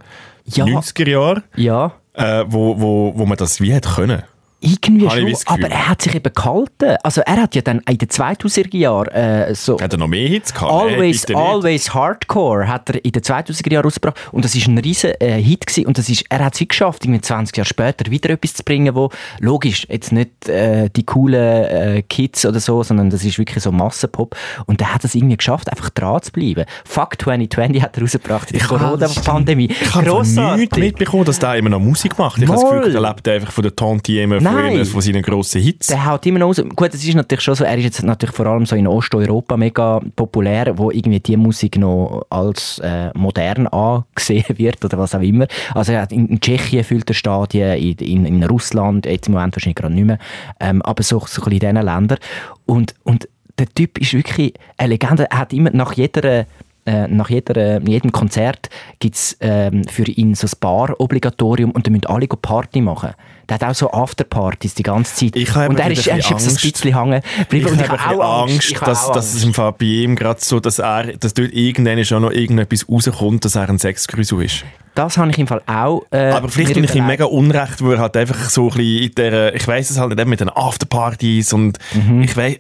Ja. 0.47 0.65
90er 0.65 1.09
Jahre, 1.09 1.43
Ja. 1.57 1.93
äh, 2.15 2.45
wo, 2.47 2.81
wo, 2.81 3.13
wo 3.17 3.27
man 3.27 3.37
das 3.37 3.61
wie 3.61 3.73
hätte 3.73 3.91
können. 3.91 4.23
Irgendwie 4.61 5.09
Habe 5.09 5.21
schon, 5.21 5.35
aber 5.47 5.69
er 5.69 5.89
hat 5.89 6.03
sich 6.03 6.15
eben 6.15 6.33
gehalten. 6.33 6.97
Also 7.03 7.23
er 7.23 7.37
hat 7.37 7.55
ja 7.55 7.63
dann 7.63 7.81
in 7.89 7.97
den 7.97 8.09
2000er 8.09 8.77
Jahren 8.77 9.09
äh, 9.09 9.55
so... 9.55 9.81
Hat 9.81 9.93
er 9.93 9.99
noch 9.99 10.07
mehr 10.07 10.29
Hits 10.29 10.53
gehabt? 10.53 10.71
Always, 10.71 10.99
Nein, 10.99 11.11
bitte 11.11 11.33
nicht. 11.33 11.43
Always 11.43 11.95
Hardcore 11.95 12.69
hat 12.69 12.91
er 12.91 13.05
in 13.05 13.13
den 13.13 13.23
2000er 13.23 13.73
Jahren 13.73 13.85
rausgebracht 13.85 14.19
und 14.33 14.45
das 14.45 14.55
ist 14.55 14.67
ein 14.67 14.77
riesen 14.77 15.13
äh, 15.19 15.41
Hit 15.43 15.67
gewesen. 15.67 15.87
und 15.87 15.97
das 15.97 16.09
ist, 16.11 16.25
er 16.29 16.45
hat 16.45 16.61
es 16.61 16.69
geschafft, 16.69 17.05
irgendwie 17.05 17.23
20 17.23 17.57
Jahre 17.57 17.67
später 17.67 18.11
wieder 18.11 18.31
etwas 18.31 18.55
zu 18.55 18.63
bringen, 18.63 18.95
wo 18.95 19.11
logisch 19.39 19.87
jetzt 19.89 20.13
nicht 20.13 20.49
äh, 20.49 20.91
die 20.95 21.05
coolen 21.05 21.65
äh, 21.65 22.03
Kids 22.03 22.45
oder 22.45 22.61
so, 22.61 22.83
sondern 22.83 23.09
das 23.09 23.25
ist 23.25 23.39
wirklich 23.39 23.63
so 23.63 23.73
Massenpop 23.73 24.37
und 24.67 24.81
er 24.83 24.95
hat 24.95 25.05
es 25.05 25.15
irgendwie 25.15 25.39
geschafft, 25.39 25.71
einfach 25.71 25.89
dran 25.91 26.21
zu 26.23 26.33
bleiben. 26.33 26.67
Fuck 26.85 27.21
2020 27.23 27.83
hat 27.83 27.97
er 27.97 28.03
rausgebracht 28.03 28.51
in 28.51 28.59
der 28.59 28.67
Corona-Pandemie. 28.67 29.69
Ich 29.71 29.95
habe 29.95 30.07
von 30.25 30.57
nichts 30.57 30.77
mitbekommen, 30.77 31.25
dass 31.25 31.39
der 31.39 31.57
immer 31.57 31.71
noch 31.71 31.81
Musik 31.81 32.19
macht. 32.19 32.43
Ich 32.43 32.49
habe 32.49 32.61
das. 32.61 32.71
Gefühl, 32.71 32.95
er 32.95 33.01
lebt 33.01 33.27
einfach 33.27 33.53
von 33.53 33.63
den 33.63 33.75
Tantiemen, 33.75 34.41
von, 34.41 34.50
Nein. 34.53 34.85
von 34.85 35.01
seinen 35.01 35.23
grossen 35.23 35.61
Hits. 35.61 35.89
Der 35.89 36.07
haut 36.07 36.25
immer 36.27 36.39
noch 36.39 36.49
raus. 36.49 36.63
Gut, 36.77 36.95
es 36.95 37.05
ist 37.05 37.15
natürlich 37.15 37.43
schon 37.43 37.55
so, 37.55 37.65
er 37.65 37.77
ist 37.77 37.85
jetzt 37.85 38.03
natürlich 38.03 38.35
vor 38.35 38.47
allem 38.47 38.67
so 38.67 38.77
in 38.77 38.87
Osteuropa 38.87 39.57
mega 39.57 40.01
populär, 40.17 40.77
wo 40.77 40.91
irgendwie 40.91 41.21
die 41.21 41.37
Musik 41.37 41.79
noch 41.79 42.27
als 42.31 42.79
äh, 42.81 43.11
modern 43.15 43.67
angesehen 43.67 44.45
wird 44.59 44.85
oder 44.85 44.99
was 44.99 45.15
auch 45.15 45.21
immer. 45.21 45.47
Also 45.75 45.93
er 45.93 46.03
hat 46.03 46.13
in, 46.13 46.29
in 46.29 46.41
Tschechien 46.41 46.85
füllt 46.85 47.11
er 47.11 47.15
Stadien, 47.15 47.79
in, 47.79 47.97
in, 47.99 48.27
in 48.27 48.45
Russland, 48.45 49.07
jetzt 49.07 49.29
im 49.29 49.35
Moment 49.35 49.57
wahrscheinlich 49.57 49.77
gerade 49.77 49.95
nicht 49.95 50.07
mehr, 50.07 50.19
ähm, 50.61 50.83
aber 50.83 51.03
so, 51.03 51.23
so 51.27 51.43
ein 51.43 51.53
in 51.53 51.59
diesen 51.59 51.77
Ländern. 51.77 52.19
Und, 52.67 52.95
und 53.05 53.29
der 53.59 53.69
Typ 53.69 53.99
ist 53.99 54.15
wirklich 54.15 54.55
eine 54.77 54.89
Legende. 54.91 55.31
Er 55.31 55.39
hat 55.39 55.53
immer 55.53 55.71
nach 55.71 55.93
jeder 55.93 56.47
äh, 56.87 57.09
nach 57.09 57.29
jeder, 57.29 57.81
jedem 57.83 58.11
Konzert 58.11 58.71
gibt 59.01 59.15
es 59.15 59.37
ähm, 59.41 59.85
für 59.85 60.05
ihn 60.05 60.35
so 60.35 60.47
ein 60.47 60.53
Bar-Obligatorium 60.61 61.73
und 61.73 61.87
da 61.87 61.91
müssen 61.91 62.07
alle 62.07 62.27
Party 62.27 62.81
machen. 62.81 63.11
Der 63.51 63.57
hat 63.59 63.65
auch 63.65 63.75
so 63.75 63.91
Afterpartys 63.91 64.75
die 64.75 64.85
ganze 64.85 65.15
Zeit. 65.15 65.35
Ich 65.37 65.53
habe 65.55 65.69
und 65.71 65.79
er 65.81 65.91
ist, 65.91 66.09
ein 66.09 66.13
er 66.13 66.19
ist 66.19 66.27
einfach 66.27 66.39
so 66.39 66.47
ein 66.47 66.51
Angst. 66.53 66.73
bisschen 66.73 66.97
hängen 66.97 67.21
Ich 67.35 67.39
geblieben. 67.41 67.71
Und 67.71 67.89
habe 67.89 67.99
ein 68.01 68.09
bisschen 68.09 68.23
Angst, 68.23 68.71
Ich 68.71 68.77
habe 68.77 68.87
dass, 68.87 69.05
auch 69.09 69.13
dass 69.13 69.27
es 69.27 69.35
Angst. 69.35 69.45
im 69.47 69.55
Fall 69.55 69.73
bei 69.73 69.85
ihm 69.85 70.15
gerade 70.17 70.41
so, 70.41 70.61
dass 70.61 70.79
er, 70.79 71.17
dass 71.17 71.35
dort 71.35 71.53
irgendwann 71.53 72.05
schon 72.05 72.23
noch 72.23 72.31
irgendetwas 72.31 72.89
rauskommt, 72.89 73.45
dass 73.45 73.57
er 73.57 73.69
ein 73.69 73.79
Sexgrüßel 73.79 74.43
ist. 74.45 74.65
Das 74.95 75.17
habe 75.19 75.31
ich 75.31 75.39
im 75.39 75.47
Fall 75.47 75.63
auch 75.67 76.03
äh, 76.11 76.31
Aber 76.31 76.49
vielleicht 76.49 76.75
bin 76.75 76.85
ich 76.85 76.95
ihm 76.95 77.07
mega 77.07 77.25
unrecht, 77.25 77.81
wo 77.83 77.93
er 77.93 77.99
halt 78.01 78.17
einfach 78.17 78.51
so 78.51 78.69
ein 78.71 78.77
bisschen 78.77 79.03
in 79.05 79.15
der, 79.15 79.55
ich 79.55 79.67
weiss 79.69 79.91
es 79.91 79.99
halt 79.99 80.15
nicht, 80.17 80.27
mit 80.27 80.41
den 80.41 80.49
Afterpartys 80.49 81.53
und 81.53 81.79
Mhm. 81.95 82.23
ich 82.23 82.37
weiss, 82.37 82.57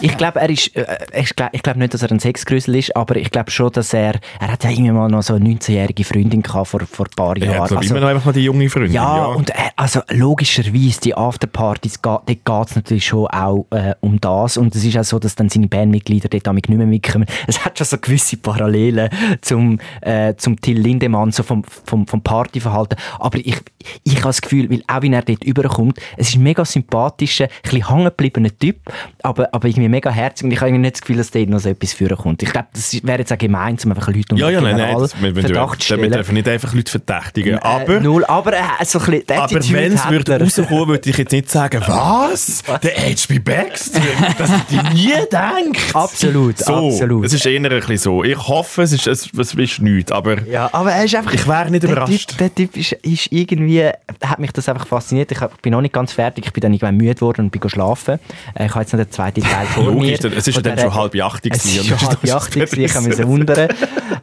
Ich 0.00 0.16
glaube, 0.16 0.40
er 0.40 0.50
ist, 0.50 0.74
äh, 0.76 0.86
ich 1.14 1.34
glaube 1.36 1.58
glaub 1.62 1.76
nicht, 1.76 1.94
dass 1.94 2.02
er 2.02 2.10
ein 2.10 2.18
Sexgrüssel 2.20 2.76
ist, 2.76 2.96
aber 2.96 3.16
ich 3.16 3.30
glaube 3.30 3.50
schon, 3.50 3.70
dass 3.72 3.92
er, 3.94 4.14
er 4.40 4.48
hat 4.52 4.64
ja 4.64 4.70
irgendwie 4.70 4.90
mal 4.90 5.08
noch 5.08 5.22
so 5.22 5.34
eine 5.34 5.44
19-jährige 5.48 6.04
Freundin 6.04 6.42
gehabt 6.42 6.68
vor, 6.68 6.80
vor 6.90 7.06
ein 7.06 7.14
paar 7.16 7.36
Jahren. 7.38 7.66
glaub, 7.66 7.78
Also- 7.78 7.94
immer 7.94 8.00
noch 8.00 8.08
einfach 8.08 8.26
noch 8.26 8.32
die 8.32 8.44
junge 8.44 8.68
Freundin. 8.68 8.92
Ja, 8.92 9.26
und 9.26 9.50
äh, 9.50 9.54
also 9.76 10.00
logischerweise, 10.10 11.00
die 11.00 11.14
Afterpartys, 11.14 12.00
dort 12.02 12.26
geht 12.26 12.40
es 12.66 12.76
natürlich 12.76 13.06
schon 13.06 13.26
auch 13.28 13.66
äh, 13.70 13.94
um 14.00 14.20
das. 14.20 14.56
Und 14.56 14.74
es 14.74 14.84
ist 14.84 14.96
auch 14.96 15.04
so, 15.04 15.18
dass 15.18 15.34
dann 15.34 15.48
seine 15.48 15.68
Bandmitglieder 15.68 16.28
dort 16.28 16.46
damit 16.46 16.68
nicht 16.68 16.78
mehr 16.78 16.86
mitkommen. 16.86 17.26
Es 17.46 17.64
hat 17.64 17.78
schon 17.78 17.86
so 17.86 17.98
gewisse 17.98 18.36
Parallelen 18.36 19.08
zum, 19.42 19.78
äh, 20.00 20.34
zum 20.36 20.60
Till 20.60 20.78
Lindemann, 20.80 21.32
so 21.32 21.42
vom, 21.42 21.59
vom, 21.84 22.06
vom 22.06 22.22
Partyverhalten. 22.22 22.98
Aber 23.18 23.38
ich, 23.38 23.56
ich 24.04 24.16
habe 24.16 24.28
das 24.28 24.40
Gefühl, 24.40 24.70
weil 24.70 24.82
auch 24.86 25.02
wenn 25.02 25.12
er 25.12 25.22
dort 25.22 25.44
überkommt, 25.44 25.98
es 26.16 26.28
ist 26.30 26.36
ein 26.36 26.42
mega 26.42 26.64
sympathischer, 26.64 27.44
ein 27.44 27.50
bisschen 27.62 27.88
hängengebliebener 27.88 28.50
Typ, 28.58 28.76
aber, 29.22 29.48
aber 29.52 29.68
irgendwie 29.68 29.88
mega 29.88 30.10
herzig. 30.10 30.44
Und 30.44 30.50
ich 30.52 30.58
habe 30.60 30.68
irgendwie 30.68 30.82
nicht 30.82 30.94
das 30.96 31.00
Gefühl, 31.02 31.16
dass 31.16 31.30
dort 31.30 31.48
noch 31.48 31.60
so 31.60 31.68
etwas 31.68 31.92
führen 31.92 32.16
kommt. 32.16 32.42
Ich 32.42 32.50
glaube, 32.50 32.68
das 32.72 32.92
wäre 33.02 33.18
jetzt 33.18 33.32
auch 33.32 33.38
gemein, 33.38 33.76
um 33.84 33.90
einfach 33.92 34.08
Leute 34.08 34.34
ja, 34.36 34.50
ja, 34.50 34.60
nein, 34.60 34.76
nein, 34.76 34.98
das, 34.98 35.20
wir, 35.20 35.34
Verdacht 35.34 35.82
zu 35.82 35.90
wir 35.90 35.96
stellen. 35.98 36.12
dürfen 36.12 36.34
nicht 36.34 36.48
einfach 36.48 36.72
Leute 36.74 36.90
verdächtigen. 36.90 37.54
Äh, 37.54 37.60
Aber, 37.62 38.00
null, 38.00 38.24
aber 38.24 38.52
äh, 38.54 38.62
so 38.84 38.98
ein 39.00 39.06
bisschen, 39.06 39.38
aber 39.38 39.54
wenn 39.70 39.92
es 39.92 40.58
rauskommen, 40.58 40.88
würde 40.88 41.10
ich 41.10 41.16
jetzt 41.16 41.32
nicht 41.32 41.50
sagen, 41.50 41.82
was? 41.86 42.62
Der 42.82 42.92
HB 42.92 43.38
Baxter? 43.44 44.00
Das 44.38 44.50
hätte 44.50 44.74
ich 44.74 44.92
nie 44.92 45.12
gedacht. 45.20 45.94
Absolut, 45.94 46.58
So, 46.58 46.88
absolut. 46.88 47.24
es 47.26 47.32
ist 47.32 47.46
eher 47.46 47.60
ein 47.60 47.68
bisschen 47.68 47.96
so. 47.98 48.24
Ich 48.24 48.36
hoffe, 48.38 48.82
es 48.82 48.92
ist, 48.92 49.06
es, 49.06 49.30
es 49.36 49.54
ist 49.54 49.80
nichts, 49.80 50.12
aber 50.12 50.42
Ja, 50.46 50.68
aber 50.72 50.92
er 50.92 51.04
ist 51.04 51.14
einfach... 51.14 51.32
Ich 51.32 51.46
wäre 51.50 51.70
nicht 51.70 51.82
der 51.82 51.90
überrascht. 51.90 52.30
Typ, 52.30 52.38
der 52.38 52.54
Typ 52.54 52.76
ist, 52.76 52.92
ist 52.92 53.32
irgendwie... 53.32 53.90
Hat 54.24 54.38
mich 54.38 54.52
das 54.52 54.68
einfach 54.68 54.86
fasziniert. 54.86 55.30
Ich, 55.32 55.40
hab, 55.40 55.60
bin 55.60 55.72
noch 55.72 55.80
nicht 55.80 55.92
ganz 55.92 56.12
fertig. 56.12 56.46
Ich 56.46 56.52
bin 56.52 56.60
dann 56.62 56.72
irgendwann 56.72 56.96
müde 56.96 57.14
geworden 57.14 57.42
und 57.42 57.50
bin 57.50 57.60
geschlafen. 57.60 58.18
Äh, 58.54 58.66
Ich 58.66 58.70
habe 58.74 58.80
jetzt 58.80 58.92
noch 58.92 59.00
den 59.00 59.10
zweiten 59.10 59.42
Teil 59.42 59.66
vor 59.66 59.84
Logisch, 59.84 60.22
mir. 60.22 60.36
es 60.36 60.48
ist 60.48 60.54
Von 60.54 60.62
dann 60.62 60.78
schon 60.78 60.94
halb 60.94 61.14
acht 61.20 61.46
Es 61.46 61.64
ist 61.64 61.78
und 61.90 61.98
schon 62.00 62.08
halb 62.08 62.20
gewesen. 62.50 62.80
Ich 62.80 62.94
musste 63.00 63.26
wundern. 63.26 63.68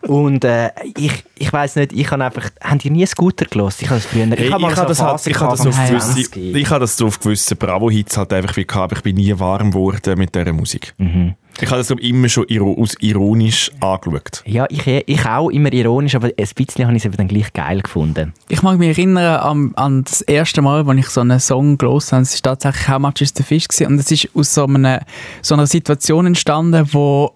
Und 0.01 0.43
äh, 0.45 0.69
ich, 0.97 1.23
ich 1.37 1.53
weiss 1.53 1.75
nicht, 1.75 1.93
ich 1.93 2.09
habe 2.09 2.25
einfach... 2.25 2.49
Habt 2.61 2.85
ihr 2.85 2.91
nie 2.91 3.05
Scooter 3.05 3.45
gelost? 3.45 3.81
Ich 3.81 3.89
habe 3.89 3.99
das 3.99 4.05
früher... 4.09 4.25
Hey, 4.27 4.47
ich 4.47 4.51
habe 4.51 4.61
mal 4.61 4.71
so 4.71 4.77
habe 4.77 4.87
eine 4.87 4.89
das, 4.89 5.01
halt, 5.01 5.11
Phase 5.11 5.29
ich 5.29 5.39
habe 5.39 5.51
das, 5.57 5.67
auf 5.67 5.77
am 5.79 5.87
gewisse, 5.87 6.11
20. 6.31 6.55
ich 6.55 6.69
habe 6.69 6.79
das 6.79 6.97
so 6.97 7.07
auf 7.07 7.19
gewisse 7.19 7.55
Bravo-Hits 7.55 8.17
halt 8.17 8.33
einfach 8.33 8.55
wie 8.55 8.65
gehabt, 8.65 8.93
ich 8.93 9.01
bin 9.03 9.15
nie 9.15 9.37
warm 9.37 9.71
geworden 9.71 10.17
mit 10.17 10.33
dieser 10.33 10.53
Musik. 10.53 10.93
Mhm. 10.97 11.35
Ich 11.59 11.69
habe 11.69 11.79
das 11.79 11.87
glaub, 11.87 11.99
immer 11.99 12.29
schon 12.29 12.45
iro 12.49 12.77
aus 12.79 12.95
ironisch 12.99 13.71
angeschaut. 13.79 14.43
Ja, 14.45 14.67
ich, 14.69 14.85
ich 14.85 15.25
auch, 15.25 15.49
immer 15.49 15.73
ironisch, 15.73 16.13
aber 16.13 16.27
ein 16.27 16.49
bisschen 16.55 16.85
habe 16.85 16.95
ich 16.95 17.01
es 17.01 17.05
eben 17.05 17.17
dann 17.17 17.27
gleich 17.27 17.51
geil 17.51 17.81
gefunden. 17.81 18.33
Ich 18.47 18.61
mag 18.61 18.77
mich 18.77 18.95
erinnern 18.95 19.39
an, 19.39 19.71
an 19.75 20.03
das 20.03 20.21
erste 20.21 20.61
Mal, 20.61 20.87
als 20.87 20.99
ich 20.99 21.07
so 21.07 21.21
einen 21.21 21.39
Song 21.39 21.79
gelesen 21.79 22.11
habe. 22.11 22.21
Es 22.21 22.35
war 22.35 22.53
tatsächlich 22.53 22.87
«How 22.87 22.99
much 22.99 23.21
is 23.21 23.33
the 23.35 23.41
fish?» 23.41 23.67
gewesen. 23.67 23.87
und 23.87 23.99
es 23.99 24.11
ist 24.11 24.29
aus 24.35 24.53
so, 24.53 24.65
einer 24.65 25.03
so 25.41 25.55
einer 25.55 25.65
Situation 25.65 26.27
entstanden, 26.27 26.87
wo 26.91 27.33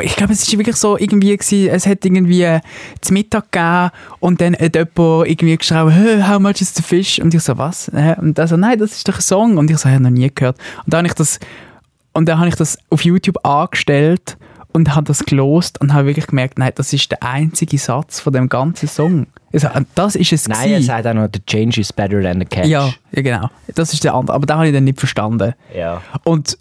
ich 0.00 0.16
glaube, 0.16 0.32
es 0.32 0.42
ist 0.42 0.56
wirklich 0.56 0.76
so 0.76 0.96
irgendwie 0.96 1.36
gewesen, 1.36 1.68
es 1.68 1.86
hat 1.86 2.04
irgendwie 2.04 2.58
zum 3.00 3.14
Mittag 3.14 3.52
gegeben 3.52 3.90
und 4.20 4.40
dann 4.40 4.54
hat 4.54 4.74
jemand 4.74 5.28
irgendwie 5.28 5.56
geschrieben, 5.56 5.90
hey, 5.90 6.22
«How 6.22 6.40
much 6.40 6.60
is 6.60 6.74
the 6.74 6.82
fish?» 6.82 7.20
und 7.20 7.34
ich 7.34 7.42
so, 7.42 7.56
was? 7.58 7.88
Und 7.88 8.38
er 8.38 8.48
so, 8.48 8.56
nein, 8.56 8.78
das 8.78 8.92
ist 8.92 9.08
doch 9.08 9.16
ein 9.16 9.22
Song 9.22 9.56
und 9.56 9.70
ich 9.70 9.78
so, 9.78 9.88
ich 9.88 9.94
habe 9.94 10.04
noch 10.04 10.10
nie 10.10 10.30
gehört. 10.32 10.58
Und 10.84 10.92
dann 10.92 10.98
habe 10.98 11.08
ich 11.08 11.14
das, 11.14 11.38
und 12.18 12.28
dann 12.28 12.38
habe 12.40 12.48
ich 12.48 12.56
das 12.56 12.76
auf 12.90 13.04
YouTube 13.04 13.46
angestellt 13.46 14.36
und 14.72 14.96
habe 14.96 15.06
das 15.06 15.24
gelost 15.24 15.80
und 15.80 15.94
habe 15.94 16.08
wirklich 16.08 16.26
gemerkt, 16.26 16.58
nein, 16.58 16.72
das 16.74 16.92
ist 16.92 17.12
der 17.12 17.22
einzige 17.22 17.78
Satz 17.78 18.18
von 18.18 18.32
dem 18.32 18.48
ganzen 18.48 18.88
Song. 18.88 19.28
Also, 19.52 19.68
und 19.72 19.86
das 19.94 20.16
ist 20.16 20.32
es 20.32 20.48
Nein, 20.48 20.72
er 20.72 20.82
sagt 20.82 21.06
auch 21.06 21.14
noch, 21.14 21.28
«The 21.32 21.40
change 21.46 21.80
is 21.80 21.92
better 21.92 22.20
than 22.20 22.40
the 22.40 22.44
catch». 22.44 22.66
Ja, 22.66 22.92
ja, 23.12 23.22
genau. 23.22 23.50
Das 23.72 23.92
ist 23.92 24.02
der 24.02 24.14
andere. 24.14 24.34
Aber 24.34 24.46
da 24.46 24.56
habe 24.56 24.66
ich 24.66 24.74
dann 24.74 24.82
nicht 24.82 24.98
verstanden. 24.98 25.54
ja. 25.72 26.02
Und, 26.24 26.58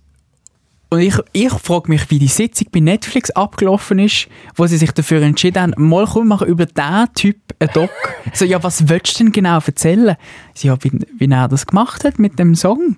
und 0.90 1.00
ich, 1.00 1.16
ich 1.34 1.52
frage 1.52 1.90
mich, 1.90 2.08
wie 2.12 2.20
die 2.20 2.28
Sitzung 2.28 2.68
bei 2.72 2.80
Netflix 2.80 3.32
abgelaufen 3.32 3.98
ist, 3.98 4.28
wo 4.56 4.68
sie 4.68 4.78
sich 4.78 4.92
dafür 4.92 5.24
entschieden 5.24 5.60
haben, 5.60 5.74
mal 5.76 6.06
komm, 6.06 6.28
wir 6.28 6.36
machen 6.36 6.48
über 6.50 6.68
diesen 6.68 7.14
Typ 7.16 7.38
einen 7.58 7.72
Doc. 7.74 7.90
so, 8.34 8.46
ja, 8.46 8.62
was 8.62 8.88
willst 8.90 9.20
du 9.20 9.24
denn 9.24 9.34
genau 9.34 9.58
erzählen? 9.58 10.18
Ja, 10.58 10.78
wie, 10.84 10.92
wie 11.18 11.32
er 11.32 11.48
das 11.48 11.66
gemacht 11.66 12.04
hat 12.04 12.20
mit 12.20 12.38
dem 12.38 12.54
Song. 12.54 12.98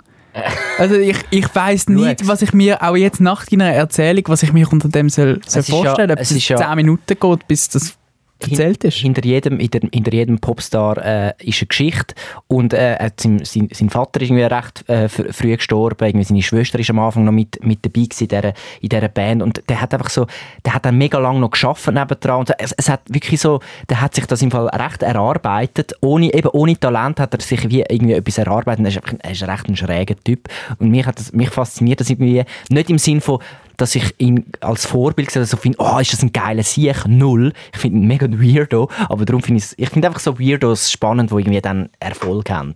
Also 0.78 0.96
ich, 0.96 1.18
ich 1.32 1.54
weiss 1.56 1.90
nicht, 1.90 2.28
was 2.28 2.42
ich 2.42 2.54
mir 2.54 2.82
auch 2.82 2.96
jetzt 2.96 3.20
nach 3.20 3.46
deiner 3.46 3.72
Erzählung, 3.74 4.24
was 4.28 4.44
ich 4.44 4.54
mir 4.54 4.72
unter 4.72 4.88
dem 4.88 5.10
soll, 5.10 5.42
soll 5.46 5.64
vorstellen, 5.64 6.12
ob 6.12 6.20
es 6.20 6.32
es 6.32 6.38
ist 6.38 6.48
ja- 6.50 6.58
10 6.58 6.76
Minuten 6.76 7.18
geht, 7.20 7.48
bis 7.48 7.70
das 7.70 7.96
erzählt 8.42 8.84
ist. 8.84 8.98
Hinter 8.98 9.24
jedem, 9.24 9.60
hinter, 9.60 9.80
hinter 9.92 10.14
jedem 10.14 10.40
Popstar 10.40 10.98
äh, 10.98 11.34
ist 11.44 11.62
eine 11.62 11.68
Geschichte. 11.68 12.16
Und 12.48 12.74
äh, 12.74 12.96
er 12.96 13.06
hat 13.06 13.20
sein, 13.20 13.44
sein, 13.44 13.70
sein 13.72 13.90
Vater 13.90 14.22
ist 14.22 14.30
irgendwie 14.30 14.44
recht 14.44 14.84
äh, 14.90 15.06
fr- 15.06 15.32
früh 15.34 15.56
gestorben, 15.56 16.08
irgendwie 16.08 16.26
seine 16.26 16.42
Schwester 16.42 16.80
ist 16.80 16.90
am 16.90 17.00
Anfang 17.00 17.26
noch 17.26 17.32
mit, 17.32 17.64
mit 17.64 17.86
dabei 17.86 18.02
in 18.02 18.28
dieser, 18.28 18.54
in 18.82 18.90
dieser 18.90 19.08
Band. 19.08 19.44
Und 19.44 19.62
der 19.70 19.82
hat 19.82 19.94
einfach 19.94 20.10
so, 20.10 20.28
der 20.66 20.74
hat 20.74 20.86
dann 20.86 20.98
mega 20.98 21.18
lange 21.20 21.40
noch 21.40 21.52
geschafft 21.52 21.88
nebendran. 21.88 22.40
Und 22.40 22.52
es, 22.58 22.74
es 22.74 22.90
hat 22.90 23.02
wirklich 23.08 23.40
so, 23.42 23.60
der 23.90 24.02
hat 24.02 24.16
sich 24.16 24.26
das 24.26 24.42
im 24.42 24.52
Fall 24.52 24.68
recht 24.68 25.04
erarbeitet, 25.04 25.94
ohne, 26.02 26.34
eben 26.34 26.50
ohne 26.50 26.80
Talent 26.80 27.20
hat 27.20 27.34
er 27.34 27.42
sich 27.42 27.70
wie 27.70 27.82
irgendwie 27.82 28.14
etwas 28.14 28.38
erarbeitet, 28.38 28.86
er 28.86 28.90
ist, 28.90 28.98
einfach, 28.98 29.14
er 29.20 29.32
ist 29.32 29.44
recht 29.44 29.68
ein 29.70 29.76
schräger 29.76 30.16
Typ. 30.24 30.48
Und 30.80 30.90
mich, 30.90 31.06
hat 31.06 31.20
das, 31.20 31.34
mich 31.34 31.50
fasziniert 31.50 32.00
das 32.00 32.10
irgendwie, 32.10 32.44
nicht 32.70 32.90
im 32.90 32.98
Sinn 32.98 33.22
von 33.22 33.40
dass 33.82 33.96
ich 33.96 34.14
ihn 34.18 34.46
als 34.60 34.86
Vorbild 34.86 35.32
sehe, 35.32 35.42
also 35.42 35.58
finde, 35.58 35.78
oh, 35.80 35.98
ist 36.00 36.14
das 36.14 36.22
ein 36.22 36.34
geiler 36.34 36.64
Sieg? 36.64 37.08
Null. 37.08 37.54
Ich 37.74 37.80
finde 37.80 38.00
ihn 38.00 38.08
mega 38.08 38.28
Weirdo, 38.30 38.90
aber 39.08 39.26
darum 39.26 39.42
finde 39.42 39.64
ich 39.64 39.78
ich 39.78 39.90
finde 39.90 40.08
einfach 40.08 40.20
so 40.20 40.40
Weirdos 40.40 40.92
spannend, 40.92 41.32
die 41.32 41.36
irgendwie 41.36 41.62
dann 41.62 41.90
Erfolg 42.00 42.50
haben. 42.50 42.74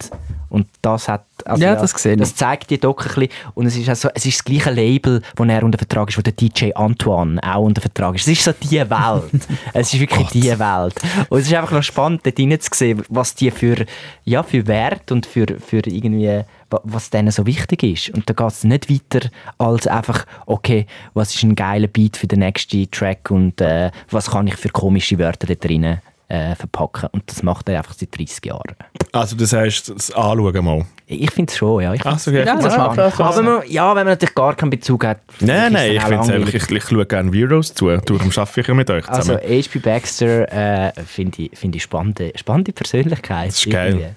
Und 0.54 0.68
das 0.84 1.08
hat, 1.08 1.26
also 1.45 1.64
Ja, 1.64 1.74
das 1.76 1.91
sehe 1.91 2.14
ich. 2.14 2.20
das 2.20 2.36
zeigt 2.36 2.70
die 2.70 2.78
Doc 2.78 3.01
ein 3.01 3.08
bisschen. 3.08 3.30
Und 3.56 3.66
es 3.66 3.76
ist, 3.76 3.89
also, 3.89 4.10
es 4.14 4.24
ist 4.28 4.38
das 4.38 4.43
gleiche 4.45 4.70
Label, 4.70 5.24
wo 5.36 5.43
er 5.45 5.64
unter 5.64 5.80
Vertrag 5.80 6.10
ist, 6.10 6.18
wo 6.20 6.22
der 6.22 6.34
DJ 6.34 6.72
Antoine 6.76 7.41
auch 7.43 7.64
unter 7.64 7.82
Vertrag 7.82 8.14
ist. 8.14 8.28
Es 8.28 8.34
ist 8.34 8.43
so 8.43 8.51
die 8.51 8.78
Welt. 8.80 9.47
es 9.74 9.91
ist 9.91 9.99
wirklich 9.99 10.28
die 10.30 10.43
Welt. 10.60 10.93
Und 11.30 11.39
es 11.39 11.47
ist 11.47 11.54
einfach 11.56 11.72
noch 11.72 11.82
spannend, 11.82 12.22
dort 12.24 12.39
rein 12.39 12.60
zu 12.60 12.70
sehen, 12.72 13.01
was 13.10 13.34
die 13.34 13.49
für, 13.49 13.84
ja, 14.26 14.43
für 14.43 14.68
Wert 14.68 15.12
und 15.12 15.26
für, 15.26 15.47
für 15.60 15.80
irgendwie, 15.88 16.43
wa- 16.70 16.82
was 16.84 17.10
denen 17.10 17.32
so 17.32 17.47
wichtig 17.47 17.82
ist. 17.82 18.10
Und 18.12 18.30
da 18.30 18.34
geht 18.36 18.47
es 18.51 18.64
nicht 18.64 18.91
weiter 18.91 19.30
als 19.58 19.88
einfach, 19.88 20.26
okay, 20.45 20.86
was 21.16 21.34
ist 21.34 21.41
ein 21.41 21.56
geiler 21.56 21.88
Beat 21.88 22.16
für 22.16 22.28
den 22.28 22.39
nächsten 22.39 22.89
Track 22.91 23.32
und 23.32 23.60
äh, 23.60 23.89
was 24.12 24.30
kann 24.30 24.45
ich 24.45 24.56
für 24.58 24.70
komische 24.70 25.18
Wörter 25.18 25.47
da 25.47 25.56
drinnen 25.56 25.99
äh, 26.28 26.55
verpacken. 26.55 27.09
Und 27.11 27.24
das 27.28 27.43
macht 27.43 27.69
er 27.69 27.78
einfach 27.78 27.93
seit 27.93 28.17
30 28.17 28.45
Jahren. 28.45 28.76
Also 29.11 29.36
das 29.36 29.53
heißt, 29.53 29.89
das 29.89 30.11
Anschauen 30.11 30.65
mal. 30.65 30.86
Ich 31.05 31.32
finde 31.32 31.51
es 31.51 31.57
schon, 31.57 31.84
ja. 31.84 31.93
Ich 31.93 32.05
Ach 32.05 32.17
so, 32.17 32.32
ja. 32.32 32.45
Ja, 32.45 32.55
das 32.55 32.78
macht 32.78 32.95
krass. 32.95 33.38
aber 33.38 33.43
man, 33.43 33.61
ja, 33.69 33.89
wenn 33.89 34.05
man 34.05 34.13
natürlich 34.13 34.36
gar 34.36 34.55
keinen 34.55 34.71
Bezug 34.71 35.05
hat. 35.05 35.19
Nein, 35.39 35.71
vielleicht 35.71 35.74
nein, 35.74 35.91
ich 35.91 36.01
finde 36.01 36.19
auch 36.19 36.24
es 36.24 36.30
einfach, 36.30 36.39
langweilig. 36.39 36.55
ich, 36.55 36.71
ich 36.71 36.84
schaue 36.84 37.05
gerne 37.05 37.34
Weirdos 37.34 37.74
zu. 37.74 37.88
Darum 37.88 38.32
arbeite 38.36 38.61
ich 38.61 38.67
ja 38.67 38.74
mit 38.74 38.89
euch 38.89 39.07
Also 39.09 39.21
zusammen. 39.21 39.41
H.P. 39.43 39.80
Baxter 39.80 40.88
äh, 40.88 40.93
finde 41.05 41.41
ich, 41.43 41.57
find 41.57 41.76
ich 41.76 41.84
spannende, 41.84 42.32
spannende 42.36 42.71
Persönlichkeit. 42.74 43.49
Das 43.49 43.57
ist 43.65 43.71
geil. 43.71 44.15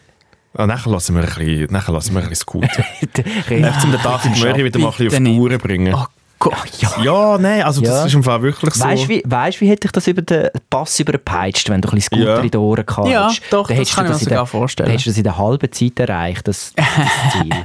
Ah, 0.55 0.67
nachher 0.67 0.91
lassen 0.91 1.15
wir 1.17 1.23
ein 1.23 1.29
bisschen, 1.29 1.67
nachher 1.71 1.93
lassen 1.93 2.15
wir 2.15 2.23
ein 2.23 2.31
bisschen 2.31 2.47
scooten. 2.49 2.85
Einfach 3.65 3.81
zum 3.81 3.93
David 3.93 4.39
Murray 4.39 4.65
wieder 4.65 4.79
mal 4.79 4.87
ein 4.87 4.93
bisschen 4.97 5.27
auf 5.27 5.33
die. 5.33 5.39
Uhren 5.39 5.59
bringen. 5.59 5.95
Oh 5.95 6.07
Gott. 6.39 6.55
Ja, 7.03 7.39
nein, 7.39 7.63
also 7.63 7.81
das 7.81 7.91
Ja. 7.91 8.07
ist 8.07 8.15
im 8.15 8.23
Fall 8.23 8.43
wirklich 8.43 8.75
so. 8.75 8.85
Weißt 8.85 9.05
du, 9.05 9.09
wie, 9.09 9.23
weißt, 9.25 9.61
wie 9.63 9.69
hätte 9.69 9.87
ich 9.89 9.93
das 9.93 10.07
über 10.07 10.21
den 10.23 10.51
Pass 10.69 11.01
überpeitscht, 11.01 11.71
wenn 11.71 11.81
du 11.81 11.89
ein 11.89 11.95
bisschen 11.95 12.19
Scooter 12.19 12.37
Ja. 12.37 12.41
in 12.43 12.51
die 12.51 12.59
Ohren 12.59 12.85
gehabt 12.85 13.09
Ja, 13.09 13.31
doch, 13.51 13.69
Dann 13.69 13.79
das 13.79 13.95
kann 13.95 14.05
du 14.07 14.13
ich 14.13 14.19
mir 14.21 14.25
der- 14.27 14.29
sogar 14.37 14.47
vorstellen. 14.47 14.87
Dann 14.87 14.93
hättest 14.93 15.07
du 15.07 15.11
das 15.11 15.19
in 15.19 15.25
der 15.25 15.39
halben 15.39 15.73
Zeit 15.73 15.99
erreicht, 16.01 16.47
das, 16.49 16.73
das 16.77 17.33
Ziel. 17.33 17.51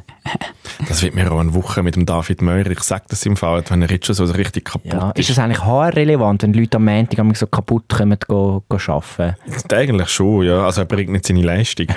Das 0.87 1.03
wird 1.03 1.13
mir 1.13 1.29
auch 1.31 1.39
eine 1.39 1.53
Woche 1.53 1.83
mit 1.83 1.95
dem 1.95 2.05
David 2.05 2.41
Meurer. 2.41 2.71
Ich 2.71 2.79
sage 2.81 3.03
das 3.09 3.23
im 3.25 3.35
Fall, 3.35 3.63
wenn 3.69 3.81
er 3.81 3.89
jetzt 3.91 4.05
schon 4.07 4.15
so 4.15 4.23
richtig 4.25 4.65
kaputt 4.65 4.91
ja. 4.93 5.11
Ist 5.11 5.29
ist. 5.29 5.37
das 5.37 5.39
eigentlich 5.43 5.63
HR-relevant, 5.63 6.43
wenn 6.43 6.53
Leute 6.53 6.77
am 6.77 6.85
Montag 6.85 7.37
so 7.37 7.45
kaputt 7.45 7.83
kommen, 7.89 8.17
go, 8.27 8.63
go 8.67 8.77
arbeiten? 8.87 9.35
Eigentlich 9.73 10.09
schon, 10.09 10.45
ja. 10.45 10.65
Also 10.65 10.81
er 10.81 10.85
bringt 10.85 11.11
nicht 11.11 11.27
seine 11.27 11.41
Leistung. 11.43 11.87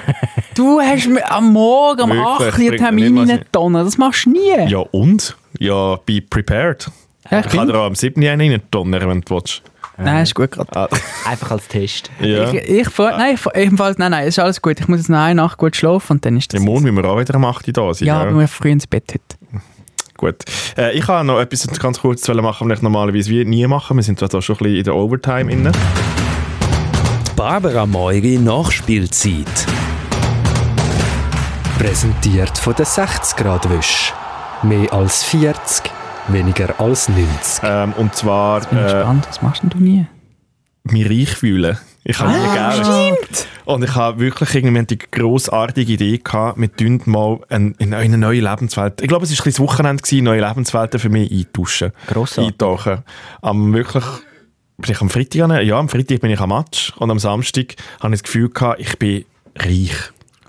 Du 0.55 0.81
hast 0.81 1.09
mir 1.09 1.31
am 1.31 1.53
Morgen 1.53 2.03
um 2.03 2.11
Wirklich, 2.11 2.49
8 2.49 2.59
Uhr 2.59 2.71
mir 2.71 2.77
Termin 2.77 3.05
nicht 3.05 3.09
in 3.09 3.15
mal 3.15 3.31
eine 3.33 3.51
Tonne. 3.53 3.85
Das 3.85 3.97
machst 3.97 4.27
du 4.27 4.31
nie. 4.31 4.69
ja 4.71 4.79
und? 4.79 5.37
Ja, 5.59 5.97
be 6.05 6.21
prepared. 6.21 6.91
Ja, 7.31 7.41
ich 7.41 7.47
kann 7.49 7.69
dir 7.69 7.79
auch 7.79 7.87
am 7.87 7.95
7. 7.95 8.23
einen 8.27 8.53
rein 8.53 8.63
donnern, 8.71 9.09
wenn 9.09 9.21
du 9.23 9.35
willst. 9.35 9.63
Nein, 9.97 10.25
ist 10.25 10.35
gut 10.35 10.51
gerade. 10.51 10.75
Ah, 10.77 10.89
Einfach 11.31 11.53
als 11.53 11.69
Test. 11.69 12.11
ja. 12.21 12.53
Ich, 12.53 12.69
ich, 12.69 12.89
freu- 12.89 13.11
nein, 13.17 13.37
ich, 13.37 13.47
ebenfalls, 13.55 13.97
nein, 13.97 14.11
nein, 14.11 14.27
ist 14.27 14.39
alles 14.41 14.61
gut. 14.61 14.81
Ich 14.81 14.89
muss 14.89 14.99
jetzt 14.99 15.09
noch 15.09 15.19
eine 15.19 15.37
Nacht 15.37 15.57
gut 15.57 15.77
schlafen 15.77 16.15
und 16.15 16.25
dann 16.27 16.37
ist 16.37 16.53
das. 16.53 16.59
Im 16.61 16.67
Mond 16.67 16.83
müssen 16.83 16.97
wir 16.97 17.05
auch 17.05 17.19
wieder 17.19 17.35
am 17.37 17.45
8. 17.45 17.69
Uhr 17.69 17.73
da 17.73 17.95
sein. 17.95 18.09
ja, 18.09 18.21
aber 18.23 18.37
wir 18.39 18.49
früh 18.49 18.71
ins 18.71 18.87
Bett 18.89 19.05
heute. 19.15 19.63
Gut. 20.17 20.37
Äh, 20.77 20.93
ich 20.99 21.07
habe 21.07 21.25
noch 21.25 21.39
etwas 21.41 21.67
ganz 21.79 22.01
kurz 22.01 22.27
wollen 22.29 22.43
machen, 22.43 22.69
was 22.69 22.79
ich 22.79 22.83
normalerweise 22.83 23.31
wie 23.31 23.45
nie 23.45 23.67
mache. 23.69 23.95
Wir 23.95 24.03
sind 24.03 24.19
zwar 24.19 24.29
da 24.29 24.43
schon 24.43 24.57
ein 24.57 24.59
bisschen 24.59 24.77
in 24.79 24.85
der 24.85 24.97
Overtime 24.97 25.51
inne. 25.53 25.73
Barbara 27.37 27.87
Meuri 27.87 28.39
Nachspielzeit. 28.39 29.47
Präsentiert 31.79 32.57
von 32.59 32.75
der 32.75 32.87
60 32.87 33.37
Grad 33.37 33.69
Wisch. 33.71 34.13
Mehr 34.65 34.93
als 34.93 35.23
40, 35.25 35.91
weniger 36.29 36.81
als 36.81 37.09
90. 37.09 37.63
Ähm, 37.65 37.93
und 37.99 38.15
zwar 38.15 38.61
Bin 38.61 38.79
ich 38.79 38.85
äh, 38.85 38.95
gespannt, 38.95 39.27
was 39.29 39.43
machst 39.43 39.63
denn 39.63 39.71
du 39.71 39.79
nie? 39.79 40.07
mich 40.85 41.09
reich 41.09 41.37
fühlen. 41.37 41.79
Ich 42.05 42.19
habe 42.21 42.31
Ah, 42.35 42.75
nie 42.77 42.79
Geld. 43.17 43.47
Und 43.65 43.83
ich 43.85 43.95
habe 43.95 44.21
wirklich 44.21 44.55
irgendwie 44.55 44.85
die 44.85 44.99
grossartige 44.99 45.95
Idee 45.95 46.19
gehabt, 46.19 46.61
wir 46.61 46.71
tun 46.75 47.01
mal 47.07 47.41
ein, 47.49 47.75
in 47.79 47.95
eine 47.95 48.19
neue 48.19 48.41
Lebenswelt. 48.41 49.01
Ich 49.01 49.09
glaube, 49.09 49.25
es 49.25 49.31
war 49.31 49.35
ein 49.35 49.45
bisschen 49.45 49.53
das 49.53 49.61
Wochenende, 49.61 50.03
gewesen, 50.03 50.25
neue 50.25 50.47
Lebenswelten 50.47 51.01
für 51.01 51.09
mich 51.09 51.31
eintauschen. 51.33 51.93
Grossartig. 52.07 52.53
Eintauchen. 52.53 53.03
Am 53.41 53.73
wirklich, 53.73 54.05
bin 54.77 54.93
ich 54.93 55.01
am 55.01 55.09
Freitag, 55.09 55.41
an- 55.43 55.67
ja, 55.67 55.79
am 55.79 55.89
Freitag 55.89 56.21
bin 56.21 56.31
ich 56.31 56.41
am 56.41 56.51
Match 56.51 56.93
und 56.99 57.11
am 57.11 57.19
Samstag 57.19 57.75
habe 58.01 58.15
ich 58.15 58.21
das 58.21 58.25
Gefühl 58.25 58.51
gehabt, 58.51 58.81
ich 58.81 58.99
bin 58.99 59.25
reich. 59.57 59.95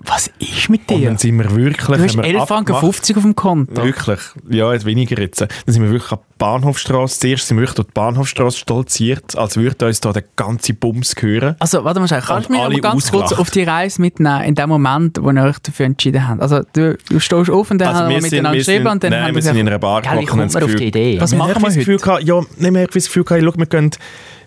Was 0.04 0.30
ist 0.38 0.68
mit 0.68 0.82
Und 0.90 0.98
dir? 1.00 1.08
dann 1.08 1.16
sind 1.18 1.36
wir 1.38 1.50
wirklich, 1.56 1.86
Du 1.86 1.92
hast 1.94 2.00
haben 2.16 2.22
wir 2.22 2.24
11 2.24 2.46
Franken 2.46 2.72
abgemacht- 2.72 2.80
50 2.80 3.16
auf 3.16 3.22
dem 3.22 3.34
Konto. 3.34 3.82
Wirklich, 3.82 4.20
ja, 4.50 4.72
jetzt 4.72 4.84
weniger 4.84 5.18
jetzt. 5.20 5.40
Dann 5.40 5.48
sind 5.66 5.82
wir 5.82 5.90
wirklich 5.90 6.12
an 6.12 6.18
die 6.18 6.34
Bahnhofstrasse. 6.38 7.18
Zuerst 7.20 7.48
sind 7.48 7.56
wir 7.56 7.62
wirklich 7.62 7.76
durch 7.76 7.86
die 7.88 7.92
Bahnhofstrasse 7.94 8.58
stolziert, 8.58 9.36
als 9.36 9.56
würde 9.56 9.86
uns 9.86 10.00
da 10.00 10.12
der 10.12 10.24
ganze 10.36 10.74
Bums 10.74 11.14
gehören. 11.14 11.56
Also, 11.58 11.82
warte 11.82 11.98
mal, 12.00 12.06
schnell. 12.08 12.22
kannst 12.24 12.48
du 12.48 12.52
mich 12.52 12.60
aber 12.60 12.78
ganz 12.78 13.10
kurz 13.10 13.22
ausgelacht. 13.24 13.40
auf 13.40 13.50
die 13.50 13.62
Reise 13.62 14.00
mitnehmen, 14.00 14.42
in 14.44 14.54
dem 14.54 14.68
Moment, 14.68 15.18
wo 15.22 15.30
ihr 15.30 15.42
euch 15.42 15.58
dafür 15.60 15.86
entschieden 15.86 16.28
habt? 16.28 16.42
Also, 16.42 16.60
du, 16.74 16.98
du 17.08 17.18
stehst 17.18 17.50
auf 17.50 17.70
und 17.70 17.78
dann 17.78 17.94
haben 17.94 18.10
wir 18.10 18.20
miteinander 18.20 18.58
geschrieben 18.58 18.86
und 18.86 19.02
dann 19.02 19.10
nein, 19.10 19.20
haben 19.22 19.28
wir 19.30 19.34
wir 19.36 19.42
sind 19.42 19.56
in 19.56 19.66
einer 19.66 19.78
Bar 19.78 20.02
gehockt 20.02 20.18
und 20.30 20.36
man 20.36 20.38
haben 20.40 20.46
auf 20.48 20.52
das 20.52 20.62
die 20.62 20.70
Gefühl- 20.72 20.82
Idee? 20.88 21.20
Was 21.20 21.30
Wir 21.32 21.38
machen 21.38 21.54
haben 21.54 21.62
wir 21.62 21.68
das 21.68 21.76
heute? 21.76 21.96
Gefühl 21.96 22.20
ja, 22.26 22.40
nicht 22.58 22.70
mehr 22.70 22.86
das 22.86 23.04
Gefühl 23.06 23.24
gehabt, 23.24 23.42
schau, 23.44 23.52
wir 23.56 23.66
gehen, 23.66 23.90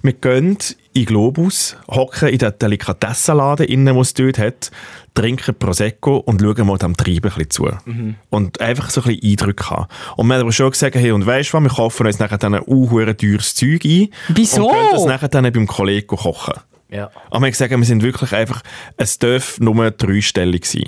wir 0.03 0.13
gehen 0.13 0.57
in 0.99 1.05
Globus, 1.05 1.77
hocken 1.89 2.29
in 2.29 2.37
den 2.37 2.53
Delikatessenladen 2.59 3.67
innen, 3.67 3.93
den 3.93 3.97
es 3.97 4.13
dort 4.13 4.37
hat, 4.37 4.71
trinken 5.13 5.55
Prosecco 5.55 6.17
und 6.17 6.41
schauen 6.41 6.67
mal 6.67 6.77
dem 6.77 6.95
Treiben 6.95 7.31
ein 7.35 7.49
zu. 7.49 7.69
Mhm. 7.85 8.15
Und 8.29 8.61
einfach 8.61 8.89
so 8.89 9.01
ein 9.01 9.07
bisschen 9.07 9.31
Eindrücke 9.31 9.69
haben. 9.69 9.87
Und 10.15 10.27
wir 10.27 10.35
haben 10.35 10.41
aber 10.41 10.51
schon 10.51 10.71
gesagt, 10.71 10.95
hey, 10.95 11.11
und 11.11 11.25
weisst 11.25 11.53
du 11.53 11.57
was, 11.57 11.63
wir 11.63 11.69
kaufen 11.69 12.05
uns 12.05 12.19
nachher 12.19 12.37
dann 12.37 12.55
ein 12.55 12.61
unhuere 12.61 13.15
teures 13.15 13.55
Zeug 13.55 13.83
ein. 13.85 14.09
Wieso? 14.29 14.67
Und 14.67 14.73
gehen 14.73 14.87
das 14.91 15.05
nachher 15.05 15.29
dann 15.29 15.51
beim 15.51 15.67
Kollegen 15.67 16.07
kochen. 16.07 16.55
Ja. 16.89 17.05
Aber 17.29 17.41
wir 17.41 17.45
haben 17.45 17.51
gesagt, 17.51 17.71
wir 17.71 17.83
sind 17.83 18.03
wirklich 18.03 18.33
einfach, 18.33 18.61
es 18.97 19.19
darf 19.19 19.59
nur 19.59 19.91
dreistellig 19.91 20.65
sein. 20.65 20.85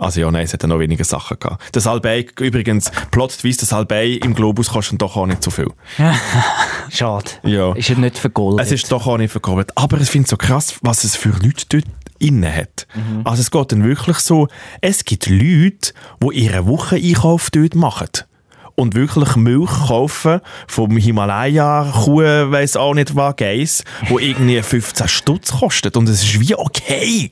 Also 0.00 0.20
ja, 0.20 0.30
nein, 0.30 0.44
es 0.44 0.52
hat 0.54 0.62
ja 0.62 0.68
noch 0.68 0.78
weniger 0.78 1.04
Sachen 1.04 1.38
gehabt. 1.38 1.62
Das 1.72 1.84
Salbei, 1.84 2.26
übrigens, 2.40 2.90
Plot-Twist, 3.10 3.60
das 3.60 3.68
Salbei 3.68 4.18
im 4.22 4.34
Globus 4.34 4.70
kostet 4.70 5.00
doch 5.02 5.14
auch 5.14 5.26
nicht 5.26 5.42
so 5.42 5.50
viel. 5.50 5.68
Schade. 6.88 7.30
Ja. 7.42 7.74
Ist 7.74 7.90
ja 7.90 7.96
nicht 7.96 8.16
vergoldet. 8.16 8.64
Es 8.64 8.72
ist 8.72 8.90
doch 8.90 9.06
auch 9.06 9.18
nicht 9.18 9.30
verkauft. 9.30 9.76
Aber 9.76 10.00
ich 10.00 10.08
finde 10.08 10.24
es 10.24 10.30
so 10.30 10.38
krass, 10.38 10.76
was 10.80 11.04
es 11.04 11.16
für 11.16 11.28
Leute 11.28 11.66
dort 11.68 11.84
innen 12.18 12.50
hat. 12.52 12.86
Also 13.24 13.42
es 13.42 13.50
geht 13.50 13.72
dann 13.72 13.84
wirklich 13.84 14.18
so, 14.18 14.48
es 14.80 15.04
gibt 15.04 15.26
Leute, 15.26 15.92
die 16.22 16.34
ihren 16.34 16.66
Wocheneinkauf 16.66 17.50
dort 17.50 17.74
machen. 17.74 18.08
Und 18.76 18.94
wirklich 18.94 19.36
Milch 19.36 19.70
kaufen 19.88 20.40
vom 20.66 20.96
Himalaya, 20.96 21.92
Kuh, 22.04 22.22
weiss 22.22 22.76
auch 22.76 22.94
nicht 22.94 23.14
was, 23.14 23.36
Geiss, 23.36 23.84
wo 24.08 24.18
irgendwie 24.18 24.62
15 24.62 25.08
Stutz 25.08 25.52
kostet. 25.52 25.98
Und 25.98 26.08
es 26.08 26.22
ist 26.22 26.40
wie 26.40 26.54
okay. 26.54 27.30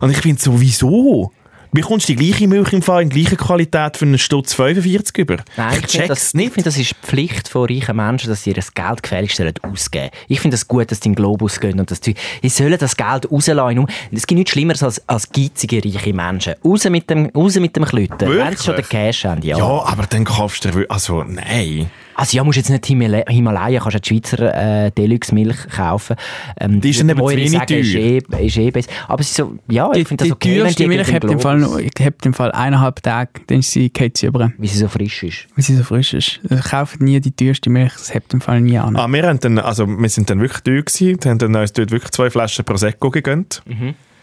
Und 0.00 0.10
ich 0.10 0.18
finde 0.18 0.40
so, 0.40 0.58
wieso? 0.58 1.32
Bekommst 1.72 2.08
du 2.08 2.14
die 2.14 2.24
gleiche 2.24 2.48
Milch 2.48 2.72
im 2.72 2.82
Fall 2.82 3.02
in 3.02 3.10
gleicher 3.10 3.36
Qualität 3.36 3.96
für 3.96 4.06
einen 4.06 4.18
Stutz 4.18 4.54
45 4.54 5.18
über? 5.18 5.36
Nein, 5.56 5.80
ich, 5.84 5.90
finde, 5.90 6.08
das, 6.08 6.32
ich 6.32 6.40
finde, 6.40 6.62
das 6.62 6.78
ist 6.78 6.90
die 6.90 7.06
Pflicht 7.06 7.48
von 7.48 7.68
reichen 7.68 7.96
Menschen, 7.96 8.30
dass 8.30 8.42
sie 8.42 8.50
ihr 8.50 8.62
Geld 8.74 9.02
gefälligst 9.02 9.42
ausgeben 9.62 10.10
Ich 10.28 10.40
finde 10.40 10.54
es 10.54 10.62
das 10.62 10.68
gut, 10.68 10.90
dass 10.90 11.00
sie 11.00 11.08
in 11.08 11.12
den 11.12 11.16
Globus 11.16 11.60
gehen 11.60 11.78
und 11.78 11.90
das 11.90 12.00
Zeug. 12.00 12.16
Sie 12.42 12.48
sollen 12.48 12.78
das 12.78 12.96
Geld 12.96 13.30
rauslassen. 13.30 13.86
Es 14.10 14.26
gibt 14.26 14.38
nichts 14.38 14.52
Schlimmeres 14.52 14.82
als, 14.82 15.06
als 15.08 15.30
geizige, 15.30 15.84
reiche 15.84 16.14
Menschen. 16.14 16.54
Raus 16.64 16.84
mit 16.88 17.10
dem, 17.10 17.26
raus 17.34 17.56
mit 17.56 17.76
dem 17.76 17.84
Klüten. 17.84 18.18
Wenn 18.18 18.56
sie 18.56 18.64
schon 18.64 18.76
den 18.76 18.88
Cash 18.88 19.24
haben, 19.24 19.42
ja. 19.42 19.58
Ja, 19.58 19.64
aber 19.64 20.06
dann 20.06 20.24
kaufst 20.24 20.64
du 20.64 20.86
also 20.88 21.22
nein. 21.24 21.90
Also 22.18 22.36
ja, 22.36 22.42
musst 22.42 22.56
jetzt 22.56 22.68
nicht 22.68 22.84
Himala 22.84 23.22
Himalaya, 23.28 23.78
kannst 23.80 23.94
du 23.94 24.00
die 24.00 24.08
Schweizer 24.08 24.86
äh, 24.86 24.90
Deluxe-Milch 24.90 25.68
kaufen. 25.68 26.16
Ähm, 26.60 26.80
Die 26.80 26.90
ist 26.90 26.98
dann 27.00 27.10
eben 27.10 27.20
zu 27.20 27.28
wenig 27.28 27.52
sagen, 27.52 27.74
Ist 27.74 27.94
eh, 27.94 28.18
ist 28.40 28.56
eh 28.56 28.70
besser. 28.72 28.90
Aber 29.06 29.20
es 29.20 29.28
ist 29.28 29.36
so, 29.36 29.54
ja, 29.68 29.88
die, 29.92 30.00
ich 30.00 30.08
finde 30.08 30.22
das 30.24 30.26
die 30.28 30.32
okay, 30.32 30.50
wenn 30.56 30.60
teuerste 30.62 30.82
die 30.82 30.88
Milch 30.88 31.12
hat 31.12 31.24
im, 31.24 31.38
Fall, 31.38 31.58
noch- 31.60 31.78
hat 31.80 32.26
im 32.26 32.34
Fall 32.34 32.50
eineinhalb 32.50 33.00
Tage, 33.04 33.30
dann 33.46 33.60
ist 33.60 33.70
sie, 33.70 33.88
geht 33.90 34.16
sie 34.16 34.26
über, 34.26 34.52
Wie 34.58 34.66
sie 34.66 34.78
so 34.78 34.88
frisch 34.88 35.22
ist. 35.22 35.46
weil 35.54 35.64
sie 35.64 35.76
so 35.76 35.84
frisch 35.84 36.12
ist. 36.12 36.40
Also, 36.50 36.62
kauft 36.68 37.00
nie 37.00 37.20
die 37.20 37.30
teuerste 37.30 37.70
Milch, 37.70 37.92
das 37.92 38.12
hebt 38.12 38.34
im 38.34 38.40
Fall 38.40 38.60
nie 38.62 38.78
an. 38.78 38.96
Ah, 38.96 39.06
wir, 39.06 39.22
haben 39.22 39.38
dann, 39.38 39.58
also, 39.60 39.86
wir 39.86 40.08
sind 40.08 40.28
dann 40.28 40.40
wirklich 40.40 40.62
teuer 40.62 40.82
gewesen, 40.82 41.18
haben 41.24 41.38
dann 41.38 41.54
uns 41.54 41.72
dort 41.72 41.92
wirklich 41.92 42.10
zwei 42.10 42.30
Flaschen 42.30 42.64
Prosecco 42.64 43.10
gegönnt. 43.10 43.62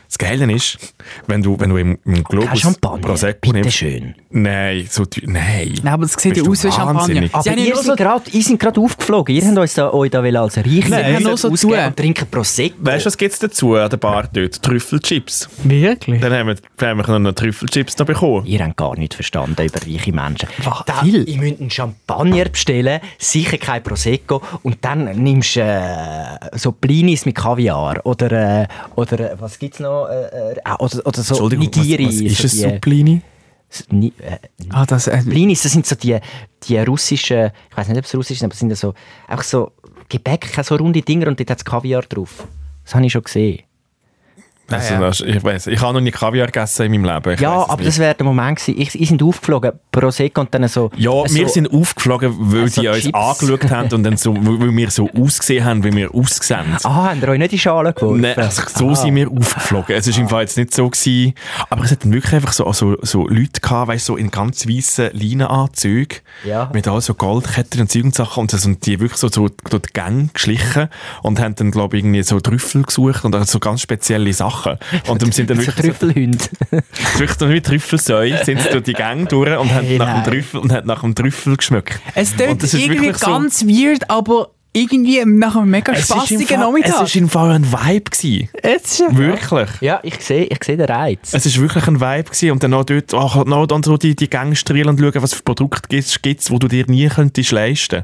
Das 0.07 0.17
Geile 0.17 0.51
ist, 0.51 0.77
wenn 1.27 1.41
du, 1.41 1.59
wenn 1.59 1.69
du 1.69 1.77
im, 1.77 1.97
im 2.05 2.23
Globus 2.23 2.59
Champagner, 2.59 3.07
Prosecco 3.07 3.51
nimmst... 3.51 3.73
schön. 3.73 4.15
Nein, 4.29 4.87
so 4.89 5.03
nein. 5.23 5.73
Nein, 5.81 5.93
aber 5.93 6.03
das 6.03 6.13
sieht 6.13 6.37
ja 6.37 6.43
aus 6.43 6.63
wie 6.63 6.71
Champagner. 6.71 7.29
Aber 7.31 7.57
ihr 7.57 7.73
nur 7.73 7.75
so, 7.77 7.83
seid 7.83 7.97
gerade 7.97 8.29
ihr 8.31 8.43
seid 8.43 8.59
gerade 8.59 8.81
aufgeflogen. 8.81 9.35
Ihr 9.35 9.45
habt 9.45 9.57
uns 9.57 9.73
da, 9.73 9.91
euch 9.91 10.11
da 10.11 10.21
als 10.21 10.57
reich 10.57 10.89
Nein, 10.89 11.37
so 11.37 11.49
tun. 11.49 11.73
und 11.73 11.97
trinken 11.97 12.27
Prosecco. 12.29 12.75
Weißt 12.79 13.05
du, 13.05 13.07
was 13.07 13.17
gibt 13.17 13.33
es 13.33 13.39
dazu 13.39 13.75
an 13.75 13.89
der 13.89 13.97
Bar 13.97 14.29
dort? 14.31 14.61
Trüffelchips. 14.61 15.49
wirklich? 15.63 16.21
Dann 16.21 16.33
haben 16.33 16.47
wir, 16.47 16.87
haben 16.87 17.07
wir 17.07 17.19
noch 17.19 17.31
Trüffelchips 17.33 17.97
noch 17.97 18.05
bekommen. 18.05 18.45
Ihr 18.45 18.63
habt 18.63 18.77
gar 18.77 18.97
nichts 18.97 19.15
verstanden 19.15 19.63
über 19.63 19.81
reiche 19.81 20.13
Menschen. 20.13 20.49
Was? 20.63 20.83
Da, 20.85 21.01
Viel? 21.01 21.27
ihr 21.27 21.37
müsst 21.37 21.61
einen 21.61 21.69
Champagner 21.69 22.45
bestellen, 22.45 22.99
sicher 23.17 23.57
kein 23.57 23.83
Prosecco 23.83 24.41
und 24.63 24.77
dann 24.81 25.05
nimmst 25.15 25.55
du 25.55 25.61
äh, 25.61 26.57
so 26.57 26.71
Blinis 26.71 27.25
mit 27.25 27.35
Kaviar 27.35 28.01
oder, 28.05 28.31
äh, 28.63 28.67
oder 28.95 29.31
äh, 29.31 29.35
was 29.39 29.59
gibt's 29.59 29.79
noch? 29.79 29.94
Äh, 30.03 30.53
äh, 30.53 30.73
oder, 30.79 31.05
oder 31.05 31.23
so 31.23 31.47
Nigiri. 31.49 32.05
was, 32.07 32.15
was 32.15 32.21
ist 32.21 32.37
so 32.37 32.45
es 32.45 32.51
die 32.53 32.59
Supplini? 32.59 33.21
Ni, 33.89 34.13
äh, 34.19 34.37
Ah, 34.69 34.85
das, 34.85 35.07
äh, 35.07 35.21
Blinis, 35.25 35.63
das 35.63 35.73
sind 35.73 35.85
so 35.85 35.95
die, 35.95 36.17
die 36.63 36.77
russischen, 36.77 37.51
ich 37.69 37.77
weiß 37.77 37.87
nicht, 37.87 37.97
ob 37.97 38.05
es 38.05 38.15
russisch 38.15 38.39
sind, 38.39 38.45
aber 38.45 38.53
es 38.53 38.59
sind 38.59 38.75
so, 38.77 38.93
einfach 39.27 39.43
so 39.43 39.71
Gebäck, 40.07 40.47
so 40.63 40.75
runde 40.75 41.01
Dinger 41.01 41.27
und 41.27 41.39
dort 41.39 41.49
hat 41.49 41.57
es 41.57 41.65
Kaviar 41.65 42.03
drauf. 42.03 42.47
Das 42.83 42.95
habe 42.95 43.05
ich 43.05 43.11
schon 43.11 43.23
gesehen. 43.23 43.63
Also, 44.71 44.93
ja. 44.95 44.99
das- 44.99 45.19
Ich 45.21 45.43
weiß, 45.43 45.67
ich 45.67 45.81
habe 45.81 45.93
noch 45.93 46.01
nie 46.01 46.11
Kaviar 46.11 46.47
gegessen 46.47 46.91
in 46.91 47.01
meinem 47.01 47.13
Leben. 47.15 47.33
Ich 47.35 47.39
ja, 47.41 47.69
aber 47.69 47.83
das 47.83 47.99
wäre 47.99 48.15
der 48.15 48.25
Moment 48.25 48.59
gewesen. 48.59 48.79
Ich, 48.81 48.99
ich 48.99 49.07
sind 49.09 49.21
aufgeflogen, 49.21 49.73
Prosecco 49.91 50.41
und 50.41 50.53
dann 50.53 50.67
so... 50.67 50.89
Ja, 50.97 51.11
so, 51.11 51.35
wir 51.35 51.49
sind 51.49 51.71
aufgeflogen, 51.71 52.33
weil 52.39 52.67
so 52.69 52.81
die 52.81 52.87
uns 52.87 53.13
angeschaut 53.13 53.69
haben 53.69 53.93
und 53.93 54.03
dann 54.03 54.17
so, 54.17 54.35
weil 54.39 54.75
wir 54.75 54.89
so 54.91 55.09
ausgesehen 55.11 55.63
haben, 55.65 55.83
wie 55.83 55.93
wir 55.93 56.13
aussehen. 56.15 56.75
Ah, 56.83 57.09
haben 57.09 57.21
ihr 57.21 57.27
euch 57.27 57.37
nicht 57.37 57.51
in 57.51 57.57
die 57.57 57.59
Schale 57.59 57.93
geworfen? 57.93 58.21
Nein, 58.21 58.37
also 58.37 58.63
so 58.73 58.95
sind 58.95 59.15
wir 59.15 59.29
aufgeflogen. 59.31 59.95
Es 59.95 60.07
war 60.11 60.17
im 60.19 60.29
Fall 60.29 60.41
jetzt 60.41 60.57
nicht 60.57 60.73
so 60.73 60.89
gewesen, 60.89 61.33
aber 61.69 61.83
es 61.83 61.91
hat 61.91 62.03
dann 62.03 62.13
wirklich 62.13 62.33
einfach 62.33 62.53
so, 62.53 62.71
so, 62.73 62.95
so 63.01 63.27
Leute 63.27 63.61
gehabt, 63.61 63.89
weißt, 63.89 64.05
so 64.05 64.17
in 64.17 64.31
ganz 64.31 64.67
weißen 64.67 65.09
Leinenanzügen, 65.13 66.19
Ja. 66.43 66.69
mit 66.73 66.87
all 66.87 67.01
so 67.01 67.13
Goldketten 67.13 67.81
und 67.81 67.91
Zeug 67.91 68.03
und 68.05 68.15
Sachen 68.15 68.41
und, 68.41 68.53
das, 68.53 68.65
und 68.65 68.85
die 68.85 68.99
wirklich 68.99 69.19
so, 69.19 69.27
so 69.29 69.49
durch 69.69 69.83
die 69.83 69.93
Gänge 69.93 70.29
geschlichen 70.33 70.89
und 71.21 71.39
haben 71.39 71.55
dann, 71.55 71.71
glaube 71.71 71.97
ich, 71.97 72.03
irgendwie 72.03 72.23
so 72.23 72.39
Trüffel 72.39 72.83
gesucht 72.83 73.23
und 73.25 73.47
so 73.47 73.59
ganz 73.59 73.81
spezielle 73.81 74.33
Sachen. 74.33 74.54
Und 75.07 75.21
dann 75.21 75.31
sind 75.31 75.49
dann 75.49 75.59
So 75.59 75.67
wirklich 75.67 75.85
so, 75.85 75.91
Trüffelhunde. 76.07 76.37
wirklich 77.17 77.37
dann 77.37 77.49
wie 77.51 77.61
Trüffelsäue 77.61 78.43
sind 78.43 78.61
sie 78.61 78.69
durch 78.69 78.83
die 78.83 78.93
Gänge 78.93 79.25
durch 79.25 79.57
und 79.57 79.73
haben 79.73 79.85
Hey, 79.85 79.97
nach 79.97 80.23
dem. 80.23 80.31
Trüffel 80.31 80.59
und 80.59 80.71
haben 80.71 80.87
nach 80.87 81.01
dem 81.01 81.13
Trüffel 81.15 81.57
geschmeckt. 81.57 81.99
es 82.15 82.35
klingt 82.35 82.63
irgendwie 82.63 82.89
wirklich 83.01 83.17
so- 83.17 83.27
ganz 83.27 83.65
weird, 83.65 84.09
aber 84.09 84.49
irgendwie 84.75 85.23
nach 85.25 85.55
einem 85.55 85.69
mega 85.71 85.93
Es 85.93 86.05
spaßigen 86.07 86.59
Nachmittag. 86.59 87.01
Es 87.03 87.15
war 87.15 87.21
im 87.21 87.29
Fall 87.29 87.51
ein 87.51 87.71
Vibe. 87.71 88.11
Gewesen. 88.11 88.49
Es 88.61 88.99
ist- 88.99 89.17
Wirklich. 89.17 89.69
ja, 89.81 89.99
ich 90.03 90.19
sehe 90.21 90.43
ich 90.45 90.63
sehe 90.63 90.77
den 90.77 90.85
Reiz. 90.87 91.33
Es 91.33 91.45
war 91.55 91.61
wirklich 91.63 91.87
ein 91.87 92.01
Vibe 92.01 92.23
gewesen. 92.25 92.51
und 92.51 92.61
dann 92.63 92.71
noch 92.71 92.83
dort 92.83 93.13
ach, 93.13 93.45
noch 93.45 93.65
dann 93.67 93.83
so 93.83 93.97
die, 93.97 94.15
die 94.15 94.29
Gänge 94.29 94.49
und 94.49 94.57
schauen, 94.99 95.21
was 95.23 95.33
für 95.33 95.43
Produkte 95.43 95.87
gibt 95.89 96.39
es, 96.41 96.45
die 96.45 96.59
du 96.59 96.67
dir 96.67 96.85
nie 96.87 97.07
könntest 97.07 97.51
leisten 97.51 98.03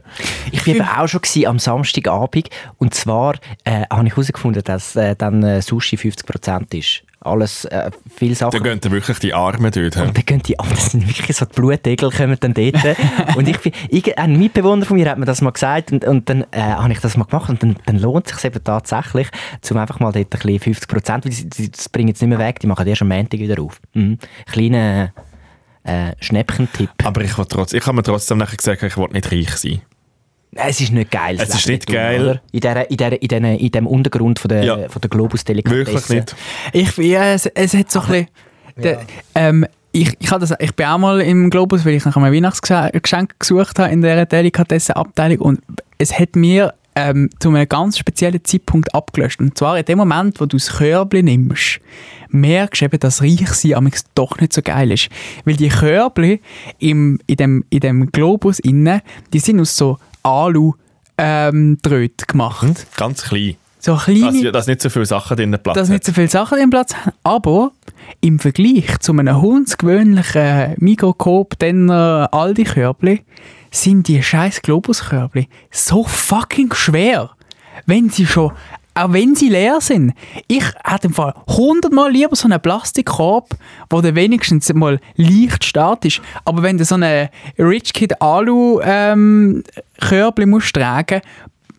Ich 0.51 0.65
war 0.65 0.76
eben 0.76 0.88
auch 0.88 1.07
schon 1.07 1.22
gewesen 1.22 1.45
am 1.47 1.59
Samstagabend 1.59 2.49
und 2.78 2.93
zwar 2.95 3.36
äh, 3.65 3.84
habe 3.91 4.07
ich 4.07 4.11
herausgefunden, 4.15 4.63
dass 4.63 4.95
äh, 4.95 5.15
dann 5.15 5.43
äh, 5.43 5.61
Sushi 5.61 5.97
50% 5.97 6.74
ist. 6.78 7.03
Alles, 7.24 7.65
äh, 7.65 7.91
viele 8.09 8.34
Da 8.34 8.49
Sachen. 8.51 8.63
gehen 8.63 8.80
dann 8.82 8.91
wirklich 8.91 9.19
die 9.19 9.34
Arme 9.34 9.69
dort. 9.69 9.95
Und 9.95 10.17
dann 10.17 10.26
gehen 10.26 10.41
die 10.41 10.59
an, 10.59 10.67
das 10.69 10.91
sind 10.91 11.07
wirklich 11.07 11.38
so 11.38 11.45
die 11.45 11.53
Blutegel 11.53 12.09
kommen 12.09 12.36
dann 12.39 12.55
dort. 12.55 12.76
und 13.36 13.47
ich 13.47 13.59
bin, 13.59 13.72
ich, 13.89 14.17
ein 14.17 14.39
Mitbewohner 14.39 14.86
von 14.86 14.97
mir 14.97 15.07
hat 15.07 15.19
mir 15.19 15.26
das 15.26 15.41
mal 15.41 15.51
gesagt 15.51 15.91
und, 15.91 16.03
und 16.03 16.28
dann 16.30 16.45
äh, 16.49 16.59
habe 16.61 16.91
ich 16.91 16.99
das 16.99 17.17
mal 17.17 17.26
gemacht 17.26 17.49
und 17.49 17.61
dann, 17.61 17.76
dann 17.86 17.99
lohnt 17.99 18.26
es 18.26 18.36
sich 18.36 18.45
eben 18.45 18.63
tatsächlich, 18.63 19.28
zum 19.61 19.78
einfach 19.78 19.99
mal 19.99 20.11
dort 20.11 20.34
ein 20.34 20.39
bisschen 20.39 20.59
50 20.59 20.88
Prozent, 20.88 21.26
weil 21.26 21.32
sie, 21.32 21.47
sie, 21.53 21.69
das 21.69 21.89
bringen 21.89 22.07
jetzt 22.07 22.22
nicht 22.22 22.30
mehr 22.30 22.39
weg, 22.39 22.59
die 22.59 22.65
machen 22.67 22.88
erst 22.88 23.03
am 23.03 23.09
Montag 23.09 23.39
wieder 23.39 23.61
auf. 23.61 23.80
Mhm. 23.93 24.17
Kleiner 24.51 25.13
äh, 25.84 26.13
Schnäppchentipp. 26.19 26.89
Aber 27.03 27.22
ich, 27.22 27.34
trotz, 27.34 27.74
ich 27.74 27.86
habe 27.86 27.97
mir 27.97 28.03
trotzdem 28.03 28.39
nachher 28.39 28.57
gesagt, 28.57 28.82
ich 28.82 28.97
will 28.97 29.09
nicht 29.11 29.32
reich 29.32 29.55
sein. 29.57 29.82
Nein, 30.54 30.66
Es 30.70 30.82
ist 30.82 30.91
nicht 30.91 31.12
geil. 31.12 31.38
das 31.38 31.49
Es 31.49 31.56
ist 31.56 31.68
nicht 31.68 31.88
geil. 31.88 32.22
Oder? 32.22 32.41
In, 32.52 32.60
der, 32.60 32.91
in, 32.91 32.97
der, 32.97 33.22
in, 33.22 33.28
den, 33.30 33.43
in 33.45 33.72
dem 33.72 33.88
Untergrund 33.88 34.39
von 34.39 34.49
der, 34.49 34.64
Ja. 34.64 34.89
von 34.89 35.02
der 35.02 35.10
globus 35.10 35.43
Delikatesse. 35.45 35.93
Wirklich 35.93 36.10
nicht. 36.10 36.36
Ich, 36.74 36.97
ja, 36.97 37.34
es, 37.34 37.45
es 37.45 37.74
hat 37.74 37.91
so 37.91 38.02
ein 38.02 38.08
bisschen... 38.08 38.28
Der, 38.78 39.02
ähm, 39.36 39.66
ich, 39.93 40.16
ich, 40.20 40.30
das, 40.30 40.54
ich 40.60 40.74
bin 40.76 40.86
auch 40.86 40.97
mal 40.97 41.20
im 41.22 41.49
Globus, 41.49 41.86
weil 41.86 41.95
ich 41.95 42.06
nach 42.06 42.16
einem 42.16 42.34
Weihnachtsgeschenk 42.34 43.39
gesucht 43.39 43.78
habe 43.80 43.91
in 43.91 44.02
der 44.02 44.26
Delikatessenabteilung 44.26 45.39
und 45.39 45.62
es 45.97 46.18
hat 46.18 46.36
mir 46.36 46.74
ähm, 46.95 47.30
zu 47.39 47.49
einem 47.49 47.68
ganz 47.68 47.97
speziellen 47.97 48.43
Zeitpunkt 48.43 48.93
abgelöscht. 48.95 49.39
Und 49.39 49.58
zwar 49.58 49.78
in 49.78 49.86
dem 49.86 49.97
Moment, 49.97 50.39
wo 50.39 50.45
du 50.45 50.58
das 50.58 50.78
Körbchen 50.78 51.26
nimmst, 51.26 51.80
merkst 52.30 52.82
du 52.82 52.86
eben, 52.86 52.99
dass 52.99 53.22
Reichsein 53.22 53.74
amigs 53.76 54.06
doch 54.16 54.39
nicht 54.39 54.54
so 54.54 54.62
geil 54.62 54.91
ist. 54.91 55.10
Weil 55.45 55.56
die 55.56 55.70
Körbchen 55.70 56.39
im, 56.80 57.20
in, 57.28 57.36
dem, 57.36 57.66
in 57.70 57.80
dem 57.82 58.12
Globus 58.12 58.60
innen, 58.60 59.02
die 59.34 59.39
sind 59.39 59.60
aus 59.60 59.76
so 59.76 59.97
Alu 60.24 60.74
ähm, 61.17 61.78
Dröht 61.82 62.28
gemacht. 62.28 62.63
Hm? 62.63 62.76
Ganz 62.97 63.24
klein. 63.24 63.55
So 63.80 63.95
kleine 63.95 64.43
Dass, 64.43 64.51
dass 64.51 64.67
nicht 64.67 64.82
so 64.82 64.89
viele 64.89 65.05
Sachen 65.07 65.38
drin 65.38 65.57
Platz 65.61 65.76
dass 65.76 65.89
hat. 65.89 65.93
nicht 65.93 66.05
so 66.05 66.13
viele 66.13 66.28
Sachen 66.28 66.59
im 66.59 66.69
Platz 66.69 66.93
haben. 66.93 67.13
Aber 67.24 67.72
im 68.19 68.38
Vergleich 68.38 68.99
zu 68.99 69.11
einem 69.11 69.41
hundsgewöhnlichen 69.41 70.76
Mikrocoop, 70.78 71.57
Denner, 71.57 72.30
Aldi-Körbli, 72.32 73.22
sind 73.72 74.07
die 74.07 74.22
scheiß 74.22 74.61
Globus-Körbli 74.61 75.47
so 75.72 76.03
fucking 76.03 76.74
schwer. 76.74 77.32
Wenn 77.88 78.09
sie 78.09 78.28
schon, 78.28 78.51
auch 78.94 79.14
wenn 79.14 79.36
sie 79.36 79.50
leer 79.50 79.80
sind. 79.80 80.14
Ich 80.48 80.64
hätte 80.84 81.08
im 81.08 81.14
Fall 81.14 81.34
hundertmal 81.48 82.12
lieber 82.12 82.36
so 82.36 82.48
einen 82.48 82.60
Plastikkorb, 82.62 83.50
wo 83.89 84.02
der 84.02 84.16
wenigstens 84.16 84.72
mal 84.74 85.00
leicht 85.16 85.64
statisch 85.64 86.22
Aber 86.46 86.62
wenn 86.64 86.78
du 86.78 86.86
so 86.86 86.96
einen 86.96 87.30
Rich 87.58 87.94
Kid 87.94 88.22
Alu 88.22 88.82
ähm, 88.84 89.64
Körbli 90.00 90.46
musst 90.46 90.74
tragen 90.76 91.22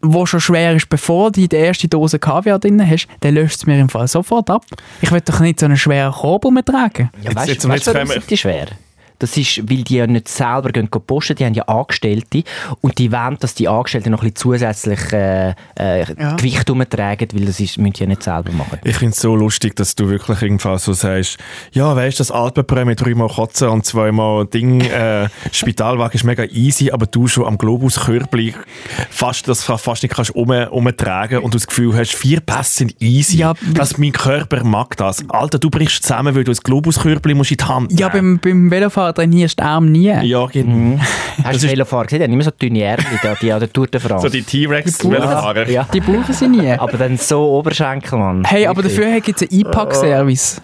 wo 0.04 0.26
schon 0.26 0.40
schwer 0.40 0.74
ist, 0.74 0.88
bevor 0.88 1.30
du 1.30 1.46
die 1.46 1.54
erste 1.56 1.86
Dose 1.86 2.18
Kaviar 2.18 2.58
drin 2.58 2.84
hast, 2.84 3.06
dann 3.20 3.34
löscht 3.34 3.58
es 3.58 3.66
mir 3.66 3.78
im 3.78 3.88
Fall 3.88 4.08
sofort 4.08 4.50
ab. 4.50 4.64
Ich 5.00 5.12
will 5.12 5.20
doch 5.20 5.38
nicht 5.38 5.60
so 5.60 5.66
einen 5.66 5.76
schweren 5.76 6.10
Korb 6.10 6.44
umtragen. 6.44 7.08
Ja, 7.22 7.30
Jetzt- 7.30 7.36
weißt 7.36 7.48
jetzt- 7.48 7.62
du, 7.62 7.68
und 7.68 7.74
weißt, 7.74 7.86
jetzt 7.86 7.94
warum 7.94 8.08
sind 8.08 8.28
die 8.30 8.36
schwer? 8.36 8.66
Das 9.22 9.36
ist, 9.36 9.58
weil 9.70 9.82
die 9.84 9.96
ja 9.96 10.06
nicht 10.06 10.28
selber 10.28 10.70
gehen 10.70 10.88
posten, 10.88 11.36
die 11.36 11.44
haben 11.44 11.54
ja 11.54 11.62
Angestellte 11.64 12.42
und 12.80 12.98
die 12.98 13.12
wollen, 13.12 13.36
dass 13.40 13.54
die 13.54 13.68
Angestellten 13.68 14.10
noch 14.10 14.22
ein 14.22 14.32
bisschen 14.32 14.52
zusätzlich 14.52 15.12
äh, 15.12 15.50
äh, 15.78 16.04
Ja. 16.18 16.34
Gewicht 16.36 16.68
umtragen, 16.68 17.28
weil 17.32 17.44
das 17.46 17.60
ist, 17.60 17.78
müssen 17.78 17.92
die 17.94 18.00
ja 18.00 18.06
nicht 18.06 18.22
selber 18.22 18.50
machen. 18.52 18.78
Ich 18.84 18.96
finde 18.96 19.12
es 19.14 19.20
so 19.20 19.36
lustig, 19.36 19.76
dass 19.76 19.94
du 19.94 20.08
wirklich 20.08 20.42
irgendwann 20.42 20.78
so 20.78 20.92
sagst, 20.92 21.38
ja, 21.72 21.94
weißt 21.94 22.18
du, 22.18 22.20
das 22.22 22.30
Alpenbrei 22.30 22.84
mit 22.84 23.00
dreimal 23.00 23.28
Kotzen 23.28 23.68
und 23.68 23.86
zweimal 23.86 24.46
Ding, 24.46 24.80
äh, 24.80 25.28
Spitalwagen 25.52 26.14
ist 26.14 26.24
mega 26.24 26.44
easy, 26.44 26.90
aber 26.90 27.06
du 27.06 27.28
schon 27.28 27.46
am 27.46 27.58
Globus 27.58 28.00
Körbli 28.00 28.54
fast, 29.10 29.46
das 29.48 29.62
fast 29.64 30.02
nicht 30.02 30.14
kannst 30.14 30.34
um, 30.34 30.50
umtragen 30.50 31.38
und 31.38 31.54
du 31.54 31.58
das 31.58 31.66
Gefühl 31.66 31.94
hast, 31.96 32.14
vier 32.14 32.40
Pässe 32.40 32.78
sind 32.78 33.00
easy. 33.00 33.38
Ja, 33.38 33.54
dass 33.74 33.98
mein 33.98 34.12
Körper 34.12 34.64
mag 34.64 34.96
das. 34.96 35.24
Alter, 35.28 35.58
du 35.58 35.70
brichst 35.70 36.02
zusammen, 36.02 36.34
weil 36.34 36.44
du 36.44 36.50
das 36.50 36.62
Globus 36.62 37.00
Körbli 37.00 37.34
musst 37.34 37.50
in 37.52 37.56
die 37.58 37.64
Hand 37.64 37.98
Ja, 38.00 38.08
nehmen. 38.08 38.38
beim, 38.40 38.52
beim 38.52 38.70
Velofahren 38.70 39.11
trainierst 39.12 39.58
du 39.60 39.64
Arm 39.64 39.90
nie. 39.92 40.08
Ja, 40.22 40.46
genau. 40.46 40.98
Hast 41.44 41.62
du 41.62 41.68
Velofahrer 41.68 42.04
gesehen? 42.04 42.18
Die 42.20 42.24
haben 42.24 42.32
immer 42.32 42.42
so 42.42 42.50
dünne 42.50 42.82
Ärmel, 42.82 43.06
da, 43.22 43.34
die 43.40 43.52
an 43.52 43.60
der 43.60 43.72
Tour 43.72 43.86
de 43.86 44.00
France. 44.00 44.26
So 44.26 44.32
die 44.32 44.42
T-Rex-Velofahrer. 44.42 45.68
ja. 45.68 45.86
Die 45.92 46.00
brauchen 46.00 46.32
sie 46.32 46.48
nie. 46.48 46.70
Aber 46.72 46.96
dann 46.98 47.16
so 47.16 47.42
Oberschenkel, 47.58 48.18
Mann. 48.18 48.44
Hey, 48.44 48.66
aber 48.66 48.82
dafür 48.82 49.20
gibt 49.20 49.40
es 49.42 49.50
einen 49.50 49.66
Einpack-Service. 49.66 50.60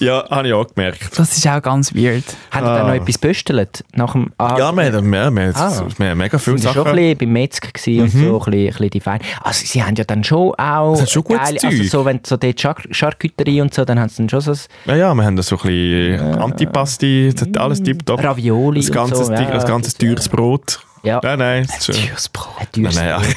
Ja, 0.00 0.28
habe 0.28 0.48
ich 0.48 0.54
auch 0.54 0.66
gemerkt. 0.74 1.18
Das 1.18 1.36
ist 1.36 1.46
auch 1.46 1.62
ganz 1.62 1.94
weird. 1.94 2.24
Haben 2.50 2.64
die 2.66 2.70
dann 2.72 2.86
noch 2.88 2.94
etwas 2.94 3.18
bestelt? 3.18 3.84
Nach 3.94 4.12
dem, 4.12 4.32
ah, 4.38 4.56
Ja, 4.58 4.72
wir 4.72 4.84
haben, 4.92 5.10
wir 5.12 5.20
haben, 5.24 5.38
Ah. 5.54 5.86
wir 5.98 6.10
haben 6.10 6.18
mega 6.18 6.38
viele 6.38 6.58
sie 6.58 6.64
schon 6.64 6.76
ein 6.76 6.84
Sachen. 6.84 6.96
bisschen 6.96 7.18
beim 7.18 7.32
Metzger 7.32 7.68
gewesen 7.72 8.02
und 8.02 8.08
so, 8.10 8.18
ein 8.18 8.44
bisschen, 8.50 8.52
ein 8.52 8.66
bisschen 8.72 8.90
die 8.90 9.00
Fein. 9.00 9.20
Also 9.42 9.64
sie 9.66 9.82
haben 9.82 9.94
ja 9.94 10.04
dann 10.04 10.24
schon 10.24 10.52
auch 10.54 10.92
Das 10.92 11.02
hat 11.02 11.10
schon 11.10 11.24
geile- 11.24 11.58
also 11.64 11.82
so, 11.84 12.04
wenn 12.04 12.20
so 12.26 12.36
dort 12.36 12.60
Char 12.60 12.76
Charcuterie 12.90 13.60
und 13.62 13.72
so, 13.72 13.84
dann 13.84 13.98
haben 14.00 14.08
sie 14.08 14.16
dann 14.18 14.28
schon 14.28 14.40
so 14.40 14.52
Ja, 14.86 14.96
ja, 14.96 15.14
wir 15.14 15.24
haben 15.24 15.36
da 15.36 15.42
so 15.42 15.56
ein 15.56 15.62
bisschen 15.62 16.34
Antipasti, 16.42 17.32
das 17.32 17.48
hat 17.48 17.56
alles 17.58 17.82
tipptopp. 17.82 18.22
Ravioli 18.22 18.80
Das 18.80 18.88
und 18.90 18.94
ganze, 18.96 19.24
so. 19.24 19.32
Ja, 19.32 19.50
das 19.50 19.64
ganze 19.66 19.90
äh, 19.90 20.06
teures 20.06 20.28
Brot. 20.28 20.80
Ja. 21.02 21.20
Nein, 21.22 21.38
nein, 21.38 21.68
schön. 21.80 21.94
Teures 21.94 22.28
Brot. 22.28 22.48
Ein 22.58 22.66
teures 22.72 22.94
Nein, 22.96 23.06
nein, 23.08 23.20
Brot. 23.20 23.36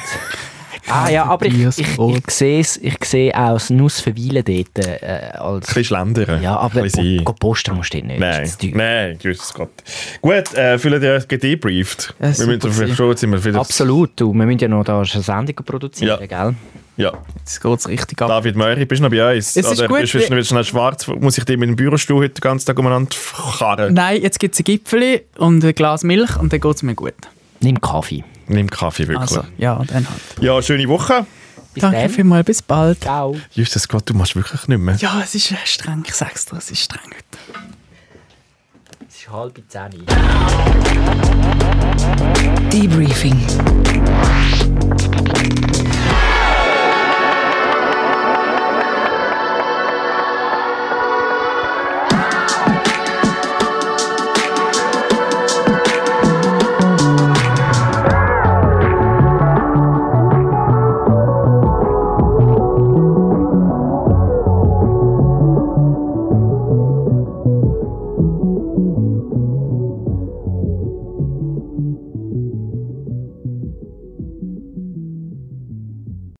Ah 0.88 1.08
ja, 1.10 1.24
aber 1.24 1.46
ich, 1.46 1.54
ich, 1.78 1.98
ich 1.98 2.30
sehe 2.30 2.60
es, 2.60 2.76
ich 2.78 3.04
sehe 3.04 3.34
auch 3.36 3.54
das 3.54 3.70
Nuss 3.70 4.00
verweilen 4.00 4.44
dort 4.44 4.86
äh, 4.86 4.98
Ein 5.32 5.36
als... 5.40 5.66
bisschen 5.66 5.84
schlendern. 5.84 6.42
Ja, 6.42 6.56
aber 6.56 6.82
Ein 6.82 6.90
po, 6.90 7.24
go 7.24 7.32
posten 7.34 7.74
musst 7.76 7.92
du 7.94 7.98
dort 7.98 8.06
nicht. 8.08 8.20
Nein, 8.20 8.42
ist 8.42 8.62
nein, 8.62 9.18
grüß 9.18 9.54
Gott. 9.54 9.70
Gut, 10.20 10.54
äh, 10.54 10.78
fühlen 10.78 11.02
ihr 11.02 11.12
euch 11.14 11.28
gedebrieft? 11.28 12.14
Ja, 12.20 12.36
wir 12.38 12.46
müssen 12.46 12.72
vielleicht 12.72 12.96
schon, 12.96 13.10
jetzt 13.10 13.20
sind 13.20 13.30
wir 13.32 13.44
wieder... 13.44 13.60
Absolut, 13.60 14.10
du. 14.16 14.32
Wir 14.32 14.46
müssen 14.46 14.58
ja 14.60 14.68
noch 14.68 14.84
da 14.84 14.96
eine 14.98 15.06
Sendung 15.06 15.56
produzieren, 15.64 16.18
Ja. 16.20 16.26
gell? 16.44 16.54
Ja, 16.96 17.12
Jetzt 17.38 17.62
geht 17.62 17.78
es 17.78 17.88
richtig 17.88 18.20
ab. 18.20 18.28
David 18.28 18.56
Möri, 18.56 18.84
bist 18.84 18.98
du 19.00 19.04
noch 19.04 19.10
bei 19.10 19.34
uns? 19.36 19.56
Es 19.56 19.64
ist 19.64 19.78
Oder 19.78 19.88
gut, 19.88 20.00
bist 20.02 20.12
du 20.14 20.18
wir- 20.18 20.30
willst 20.30 20.50
du 20.50 20.54
noch 20.54 20.64
schwarz? 20.64 21.06
Muss 21.06 21.38
ich 21.38 21.44
dir 21.44 21.56
mit 21.56 21.70
dem 21.70 21.76
Bürostuhl 21.76 22.18
heute 22.24 22.34
den 22.34 22.40
ganzen 22.42 22.66
Tag 22.66 22.78
umeinander 22.78 23.08
karren? 23.58 23.94
Nein, 23.94 24.20
jetzt 24.20 24.38
gibt 24.38 24.54
es 24.54 24.60
ein 24.60 24.64
Gipfeli 24.64 25.22
und 25.38 25.64
ein 25.64 25.74
Glas 25.74 26.02
Milch 26.04 26.36
und 26.36 26.52
dann 26.52 26.60
geht 26.60 26.74
es 26.76 26.82
mir 26.82 26.94
gut. 26.94 27.14
Nimm 27.60 27.80
Kaffee. 27.80 28.22
Nimm 28.50 28.68
Kaffee, 28.68 29.06
wirklich. 29.06 29.20
Also, 29.20 29.44
ja, 29.58 29.80
dann 29.86 30.08
halt. 30.08 30.20
Ja, 30.40 30.60
schöne 30.60 30.88
Woche. 30.88 31.24
Bis 31.72 31.82
Danke 31.82 31.98
dann. 31.98 32.10
vielmals, 32.10 32.46
bis 32.46 32.62
bald. 32.62 33.00
Ciao. 33.00 33.36
Justus 33.52 33.86
Gott, 33.86 34.08
du 34.08 34.14
machst 34.14 34.34
wirklich 34.34 34.66
nicht 34.66 34.78
mehr. 34.78 34.96
Ja, 34.96 35.20
es 35.22 35.34
ist 35.36 35.54
streng, 35.66 36.02
ich 36.04 36.14
sag's 36.14 36.46
dir, 36.46 36.56
es 36.56 36.70
ist 36.70 36.82
streng 36.82 37.06
heute. 37.06 37.60
Es 39.08 39.16
ist 39.20 39.30
halb 39.30 39.62
zehn. 39.68 40.04
Debriefing. 42.72 43.46